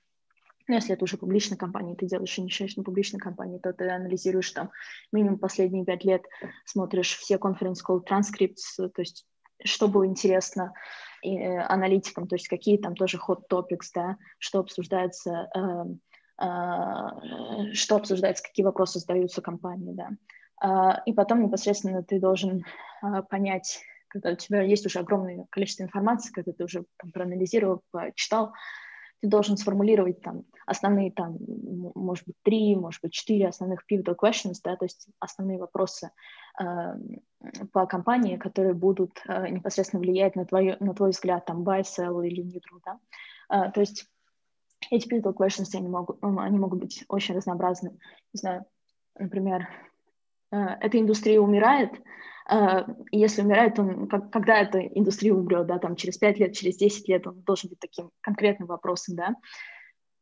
ну, 0.70 0.76
если 0.76 0.94
это 0.94 1.04
уже 1.04 1.18
публичная 1.18 1.58
компания, 1.58 1.96
ты 1.96 2.06
делаешь 2.06 2.38
инициation 2.38 2.84
публичной 2.84 3.20
компании, 3.20 3.58
то 3.58 3.74
ты 3.74 3.90
анализируешь 3.90 4.52
там 4.52 4.70
минимум 5.12 5.40
последние 5.40 5.84
пять 5.84 6.06
лет, 6.06 6.24
смотришь 6.64 7.18
все 7.18 7.40
конференц 7.40 7.84
call 7.84 8.02
transcripts, 8.08 8.78
то 8.78 9.02
есть 9.02 9.26
что 9.66 9.88
было 9.88 10.06
интересно 10.06 10.74
и, 11.24 11.36
э, 11.38 11.60
аналитикам, 11.62 12.28
то 12.28 12.36
есть 12.36 12.48
какие 12.48 12.78
там 12.78 12.96
тоже 12.96 13.18
hot 13.18 13.42
topics, 13.52 13.90
да, 13.96 14.18
что 14.38 14.60
обсуждается, 14.60 15.50
э, 15.56 16.46
э, 16.46 17.74
что 17.74 17.96
обсуждается, 17.96 18.44
какие 18.44 18.64
вопросы 18.64 19.00
задаются 19.00 19.42
компании, 19.42 19.96
да. 19.96 20.10
Э, 20.64 21.02
и 21.08 21.14
потом 21.14 21.42
непосредственно 21.42 22.04
ты 22.04 22.20
должен 22.20 22.64
э, 23.02 23.24
понять, 23.24 23.80
когда 24.08 24.32
у 24.34 24.36
тебя 24.36 24.62
есть 24.62 24.86
уже 24.86 25.00
огромное 25.00 25.48
количество 25.50 25.82
информации, 25.82 26.32
когда 26.32 26.52
ты 26.52 26.64
уже 26.64 26.86
там, 26.98 27.12
проанализировал, 27.12 27.82
почитал, 27.90 28.54
ты 29.22 29.28
должен 29.28 29.58
сформулировать 29.58 30.22
там 30.22 30.46
основные 30.66 31.12
там, 31.12 31.38
может 31.96 32.26
быть, 32.28 32.36
три, 32.44 32.76
может 32.76 33.02
быть, 33.02 33.12
четыре 33.12 33.48
основных 33.48 33.84
pivotal 33.92 34.16
questions, 34.16 34.58
да, 34.64 34.76
то 34.76 34.86
есть 34.86 35.08
основные 35.20 35.58
вопросы 35.58 36.12
э, 36.60 36.66
по 37.72 37.88
компании, 37.88 38.38
которые 38.38 38.74
будут 38.74 39.20
э, 39.28 39.50
непосредственно 39.50 40.02
влиять 40.02 40.36
на, 40.36 40.46
твой 40.46 40.78
на 40.80 40.94
твой 40.94 41.10
взгляд, 41.10 41.46
там, 41.46 41.64
buy, 41.64 41.82
sell 41.82 42.26
или 42.26 42.44
neutral, 42.44 42.80
да. 42.86 43.00
Э, 43.50 43.72
то 43.72 43.80
есть 43.80 44.06
эти 44.92 45.08
pivotal 45.08 45.36
questions, 45.36 45.76
они 45.76 45.88
могут, 45.88 46.20
они 46.22 46.58
могут 46.58 46.80
быть 46.80 47.04
очень 47.08 47.36
разнообразны. 47.36 47.98
Не 48.34 48.38
знаю, 48.38 48.66
например, 49.18 49.68
э, 50.52 50.58
эта 50.58 51.00
индустрия 51.00 51.40
умирает, 51.40 51.92
если 53.12 53.42
умирает, 53.42 53.78
он, 53.78 54.08
как, 54.08 54.32
когда 54.32 54.60
эта 54.60 54.80
индустрия 54.80 55.34
умрет, 55.34 55.68
да, 55.68 55.78
там 55.78 55.96
через 55.96 56.18
5 56.18 56.40
лет, 56.40 56.54
через 56.56 56.78
10 56.78 57.08
лет, 57.08 57.28
он 57.28 57.42
должен 57.42 57.70
быть 57.70 57.80
таким 57.80 58.12
конкретным 58.22 58.68
вопросом, 58.68 59.16
да. 59.16 59.36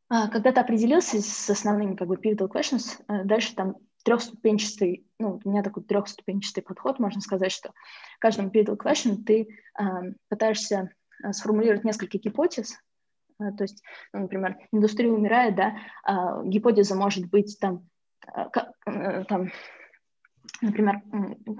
Uh, 0.10 0.30
когда 0.32 0.54
ты 0.54 0.62
определился 0.62 1.22
с 1.22 1.50
основными, 1.50 1.96
как 1.96 2.08
бы, 2.08 2.16
pivotal 2.16 2.50
questions, 2.50 2.98
uh, 3.10 3.26
дальше 3.26 3.54
там 3.56 3.76
трехступенчатый, 4.06 5.06
ну, 5.20 5.42
у 5.44 5.50
меня 5.50 5.64
такой 5.64 5.84
трехступенчатый 5.84 6.64
подход, 6.64 7.00
можно 7.00 7.20
сказать, 7.20 7.52
что 7.52 7.74
каждому 8.20 8.50
pivotal 8.50 8.78
question 8.78 9.18
ты 9.26 9.50
пытаешься 10.30 10.92
сформулировать 11.32 11.84
несколько 11.84 12.18
гипотез, 12.18 12.80
то 13.38 13.62
есть, 13.64 13.84
ну, 14.14 14.22
например, 14.22 14.58
индустрия 14.72 15.12
умирает, 15.12 15.56
да, 15.56 15.76
гипотеза 16.46 16.96
может 16.96 17.30
быть 17.30 17.58
там, 17.60 17.88
э, 18.34 19.24
там 19.28 19.52
например, 20.62 21.02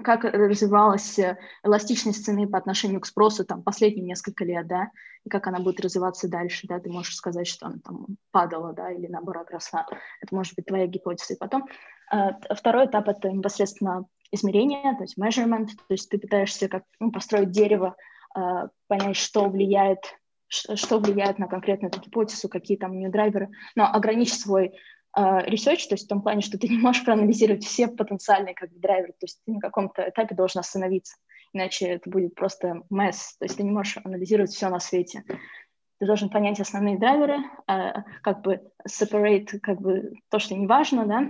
как 0.02 0.24
развивалась 0.24 1.18
э, 1.18 1.38
эластичность 1.62 2.24
цены 2.24 2.48
по 2.48 2.58
отношению 2.58 3.00
к 3.00 3.06
спросу 3.06 3.44
там 3.44 3.62
последние 3.62 4.04
несколько 4.04 4.44
лет, 4.44 4.66
да, 4.66 4.90
и 5.24 5.30
как 5.30 5.46
она 5.46 5.58
будет 5.60 5.80
развиваться 5.80 6.28
дальше, 6.28 6.66
да, 6.68 6.80
ты 6.80 6.90
можешь 6.90 7.16
сказать, 7.16 7.46
что 7.46 7.66
она 7.66 7.78
там 7.84 8.06
падала, 8.30 8.72
да, 8.72 8.90
или 8.90 9.06
наоборот 9.06 9.50
росла. 9.50 9.86
Это 10.20 10.34
может 10.34 10.54
быть 10.54 10.66
твоя 10.66 10.86
гипотеза. 10.86 11.34
И 11.34 11.38
потом 11.38 11.66
э, 12.12 12.30
второй 12.54 12.86
этап— 12.86 13.08
это 13.08 13.30
непосредственно 13.30 14.06
измерение, 14.30 14.94
то 14.96 15.02
есть 15.02 15.18
measurement, 15.18 15.66
то 15.66 15.94
есть 15.94 16.10
ты 16.10 16.18
пытаешься 16.18 16.68
как 16.68 16.84
ну, 17.00 17.10
построить 17.10 17.50
дерево, 17.50 17.96
э, 18.36 18.68
понять, 18.88 19.16
что 19.16 19.48
влияет 19.48 20.00
что 20.50 20.98
влияет 20.98 21.38
на 21.38 21.46
конкретную 21.46 21.90
эту 21.90 22.00
гипотезу, 22.00 22.48
какие 22.48 22.78
там 22.78 22.92
у 22.92 22.94
нее 22.94 23.10
драйверы, 23.10 23.50
но 23.76 23.84
ограничить 23.84 24.40
свой 24.40 24.72
а, 25.20 25.42
research, 25.46 25.88
то 25.88 25.94
есть 25.94 26.04
в 26.04 26.08
том 26.08 26.22
плане, 26.22 26.42
что 26.42 26.58
ты 26.58 26.68
не 26.68 26.78
можешь 26.78 27.04
проанализировать 27.04 27.64
все 27.64 27.88
потенциальные 27.88 28.54
как 28.54 28.70
бы, 28.70 28.78
драйверы, 28.78 29.14
то 29.14 29.24
есть 29.24 29.40
ты 29.44 29.52
на 29.52 29.58
каком-то 29.58 30.08
этапе 30.08 30.36
должен 30.36 30.60
остановиться, 30.60 31.16
иначе 31.52 31.86
это 31.86 32.08
будет 32.08 32.36
просто 32.36 32.82
mess, 32.88 33.34
то 33.40 33.44
есть 33.44 33.56
ты 33.56 33.64
не 33.64 33.72
можешь 33.72 33.98
анализировать 34.04 34.52
все 34.52 34.68
на 34.68 34.78
свете. 34.78 35.24
Ты 35.98 36.06
должен 36.06 36.30
понять 36.30 36.60
основные 36.60 37.00
драйверы, 37.00 37.38
а, 37.66 38.04
как 38.22 38.42
бы 38.42 38.60
separate 38.88 39.58
как 39.58 39.80
бы 39.80 40.12
то, 40.30 40.38
что 40.38 40.54
не 40.54 40.68
важно, 40.68 41.04
да, 41.04 41.28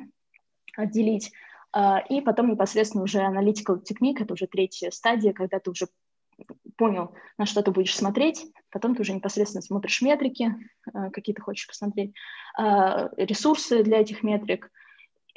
отделить, 0.77 1.32
а, 1.73 2.01
и 2.10 2.20
потом 2.20 2.51
непосредственно 2.51 3.05
уже 3.05 3.20
analytical 3.20 3.82
technique, 3.82 4.23
это 4.23 4.35
уже 4.35 4.48
третья 4.48 4.90
стадия, 4.90 5.32
когда 5.32 5.60
ты 5.60 5.70
уже 5.70 5.86
понял, 6.77 7.15
на 7.36 7.47
что 7.47 7.62
ты 7.62 7.70
будешь 7.70 7.94
смотреть, 7.94 8.47
потом 8.70 8.94
ты 8.94 9.02
уже 9.02 9.12
непосредственно 9.12 9.62
смотришь 9.62 10.02
метрики, 10.02 10.55
э, 10.93 11.10
какие 11.10 11.35
ты 11.35 11.43
хочешь 11.43 11.66
посмотреть, 11.66 12.15
э, 12.59 13.09
ресурсы 13.16 13.82
для 13.82 14.01
этих 14.01 14.23
метрик. 14.23 14.70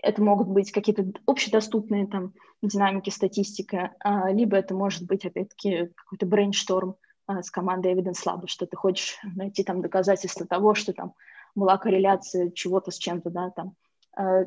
Это 0.01 0.21
могут 0.21 0.47
быть 0.47 0.71
какие-то 0.71 1.05
общедоступные 1.25 2.07
там 2.07 2.33
динамики, 2.61 3.09
статистика, 3.09 3.91
э, 4.03 4.33
либо 4.33 4.57
это 4.57 4.73
может 4.75 5.03
быть, 5.05 5.25
опять-таки, 5.25 5.89
какой-то 5.95 6.25
брейншторм 6.25 6.95
с 7.27 7.49
командой 7.49 7.93
Evidence 7.93 8.25
Lab, 8.25 8.47
что 8.47 8.65
ты 8.65 8.75
хочешь 8.75 9.17
найти 9.23 9.63
там 9.63 9.81
доказательства 9.81 10.45
того, 10.45 10.73
что 10.73 10.91
там 10.91 11.13
была 11.55 11.77
корреляция 11.77 12.51
чего-то 12.51 12.91
с 12.91 12.97
чем-то, 12.97 13.29
да, 13.29 13.51
там, 13.51 13.75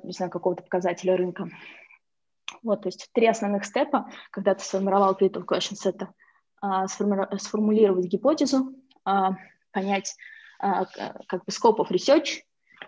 не 0.02 0.12
знаю, 0.12 0.30
какого-то 0.30 0.62
показателя 0.64 1.16
рынка. 1.16 1.48
Вот, 2.62 2.82
то 2.82 2.88
есть 2.88 3.08
три 3.12 3.26
основных 3.26 3.64
степа, 3.64 4.10
когда 4.30 4.54
ты 4.54 4.64
сформировал 4.64 5.14
critical 5.14 5.46
questions, 5.46 5.88
это 5.88 6.06
а, 6.06 6.12
сформулировать 6.86 8.06
гипотезу, 8.06 8.74
а, 9.04 9.36
понять 9.72 10.14
а, 10.58 10.86
как 11.26 11.44
бы 11.44 11.50
scope 11.50 11.78
of 11.78 11.90
research, 11.90 12.42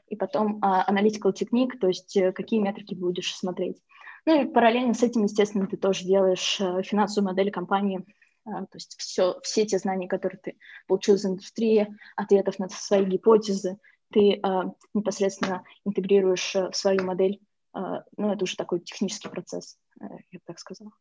и 0.09 0.17
потом 0.17 0.61
analytical 0.63 1.33
technique, 1.33 1.79
то 1.81 1.89
есть 1.89 2.17
э, 2.17 2.33
какие 2.33 2.61
метрики 2.61 2.95
будешь 2.95 3.35
смотреть. 3.35 3.83
Ну 4.27 4.43
и 4.43 4.45
параллельно 4.45 4.93
с 4.93 5.05
этим, 5.05 5.23
естественно, 5.23 5.69
ты 5.69 5.77
тоже 5.77 6.05
делаешь 6.05 6.61
э, 6.61 6.83
финансовую 6.83 7.31
модель 7.31 7.53
компании, 7.53 8.05
э, 8.45 8.51
то 8.51 8.75
есть 8.75 8.97
все, 8.99 9.39
все 9.43 9.65
те 9.65 9.79
знания, 9.79 10.09
которые 10.09 10.41
ты 10.41 10.59
получил 10.89 11.15
из 11.15 11.25
индустрии, 11.25 11.97
ответов 12.17 12.59
на 12.59 12.69
свои 12.69 13.05
гипотезы, 13.05 13.79
ты 14.13 14.33
э, 14.33 14.63
непосредственно 14.95 15.63
интегрируешь 15.85 16.55
в 16.55 16.73
свою 16.73 17.05
модель. 17.05 17.41
Ну, 18.17 18.33
это 18.33 18.45
уже 18.45 18.57
такой 18.57 18.81
технический 18.81 19.29
процесс, 19.29 19.77
я 20.01 20.39
бы 20.39 20.41
так 20.47 20.59
сказала. 20.59 20.93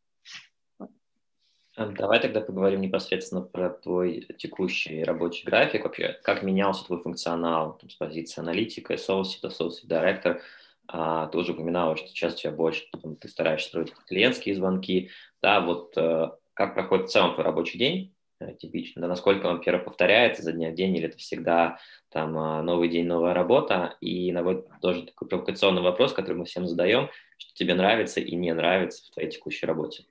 Давай 1.78 2.22
тогда 2.22 2.40
поговорим 2.40 2.80
непосредственно 2.80 3.42
про 3.42 3.70
твой 3.70 4.28
текущий 4.38 5.04
рабочий 5.04 5.46
график. 5.46 5.84
Вообще, 5.84 6.18
как 6.24 6.42
менялся 6.42 6.86
твой 6.86 7.02
функционал 7.02 7.78
там, 7.78 7.90
с 7.90 7.96
позиции 7.96 8.40
аналитика, 8.40 8.94
associate, 8.94 9.44
associate 9.44 9.88
director. 9.88 10.40
А, 10.88 11.28
ты 11.28 11.38
уже 11.38 11.52
упоминала, 11.52 11.98
что 11.98 12.08
сейчас 12.08 12.36
у 12.36 12.38
тебя 12.38 12.52
больше, 12.52 12.86
там, 13.02 13.18
ты 13.18 13.28
стараешься 13.28 13.70
строить 13.70 13.94
клиентские 14.08 14.56
звонки. 14.56 15.10
Да, 15.42 15.60
вот 15.60 15.98
э, 15.98 16.30
как 16.54 16.76
проходит 16.76 17.10
в 17.10 17.12
целом 17.12 17.34
твой 17.34 17.44
рабочий 17.44 17.78
день, 17.78 18.16
э, 18.40 18.54
типично, 18.54 19.02
да, 19.02 19.08
насколько 19.10 19.48
он, 19.48 19.60
первое, 19.60 19.84
повторяется 19.84 20.44
за 20.44 20.54
дня 20.54 20.70
в 20.70 20.76
день, 20.76 20.96
или 20.96 21.08
это 21.08 21.18
всегда 21.18 21.80
там 22.10 22.38
э, 22.38 22.62
новый 22.62 22.88
день, 22.88 23.06
новая 23.06 23.34
работа, 23.34 23.98
и 24.00 24.32
наводит 24.32 24.68
тоже 24.82 25.04
такой 25.04 25.28
провокационный 25.28 25.82
вопрос, 25.82 26.14
который 26.14 26.38
мы 26.38 26.46
всем 26.46 26.68
задаем, 26.68 27.10
что 27.38 27.54
тебе 27.56 27.74
нравится 27.74 28.22
и 28.22 28.34
не 28.36 28.54
нравится 28.54 29.06
в 29.06 29.10
твоей 29.10 29.30
текущей 29.30 29.66
работе. 29.66 30.06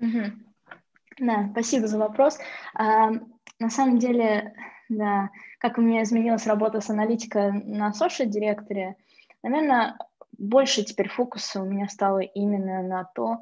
Угу. 0.00 0.22
Да, 1.18 1.48
спасибо 1.52 1.86
за 1.86 1.98
вопрос. 1.98 2.38
А, 2.74 3.10
на 3.58 3.70
самом 3.70 3.98
деле, 3.98 4.54
да, 4.88 5.30
как 5.58 5.78
у 5.78 5.80
меня 5.80 6.02
изменилась 6.02 6.46
работа 6.46 6.80
с 6.80 6.90
аналитикой 6.90 7.52
на 7.52 7.90
social 7.90 8.26
директоре, 8.26 8.96
наверное, 9.42 9.98
больше 10.38 10.84
теперь 10.84 11.08
фокуса 11.08 11.62
у 11.62 11.64
меня 11.64 11.88
стало 11.88 12.20
именно 12.20 12.82
на 12.82 13.04
то, 13.04 13.38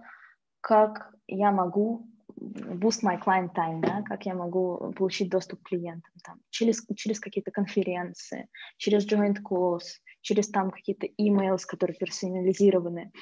как 0.60 1.12
я 1.26 1.50
могу 1.50 2.06
boost 2.38 3.02
my 3.02 3.20
client 3.20 3.54
time, 3.54 3.80
да, 3.80 4.02
как 4.02 4.26
я 4.26 4.34
могу 4.34 4.92
получить 4.96 5.30
доступ 5.30 5.62
к 5.62 5.68
клиентам 5.68 6.12
там, 6.22 6.40
через, 6.50 6.84
через 6.96 7.20
какие-то 7.20 7.50
конференции, 7.50 8.48
через 8.76 9.10
joint 9.10 9.38
calls, 9.42 10.00
через 10.20 10.48
там 10.48 10.70
какие-то 10.70 11.06
emails, 11.20 11.60
которые 11.66 11.96
персонализированы 11.96 13.12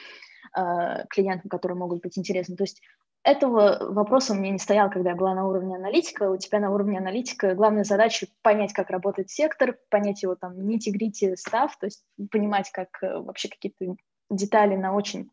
э, 0.57 1.07
клиентам, 1.09 1.49
которые 1.49 1.77
могут 1.77 2.03
быть 2.03 2.19
интересны. 2.19 2.57
То 2.57 2.65
есть 2.65 2.81
этого 3.25 3.93
вопроса 3.93 4.33
у 4.33 4.37
меня 4.37 4.51
не 4.51 4.59
стоял, 4.59 4.91
когда 4.91 5.11
я 5.11 5.17
была 5.17 5.35
на 5.35 5.47
уровне 5.47 5.77
аналитика. 5.77 6.31
У 6.31 6.37
тебя 6.37 6.59
на 6.59 6.71
уровне 6.71 6.99
аналитика 6.99 7.55
главная 7.55 7.85
задача 7.85 8.27
понять, 8.43 8.73
как 8.73 8.91
работает 8.91 9.31
сектор, 9.31 9.79
понять 9.91 10.23
его 10.23 10.35
там 10.35 10.61
нити-грити 10.67 11.37
став, 11.37 11.77
то 11.79 11.87
есть 11.87 12.05
понимать, 12.31 12.71
как 12.73 12.89
э, 13.03 13.19
вообще 13.21 13.49
какие-то 13.49 13.97
детали 14.31 14.77
на 14.77 14.95
очень 14.95 15.31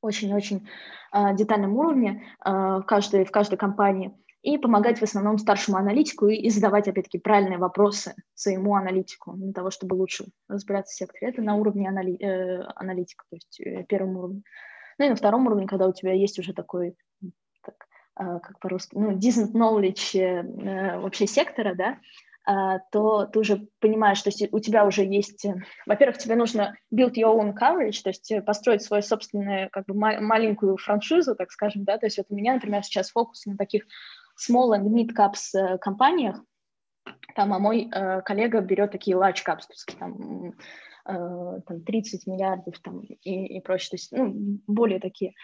очень-очень 0.00 0.68
э, 1.12 1.34
детальном 1.34 1.76
уровне 1.76 2.22
э, 2.44 2.50
в, 2.50 2.82
каждой, 2.82 3.24
в 3.24 3.30
каждой 3.30 3.56
компании 3.56 4.12
и 4.42 4.58
помогать 4.58 4.98
в 4.98 5.02
основном 5.02 5.38
старшему 5.38 5.78
аналитику 5.78 6.28
и, 6.28 6.36
и 6.36 6.50
задавать, 6.50 6.86
опять-таки, 6.86 7.18
правильные 7.18 7.58
вопросы 7.58 8.14
своему 8.34 8.74
аналитику 8.76 9.32
для 9.32 9.52
того, 9.52 9.70
чтобы 9.70 9.94
лучше 9.94 10.26
разбираться 10.48 10.92
в 10.92 10.96
секторе. 10.96 11.28
Это 11.28 11.40
на 11.40 11.56
уровне 11.56 11.88
анали, 11.88 12.22
э, 12.22 12.62
аналитика, 12.76 13.24
то 13.30 13.36
есть 13.36 13.60
э, 13.60 13.86
уровне. 14.04 14.42
Ну 14.98 15.06
и 15.06 15.08
на 15.08 15.16
втором 15.16 15.46
уровне, 15.46 15.66
когда 15.66 15.86
у 15.86 15.92
тебя 15.92 16.12
есть 16.12 16.38
уже 16.38 16.52
такой, 16.52 16.96
так, 17.62 17.74
э, 18.18 18.40
как 18.40 18.58
по-русски, 18.60 18.94
ну, 18.96 19.12
decent 19.12 19.52
knowledge 19.52 20.18
э, 20.20 20.98
вообще 20.98 21.26
сектора, 21.26 21.74
да, 21.74 21.98
Uh, 22.46 22.78
то 22.92 23.24
ты 23.24 23.38
уже 23.38 23.68
понимаешь, 23.80 24.18
что 24.18 24.28
у 24.52 24.60
тебя 24.60 24.84
уже 24.84 25.02
есть, 25.02 25.46
э, 25.46 25.54
во-первых, 25.86 26.18
тебе 26.18 26.36
нужно 26.36 26.76
build 26.94 27.14
your 27.14 27.34
own 27.34 27.54
coverage, 27.58 28.02
то 28.02 28.10
есть 28.10 28.30
построить 28.44 28.82
свою 28.82 29.02
собственную 29.02 29.70
как 29.70 29.86
бы 29.86 29.94
ма- 29.94 30.20
маленькую 30.20 30.76
франшизу, 30.76 31.34
так 31.36 31.50
скажем, 31.50 31.84
да, 31.84 31.96
то 31.96 32.04
есть 32.04 32.18
вот 32.18 32.26
у 32.28 32.34
меня, 32.34 32.52
например, 32.52 32.84
сейчас 32.84 33.12
фокус 33.12 33.46
на 33.46 33.56
таких 33.56 33.86
small 34.38 34.78
and 34.78 34.84
mid 34.90 35.14
caps 35.16 35.78
компаниях, 35.78 36.38
там, 37.34 37.54
а 37.54 37.58
мой 37.58 37.88
э, 37.90 38.20
коллега 38.20 38.60
берет 38.60 38.92
такие 38.92 39.16
large 39.16 39.42
caps, 39.42 39.62
то 39.62 39.72
есть 39.72 39.98
там 39.98 40.52
Э, 40.52 40.52
там, 41.04 41.80
30 41.84 42.26
миллиардов 42.26 42.78
там, 42.80 43.00
и, 43.00 43.56
и 43.56 43.60
прочее, 43.60 43.90
то 43.90 43.96
есть 43.96 44.12
ну, 44.12 44.58
более 44.66 45.00
такие 45.00 45.34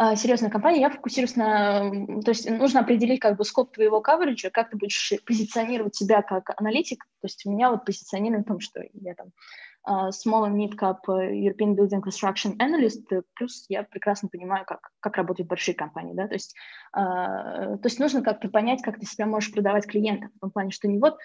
а, 0.00 0.14
серьезные 0.14 0.48
компании, 0.48 0.80
я 0.80 0.90
фокусируюсь 0.90 1.34
на... 1.34 1.90
То 2.24 2.30
есть 2.30 2.48
нужно 2.48 2.80
определить 2.80 3.18
как 3.18 3.36
бы 3.36 3.44
скоп 3.44 3.72
твоего 3.72 4.00
кавериджа, 4.00 4.48
как 4.48 4.70
ты 4.70 4.76
будешь 4.76 5.12
позиционировать 5.26 5.96
себя 5.96 6.22
как 6.22 6.50
аналитик. 6.56 7.04
То 7.20 7.24
есть 7.24 7.44
у 7.44 7.50
меня 7.50 7.72
вот 7.72 7.84
позиционирование 7.84 8.44
в 8.44 8.46
том, 8.46 8.60
что 8.60 8.80
я 8.92 9.14
там 9.16 9.32
uh, 9.88 10.10
small 10.10 10.48
and 10.48 10.54
mid-cap 10.54 10.98
European 11.08 11.74
Building 11.74 12.00
Construction 12.00 12.56
Analyst, 12.58 13.22
плюс 13.34 13.66
я 13.68 13.82
прекрасно 13.82 14.28
понимаю, 14.28 14.64
как, 14.66 14.88
как 15.00 15.16
работают 15.16 15.48
большие 15.48 15.74
компании, 15.74 16.14
да, 16.14 16.28
то 16.28 16.34
есть, 16.34 16.54
uh, 16.96 17.76
то 17.76 17.82
есть 17.84 17.98
нужно 17.98 18.22
как-то 18.22 18.48
понять, 18.48 18.82
как 18.82 19.00
ты 19.00 19.06
себя 19.06 19.26
можешь 19.26 19.52
продавать 19.52 19.86
клиентам, 19.86 20.30
в 20.36 20.38
том 20.38 20.52
плане, 20.52 20.70
что 20.70 20.86
не 20.86 20.98
вот 20.98 21.18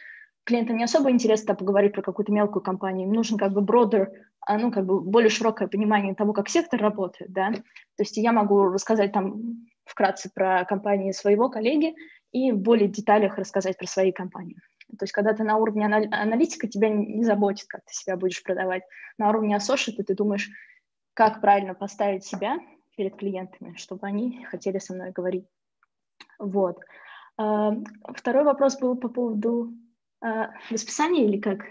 клиентам 0.43 0.77
не 0.77 0.83
особо 0.83 1.11
интересно 1.11 1.55
поговорить 1.55 1.93
про 1.93 2.01
какую-то 2.01 2.31
мелкую 2.31 2.63
компанию, 2.63 3.07
им 3.07 3.13
нужен 3.13 3.37
как 3.37 3.53
бы 3.53 3.61
broader, 3.61 4.07
а, 4.41 4.57
ну, 4.57 4.71
как 4.71 4.85
бы 4.85 4.99
более 4.99 5.29
широкое 5.29 5.67
понимание 5.67 6.15
того, 6.15 6.33
как 6.33 6.49
сектор 6.49 6.79
работает, 6.81 7.31
да, 7.31 7.51
то 7.51 7.61
есть 7.99 8.17
я 8.17 8.31
могу 8.31 8.65
рассказать 8.65 9.11
там 9.13 9.65
вкратце 9.85 10.29
про 10.33 10.65
компании 10.65 11.11
своего 11.11 11.49
коллеги 11.49 11.95
и 12.31 12.51
в 12.51 12.57
более 12.57 12.87
деталях 12.87 13.37
рассказать 13.37 13.77
про 13.77 13.87
свои 13.87 14.11
компании. 14.11 14.57
То 14.97 15.03
есть 15.03 15.13
когда 15.13 15.33
ты 15.33 15.43
на 15.43 15.57
уровне 15.57 15.85
аналитика, 15.85 16.67
тебя 16.67 16.89
не 16.89 17.23
заботит, 17.23 17.67
как 17.67 17.81
ты 17.85 17.93
себя 17.93 18.15
будешь 18.15 18.43
продавать. 18.43 18.83
На 19.17 19.29
уровне 19.29 19.55
associate 19.55 20.03
ты 20.03 20.15
думаешь, 20.15 20.49
как 21.13 21.41
правильно 21.41 21.73
поставить 21.73 22.25
себя 22.25 22.57
перед 22.95 23.15
клиентами, 23.15 23.75
чтобы 23.77 24.05
они 24.07 24.45
хотели 24.45 24.77
со 24.77 24.93
мной 24.93 25.11
говорить. 25.11 25.45
Вот. 26.37 26.79
А, 27.37 27.73
второй 28.15 28.43
вопрос 28.43 28.77
был 28.79 28.95
по 28.95 29.09
поводу 29.09 29.73
расписание 30.69 31.25
или 31.27 31.39
как? 31.39 31.65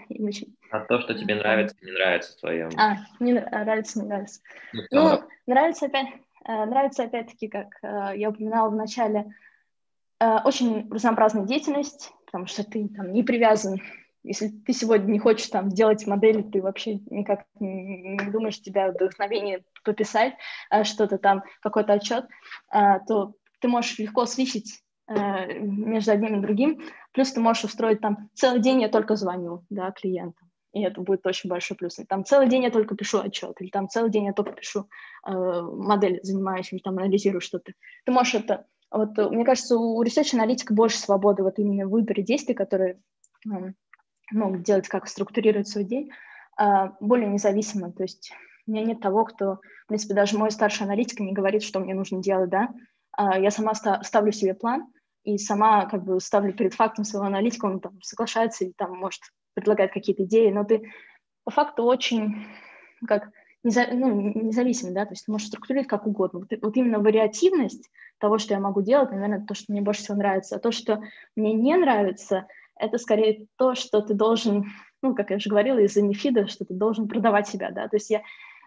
А 0.71 0.81
то, 0.81 1.01
что 1.01 1.15
тебе 1.15 1.35
нравится, 1.35 1.77
не 1.83 1.93
нравится 1.93 2.39
твоем. 2.39 2.71
А, 2.77 2.97
не 3.19 3.33
нравится, 3.33 4.01
не 4.01 4.07
нравится. 4.07 4.41
Ну, 4.73 4.83
ну 4.91 5.23
нравится 5.47 5.87
опять, 5.87 6.09
э, 6.45 6.65
нравится 6.65 7.05
опять-таки, 7.05 7.49
как 7.49 7.79
я 7.83 8.29
упоминала 8.29 8.69
в 8.71 8.75
начале, 8.75 9.35
очень 10.21 10.89
разнообразная 10.91 11.47
деятельность, 11.47 12.13
потому 12.27 12.47
что 12.47 12.63
ты 12.63 12.89
там 12.89 13.13
не 13.13 13.23
привязан. 13.23 13.81
Если 14.23 14.49
ты 14.49 14.73
сегодня 14.73 15.11
не 15.11 15.19
хочешь 15.19 15.49
там 15.49 15.69
делать 15.69 16.07
модели, 16.07 16.43
ты 16.43 16.63
вообще 16.63 17.01
никак 17.11 17.45
не, 17.59 18.17
не 18.17 18.31
думаешь, 18.31 18.61
тебя 18.61 18.93
вдохновение 18.93 19.65
пописать 19.83 20.35
что-то 20.85 21.19
там, 21.19 21.43
какой-то 21.61 21.95
отчет, 21.95 22.27
то 22.71 23.35
ты 23.61 23.69
можешь 23.69 23.99
легко 23.99 24.27
свечить 24.27 24.83
между 25.61 26.13
одним 26.13 26.39
и 26.39 26.43
другим. 26.43 26.81
Плюс 27.13 27.33
ты 27.33 27.41
можешь 27.41 27.65
устроить 27.65 28.01
там 28.01 28.31
целый 28.35 28.61
день 28.61 28.83
я 28.83 28.89
только 28.89 29.17
звоню 29.17 29.65
да, 29.71 29.91
клиентам, 29.91 30.51
и 30.73 30.83
это 30.83 31.01
будет 31.01 31.27
очень 31.27 31.51
большой 31.51 31.77
плюс. 31.77 31.99
И 31.99 32.05
там 32.05 32.25
целый 32.25 32.49
день 32.49 32.65
я 32.65 32.71
только 32.71 32.97
пишу 32.97 33.21
отчет, 33.21 33.61
или 33.61 33.69
там 33.69 33.89
целый 33.89 34.11
день 34.11 34.27
я 34.27 34.33
только 34.33 34.53
пишу 34.53 34.89
э, 35.27 35.31
модель, 35.33 36.21
занимаюсь, 36.23 36.73
или 36.73 36.81
там 36.81 36.99
анализирую 36.99 37.41
что-то. 37.41 37.73
Ты 38.05 38.13
можешь 38.13 38.35
это... 38.35 38.67
Вот, 38.91 39.17
мне 39.17 39.45
кажется, 39.45 39.77
у 39.77 40.03
research-аналитика 40.05 40.75
больше 40.75 40.99
свободы 40.99 41.43
вот 41.43 41.59
именно 41.59 41.87
в 41.87 41.91
выборе 41.91 42.23
действий, 42.23 42.55
которые 42.55 43.01
э, 43.47 43.73
могут 44.33 44.63
делать, 44.63 44.89
как 44.89 45.09
структурировать 45.09 45.69
свой 45.69 45.85
день, 45.85 46.11
э, 46.61 46.65
более 47.01 47.29
независимо. 47.29 47.93
То 47.93 48.03
есть 48.03 48.33
у 48.67 48.71
меня 48.71 48.85
нет 48.85 49.01
того, 49.01 49.25
кто, 49.25 49.61
в 49.85 49.89
принципе, 49.89 50.15
даже 50.15 50.39
мой 50.39 50.51
старший 50.51 50.87
аналитик 50.87 51.21
не 51.21 51.33
говорит, 51.33 51.63
что 51.63 51.81
мне 51.81 51.95
нужно 51.95 52.23
делать, 52.23 52.51
да. 52.51 52.71
Э, 53.19 53.41
я 53.41 53.51
сама 53.51 53.75
ставлю 53.75 54.33
себе 54.33 54.55
план, 54.55 54.87
и 55.25 55.39
сама 55.39 55.87
как 55.87 56.05
бы 56.05 56.21
ставлю 56.21 56.53
перед 56.53 56.75
фактом 56.75 57.05
своего 57.05 57.27
аналитика, 57.27 57.67
он 57.67 57.81
там 57.81 58.01
соглашается 58.03 58.65
или 58.65 58.73
там 58.73 58.97
может 58.97 59.21
предлагать 59.55 59.93
какие-то 59.93 60.25
идеи, 60.25 60.51
но 60.51 60.65
ты 60.65 60.93
по 61.45 61.51
факту 61.51 61.85
очень 61.85 62.47
как 63.07 63.31
неза, 63.65 63.87
ну, 63.93 64.33
независимый, 64.35 64.95
да, 64.95 65.05
то 65.05 65.13
есть 65.13 65.27
ты 65.27 65.33
можешь 65.33 65.49
структурировать 65.49 65.89
как 65.89 66.07
угодно. 66.07 66.41
Вот, 66.41 66.49
вот 66.61 66.77
именно 66.77 66.99
вариативность 66.99 67.91
того, 68.19 68.39
что 68.39 68.55
я 68.55 68.61
могу 68.61 68.83
делать, 68.83 69.11
наверное, 69.11 69.45
то, 69.45 69.55
что 69.55 69.73
мне 69.73 69.83
больше 69.83 70.03
всего 70.03 70.17
нравится. 70.17 70.57
А 70.57 70.61
то, 70.61 70.73
что 70.73 71.03
мне 71.37 71.53
не 71.53 71.77
нравится, 71.77 72.47
это 72.77 72.99
скорее 72.99 73.47
то, 73.57 73.75
что 73.75 74.01
ты 74.01 74.15
должен, 74.15 74.67
ну, 75.03 75.15
как 75.15 75.31
я 75.31 75.37
уже 75.37 75.51
говорила, 75.51 75.79
из-за 75.79 76.03
нефида, 76.03 76.49
что 76.49 76.65
ты 76.65 76.75
должен 76.75 77.09
продавать 77.09 77.49
себя, 77.49 77.71
да, 77.71 77.89
то 77.89 77.97
есть 77.97 78.11
я 78.11 78.23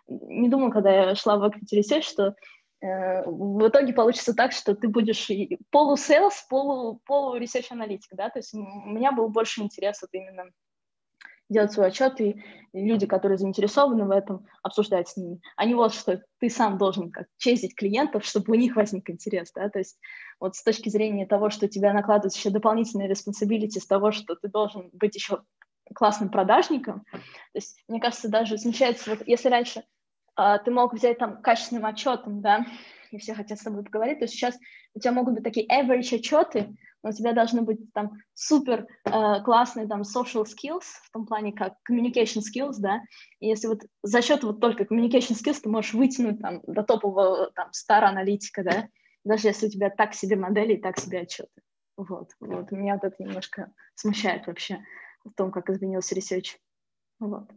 не 0.07 0.49
думала, 0.49 0.69
когда 0.69 0.91
я 0.91 1.15
шла 1.15 1.37
в 1.37 1.43
Equity 1.43 1.79
Research, 1.79 2.03
что 2.03 2.35
в 3.25 3.67
итоге 3.67 3.93
получится 3.93 4.33
так, 4.33 4.51
что 4.51 4.75
ты 4.75 4.87
будешь 4.87 5.29
полу-селс, 5.71 6.45
полу, 6.49 7.01
полу-ресерч-аналитик, 7.05 8.15
да, 8.15 8.29
то 8.29 8.39
есть 8.39 8.53
у 8.53 8.59
меня 8.59 9.11
был 9.11 9.29
больше 9.29 9.61
интерес 9.61 10.01
вот 10.01 10.09
именно 10.13 10.45
делать 11.49 11.71
свой 11.71 11.87
отчет, 11.87 12.19
и 12.21 12.41
люди, 12.73 13.05
которые 13.05 13.37
заинтересованы 13.37 14.05
в 14.05 14.11
этом, 14.11 14.47
обсуждать 14.63 15.09
с 15.09 15.17
ними. 15.17 15.39
А 15.55 15.65
не 15.65 15.75
вот 15.75 15.93
что 15.93 16.23
ты 16.39 16.49
сам 16.49 16.77
должен 16.77 17.11
как 17.11 17.27
чездить 17.37 17.75
клиентов, 17.75 18.25
чтобы 18.25 18.53
у 18.53 18.55
них 18.55 18.75
возник 18.75 19.09
интерес, 19.09 19.51
да, 19.53 19.69
то 19.69 19.79
есть 19.79 19.97
вот 20.39 20.55
с 20.55 20.63
точки 20.63 20.89
зрения 20.89 21.27
того, 21.27 21.49
что 21.49 21.67
тебя 21.67 21.93
накладывают 21.93 22.35
еще 22.35 22.49
дополнительные 22.49 23.09
responsibility 23.09 23.79
с 23.79 23.85
того, 23.85 24.11
что 24.11 24.35
ты 24.35 24.47
должен 24.47 24.89
быть 24.93 25.15
еще 25.15 25.43
классным 25.93 26.29
продажником, 26.29 27.03
то 27.11 27.19
есть, 27.53 27.83
мне 27.87 27.99
кажется, 27.99 28.27
даже 28.27 28.57
смещается, 28.57 29.11
вот 29.11 29.27
если 29.27 29.49
раньше 29.49 29.83
ты 30.35 30.71
мог 30.71 30.93
взять 30.93 31.17
там 31.17 31.41
качественным 31.41 31.85
отчетом, 31.85 32.41
да, 32.41 32.65
и 33.11 33.17
все 33.17 33.33
хотят 33.33 33.59
с 33.59 33.63
тобой 33.63 33.83
поговорить, 33.83 34.19
то 34.19 34.27
сейчас 34.27 34.57
у 34.93 34.99
тебя 34.99 35.11
могут 35.11 35.35
быть 35.35 35.43
такие 35.43 35.67
average 35.67 36.15
отчеты, 36.15 36.75
но 37.03 37.09
у 37.09 37.13
тебя 37.13 37.33
должны 37.33 37.61
быть 37.61 37.93
там 37.93 38.13
супер 38.33 38.87
э, 39.05 39.41
классные 39.43 39.87
там 39.87 40.01
social 40.01 40.43
skills, 40.43 40.85
в 41.03 41.11
том 41.11 41.25
плане 41.25 41.53
как 41.53 41.73
communication 41.89 42.41
skills, 42.41 42.75
да, 42.79 43.01
и 43.39 43.47
если 43.47 43.67
вот 43.67 43.81
за 44.01 44.21
счет 44.21 44.43
вот 44.43 44.59
только 44.59 44.83
communication 44.83 45.33
skills 45.33 45.61
ты 45.61 45.69
можешь 45.69 45.93
вытянуть 45.93 46.41
там 46.41 46.61
до 46.65 46.83
топового 46.83 47.51
там 47.51 47.69
star 47.69 48.03
аналитика, 48.03 48.63
да, 48.63 48.87
даже 49.23 49.47
если 49.47 49.67
у 49.67 49.69
тебя 49.69 49.89
так 49.89 50.13
себе 50.13 50.35
модели 50.35 50.73
и 50.73 50.81
так 50.81 50.99
себе 50.99 51.21
отчеты. 51.21 51.61
Вот, 51.97 52.31
вот. 52.39 52.71
Меня 52.71 52.95
вот 52.95 53.03
это 53.05 53.23
немножко 53.23 53.71
смущает 53.95 54.47
вообще 54.47 54.83
в 55.23 55.31
том, 55.33 55.51
как 55.51 55.69
изменился 55.69 56.15
research. 56.15 56.57
Вот. 57.19 57.49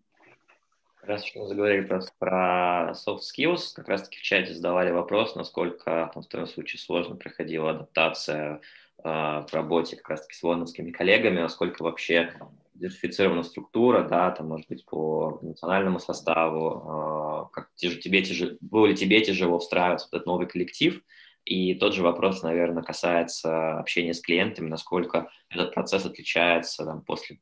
Раз 1.03 1.25
уж 1.25 1.35
мы 1.37 1.47
заговорили 1.47 1.87
просто 1.87 2.13
про 2.19 2.93
soft 2.93 3.21
skills, 3.21 3.73
как 3.75 3.89
раз-таки 3.89 4.19
в 4.19 4.23
чате 4.23 4.53
задавали 4.53 4.91
вопрос, 4.91 5.35
насколько 5.37 6.11
там, 6.13 6.23
в 6.23 6.27
твоем 6.27 6.47
случае 6.47 6.81
сложно 6.81 7.17
проходила 7.17 7.71
адаптация 7.71 8.61
э, 8.99 9.03
в 9.03 9.49
работе 9.53 9.97
как 9.97 10.11
раз-таки 10.11 10.35
с 10.35 10.43
лондонскими 10.43 10.91
коллегами, 10.91 11.41
насколько 11.41 11.83
вообще 11.83 12.35
диверсифицирована 12.75 13.43
структура, 13.43 14.03
да, 14.03 14.31
там, 14.33 14.49
может 14.49 14.69
быть, 14.69 14.85
по 14.85 15.39
национальному 15.41 16.01
составу, 16.01 17.49
э, 17.49 17.55
как 17.55 17.71
тебе 17.77 18.23
тяжело, 18.23 18.57
было 18.61 18.87
ли 18.87 18.97
тебе 18.97 19.21
тяжело 19.21 19.59
встраиваться 19.61 20.09
в 20.09 20.15
этот 20.15 20.27
новый 20.27 20.47
коллектив, 20.47 21.01
и 21.45 21.75
тот 21.75 21.95
же 21.95 22.03
вопрос, 22.03 22.43
наверное, 22.43 22.83
касается 22.83 23.79
общения 23.79 24.13
с 24.13 24.21
клиентами, 24.21 24.69
насколько 24.69 25.31
этот 25.49 25.73
процесс 25.73 26.05
отличается 26.05 26.85
там, 26.85 27.01
после, 27.01 27.39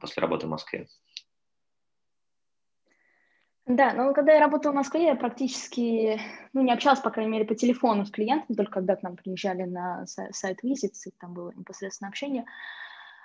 после 0.00 0.20
работы 0.20 0.46
в 0.46 0.50
Москве. 0.50 0.86
Да, 3.70 3.92
ну 3.92 4.12
когда 4.12 4.32
я 4.32 4.40
работала 4.40 4.72
в 4.72 4.74
Москве, 4.74 5.04
я 5.04 5.14
практически, 5.14 6.20
ну 6.52 6.62
не 6.62 6.72
общалась, 6.72 6.98
по 6.98 7.10
крайней 7.10 7.30
мере, 7.30 7.44
по 7.44 7.54
телефону 7.54 8.04
с 8.04 8.10
клиентами, 8.10 8.56
только 8.56 8.72
когда 8.72 8.96
к 8.96 9.04
нам 9.04 9.14
приезжали 9.14 9.62
на 9.62 10.06
сайт 10.06 10.64
Visits, 10.64 11.06
и 11.06 11.12
там 11.20 11.34
было 11.34 11.52
непосредственное 11.54 12.08
общение. 12.10 12.46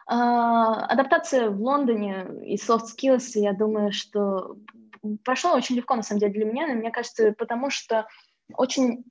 А, 0.05 0.85
адаптация 0.85 1.49
в 1.49 1.59
Лондоне 1.59 2.27
и 2.45 2.57
soft 2.57 2.83
skills, 2.95 3.31
я 3.33 3.53
думаю, 3.53 3.91
что 3.91 4.55
прошло 5.23 5.53
очень 5.53 5.77
легко, 5.77 5.95
на 5.95 6.03
самом 6.03 6.19
деле, 6.19 6.33
для 6.33 6.45
меня, 6.45 6.67
но 6.67 6.75
мне 6.75 6.91
кажется, 6.91 7.33
потому 7.35 7.71
что 7.71 8.07
очень 8.53 9.03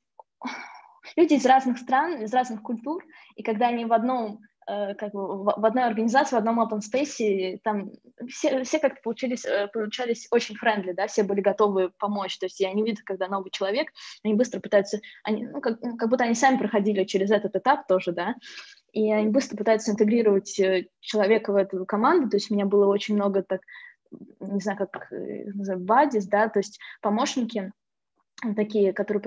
люди 1.17 1.35
из 1.35 1.45
разных 1.45 1.79
стран, 1.79 2.23
из 2.23 2.33
разных 2.33 2.63
культур, 2.63 3.05
и 3.35 3.43
когда 3.43 3.67
они 3.69 3.87
в 3.87 3.93
одном 3.93 4.39
как 4.67 5.13
бы 5.13 5.45
в 5.45 5.65
одной 5.65 5.85
организации, 5.85 6.37
в 6.37 6.39
одном 6.39 6.61
open 6.61 6.81
space, 6.81 7.59
там 7.63 7.91
все, 8.29 8.63
все 8.65 8.79
как-то 8.79 9.01
получились, 9.03 9.45
э, 9.45 9.69
получались 9.69 10.27
очень 10.31 10.57
френдли, 10.57 10.93
да, 10.93 11.07
все 11.07 11.23
были 11.23 11.41
готовы 11.41 11.91
помочь, 11.99 12.39
то 12.39 12.47
есть 12.47 12.61
я 12.61 12.73
не 12.73 12.83
вижу, 12.83 13.03
когда 13.05 13.29
новый 13.29 13.51
человек, 13.51 13.89
они 14.23 14.35
быстро 14.35 14.61
пытаются, 14.61 15.01
они, 15.23 15.47
ну, 15.47 15.61
как, 15.61 15.81
как 15.81 16.09
будто 16.09 16.25
они 16.25 16.35
сами 16.35 16.59
проходили 16.59 17.05
через 17.05 17.31
этот 17.31 17.57
этап 17.57 17.87
тоже, 17.87 18.13
да, 18.13 18.35
и 18.93 19.13
они 19.13 19.29
быстро 19.29 19.57
пытаются 19.57 19.91
интегрировать 19.91 20.59
э, 20.59 20.89
человека 21.01 21.53
в 21.53 21.57
эту 21.57 21.85
команду, 21.85 22.31
то 22.31 22.37
есть 22.37 22.51
у 22.51 22.55
меня 22.55 22.67
было 22.67 22.87
очень 22.87 23.15
много 23.15 23.43
так, 23.43 23.61
не 24.41 24.61
знаю, 24.61 24.79
как 24.79 25.09
называют, 25.11 25.85
бадис, 25.85 26.27
да, 26.27 26.49
то 26.49 26.61
есть 26.61 26.79
помощники, 27.03 27.73
такие, 28.57 28.93
которые 28.93 29.23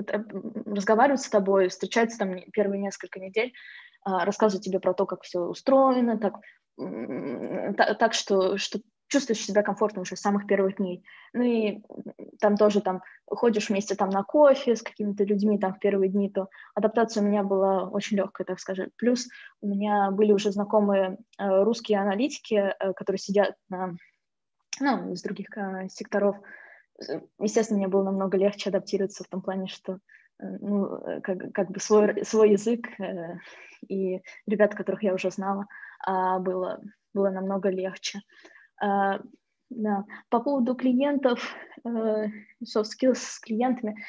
разговаривают 0.66 1.22
с 1.22 1.30
тобой, 1.30 1.70
встречаются 1.70 2.18
там 2.18 2.40
первые 2.52 2.82
несколько 2.82 3.20
недель, 3.20 3.54
а, 4.04 4.26
рассказывать 4.26 4.64
тебе 4.64 4.80
про 4.80 4.94
то, 4.94 5.06
как 5.06 5.24
все 5.24 5.40
устроено, 5.40 6.18
так, 6.18 6.36
так 7.98 8.14
что, 8.14 8.58
что 8.58 8.80
чувствуешь 9.08 9.44
себя 9.44 9.64
комфортно 9.64 10.02
уже 10.02 10.16
с 10.16 10.22
самых 10.22 10.48
первых 10.48 10.78
дней. 10.78 11.04
Ну 11.34 11.44
и 11.44 11.82
там 12.40 12.58
тоже 12.58 12.82
там 12.82 13.02
ходишь 13.26 13.70
вместе 13.70 13.96
там 13.96 14.10
на 14.10 14.24
кофе 14.24 14.76
с 14.76 14.82
какими-то 14.82 15.24
людьми 15.24 15.58
там 15.58 15.74
в 15.74 15.80
первые 15.80 16.10
дни, 16.10 16.30
то 16.30 16.50
адаптация 16.76 17.24
у 17.24 17.26
меня 17.26 17.44
была 17.44 17.88
очень 17.88 18.18
легкая, 18.18 18.46
так 18.46 18.60
скажем. 18.60 18.92
Плюс 18.98 19.28
у 19.62 19.68
меня 19.68 20.12
были 20.12 20.32
уже 20.32 20.52
знакомые 20.52 21.18
э, 21.40 21.64
русские 21.64 22.00
аналитики, 22.00 22.56
э, 22.56 22.94
которые 22.94 23.20
сидят 23.20 23.56
на, 23.70 23.96
ну, 24.80 25.12
из 25.12 25.22
других 25.22 25.48
э, 25.56 25.88
секторов. 25.90 26.36
Естественно, 27.40 27.80
мне 27.80 27.88
было 27.88 28.04
намного 28.04 28.38
легче 28.38 28.70
адаптироваться 28.70 29.24
в 29.24 29.28
том 29.28 29.42
плане, 29.42 29.68
что 29.68 30.00
ну, 30.40 31.00
как, 31.24 31.52
как 31.54 31.72
бы 31.72 31.80
свой, 31.80 32.24
свой 32.26 32.52
язык 32.52 32.88
и 33.88 34.22
ребят, 34.46 34.76
которых 34.76 35.04
я 35.04 35.14
уже 35.14 35.32
знала, 35.32 35.68
а, 36.06 36.40
было, 36.40 36.82
было 37.14 37.30
намного 37.30 37.70
легче. 37.70 38.22
А, 38.82 39.20
да. 39.70 40.06
По 40.30 40.40
поводу 40.40 40.76
клиентов, 40.76 41.56
э, 41.84 42.28
soft 42.64 42.86
skills 42.86 43.16
с 43.16 43.40
клиентами. 43.40 44.04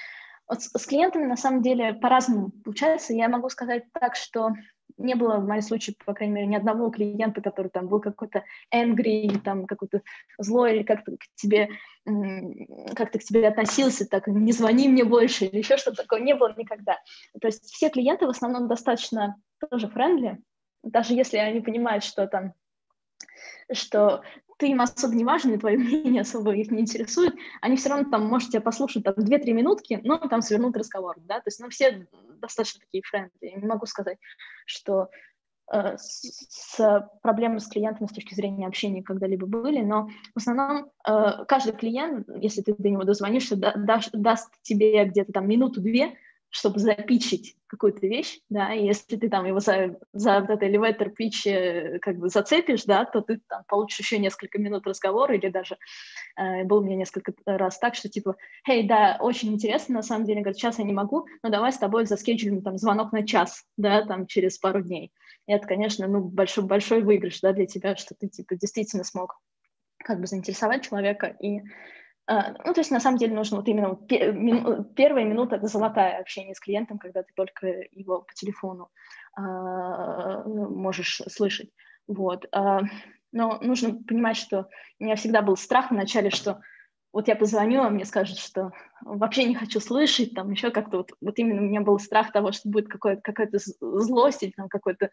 Вот 0.46 0.62
с 0.62 0.86
клиентами 0.86 1.24
на 1.24 1.36
самом 1.36 1.62
деле 1.62 1.94
по-разному 1.94 2.50
получается. 2.64 3.12
Я 3.12 3.28
могу 3.28 3.48
сказать 3.48 3.84
так, 3.92 4.14
что 4.14 4.52
не 4.98 5.14
было 5.14 5.36
в 5.36 5.46
моем 5.46 5.62
случае, 5.62 5.96
по 6.04 6.12
крайней 6.12 6.34
мере, 6.34 6.46
ни 6.46 6.56
одного 6.56 6.90
клиента, 6.90 7.40
который 7.40 7.68
там 7.68 7.88
был 7.88 8.00
какой-то 8.00 8.44
angry, 8.74 9.40
там 9.40 9.66
какой-то 9.66 10.02
злой, 10.38 10.76
или 10.76 10.82
как-то 10.82 11.12
к 11.12 11.24
тебе, 11.36 11.70
как-то 12.04 13.18
к 13.18 13.22
тебе 13.22 13.48
относился, 13.48 14.06
так, 14.06 14.26
не 14.26 14.52
звони 14.52 14.88
мне 14.88 15.04
больше, 15.04 15.46
или 15.46 15.58
еще 15.58 15.76
что-то 15.76 16.02
такое, 16.02 16.20
не 16.20 16.34
было 16.34 16.54
никогда. 16.56 16.98
То 17.40 17.46
есть 17.48 17.64
все 17.64 17.88
клиенты 17.88 18.26
в 18.26 18.30
основном 18.30 18.68
достаточно 18.68 19.36
тоже 19.70 19.88
френдли, 19.88 20.38
даже 20.82 21.14
если 21.14 21.38
они 21.38 21.60
понимают, 21.60 22.04
что 22.04 22.26
там 22.26 22.54
что 23.72 24.22
ты 24.58 24.70
им 24.70 24.80
особо 24.80 25.14
не 25.14 25.24
важен, 25.24 25.54
и 25.54 25.58
твое 25.58 25.78
мнение 25.78 26.22
особо 26.22 26.54
их 26.54 26.70
не 26.70 26.80
интересует, 26.80 27.34
они 27.62 27.76
все 27.76 27.88
равно 27.88 28.10
там, 28.10 28.26
может, 28.26 28.50
тебя 28.50 28.60
послушать 28.60 29.04
там 29.04 29.14
2-3 29.14 29.52
минутки, 29.52 30.00
но 30.04 30.18
там 30.18 30.42
свернут 30.42 30.76
разговор, 30.76 31.16
да, 31.20 31.36
то 31.36 31.44
есть, 31.46 31.60
ну, 31.60 31.70
все 31.70 32.06
достаточно 32.40 32.80
такие 32.80 33.02
френды, 33.02 33.32
я 33.40 33.56
не 33.56 33.66
могу 33.66 33.86
сказать, 33.86 34.18
что 34.66 35.08
э, 35.72 35.96
с, 35.96 36.48
с 36.48 37.10
проблемами 37.22 37.58
с 37.58 37.68
клиентами 37.68 38.08
с 38.08 38.12
точки 38.12 38.34
зрения 38.34 38.66
общения 38.66 39.02
когда-либо 39.02 39.46
были, 39.46 39.80
но 39.80 40.08
в 40.34 40.36
основном 40.36 40.90
э, 41.06 41.44
каждый 41.46 41.72
клиент, 41.72 42.28
если 42.40 42.62
ты 42.62 42.74
до 42.74 42.88
него 42.88 43.04
дозвонишься, 43.04 43.56
да, 43.56 43.72
дашь, 43.74 44.10
даст 44.12 44.50
тебе 44.62 45.04
где-то 45.04 45.32
там 45.32 45.48
минуту-две, 45.48 46.16
чтобы 46.50 46.78
запичить 46.78 47.56
какую-то 47.66 48.06
вещь, 48.06 48.40
да, 48.48 48.72
и 48.72 48.86
если 48.86 49.16
ты 49.16 49.28
там 49.28 49.44
его 49.44 49.60
за, 49.60 49.98
за 50.12 50.40
вот 50.40 50.48
это 50.48 50.66
elevator 50.66 51.12
pitch 51.14 51.46
э, 51.46 51.98
как 51.98 52.16
бы 52.16 52.30
зацепишь, 52.30 52.84
да, 52.84 53.04
то 53.04 53.20
ты 53.20 53.40
там 53.46 53.62
получишь 53.68 54.00
еще 54.00 54.18
несколько 54.18 54.58
минут 54.58 54.86
разговора, 54.86 55.36
или 55.36 55.48
даже 55.48 55.76
э, 56.36 56.64
был 56.64 56.78
у 56.78 56.84
меня 56.84 56.96
несколько 56.96 57.34
раз 57.44 57.78
так, 57.78 57.94
что 57.94 58.08
типа, 58.08 58.36
хей, 58.66 58.88
да, 58.88 59.18
очень 59.20 59.52
интересно, 59.52 59.96
на 59.96 60.02
самом 60.02 60.24
деле, 60.24 60.40
говорит, 60.40 60.56
сейчас 60.56 60.78
я 60.78 60.84
не 60.84 60.94
могу, 60.94 61.26
но 61.42 61.50
давай 61.50 61.72
с 61.72 61.78
тобой 61.78 62.06
заскеджулим 62.06 62.62
там 62.62 62.78
звонок 62.78 63.12
на 63.12 63.26
час, 63.26 63.64
да, 63.76 64.04
там 64.06 64.26
через 64.26 64.58
пару 64.58 64.82
дней. 64.82 65.12
И 65.46 65.52
это, 65.52 65.66
конечно, 65.66 66.08
ну, 66.08 66.20
большой, 66.20 66.64
большой 66.64 67.02
выигрыш, 67.02 67.40
да, 67.40 67.52
для 67.52 67.66
тебя, 67.66 67.96
что 67.96 68.14
ты, 68.14 68.28
типа, 68.28 68.56
действительно 68.56 69.04
смог 69.04 69.38
как 70.04 70.20
бы 70.20 70.26
заинтересовать 70.26 70.88
человека 70.88 71.26
и 71.26 71.60
ну, 72.28 72.74
то 72.74 72.80
есть, 72.80 72.90
на 72.90 73.00
самом 73.00 73.16
деле, 73.16 73.34
нужно 73.34 73.56
вот 73.56 73.68
именно 73.68 73.96
первая 74.94 75.24
минута– 75.24 75.56
это 75.56 75.66
золотая 75.66 76.20
общение 76.20 76.54
с 76.54 76.60
клиентом, 76.60 76.98
когда 76.98 77.22
ты 77.22 77.32
только 77.34 77.66
его 77.92 78.20
по 78.20 78.34
телефону 78.34 78.90
а, 79.34 80.42
можешь 80.44 81.22
слышать. 81.28 81.70
Вот. 82.06 82.46
А, 82.52 82.82
но 83.32 83.58
нужно 83.62 83.94
понимать, 84.02 84.36
что 84.36 84.68
у 85.00 85.04
меня 85.04 85.16
всегда 85.16 85.40
был 85.40 85.56
страх 85.56 85.90
вначале, 85.90 86.28
что 86.28 86.60
вот 87.14 87.28
я 87.28 87.36
позвоню, 87.36 87.82
а 87.82 87.88
мне 87.88 88.04
скажут, 88.04 88.38
что 88.38 88.72
вообще 89.00 89.44
не 89.44 89.54
хочу 89.54 89.80
слышать, 89.80 90.34
там 90.34 90.50
еще 90.50 90.70
как-то 90.70 90.98
вот, 90.98 91.12
вот 91.22 91.38
именно 91.38 91.62
у 91.62 91.64
меня 91.64 91.80
был 91.80 91.98
страх 91.98 92.30
того, 92.32 92.52
что 92.52 92.68
будет 92.68 92.88
какая-то 92.88 93.22
какая 93.22 93.50
злость 93.80 94.42
или 94.42 94.50
там 94.50 94.68
какой-то 94.68 95.08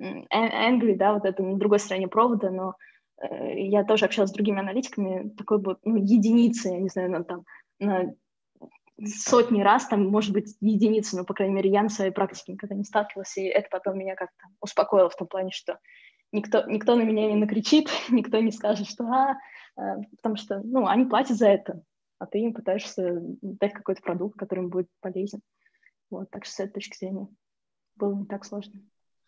angry, 0.00 0.96
да, 0.96 1.12
вот 1.12 1.24
это 1.24 1.42
на 1.44 1.56
другой 1.56 1.78
стороне 1.78 2.08
провода, 2.08 2.50
но 2.50 2.74
Э, 2.74 2.97
я 3.20 3.84
тоже 3.84 4.04
общалась 4.04 4.30
с 4.30 4.34
другими 4.34 4.60
аналитиками, 4.60 5.30
такой 5.30 5.58
бы 5.58 5.76
ну, 5.84 5.96
единицы, 5.96 6.68
я 6.68 6.78
не 6.78 6.88
знаю, 6.88 7.10
на, 7.10 7.24
там, 7.24 7.44
на 7.78 8.14
сотни 9.04 9.62
раз, 9.62 9.86
там, 9.86 10.06
может 10.08 10.32
быть, 10.32 10.56
единицы, 10.60 11.16
но, 11.16 11.24
по 11.24 11.34
крайней 11.34 11.54
мере, 11.54 11.70
я 11.70 11.82
на 11.82 11.88
своей 11.88 12.10
практике 12.10 12.52
никогда 12.52 12.74
не 12.74 12.84
сталкивалась, 12.84 13.36
и 13.36 13.44
это 13.44 13.68
потом 13.70 13.98
меня 13.98 14.14
как-то 14.14 14.44
успокоило 14.60 15.08
в 15.08 15.16
том 15.16 15.28
плане, 15.28 15.50
что 15.50 15.78
никто, 16.32 16.64
никто 16.66 16.96
на 16.96 17.02
меня 17.02 17.28
не 17.28 17.36
накричит, 17.36 17.88
никто 18.08 18.38
не 18.38 18.52
скажет, 18.52 18.88
что 18.88 19.04
«а», 19.04 19.36
э, 19.76 20.02
потому 20.16 20.36
что, 20.36 20.60
ну, 20.64 20.86
они 20.86 21.04
платят 21.04 21.36
за 21.36 21.48
это, 21.48 21.82
а 22.18 22.26
ты 22.26 22.38
им 22.38 22.52
пытаешься 22.52 23.20
дать 23.42 23.72
какой-то 23.72 24.02
продукт, 24.02 24.38
который 24.38 24.60
им 24.60 24.70
будет 24.70 24.88
полезен. 25.00 25.40
Вот, 26.10 26.30
так 26.30 26.44
что 26.44 26.54
с 26.54 26.60
этой 26.60 26.74
точки 26.74 26.96
зрения 26.96 27.28
было 27.96 28.14
не 28.14 28.26
так 28.26 28.44
сложно. 28.44 28.80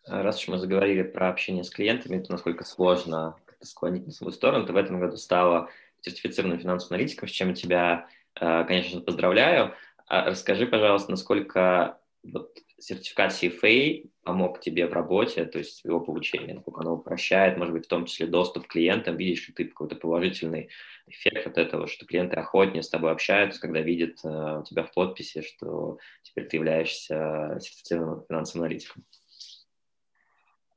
Раз 0.07 0.39
уж 0.39 0.47
мы 0.47 0.57
заговорили 0.57 1.03
про 1.03 1.29
общение 1.29 1.63
с 1.63 1.69
клиентами, 1.69 2.19
то 2.19 2.31
насколько 2.31 2.63
сложно 2.63 3.35
склонить 3.63 4.05
на 4.05 4.11
свою 4.11 4.31
сторону. 4.31 4.65
Ты 4.65 4.73
в 4.73 4.77
этом 4.77 4.99
году 4.99 5.17
стала 5.17 5.69
сертифицированным 6.01 6.59
финансовым 6.59 6.95
аналитиком, 6.95 7.27
с 7.27 7.31
чем 7.31 7.53
тебя, 7.53 8.07
э, 8.39 8.63
конечно 8.65 8.99
же, 8.99 9.05
поздравляю. 9.05 9.75
А 10.07 10.25
расскажи, 10.25 10.65
пожалуйста, 10.65 11.11
насколько 11.11 11.99
вот 12.23 12.51
сертификат 12.79 13.31
CFA 13.31 14.09
помог 14.23 14.59
тебе 14.59 14.87
в 14.87 14.93
работе, 14.93 15.45
то 15.45 15.59
есть 15.59 15.83
его 15.83 15.99
получение, 15.99 16.55
насколько 16.55 16.81
оно 16.81 16.95
упрощает, 16.95 17.57
может 17.57 17.73
быть, 17.73 17.85
в 17.85 17.89
том 17.89 18.05
числе 18.05 18.27
доступ 18.27 18.67
к 18.67 18.71
клиентам, 18.71 19.17
видишь 19.17 19.47
ли 19.47 19.53
ты 19.53 19.65
какой-то 19.65 19.95
положительный 19.95 20.69
эффект 21.07 21.47
от 21.47 21.57
этого, 21.57 21.87
что 21.87 22.05
клиенты 22.05 22.35
охотнее 22.37 22.83
с 22.83 22.89
тобой 22.89 23.11
общаются, 23.11 23.61
когда 23.61 23.81
видят 23.81 24.19
э, 24.23 24.59
у 24.59 24.63
тебя 24.63 24.83
в 24.83 24.91
подписи, 24.93 25.41
что 25.41 25.97
теперь 26.23 26.47
ты 26.47 26.57
являешься 26.57 27.57
сертифицированным 27.59 28.25
финансовым 28.27 28.65
аналитиком. 28.65 29.03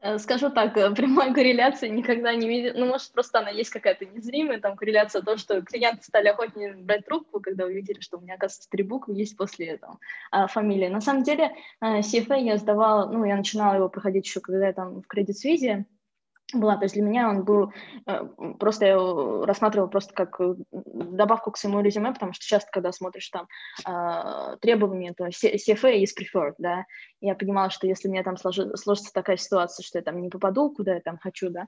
Э, 0.04 0.18
скажу 0.18 0.50
так, 0.50 0.76
э, 0.76 0.90
прямой 0.94 1.32
корреляции 1.32 1.88
никогда 1.88 2.34
не 2.34 2.46
видел. 2.46 2.72
Ну, 2.76 2.86
может, 2.86 3.10
просто 3.12 3.38
она 3.38 3.48
есть 3.48 3.70
какая-то 3.70 4.04
незримая 4.04 4.60
там 4.60 4.76
корреляция, 4.76 5.22
то, 5.22 5.38
что 5.38 5.62
клиенты 5.62 6.04
стали 6.04 6.28
охотнее 6.28 6.74
брать 6.74 7.06
трубку, 7.06 7.40
когда 7.40 7.64
увидели, 7.64 8.00
что 8.00 8.18
у 8.18 8.20
меня, 8.20 8.34
оказывается, 8.34 8.68
три 8.68 8.82
буквы 8.82 9.14
есть 9.14 9.34
после 9.36 9.80
а, 10.30 10.46
фамилии. 10.46 10.88
На 10.88 11.00
самом 11.00 11.22
деле, 11.22 11.52
CFA 11.82 12.38
я 12.38 12.58
сдавала, 12.58 13.10
ну, 13.10 13.24
я 13.24 13.36
начинала 13.36 13.76
его 13.76 13.88
проходить 13.88 14.26
еще, 14.26 14.40
когда 14.40 14.66
я 14.66 14.72
там 14.74 15.00
в 15.00 15.06
Credit 15.06 15.32
Suisse 15.32 15.84
была. 16.60 16.76
То 16.76 16.84
есть 16.84 16.94
для 16.94 17.02
меня 17.02 17.28
он 17.28 17.44
был, 17.44 17.72
э, 18.06 18.24
просто 18.58 18.86
я 18.86 18.96
рассматривал 19.46 19.88
просто 19.88 20.14
как 20.14 20.40
э, 20.40 20.54
добавку 20.72 21.50
к 21.50 21.56
своему 21.56 21.80
резюме, 21.80 22.12
потому 22.12 22.32
что 22.32 22.44
часто, 22.44 22.70
когда 22.72 22.92
смотришь 22.92 23.28
там 23.30 23.46
э, 23.86 24.56
требования, 24.60 25.12
то 25.12 25.26
CFA 25.26 26.02
is 26.02 26.10
preferred, 26.18 26.54
да, 26.58 26.84
я 27.20 27.34
понимала, 27.34 27.70
что 27.70 27.86
если 27.86 28.08
мне 28.08 28.22
там 28.22 28.36
сложится 28.36 29.12
такая 29.12 29.36
ситуация, 29.36 29.84
что 29.84 29.98
я 29.98 30.02
там 30.02 30.20
не 30.20 30.28
попаду, 30.28 30.72
куда 30.74 30.94
я 30.94 31.00
там 31.00 31.18
хочу, 31.18 31.50
да, 31.50 31.66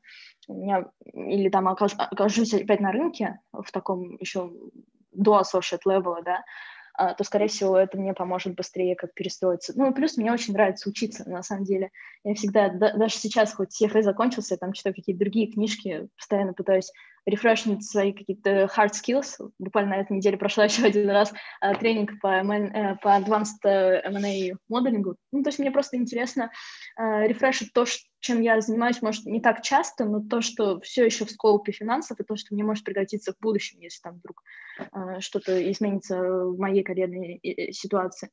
у 0.48 0.54
меня, 0.54 0.86
или 1.12 1.48
там 1.48 1.68
окажусь 1.68 2.54
опять 2.54 2.80
на 2.80 2.92
рынке 2.92 3.40
в 3.52 3.70
таком 3.72 4.16
еще 4.16 4.50
до 5.12 5.40
associate 5.40 5.82
level, 5.86 6.22
да, 6.22 6.36
а, 6.36 6.42
то, 6.96 7.24
скорее 7.24 7.48
всего, 7.48 7.76
это 7.76 7.98
мне 7.98 8.14
поможет 8.14 8.54
быстрее 8.54 8.96
как 8.96 9.14
перестроиться. 9.14 9.72
Ну, 9.76 9.90
и 9.90 9.94
плюс 9.94 10.16
мне 10.16 10.32
очень 10.32 10.54
нравится 10.54 10.88
учиться, 10.88 11.28
на 11.28 11.42
самом 11.42 11.64
деле. 11.64 11.90
Я 12.24 12.34
всегда, 12.34 12.68
да, 12.70 12.92
даже 12.92 13.16
сейчас, 13.16 13.52
хоть 13.52 13.80
CFA 13.80 14.02
закончился, 14.02 14.54
я 14.54 14.58
там 14.58 14.72
читаю 14.72 14.94
какие-то 14.94 15.20
другие 15.20 15.52
книжки, 15.52 16.08
постоянно 16.16 16.52
пытаюсь 16.54 16.90
рефрешнуть 17.26 17.84
свои 17.84 18.12
какие-то 18.12 18.64
hard 18.64 18.92
skills. 18.92 19.50
Буквально 19.58 19.96
на 19.96 20.00
этой 20.00 20.16
неделе 20.16 20.36
прошла 20.36 20.64
еще 20.66 20.84
один 20.84 21.10
раз 21.10 21.32
а, 21.60 21.74
тренинг 21.74 22.20
по, 22.20 22.28
MN, 22.28 22.72
э, 22.72 22.96
по 23.02 23.08
advanced 23.08 23.64
э, 23.64 24.00
M&A 24.04 24.56
modelling 24.68 25.08
у. 25.08 25.16
Ну, 25.32 25.42
то 25.42 25.48
есть 25.48 25.58
мне 25.58 25.70
просто 25.70 25.96
интересно 25.96 26.50
refresh 26.96 27.49
ить 27.49 27.72
то, 27.74 27.84
чем 28.20 28.40
я 28.40 28.60
занимаюсь, 28.60 29.02
может, 29.02 29.26
не 29.26 29.40
так 29.40 29.62
часто, 29.62 30.04
но 30.04 30.20
то, 30.20 30.40
что 30.40 30.80
все 30.80 31.04
еще 31.04 31.26
в 31.26 31.30
scope 31.30 31.65
е 31.65 31.72
финансов, 31.72 32.18
и 32.18 32.24
то, 32.24 32.36
что 32.36 32.54
мне 32.54 32.64
может 32.64 32.84
пригодиться 32.84 33.32
в 33.32 33.40
будущем, 33.40 33.80
если 33.80 34.00
там 34.00 34.14
вдруг 34.14 34.42
что-то 35.20 35.70
изменится 35.70 36.18
в 36.18 36.58
моей 36.58 36.82
карьерной 36.82 37.40
э, 37.42 37.72
ситуации. 37.72 38.30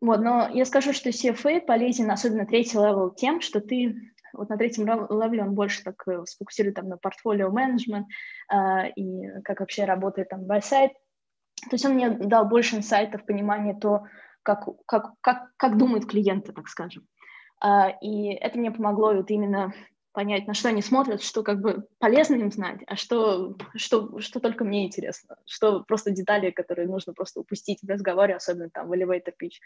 Вот, 0.00 0.20
но 0.20 0.48
я 0.52 0.64
скажу, 0.64 0.92
что 0.92 1.10
CFA 1.10 1.60
полезен, 1.60 2.10
особенно 2.10 2.46
третий 2.46 2.76
level, 2.76 3.10
тем, 3.10 3.40
что 3.40 3.60
ты 3.60 3.94
вот 4.32 4.48
на 4.48 4.56
третьем 4.56 4.86
level 4.86 5.33
е 5.33 5.42
он 5.42 5.54
больше 5.54 5.82
так 5.82 6.06
э, 6.06 6.24
сфокусирует 6.26 6.76
там 6.76 6.88
на 6.88 6.96
portfolio 6.96 7.50
management 7.50 8.06
э, 8.52 8.90
и 8.96 9.28
как 9.44 9.60
вообще 9.60 9.84
работает 9.84 10.28
там 10.28 10.44
side. 10.44 10.92
То 11.68 11.72
есть 11.72 11.84
он 11.84 11.94
мне 11.94 12.10
дал 12.10 12.46
больше 12.46 12.76
инсайтов, 12.76 13.24
понимания 13.24 13.74
то, 13.74 14.02
как, 14.42 14.66
как, 14.86 15.12
как, 15.20 15.52
как 15.56 15.78
думают 15.78 16.06
клиенты, 16.06 16.52
так 16.52 16.68
скажем. 16.68 17.06
Э, 17.64 17.98
и 18.00 18.32
это 18.32 18.58
мне 18.58 18.70
помогло 18.70 19.14
вот 19.14 19.30
именно 19.30 19.72
понять, 20.12 20.46
на 20.46 20.54
что 20.54 20.68
они 20.68 20.82
смотрят, 20.82 21.22
что 21.22 21.42
как 21.42 21.60
бы 21.60 21.86
полезно 21.98 22.36
им 22.36 22.52
знать, 22.52 22.80
а 22.86 22.96
что, 22.96 23.56
что, 23.74 24.18
что 24.20 24.40
только 24.40 24.64
мне 24.64 24.86
интересно, 24.86 25.36
что 25.46 25.82
просто 25.82 26.10
детали, 26.10 26.50
которые 26.50 26.86
нужно 26.86 27.14
просто 27.14 27.40
упустить 27.40 27.80
в 27.82 27.88
разговоре, 27.88 28.36
особенно 28.36 28.70
там 28.70 28.88
в 28.88 28.92
elevator 28.92 29.32
pitch. 29.40 29.56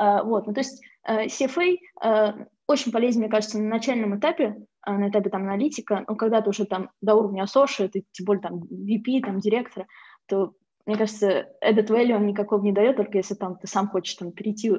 Uh, 0.00 0.24
вот, 0.24 0.46
ну, 0.46 0.52
то 0.52 0.60
есть 0.60 0.82
uh, 1.08 1.26
CFA 1.26 1.76
uh, 2.02 2.46
очень 2.66 2.90
полезен, 2.90 3.20
мне 3.20 3.30
кажется, 3.30 3.58
на 3.58 3.68
начальном 3.68 4.18
этапе, 4.18 4.56
на 4.86 5.08
этапе 5.08 5.30
там 5.30 5.42
аналитика, 5.42 6.04
но 6.08 6.16
когда 6.16 6.40
ты 6.40 6.50
уже 6.50 6.64
там 6.64 6.90
до 7.00 7.14
уровня 7.14 7.44
associate, 7.44 7.90
ты 7.90 8.04
тем 8.12 8.26
более 8.26 8.42
там 8.42 8.62
VP, 8.62 9.20
там 9.22 9.38
директора, 9.38 9.86
то 10.26 10.54
мне 10.86 10.96
кажется, 10.96 11.48
этот 11.60 11.90
value 11.90 12.16
он 12.16 12.26
никакого 12.26 12.62
не 12.62 12.72
дает, 12.72 12.96
только 12.96 13.16
если 13.16 13.34
там 13.34 13.56
ты 13.56 13.66
сам 13.66 13.88
хочешь 13.88 14.16
там 14.16 14.32
перейти, 14.32 14.70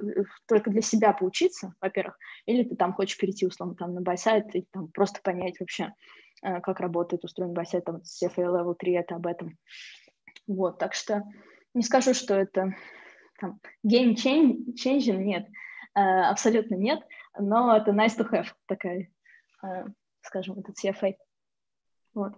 только 0.48 0.70
для 0.70 0.82
себя 0.82 1.14
поучиться, 1.14 1.74
во-первых, 1.82 2.18
или 2.46 2.64
ты 2.64 2.76
там 2.76 2.94
хочешь 2.94 3.18
перейти, 3.18 3.48
условно, 3.48 3.76
там 3.76 3.96
на 3.96 4.02
buy 4.02 4.24
side 4.24 4.54
и 4.56 4.66
там 4.72 4.90
просто 4.90 5.22
понять 5.24 5.60
вообще, 5.60 5.94
как 6.42 6.80
работает 6.80 7.24
устроен 7.24 7.54
buy 7.54 7.66
side, 7.66 7.86
там 7.86 8.02
CFA 8.04 8.46
Level 8.46 8.76
3 8.78 8.94
это 8.94 9.16
об 9.16 9.26
этом. 9.26 9.58
Вот, 10.46 10.78
так 10.78 10.94
что 10.94 11.24
не 11.74 11.82
скажу, 11.82 12.14
что 12.14 12.36
это 12.36 12.76
там, 13.40 13.60
game 13.86 14.16
changing, 14.16 15.18
нет, 15.18 15.48
абсолютно 15.94 16.76
нет, 16.76 17.02
но 17.38 17.76
это 17.76 17.92
nice 17.92 18.18
to 18.18 18.30
have 18.32 18.48
такая, 18.68 19.10
скажем, 20.22 20.60
этот 20.60 20.76
CFA. 20.84 21.16
Вот. 22.14 22.34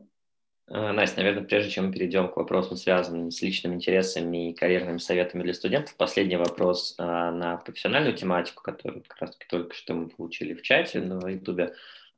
Э, 0.70 0.92
Настя, 0.92 1.18
наверное, 1.18 1.44
прежде 1.44 1.72
чем 1.72 1.88
мы 1.88 1.94
перейдем 1.94 2.28
к 2.28 2.38
вопросам, 2.38 2.76
связанным 2.78 3.32
с 3.32 3.42
личными 3.42 3.76
интересами 3.76 4.50
и 4.50 4.54
карьерными 4.54 4.98
советами 4.98 5.44
для 5.44 5.54
студентов, 5.54 5.96
последний 5.96 6.36
вопрос 6.36 6.96
э, 6.98 7.04
на 7.04 7.58
профессиональную 7.58 8.16
тематику, 8.16 8.62
которую 8.62 9.04
как 9.08 9.22
раз 9.22 9.38
только 9.50 9.74
что 9.74 9.94
мы 9.94 10.10
получили 10.10 10.54
в 10.54 10.62
чате 10.62 11.00
на 11.00 11.30
YouTube. 11.30 11.74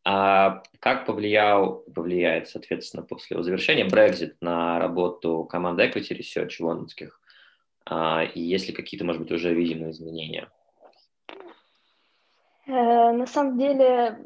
А 0.06 0.64
как 0.80 1.06
повлиял, 1.06 1.84
повлияет, 1.94 2.48
соответственно, 2.48 3.04
после 3.04 3.42
завершения 3.44 3.86
Brexit 3.86 4.36
на 4.42 4.80
работу 4.80 5.44
команды 5.44 5.84
Equity 5.84 6.18
Research 6.18 6.56
лондонских? 6.60 7.19
А, 7.90 8.24
и 8.24 8.40
есть 8.40 8.68
ли 8.68 8.74
какие-то, 8.74 9.06
может 9.06 9.22
быть, 9.22 9.32
уже 9.32 9.54
видимые 9.54 9.92
изменения? 9.92 10.50
Э, 12.68 13.12
на 13.12 13.26
самом 13.26 13.58
деле, 13.58 14.20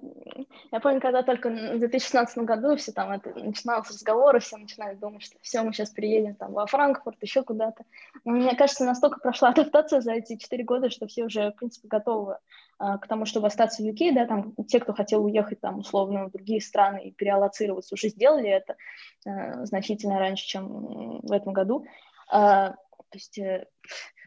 я 0.73 0.79
помню, 0.81 0.99
когда 0.99 1.23
только 1.23 1.49
в 1.49 1.79
2016 1.79 2.39
году 2.39 2.75
все 2.75 2.91
там 2.91 3.09
это 3.11 3.33
начиналось 3.33 3.89
разговоры, 3.89 4.41
все 4.41 4.57
начинали 4.57 4.95
думать, 4.95 5.23
что 5.23 5.37
все, 5.41 5.61
мы 5.61 5.71
сейчас 5.71 5.91
приедем 5.91 6.35
там 6.35 6.51
во 6.51 6.65
Франкфурт, 6.65 7.17
еще 7.21 7.43
куда-то. 7.43 7.85
Но 8.25 8.33
мне 8.33 8.53
кажется, 8.53 8.83
настолько 8.83 9.21
прошла 9.21 9.49
адаптация 9.51 10.01
за 10.01 10.11
эти 10.11 10.35
четыре 10.35 10.65
года, 10.65 10.89
что 10.89 11.07
все 11.07 11.23
уже, 11.23 11.51
в 11.51 11.55
принципе, 11.55 11.87
готовы 11.87 12.39
а, 12.79 12.97
к 12.97 13.07
тому, 13.07 13.25
чтобы 13.25 13.47
остаться 13.47 13.81
в 13.81 13.85
UK, 13.85 14.13
да, 14.13 14.25
там 14.25 14.53
те, 14.67 14.81
кто 14.81 14.93
хотел 14.93 15.23
уехать 15.23 15.61
там 15.61 15.79
условно 15.79 16.25
в 16.25 16.31
другие 16.31 16.59
страны 16.59 17.05
и 17.05 17.11
переаллоцироваться, 17.11 17.95
уже 17.95 18.09
сделали 18.09 18.49
это 18.49 18.75
а, 19.25 19.65
значительно 19.65 20.19
раньше, 20.19 20.45
чем 20.45 21.21
в 21.21 21.31
этом 21.31 21.53
году. 21.53 21.85
А, 22.29 22.75
то 23.13 23.17
есть 23.17 23.37
э, 23.37 23.67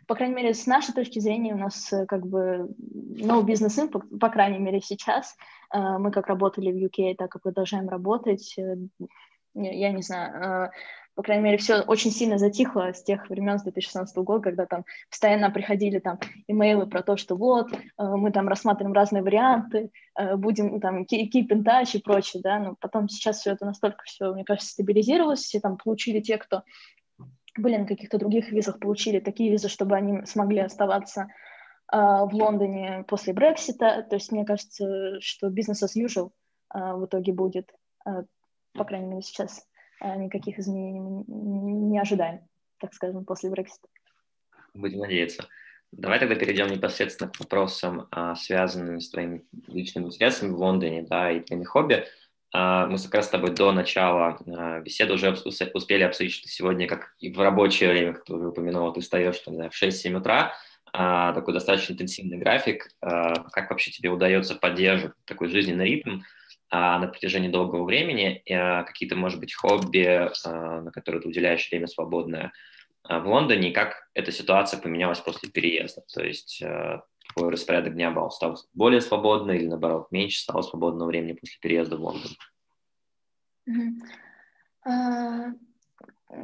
по 0.06 0.14
крайней 0.14 0.36
мере, 0.36 0.54
с 0.54 0.66
нашей 0.66 0.94
точки 0.94 1.18
зрения 1.18 1.54
у 1.54 1.58
нас 1.58 1.92
э, 1.92 2.06
как 2.06 2.24
бы 2.24 2.68
no 2.78 3.44
business 3.44 3.82
impact, 3.82 4.18
по 4.18 4.28
крайней 4.28 4.58
мере, 4.58 4.80
сейчас. 4.80 5.34
Э, 5.74 5.98
мы 5.98 6.12
как 6.12 6.28
работали 6.28 6.70
в 6.70 6.76
UK, 6.76 7.16
так 7.16 7.34
и 7.34 7.40
продолжаем 7.40 7.88
работать. 7.88 8.54
Я 9.54 9.90
не 9.90 10.02
знаю, 10.02 10.70
по 11.14 11.22
крайней 11.22 11.44
мере, 11.44 11.56
все 11.56 11.80
очень 11.80 12.10
сильно 12.10 12.36
затихло 12.36 12.92
с 12.92 13.02
тех 13.02 13.30
времен, 13.30 13.58
с 13.58 13.62
2016 13.62 14.14
года, 14.18 14.42
когда 14.42 14.66
там 14.66 14.84
постоянно 15.08 15.50
приходили 15.50 15.98
там 15.98 16.20
имейлы 16.46 16.86
про 16.86 17.02
то, 17.02 17.16
что 17.16 17.36
вот, 17.36 17.70
мы 17.96 18.30
там 18.32 18.48
рассматриваем 18.48 18.92
разные 18.92 19.22
варианты, 19.22 19.90
будем 20.36 20.78
там 20.78 21.04
keep 21.04 21.32
in 21.32 21.64
touch 21.64 21.92
и 21.96 22.02
прочее, 22.02 22.42
да, 22.42 22.58
но 22.58 22.76
потом 22.78 23.08
сейчас 23.08 23.38
все 23.38 23.52
это 23.52 23.64
настолько 23.64 24.04
все, 24.04 24.34
мне 24.34 24.44
кажется, 24.44 24.72
стабилизировалось, 24.72 25.40
все 25.40 25.58
там 25.58 25.78
получили 25.78 26.20
те, 26.20 26.36
кто 26.36 26.64
были 27.58 27.76
на 27.76 27.86
каких-то 27.86 28.18
других 28.18 28.50
визах, 28.50 28.78
получили 28.78 29.20
такие 29.20 29.50
визы, 29.50 29.68
чтобы 29.68 29.96
они 29.96 30.24
смогли 30.26 30.60
оставаться 30.60 31.28
э, 31.92 31.96
в 31.96 32.30
Лондоне 32.32 33.04
после 33.08 33.32
Брексита. 33.32 34.06
То 34.08 34.16
есть 34.16 34.32
мне 34.32 34.44
кажется, 34.44 35.20
что 35.20 35.48
бизнес 35.48 35.82
as 35.82 35.96
usual 35.96 36.30
э, 36.74 36.94
в 36.94 37.06
итоге 37.06 37.32
будет, 37.32 37.70
э, 38.06 38.22
по 38.72 38.84
крайней 38.84 39.06
мере, 39.06 39.22
сейчас 39.22 39.66
никаких 39.98 40.58
изменений 40.58 41.00
мы 41.00 41.24
не 41.26 41.98
ожидаем, 41.98 42.40
так 42.78 42.92
скажем, 42.92 43.24
после 43.24 43.48
Брексита. 43.48 43.88
Будем 44.74 44.98
надеяться. 44.98 45.46
Давай 45.90 46.18
тогда 46.18 46.34
перейдем 46.34 46.66
непосредственно 46.66 47.30
к 47.30 47.40
вопросам, 47.40 48.06
связанным 48.36 49.00
с 49.00 49.08
твоими 49.08 49.46
личными 49.68 50.06
интересами 50.06 50.50
в 50.50 50.58
Лондоне 50.58 51.06
да, 51.08 51.30
и 51.30 51.40
твоими 51.40 51.64
хобби. 51.64 52.04
А, 52.58 52.86
мы 52.86 52.96
как 52.98 53.14
раз 53.14 53.26
с 53.26 53.28
тобой 53.28 53.50
до 53.50 53.70
начала 53.70 54.38
а, 54.46 54.80
беседы 54.80 55.12
уже 55.12 55.36
успели 55.44 56.04
обсудить, 56.04 56.32
что 56.32 56.48
сегодня, 56.48 56.88
как 56.88 57.14
и 57.18 57.30
в 57.30 57.38
рабочее 57.38 57.90
время, 57.90 58.14
как 58.14 58.24
ты 58.24 58.32
уже 58.32 58.48
упомянул, 58.48 58.90
ты 58.94 59.02
встаешь 59.02 59.38
там, 59.40 59.56
в 59.56 59.82
6-7 59.82 60.14
утра, 60.14 60.54
а, 60.90 61.34
такой 61.34 61.52
достаточно 61.52 61.92
интенсивный 61.92 62.38
график. 62.38 62.88
Как 63.00 63.68
вообще 63.68 63.90
тебе 63.90 64.08
удается 64.08 64.54
поддерживать 64.54 65.14
такой 65.26 65.48
жизненный 65.48 65.84
ритм 65.84 66.20
на 66.70 67.06
протяжении 67.08 67.50
долгого 67.50 67.84
времени? 67.84 68.42
Какие-то, 68.46 69.16
может 69.16 69.38
быть, 69.38 69.54
хобби, 69.54 70.30
на 70.46 70.90
которые 70.92 71.20
ты 71.20 71.28
уделяешь 71.28 71.68
время 71.70 71.88
свободное 71.88 72.52
в 73.06 73.26
Лондоне? 73.26 73.68
И 73.68 73.74
как 73.74 74.08
эта 74.14 74.32
ситуация 74.32 74.80
поменялась 74.80 75.20
после 75.20 75.50
переезда? 75.50 76.02
То 76.14 76.24
есть 76.24 76.62
твой 77.34 77.50
распорядок 77.50 77.94
дня 77.94 78.10
был, 78.10 78.30
стал 78.30 78.58
более 78.74 79.00
свободный 79.00 79.56
или, 79.56 79.66
наоборот, 79.66 80.08
меньше 80.10 80.40
стало 80.40 80.62
свободного 80.62 81.08
времени 81.08 81.32
после 81.32 81.58
переезда 81.60 81.96
в 81.96 82.00
Лондон? 82.00 82.30
А, 84.84 85.52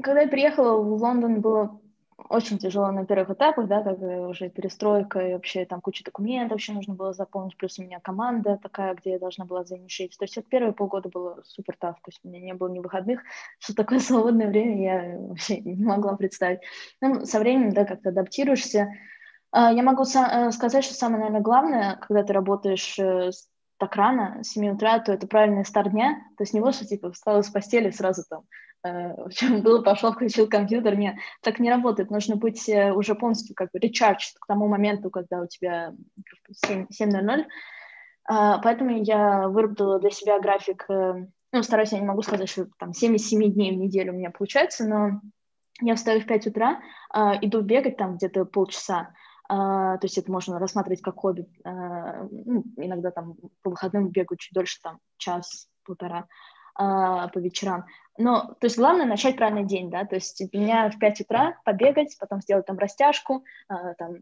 когда 0.03 0.23
я 0.23 0.29
приехала 0.29 0.83
в 0.83 0.95
Лондон, 0.95 1.41
было 1.41 1.81
очень 2.29 2.59
тяжело 2.59 2.91
на 2.91 3.05
первых 3.05 3.31
этапах, 3.31 3.67
да, 3.69 3.83
как 3.83 3.99
уже 4.01 4.49
перестройка, 4.49 5.21
и 5.21 5.33
вообще 5.33 5.65
там 5.65 5.81
куча 5.81 6.05
документов 6.05 6.59
еще 6.59 6.73
нужно 6.73 6.95
было 6.95 7.13
заполнить, 7.13 7.57
плюс 7.57 7.79
у 7.79 7.83
меня 7.83 8.01
команда 8.01 8.59
такая, 8.63 8.95
где 8.95 9.13
я 9.13 9.19
должна 9.19 9.45
была 9.45 9.65
занишить. 9.65 10.17
То 10.19 10.25
есть 10.25 10.37
вот 10.37 10.47
первые 10.47 10.73
полгода 10.73 11.09
было 11.09 11.43
супер 11.45 11.77
таф, 11.79 11.97
то 11.97 12.09
есть 12.09 12.21
у 12.23 12.29
меня 12.29 12.41
не 12.41 12.55
было 12.55 12.69
ни 12.69 12.79
выходных, 12.79 13.23
что 13.59 13.75
такое 13.75 13.99
свободное 13.99 14.49
время, 14.49 14.83
я 14.83 15.19
вообще 15.19 15.61
не 15.61 15.85
могла 15.85 16.17
представить. 16.17 16.61
Ну, 17.01 17.25
со 17.25 17.39
временем, 17.39 17.73
да, 17.73 17.85
как-то 17.85 18.11
адаптируешься. 18.11 18.89
А, 19.53 19.73
я 19.73 19.83
могу 19.83 20.03
э, 20.03 20.51
сказать, 20.51 20.85
что 20.85 20.95
самое, 20.95 21.19
наверное, 21.21 21.43
главное, 21.43 21.97
когда 21.97 22.25
ты 22.25 22.33
работаешь 22.33 22.99
э, 22.99 23.31
так 23.79 23.95
рано, 23.97 24.43
с 24.43 24.49
7 24.49 24.75
утра, 24.75 24.99
то 24.99 25.13
это 25.13 25.27
правильный 25.27 25.65
старт 25.65 25.93
дня, 25.93 26.15
то 26.37 26.43
есть 26.43 26.55
не 26.55 26.61
вот, 26.61 26.75
что 26.75 26.87
типа 26.87 27.13
встала 27.13 27.43
с 27.43 27.51
постели 27.51 27.91
сразу 27.91 28.23
там 28.29 28.43
Э, 28.85 29.15
в 29.29 29.31
чем 29.31 29.63
было, 29.63 29.83
пошел, 29.83 30.13
включил 30.13 30.49
компьютер. 30.49 30.97
Нет, 30.97 31.17
так 31.41 31.59
не 31.59 31.71
работает. 31.71 32.11
Нужно 32.11 32.37
быть 32.37 32.69
уже 32.69 33.15
полностью 33.15 33.55
как 33.55 33.71
бы 33.73 33.79
recharged 33.79 34.37
к 34.41 34.47
тому 34.47 34.69
моменту, 34.69 35.11
когда 35.11 35.41
у 35.41 35.47
тебя 35.47 35.95
7.00. 36.67 37.45
А, 38.25 38.59
поэтому 38.59 39.03
я 39.03 39.49
выработала 39.49 39.99
для 39.99 40.11
себя 40.11 40.39
график, 40.41 40.87
ну, 40.89 41.63
стараюсь, 41.63 41.93
я 41.93 41.99
не 41.99 42.07
могу 42.07 42.23
сказать, 42.23 42.49
что 42.49 42.67
там 42.79 42.93
7 42.93 43.17
из 43.17 43.29
7 43.29 43.53
дней 43.53 43.73
в 43.73 43.79
неделю 43.79 44.13
у 44.13 44.17
меня 44.17 44.31
получается, 44.31 44.87
но 44.87 45.21
я 45.81 45.97
встаю 45.97 46.21
в 46.21 46.27
5 46.27 46.47
утра, 46.49 46.81
а, 47.11 47.37
иду 47.41 47.61
бегать 47.63 47.97
там 47.97 48.17
где-то 48.17 48.45
полчаса, 48.45 49.13
то 49.49 49.99
есть 50.03 50.19
это 50.19 50.31
можно 50.31 50.59
рассматривать 50.59 51.03
как 51.03 51.17
хобби. 51.17 51.47
Uh, 51.65 52.29
ну, 52.31 52.65
иногда 52.77 53.11
там 53.11 53.35
по 53.63 53.71
выходным 53.71 54.09
бегаю 54.09 54.39
чуть 54.39 54.55
дольше, 54.55 54.81
там 54.83 54.99
час-полтора 55.19 56.27
uh, 56.81 57.31
по 57.31 57.39
вечерам. 57.39 57.85
Но, 58.19 58.55
то 58.61 58.67
есть 58.67 58.77
главное 58.77 59.07
начать 59.07 59.37
правильный 59.37 59.65
день, 59.65 59.91
да, 59.91 60.05
то 60.05 60.17
есть 60.17 60.43
меня 60.53 60.91
в 60.91 60.99
5 60.99 61.23
утра 61.23 61.59
побегать, 61.65 62.17
потом 62.19 62.43
сделать 62.43 62.67
там 62.67 62.79
растяжку, 62.79 63.45
э, 63.71 63.75
там 63.97 64.17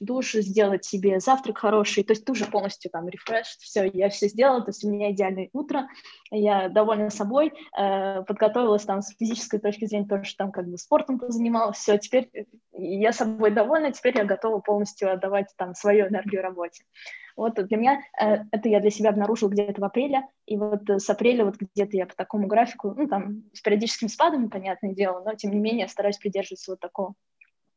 душ, 0.00 0.32
сделать 0.32 0.84
себе 0.84 1.20
завтрак 1.20 1.58
хороший, 1.58 2.04
то 2.04 2.12
есть 2.12 2.24
тоже 2.24 2.44
полностью 2.44 2.90
там 2.90 3.08
рефреш, 3.08 3.56
все, 3.60 3.90
я 3.92 4.10
все 4.10 4.28
сделала, 4.28 4.60
то 4.60 4.70
есть 4.70 4.84
у 4.84 4.90
меня 4.90 5.12
идеальное 5.12 5.48
утро, 5.52 5.88
я 6.30 6.68
довольна 6.68 7.10
собой, 7.10 7.52
э, 7.78 8.22
подготовилась 8.22 8.84
там 8.84 9.00
с 9.00 9.16
физической 9.16 9.58
точки 9.58 9.86
зрения, 9.86 10.06
тоже 10.06 10.34
там 10.36 10.52
как 10.52 10.68
бы 10.68 10.76
спортом 10.76 11.18
позанималась, 11.18 11.78
все, 11.78 11.96
теперь 11.98 12.30
я 12.72 13.12
собой 13.12 13.50
довольна, 13.50 13.92
теперь 13.92 14.18
я 14.18 14.24
готова 14.24 14.58
полностью 14.58 15.10
отдавать 15.10 15.46
там 15.56 15.74
свою 15.74 16.08
энергию 16.08 16.42
работе. 16.42 16.84
Вот 17.36 17.54
для 17.54 17.76
меня 17.76 18.00
э, 18.18 18.44
это 18.50 18.68
я 18.68 18.80
для 18.80 18.90
себя 18.90 19.10
обнаружила 19.10 19.50
где-то 19.50 19.80
в 19.80 19.84
апреле, 19.84 20.22
и 20.46 20.56
вот 20.56 20.88
с 20.88 21.08
апреля 21.10 21.44
вот 21.44 21.56
где-то 21.56 21.96
я 21.96 22.06
по 22.06 22.14
такому 22.14 22.46
графику, 22.46 22.94
ну, 22.96 23.06
там, 23.08 23.15
с 23.52 23.60
периодическим 23.60 24.08
спадом, 24.08 24.50
понятное 24.50 24.92
дело, 24.92 25.22
но, 25.24 25.34
тем 25.34 25.52
не 25.52 25.58
менее, 25.58 25.88
стараюсь 25.88 26.18
придерживаться 26.18 26.72
вот 26.72 26.80
такого. 26.80 27.14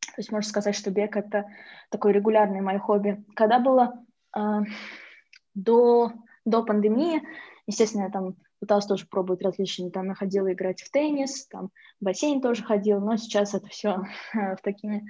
То 0.02 0.22
есть 0.22 0.32
можно 0.32 0.49
сказать, 0.49 0.76
что 0.76 0.91
бег— 0.91 1.16
это 1.18 1.45
такое 1.90 2.14
регулярное 2.14 2.61
мое 2.61 2.80
хобби. 2.80 3.24
Когда 3.36 3.60
было 3.60 4.03
э, 4.36 4.40
до, 5.53 6.11
до 6.45 6.64
пандемии, 6.64 7.22
естественно, 7.68 8.03
я 8.03 8.10
там 8.10 8.36
пыталась 8.60 8.86
тоже 8.86 9.07
пробовать 9.07 9.41
различные, 9.41 9.91
там 9.91 10.07
я 10.07 10.16
ходила 10.16 10.52
играть 10.52 10.82
в 10.82 10.91
теннис, 10.91 11.48
там 11.48 11.70
в 12.02 12.06
бассейн 12.06 12.41
тоже 12.41 12.64
ходила, 12.64 12.99
но 12.99 13.16
сейчас 13.16 13.53
это 13.53 13.68
все 13.68 14.03
в 14.34 14.57
такими 14.61 15.06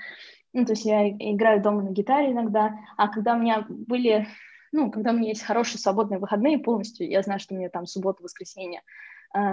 ну, 0.54 0.66
то 0.66 0.74
есть 0.74 0.86
я 0.86 1.08
играю 1.10 1.62
дома 1.62 1.84
на 1.84 1.90
гитаре 1.90 2.32
иногда, 2.32 2.74
а 2.98 3.08
когда 3.08 3.36
у 3.36 3.40
меня 3.40 3.66
были, 3.70 4.28
ну, 4.72 4.90
когда 4.92 5.12
у 5.12 5.14
меня 5.14 5.30
есть 5.30 5.44
хорошие 5.44 5.80
свободные 5.80 6.20
выходные 6.20 6.58
полностью, 6.58 7.08
я 7.08 7.22
знаю, 7.22 7.40
что 7.40 7.54
мне 7.54 7.70
там 7.70 7.86
суббота, 7.86 8.24
воскресенье 8.24 8.82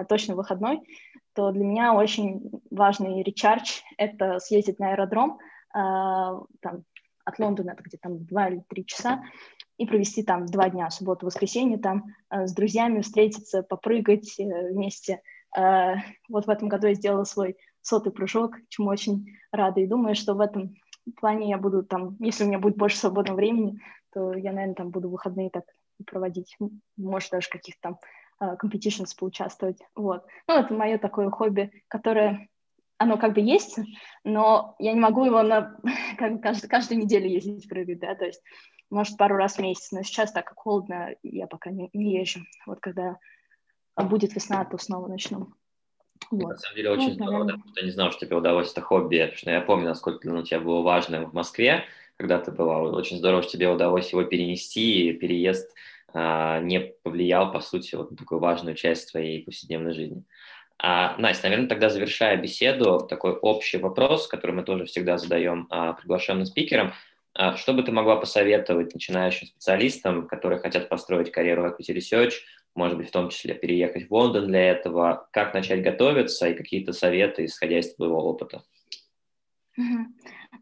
точно 0.09 0.35
выходной, 0.35 0.81
то 1.35 1.51
для 1.53 1.65
меня 1.65 1.93
очень 1.93 2.51
важный 2.71 3.23
речардж— 3.23 3.83
это 3.99 4.39
съездить 4.39 4.79
на 4.79 4.93
аэродром, 4.93 5.39
э, 5.75 5.79
там, 6.61 6.85
от 7.27 7.39
Лондона 7.39 7.73
это 7.73 7.83
где 7.83 7.99
там 7.99 8.25
два 8.25 8.49
или 8.49 8.63
три 8.69 8.87
часа, 8.87 9.23
и 9.77 9.87
провести 9.87 10.23
там 10.23 10.47
два 10.47 10.71
дня, 10.71 10.89
субботу, 10.91 11.27
воскресенье, 11.27 11.77
там 11.77 12.07
э, 12.31 12.47
с 12.47 12.55
друзьями 12.55 13.03
встретиться, 13.03 13.63
попрыгать 13.63 14.39
э, 14.39 14.73
вместе. 14.73 15.21
Э, 15.55 15.97
вот 16.29 16.47
в 16.47 16.51
этом 16.51 16.69
году 16.69 16.87
я 16.87 16.95
сделала 16.95 17.25
свой 17.25 17.57
сотый 17.83 18.13
прыжок, 18.13 18.57
чему 18.69 18.89
очень 18.89 19.27
рада, 19.53 19.81
и 19.81 19.87
думаю, 19.87 20.15
что 20.15 20.35
в 20.35 20.41
этом 20.41 20.75
плане 21.21 21.51
я 21.51 21.59
буду 21.59 21.85
там, 21.85 22.17
если 22.21 22.45
у 22.45 22.49
меня 22.49 22.59
будет 22.59 22.77
больше 22.77 22.97
свободного 22.97 23.37
времени, 23.37 23.79
то 24.13 24.33
я, 24.33 24.53
наверное, 24.53 24.75
там 24.75 24.91
буду 24.91 25.11
выходные 25.11 25.51
так 25.51 25.65
проводить, 26.07 26.57
может, 26.97 27.31
даже 27.31 27.49
каких-то 27.51 27.81
там 27.83 27.99
competitions 28.41 29.17
поучаствовать, 29.19 29.79
вот. 29.95 30.25
Ну, 30.49 30.55
это 30.55 30.73
мое 30.75 30.99
такое 30.99 31.31
хобби, 31.31 31.71
которое, 31.89 32.49
оно 32.99 33.17
как 33.17 33.35
бы 33.35 33.41
есть, 33.41 33.79
но 34.25 34.75
я 34.79 34.93
не 34.93 35.01
могу 35.01 35.25
его 35.25 35.43
на, 35.43 35.79
как, 36.19 36.43
каждый, 36.43 36.69
каждую 36.69 37.01
неделю 37.01 37.29
ездить 37.29 37.69
прыгать, 37.69 38.01
да, 38.01 38.15
то 38.15 38.25
есть, 38.25 38.43
может, 38.91 39.17
пару 39.17 39.37
раз 39.37 39.57
в 39.57 39.61
месяц, 39.61 39.91
но 39.93 40.03
сейчас, 40.03 40.33
так 40.33 40.47
как 40.47 40.59
холодно, 40.59 41.15
я 41.23 41.47
пока 41.47 41.71
не, 41.71 41.91
не 41.93 42.19
езжу, 42.19 42.41
вот 42.67 42.81
когда 42.81 43.19
будет 43.97 44.35
весна, 44.35 44.65
то 44.65 44.79
снова 44.79 45.09
начну. 45.09 45.53
Вот. 46.31 46.51
На 46.51 46.57
самом 46.57 46.77
деле 46.77 46.91
очень 46.91 47.09
ну, 47.09 47.15
здорово, 47.15 47.45
да, 47.45 47.53
потому 47.55 47.73
что 47.73 47.81
я 47.81 47.87
не 47.87 47.93
знал, 47.93 48.11
что 48.11 48.27
тебе 48.27 48.37
удалось 48.37 48.73
это 48.73 48.81
хобби, 48.81 49.19
потому 49.19 49.37
что 49.37 49.51
я 49.51 49.61
помню, 49.61 49.87
насколько 49.87 50.29
ну, 50.29 50.43
тебе 50.43 50.61
было 50.61 50.83
важно 50.83 51.27
в 51.27 51.33
Москве, 51.33 51.85
когда 52.17 52.39
ты 52.39 52.51
была. 52.51 52.81
Очень 52.81 53.19
здорово, 53.19 53.43
что 53.43 53.53
тебе 53.53 53.69
удалось 53.69 54.11
его 54.11 54.25
перенести, 54.25 55.09
и 55.09 55.13
переезд 55.13 55.73
не 56.17 56.95
повлиял, 57.03 57.53
по 57.53 57.61
сути, 57.61 57.95
вот 57.95 58.11
на 58.11 58.17
такую 58.17 58.41
важную 58.41 58.75
часть 58.75 59.11
твоей 59.11 59.45
повседневной 59.45 59.93
жизни. 59.93 60.25
А, 60.79 61.17
Настя, 61.19 61.45
наверное, 61.45 61.69
тогда 61.69 61.89
завершая 61.89 62.37
беседу, 62.37 63.07
такой 63.09 63.33
общий 63.33 63.79
вопрос, 63.79 64.27
который 64.27 64.53
мы 64.53 64.63
тоже 64.63 64.85
всегда 64.85 65.17
задаем 65.17 65.67
а, 65.71 65.95
приглашенным 65.95 66.45
спикерам. 66.45 66.93
А, 67.35 67.57
что 67.57 67.73
бы 67.73 67.83
ты 67.83 67.93
могла 67.93 68.17
посоветовать 68.17 68.93
начинающим 68.93 69.47
специалистам, 69.47 70.27
которые 70.27 70.59
хотят 70.59 70.89
построить 70.89 71.31
карьеру 71.31 71.63
в 71.63 71.67
Equity 71.67 71.97
Research, 71.97 72.33
может 72.75 72.99
быть, 72.99 73.09
в 73.09 73.13
том 73.13 73.31
числе 73.31 73.55
переехать 73.55 74.09
в 74.09 74.13
Лондон 74.13 74.49
для 74.49 74.71
этого, 74.71 75.29
как 75.33 75.55
начать 75.55 75.83
готовиться 75.83 76.49
и 76.49 76.55
какие-то 76.55 76.93
советы, 76.93 77.47
исходя 77.47 77.79
из 77.79 77.95
твоего 77.95 78.23
опыта? 78.23 78.63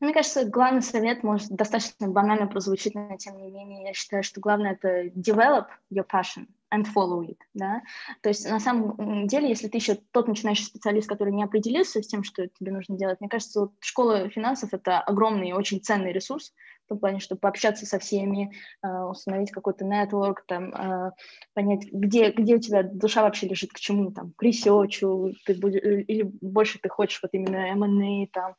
Мне 0.05 0.13
кажется, 0.13 0.45
главный 0.45 0.83
совет 0.83 1.23
может 1.23 1.49
достаточно 1.49 2.09
банально 2.09 2.47
прозвучить, 2.47 2.95
но 2.95 3.17
тем 3.17 3.39
не 3.39 3.51
менее 3.51 3.85
я 3.85 3.95
считаю, 3.95 4.23
что 4.23 4.39
главное 4.39 4.73
это 4.73 5.07
develop 5.07 5.69
your 5.91 6.05
passion 6.07 6.47
and 6.73 6.86
follow 6.95 7.23
it, 7.23 7.39
да. 7.55 7.82
То 8.23 8.28
есть 8.28 8.49
на 8.49 8.61
самом 8.61 9.27
деле, 9.27 9.49
если 9.49 9.69
ты 9.69 9.78
еще 9.78 9.99
тот 10.12 10.28
начинающий 10.28 10.65
специалист, 10.65 11.09
который 11.09 11.32
не 11.32 11.45
определился 11.45 12.03
с 12.03 12.07
тем, 12.07 12.24
что 12.24 12.47
тебе 12.49 12.73
нужно 12.73 12.97
делать, 12.97 13.20
мне 13.20 13.28
кажется, 13.28 13.61
вот 13.61 13.73
школа 13.81 14.28
финансов 14.28 14.73
это 14.73 15.01
огромный 15.01 15.51
и 15.51 15.53
очень 15.53 15.81
ценный 15.81 16.12
ресурс, 16.12 16.53
в 16.85 16.89
том 16.89 16.99
плане, 16.99 17.19
чтобы 17.19 17.41
пообщаться 17.41 17.86
со 17.86 17.99
всеми, 17.99 18.53
а, 18.82 19.09
установить 19.09 19.51
какой-то 19.51 19.85
network, 19.85 20.45
там, 20.47 20.73
а, 20.74 21.12
понять, 21.55 21.86
где, 21.91 22.31
где 22.31 22.57
у 22.57 22.61
тебя 22.61 22.82
душа 22.82 23.23
вообще 23.23 23.49
лежит, 23.49 23.73
к 23.73 23.78
чему, 23.78 24.11
там, 24.12 24.32
к 24.36 24.43
research 24.43 25.15
у, 25.15 25.33
ты 25.47 25.55
будешь, 25.55 25.82
или 25.82 26.31
больше 26.41 26.78
ты 26.81 26.89
хочешь 26.89 27.20
вот 27.23 27.31
именно 27.32 27.57
M&A, 27.57 28.27
там, 28.32 28.55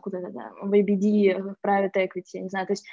куда-то, 0.00 0.30
да, 0.30 0.52
в 0.60 0.72
IBD, 0.72 1.40
в 1.40 1.56
private 1.66 1.94
equity, 1.94 2.40
не 2.40 2.48
знаю, 2.48 2.66
то 2.66 2.74
есть 2.74 2.86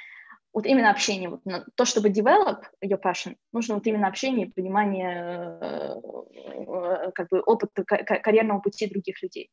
вот 0.52 0.66
именно 0.66 0.90
общение, 0.90 1.28
вот, 1.28 1.42
то, 1.76 1.84
чтобы 1.84 2.08
develop 2.08 2.62
your 2.84 3.00
passion, 3.00 3.36
нужно 3.52 3.76
вот 3.76 3.86
именно 3.86 4.08
общение 4.08 4.50
понимание 4.50 5.58
э, 5.60 7.10
как 7.14 7.28
бы 7.28 7.40
опыта 7.40 7.84
карьерного 7.84 8.60
пути 8.60 8.88
других 8.88 9.22
людей. 9.22 9.50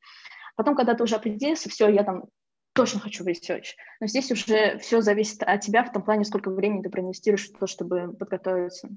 Потом, 0.55 0.75
когда 0.75 0.95
ты 0.95 1.03
уже 1.03 1.15
определился, 1.15 1.69
все, 1.69 1.87
я 1.89 2.03
там 2.03 2.25
точно 2.73 2.99
хочу 2.99 3.23
в 3.23 3.27
research. 3.27 3.75
Но 3.99 4.07
здесь 4.07 4.31
уже 4.31 4.77
все 4.79 5.01
зависит 5.01 5.43
от 5.43 5.61
тебя 5.61 5.83
в 5.83 5.91
том 5.91 6.03
плане, 6.03 6.25
сколько 6.25 6.49
времени 6.49 6.81
ты 6.81 6.89
проинвестируешь 6.89 7.49
в 7.49 7.57
то, 7.57 7.67
чтобы 7.67 8.13
подготовиться, 8.13 8.89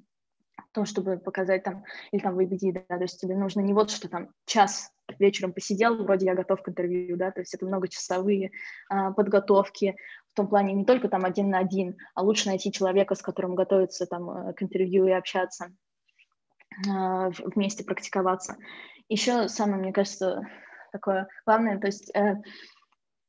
в 0.70 0.72
то, 0.72 0.84
чтобы 0.84 1.18
показать 1.18 1.64
там, 1.64 1.84
или 2.12 2.20
там 2.20 2.36
в 2.36 2.72
да, 2.72 2.96
то 2.96 3.02
есть 3.02 3.20
тебе 3.20 3.36
нужно 3.36 3.60
не 3.60 3.74
вот 3.74 3.90
что 3.90 4.08
там 4.08 4.28
час 4.46 4.92
вечером 5.18 5.52
посидел, 5.52 5.96
вроде 6.04 6.26
я 6.26 6.34
готов 6.34 6.62
к 6.62 6.68
интервью, 6.68 7.16
да, 7.16 7.32
то 7.32 7.40
есть 7.40 7.52
это 7.54 7.66
многочасовые 7.66 8.52
а, 8.88 9.10
подготовки, 9.10 9.96
в 10.32 10.36
том 10.36 10.48
плане 10.48 10.72
не 10.74 10.84
только 10.84 11.08
там 11.08 11.24
один 11.24 11.50
на 11.50 11.58
один, 11.58 11.96
а 12.14 12.22
лучше 12.22 12.46
найти 12.46 12.70
человека, 12.70 13.16
с 13.16 13.22
которым 13.22 13.56
готовиться 13.56 14.06
там 14.06 14.30
э, 14.30 14.52
к 14.52 14.62
интервью 14.62 15.06
и 15.06 15.10
общаться, 15.10 15.72
а, 16.88 17.30
вместе 17.30 17.82
практиковаться. 17.82 18.56
Еще 19.08 19.48
самое, 19.48 19.82
мне 19.82 19.92
кажется, 19.92 20.42
такое 20.92 21.26
главное, 21.44 21.80
то 21.80 21.88
есть 21.88 22.14
э, 22.14 22.36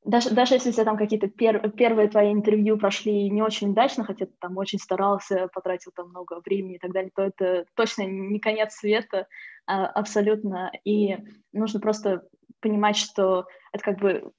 даже, 0.04 0.32
даже 0.32 0.56
если 0.56 0.70
у 0.70 0.74
тебя 0.74 0.86
там 0.86 0.98
какие-то 0.98 1.28
пер, 1.28 1.70
первые 1.72 2.08
твои 2.10 2.32
интервью 2.32 2.78
прошли 2.78 3.30
не 3.30 3.42
очень 3.42 3.72
удачно, 3.72 4.04
хотя 4.04 4.26
ты 4.26 4.34
там 4.40 4.58
очень 4.58 4.80
старался, 4.80 5.48
потратил 5.54 5.92
там 5.96 6.10
много 6.10 6.42
времени 6.44 6.76
и 6.76 6.80
так 6.80 6.92
далее, 6.92 7.12
то 7.16 7.22
это 7.22 7.66
точно 7.76 8.04
не 8.04 8.40
конец 8.40 8.74
света 8.74 9.28
а, 9.68 9.86
абсолютно. 9.86 10.72
И 10.84 11.18
нужно 11.54 11.80
просто 11.80 12.24
понимать, 12.62 12.98
что 12.98 13.46
это 13.72 13.84
как 13.84 14.00
бы 14.00 14.32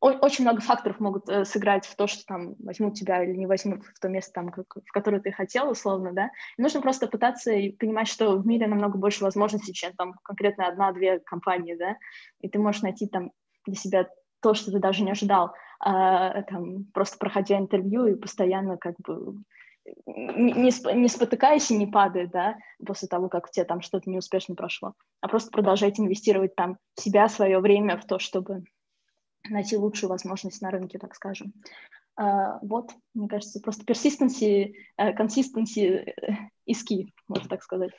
очень 0.00 0.44
много 0.44 0.62
факторов 0.62 0.98
могут 0.98 1.28
э, 1.28 1.44
сыграть 1.44 1.84
в 1.84 1.94
то, 1.94 2.06
что 2.06 2.24
там 2.24 2.54
возьмут 2.58 2.94
тебя 2.94 3.22
или 3.22 3.36
не 3.36 3.44
возьмут 3.44 3.84
в 3.84 4.00
то 4.00 4.08
место, 4.08 4.32
там, 4.32 4.48
как, 4.50 4.66
в 4.74 4.92
которое 4.92 5.20
ты 5.20 5.30
хотел, 5.30 5.70
условно, 5.70 6.12
да. 6.12 6.30
И 6.56 6.62
нужно 6.62 6.80
просто 6.80 7.06
пытаться 7.06 7.50
понимать, 7.78 8.08
что 8.08 8.38
в 8.38 8.46
мире 8.46 8.66
намного 8.66 8.96
больше 8.96 9.22
возможностей, 9.22 9.74
чем 9.74 9.92
там 9.92 10.14
конкретно 10.24 10.68
одна-две 10.68 11.18
компании, 11.20 11.74
да, 11.74 11.96
и 12.40 12.48
ты 12.48 12.58
можешь 12.58 12.80
найти 12.80 13.06
там 13.08 13.32
для 13.66 13.76
себя 13.76 14.08
то, 14.40 14.54
что 14.54 14.70
ты 14.70 14.78
даже 14.78 15.02
не 15.02 15.10
ожидал, 15.10 15.52
а, 15.80 16.42
там, 16.42 16.84
просто 16.92 17.18
проходя 17.18 17.58
интервью 17.58 18.06
и 18.06 18.14
постоянно 18.14 18.76
как 18.76 18.96
бы 18.98 19.42
не, 20.06 20.70
не 20.94 21.08
спотыкаясь 21.08 21.70
и 21.70 21.76
не 21.76 21.86
падая, 21.86 22.26
да, 22.26 22.58
после 22.84 23.08
того, 23.08 23.28
как 23.28 23.46
у 23.46 23.50
тебя 23.50 23.64
там 23.64 23.80
что-то 23.80 24.10
неуспешно 24.10 24.54
прошло, 24.54 24.94
а 25.20 25.28
просто 25.28 25.50
продолжать 25.50 25.98
инвестировать 25.98 26.54
там 26.54 26.78
себя, 26.96 27.28
свое 27.28 27.58
время 27.60 27.96
в 27.96 28.06
то, 28.06 28.18
чтобы 28.18 28.64
найти 29.48 29.76
лучшую 29.76 30.10
возможность 30.10 30.60
на 30.60 30.70
рынке, 30.70 30.98
так 30.98 31.14
скажем. 31.14 31.52
Uh, 32.20 32.58
вот, 32.60 32.90
мне 33.14 33.28
кажется, 33.28 33.60
просто 33.60 33.84
persistency, 33.84 34.74
uh, 35.00 35.16
consistency 35.16 36.12
is 36.68 36.78
key, 36.88 37.06
можно 37.28 37.48
так 37.48 37.62
сказать. 37.62 37.92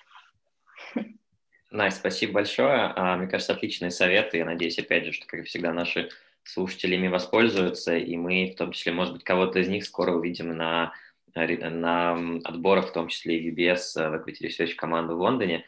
Настя, 1.71 1.99
спасибо 1.99 2.33
большое. 2.33 2.93
Uh, 2.95 3.17
мне 3.17 3.27
кажется, 3.27 3.53
отличные 3.53 3.89
советы. 3.89 4.37
Я 4.37 4.45
надеюсь, 4.45 4.77
опять 4.77 5.05
же, 5.05 5.13
что, 5.13 5.25
как 5.25 5.45
всегда, 5.45 5.73
наши 5.73 6.09
слушатели 6.43 6.95
ими 6.95 7.07
воспользуются, 7.07 7.95
и 7.95 8.15
мы, 8.17 8.51
в 8.53 8.57
том 8.57 8.71
числе, 8.71 8.91
может 8.91 9.13
быть, 9.13 9.23
кого-то 9.23 9.59
из 9.59 9.67
них 9.67 9.85
скоро 9.85 10.11
увидим 10.13 10.55
на, 10.55 10.93
на 11.35 12.39
отборах, 12.43 12.89
в 12.89 12.93
том 12.93 13.07
числе 13.07 13.39
и 13.39 13.51
UBS 13.51 13.93
в 13.95 14.15
Equity 14.15 14.47
Research 14.47 14.75
команду 14.75 15.15
в 15.15 15.21
Лондоне. 15.21 15.65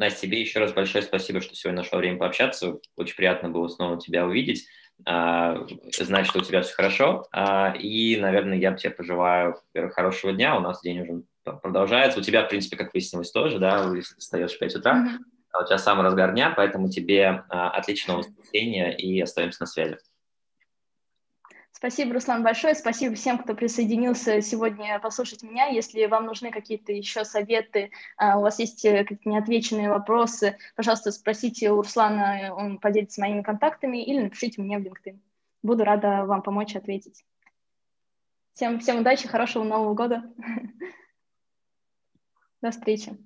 Настя, 0.00 0.22
тебе 0.22 0.40
еще 0.40 0.60
раз 0.60 0.72
большое 0.72 1.04
спасибо, 1.04 1.40
что 1.40 1.54
сегодня 1.54 1.82
нашел 1.82 1.98
время 1.98 2.18
пообщаться. 2.18 2.78
Очень 2.96 3.16
приятно 3.16 3.50
было 3.50 3.68
снова 3.68 4.00
тебя 4.00 4.26
увидеть, 4.26 4.66
а, 5.04 5.66
знать, 5.98 6.26
что 6.26 6.38
у 6.38 6.42
тебя 6.42 6.62
все 6.62 6.74
хорошо. 6.74 7.26
А, 7.32 7.74
и, 7.78 8.16
наверное, 8.16 8.58
я 8.58 8.72
тебе 8.72 8.90
пожелаю, 8.90 9.52
во-первых, 9.52 9.94
хорошего 9.94 10.32
дня. 10.32 10.56
У 10.56 10.60
нас 10.60 10.80
день 10.82 11.00
уже 11.00 11.22
продолжается. 11.42 12.18
У 12.18 12.22
тебя, 12.22 12.44
в 12.44 12.48
принципе, 12.48 12.76
как 12.76 12.92
выяснилось, 12.94 13.30
тоже, 13.30 13.58
да, 13.58 13.92
встаешь 14.18 14.52
в 14.52 14.58
5 14.58 14.76
утра. 14.76 14.94
Mm-hmm. 14.94 15.39
А 15.52 15.62
у 15.62 15.66
тебя 15.66 15.78
самый 15.78 16.02
разгар 16.02 16.32
дня, 16.32 16.52
поэтому 16.56 16.88
тебе 16.88 17.44
отличного 17.48 18.18
воскресенья 18.18 18.90
и 18.90 19.20
остаемся 19.20 19.62
на 19.62 19.66
связи. 19.66 19.98
Спасибо, 21.80 22.12
Руслан, 22.12 22.42
большое. 22.42 22.74
Спасибо 22.74 23.14
всем, 23.14 23.38
кто 23.38 23.54
присоединился 23.54 24.42
сегодня 24.42 25.00
послушать 25.00 25.42
меня. 25.42 25.68
Если 25.68 26.04
вам 26.04 26.26
нужны 26.26 26.50
какие-то 26.50 26.92
еще 26.92 27.24
советы, 27.24 27.90
а, 28.18 28.38
у 28.38 28.42
вас 28.42 28.58
есть 28.58 28.84
э, 28.84 29.02
какие-то 29.02 29.26
неотвеченные 29.26 29.88
вопросы, 29.88 30.58
пожалуйста, 30.76 31.10
спросите 31.10 31.70
у 31.70 31.76
Руслана, 31.76 32.54
он 32.54 32.78
поделится 32.78 33.22
моими 33.22 33.40
контактами, 33.40 34.04
или 34.04 34.20
напишите 34.20 34.60
мне 34.60 34.78
в 34.78 34.82
LinkedIn. 34.82 35.20
Буду 35.62 35.84
рада 35.84 36.26
вам 36.26 36.42
помочь 36.42 36.76
ответить. 36.76 37.24
Всем, 38.52 38.78
всем 38.80 38.98
удачи, 38.98 39.26
хорошего 39.26 39.64
Нового 39.64 39.94
года. 39.94 40.22
До 42.60 42.72
встречи. 42.72 43.16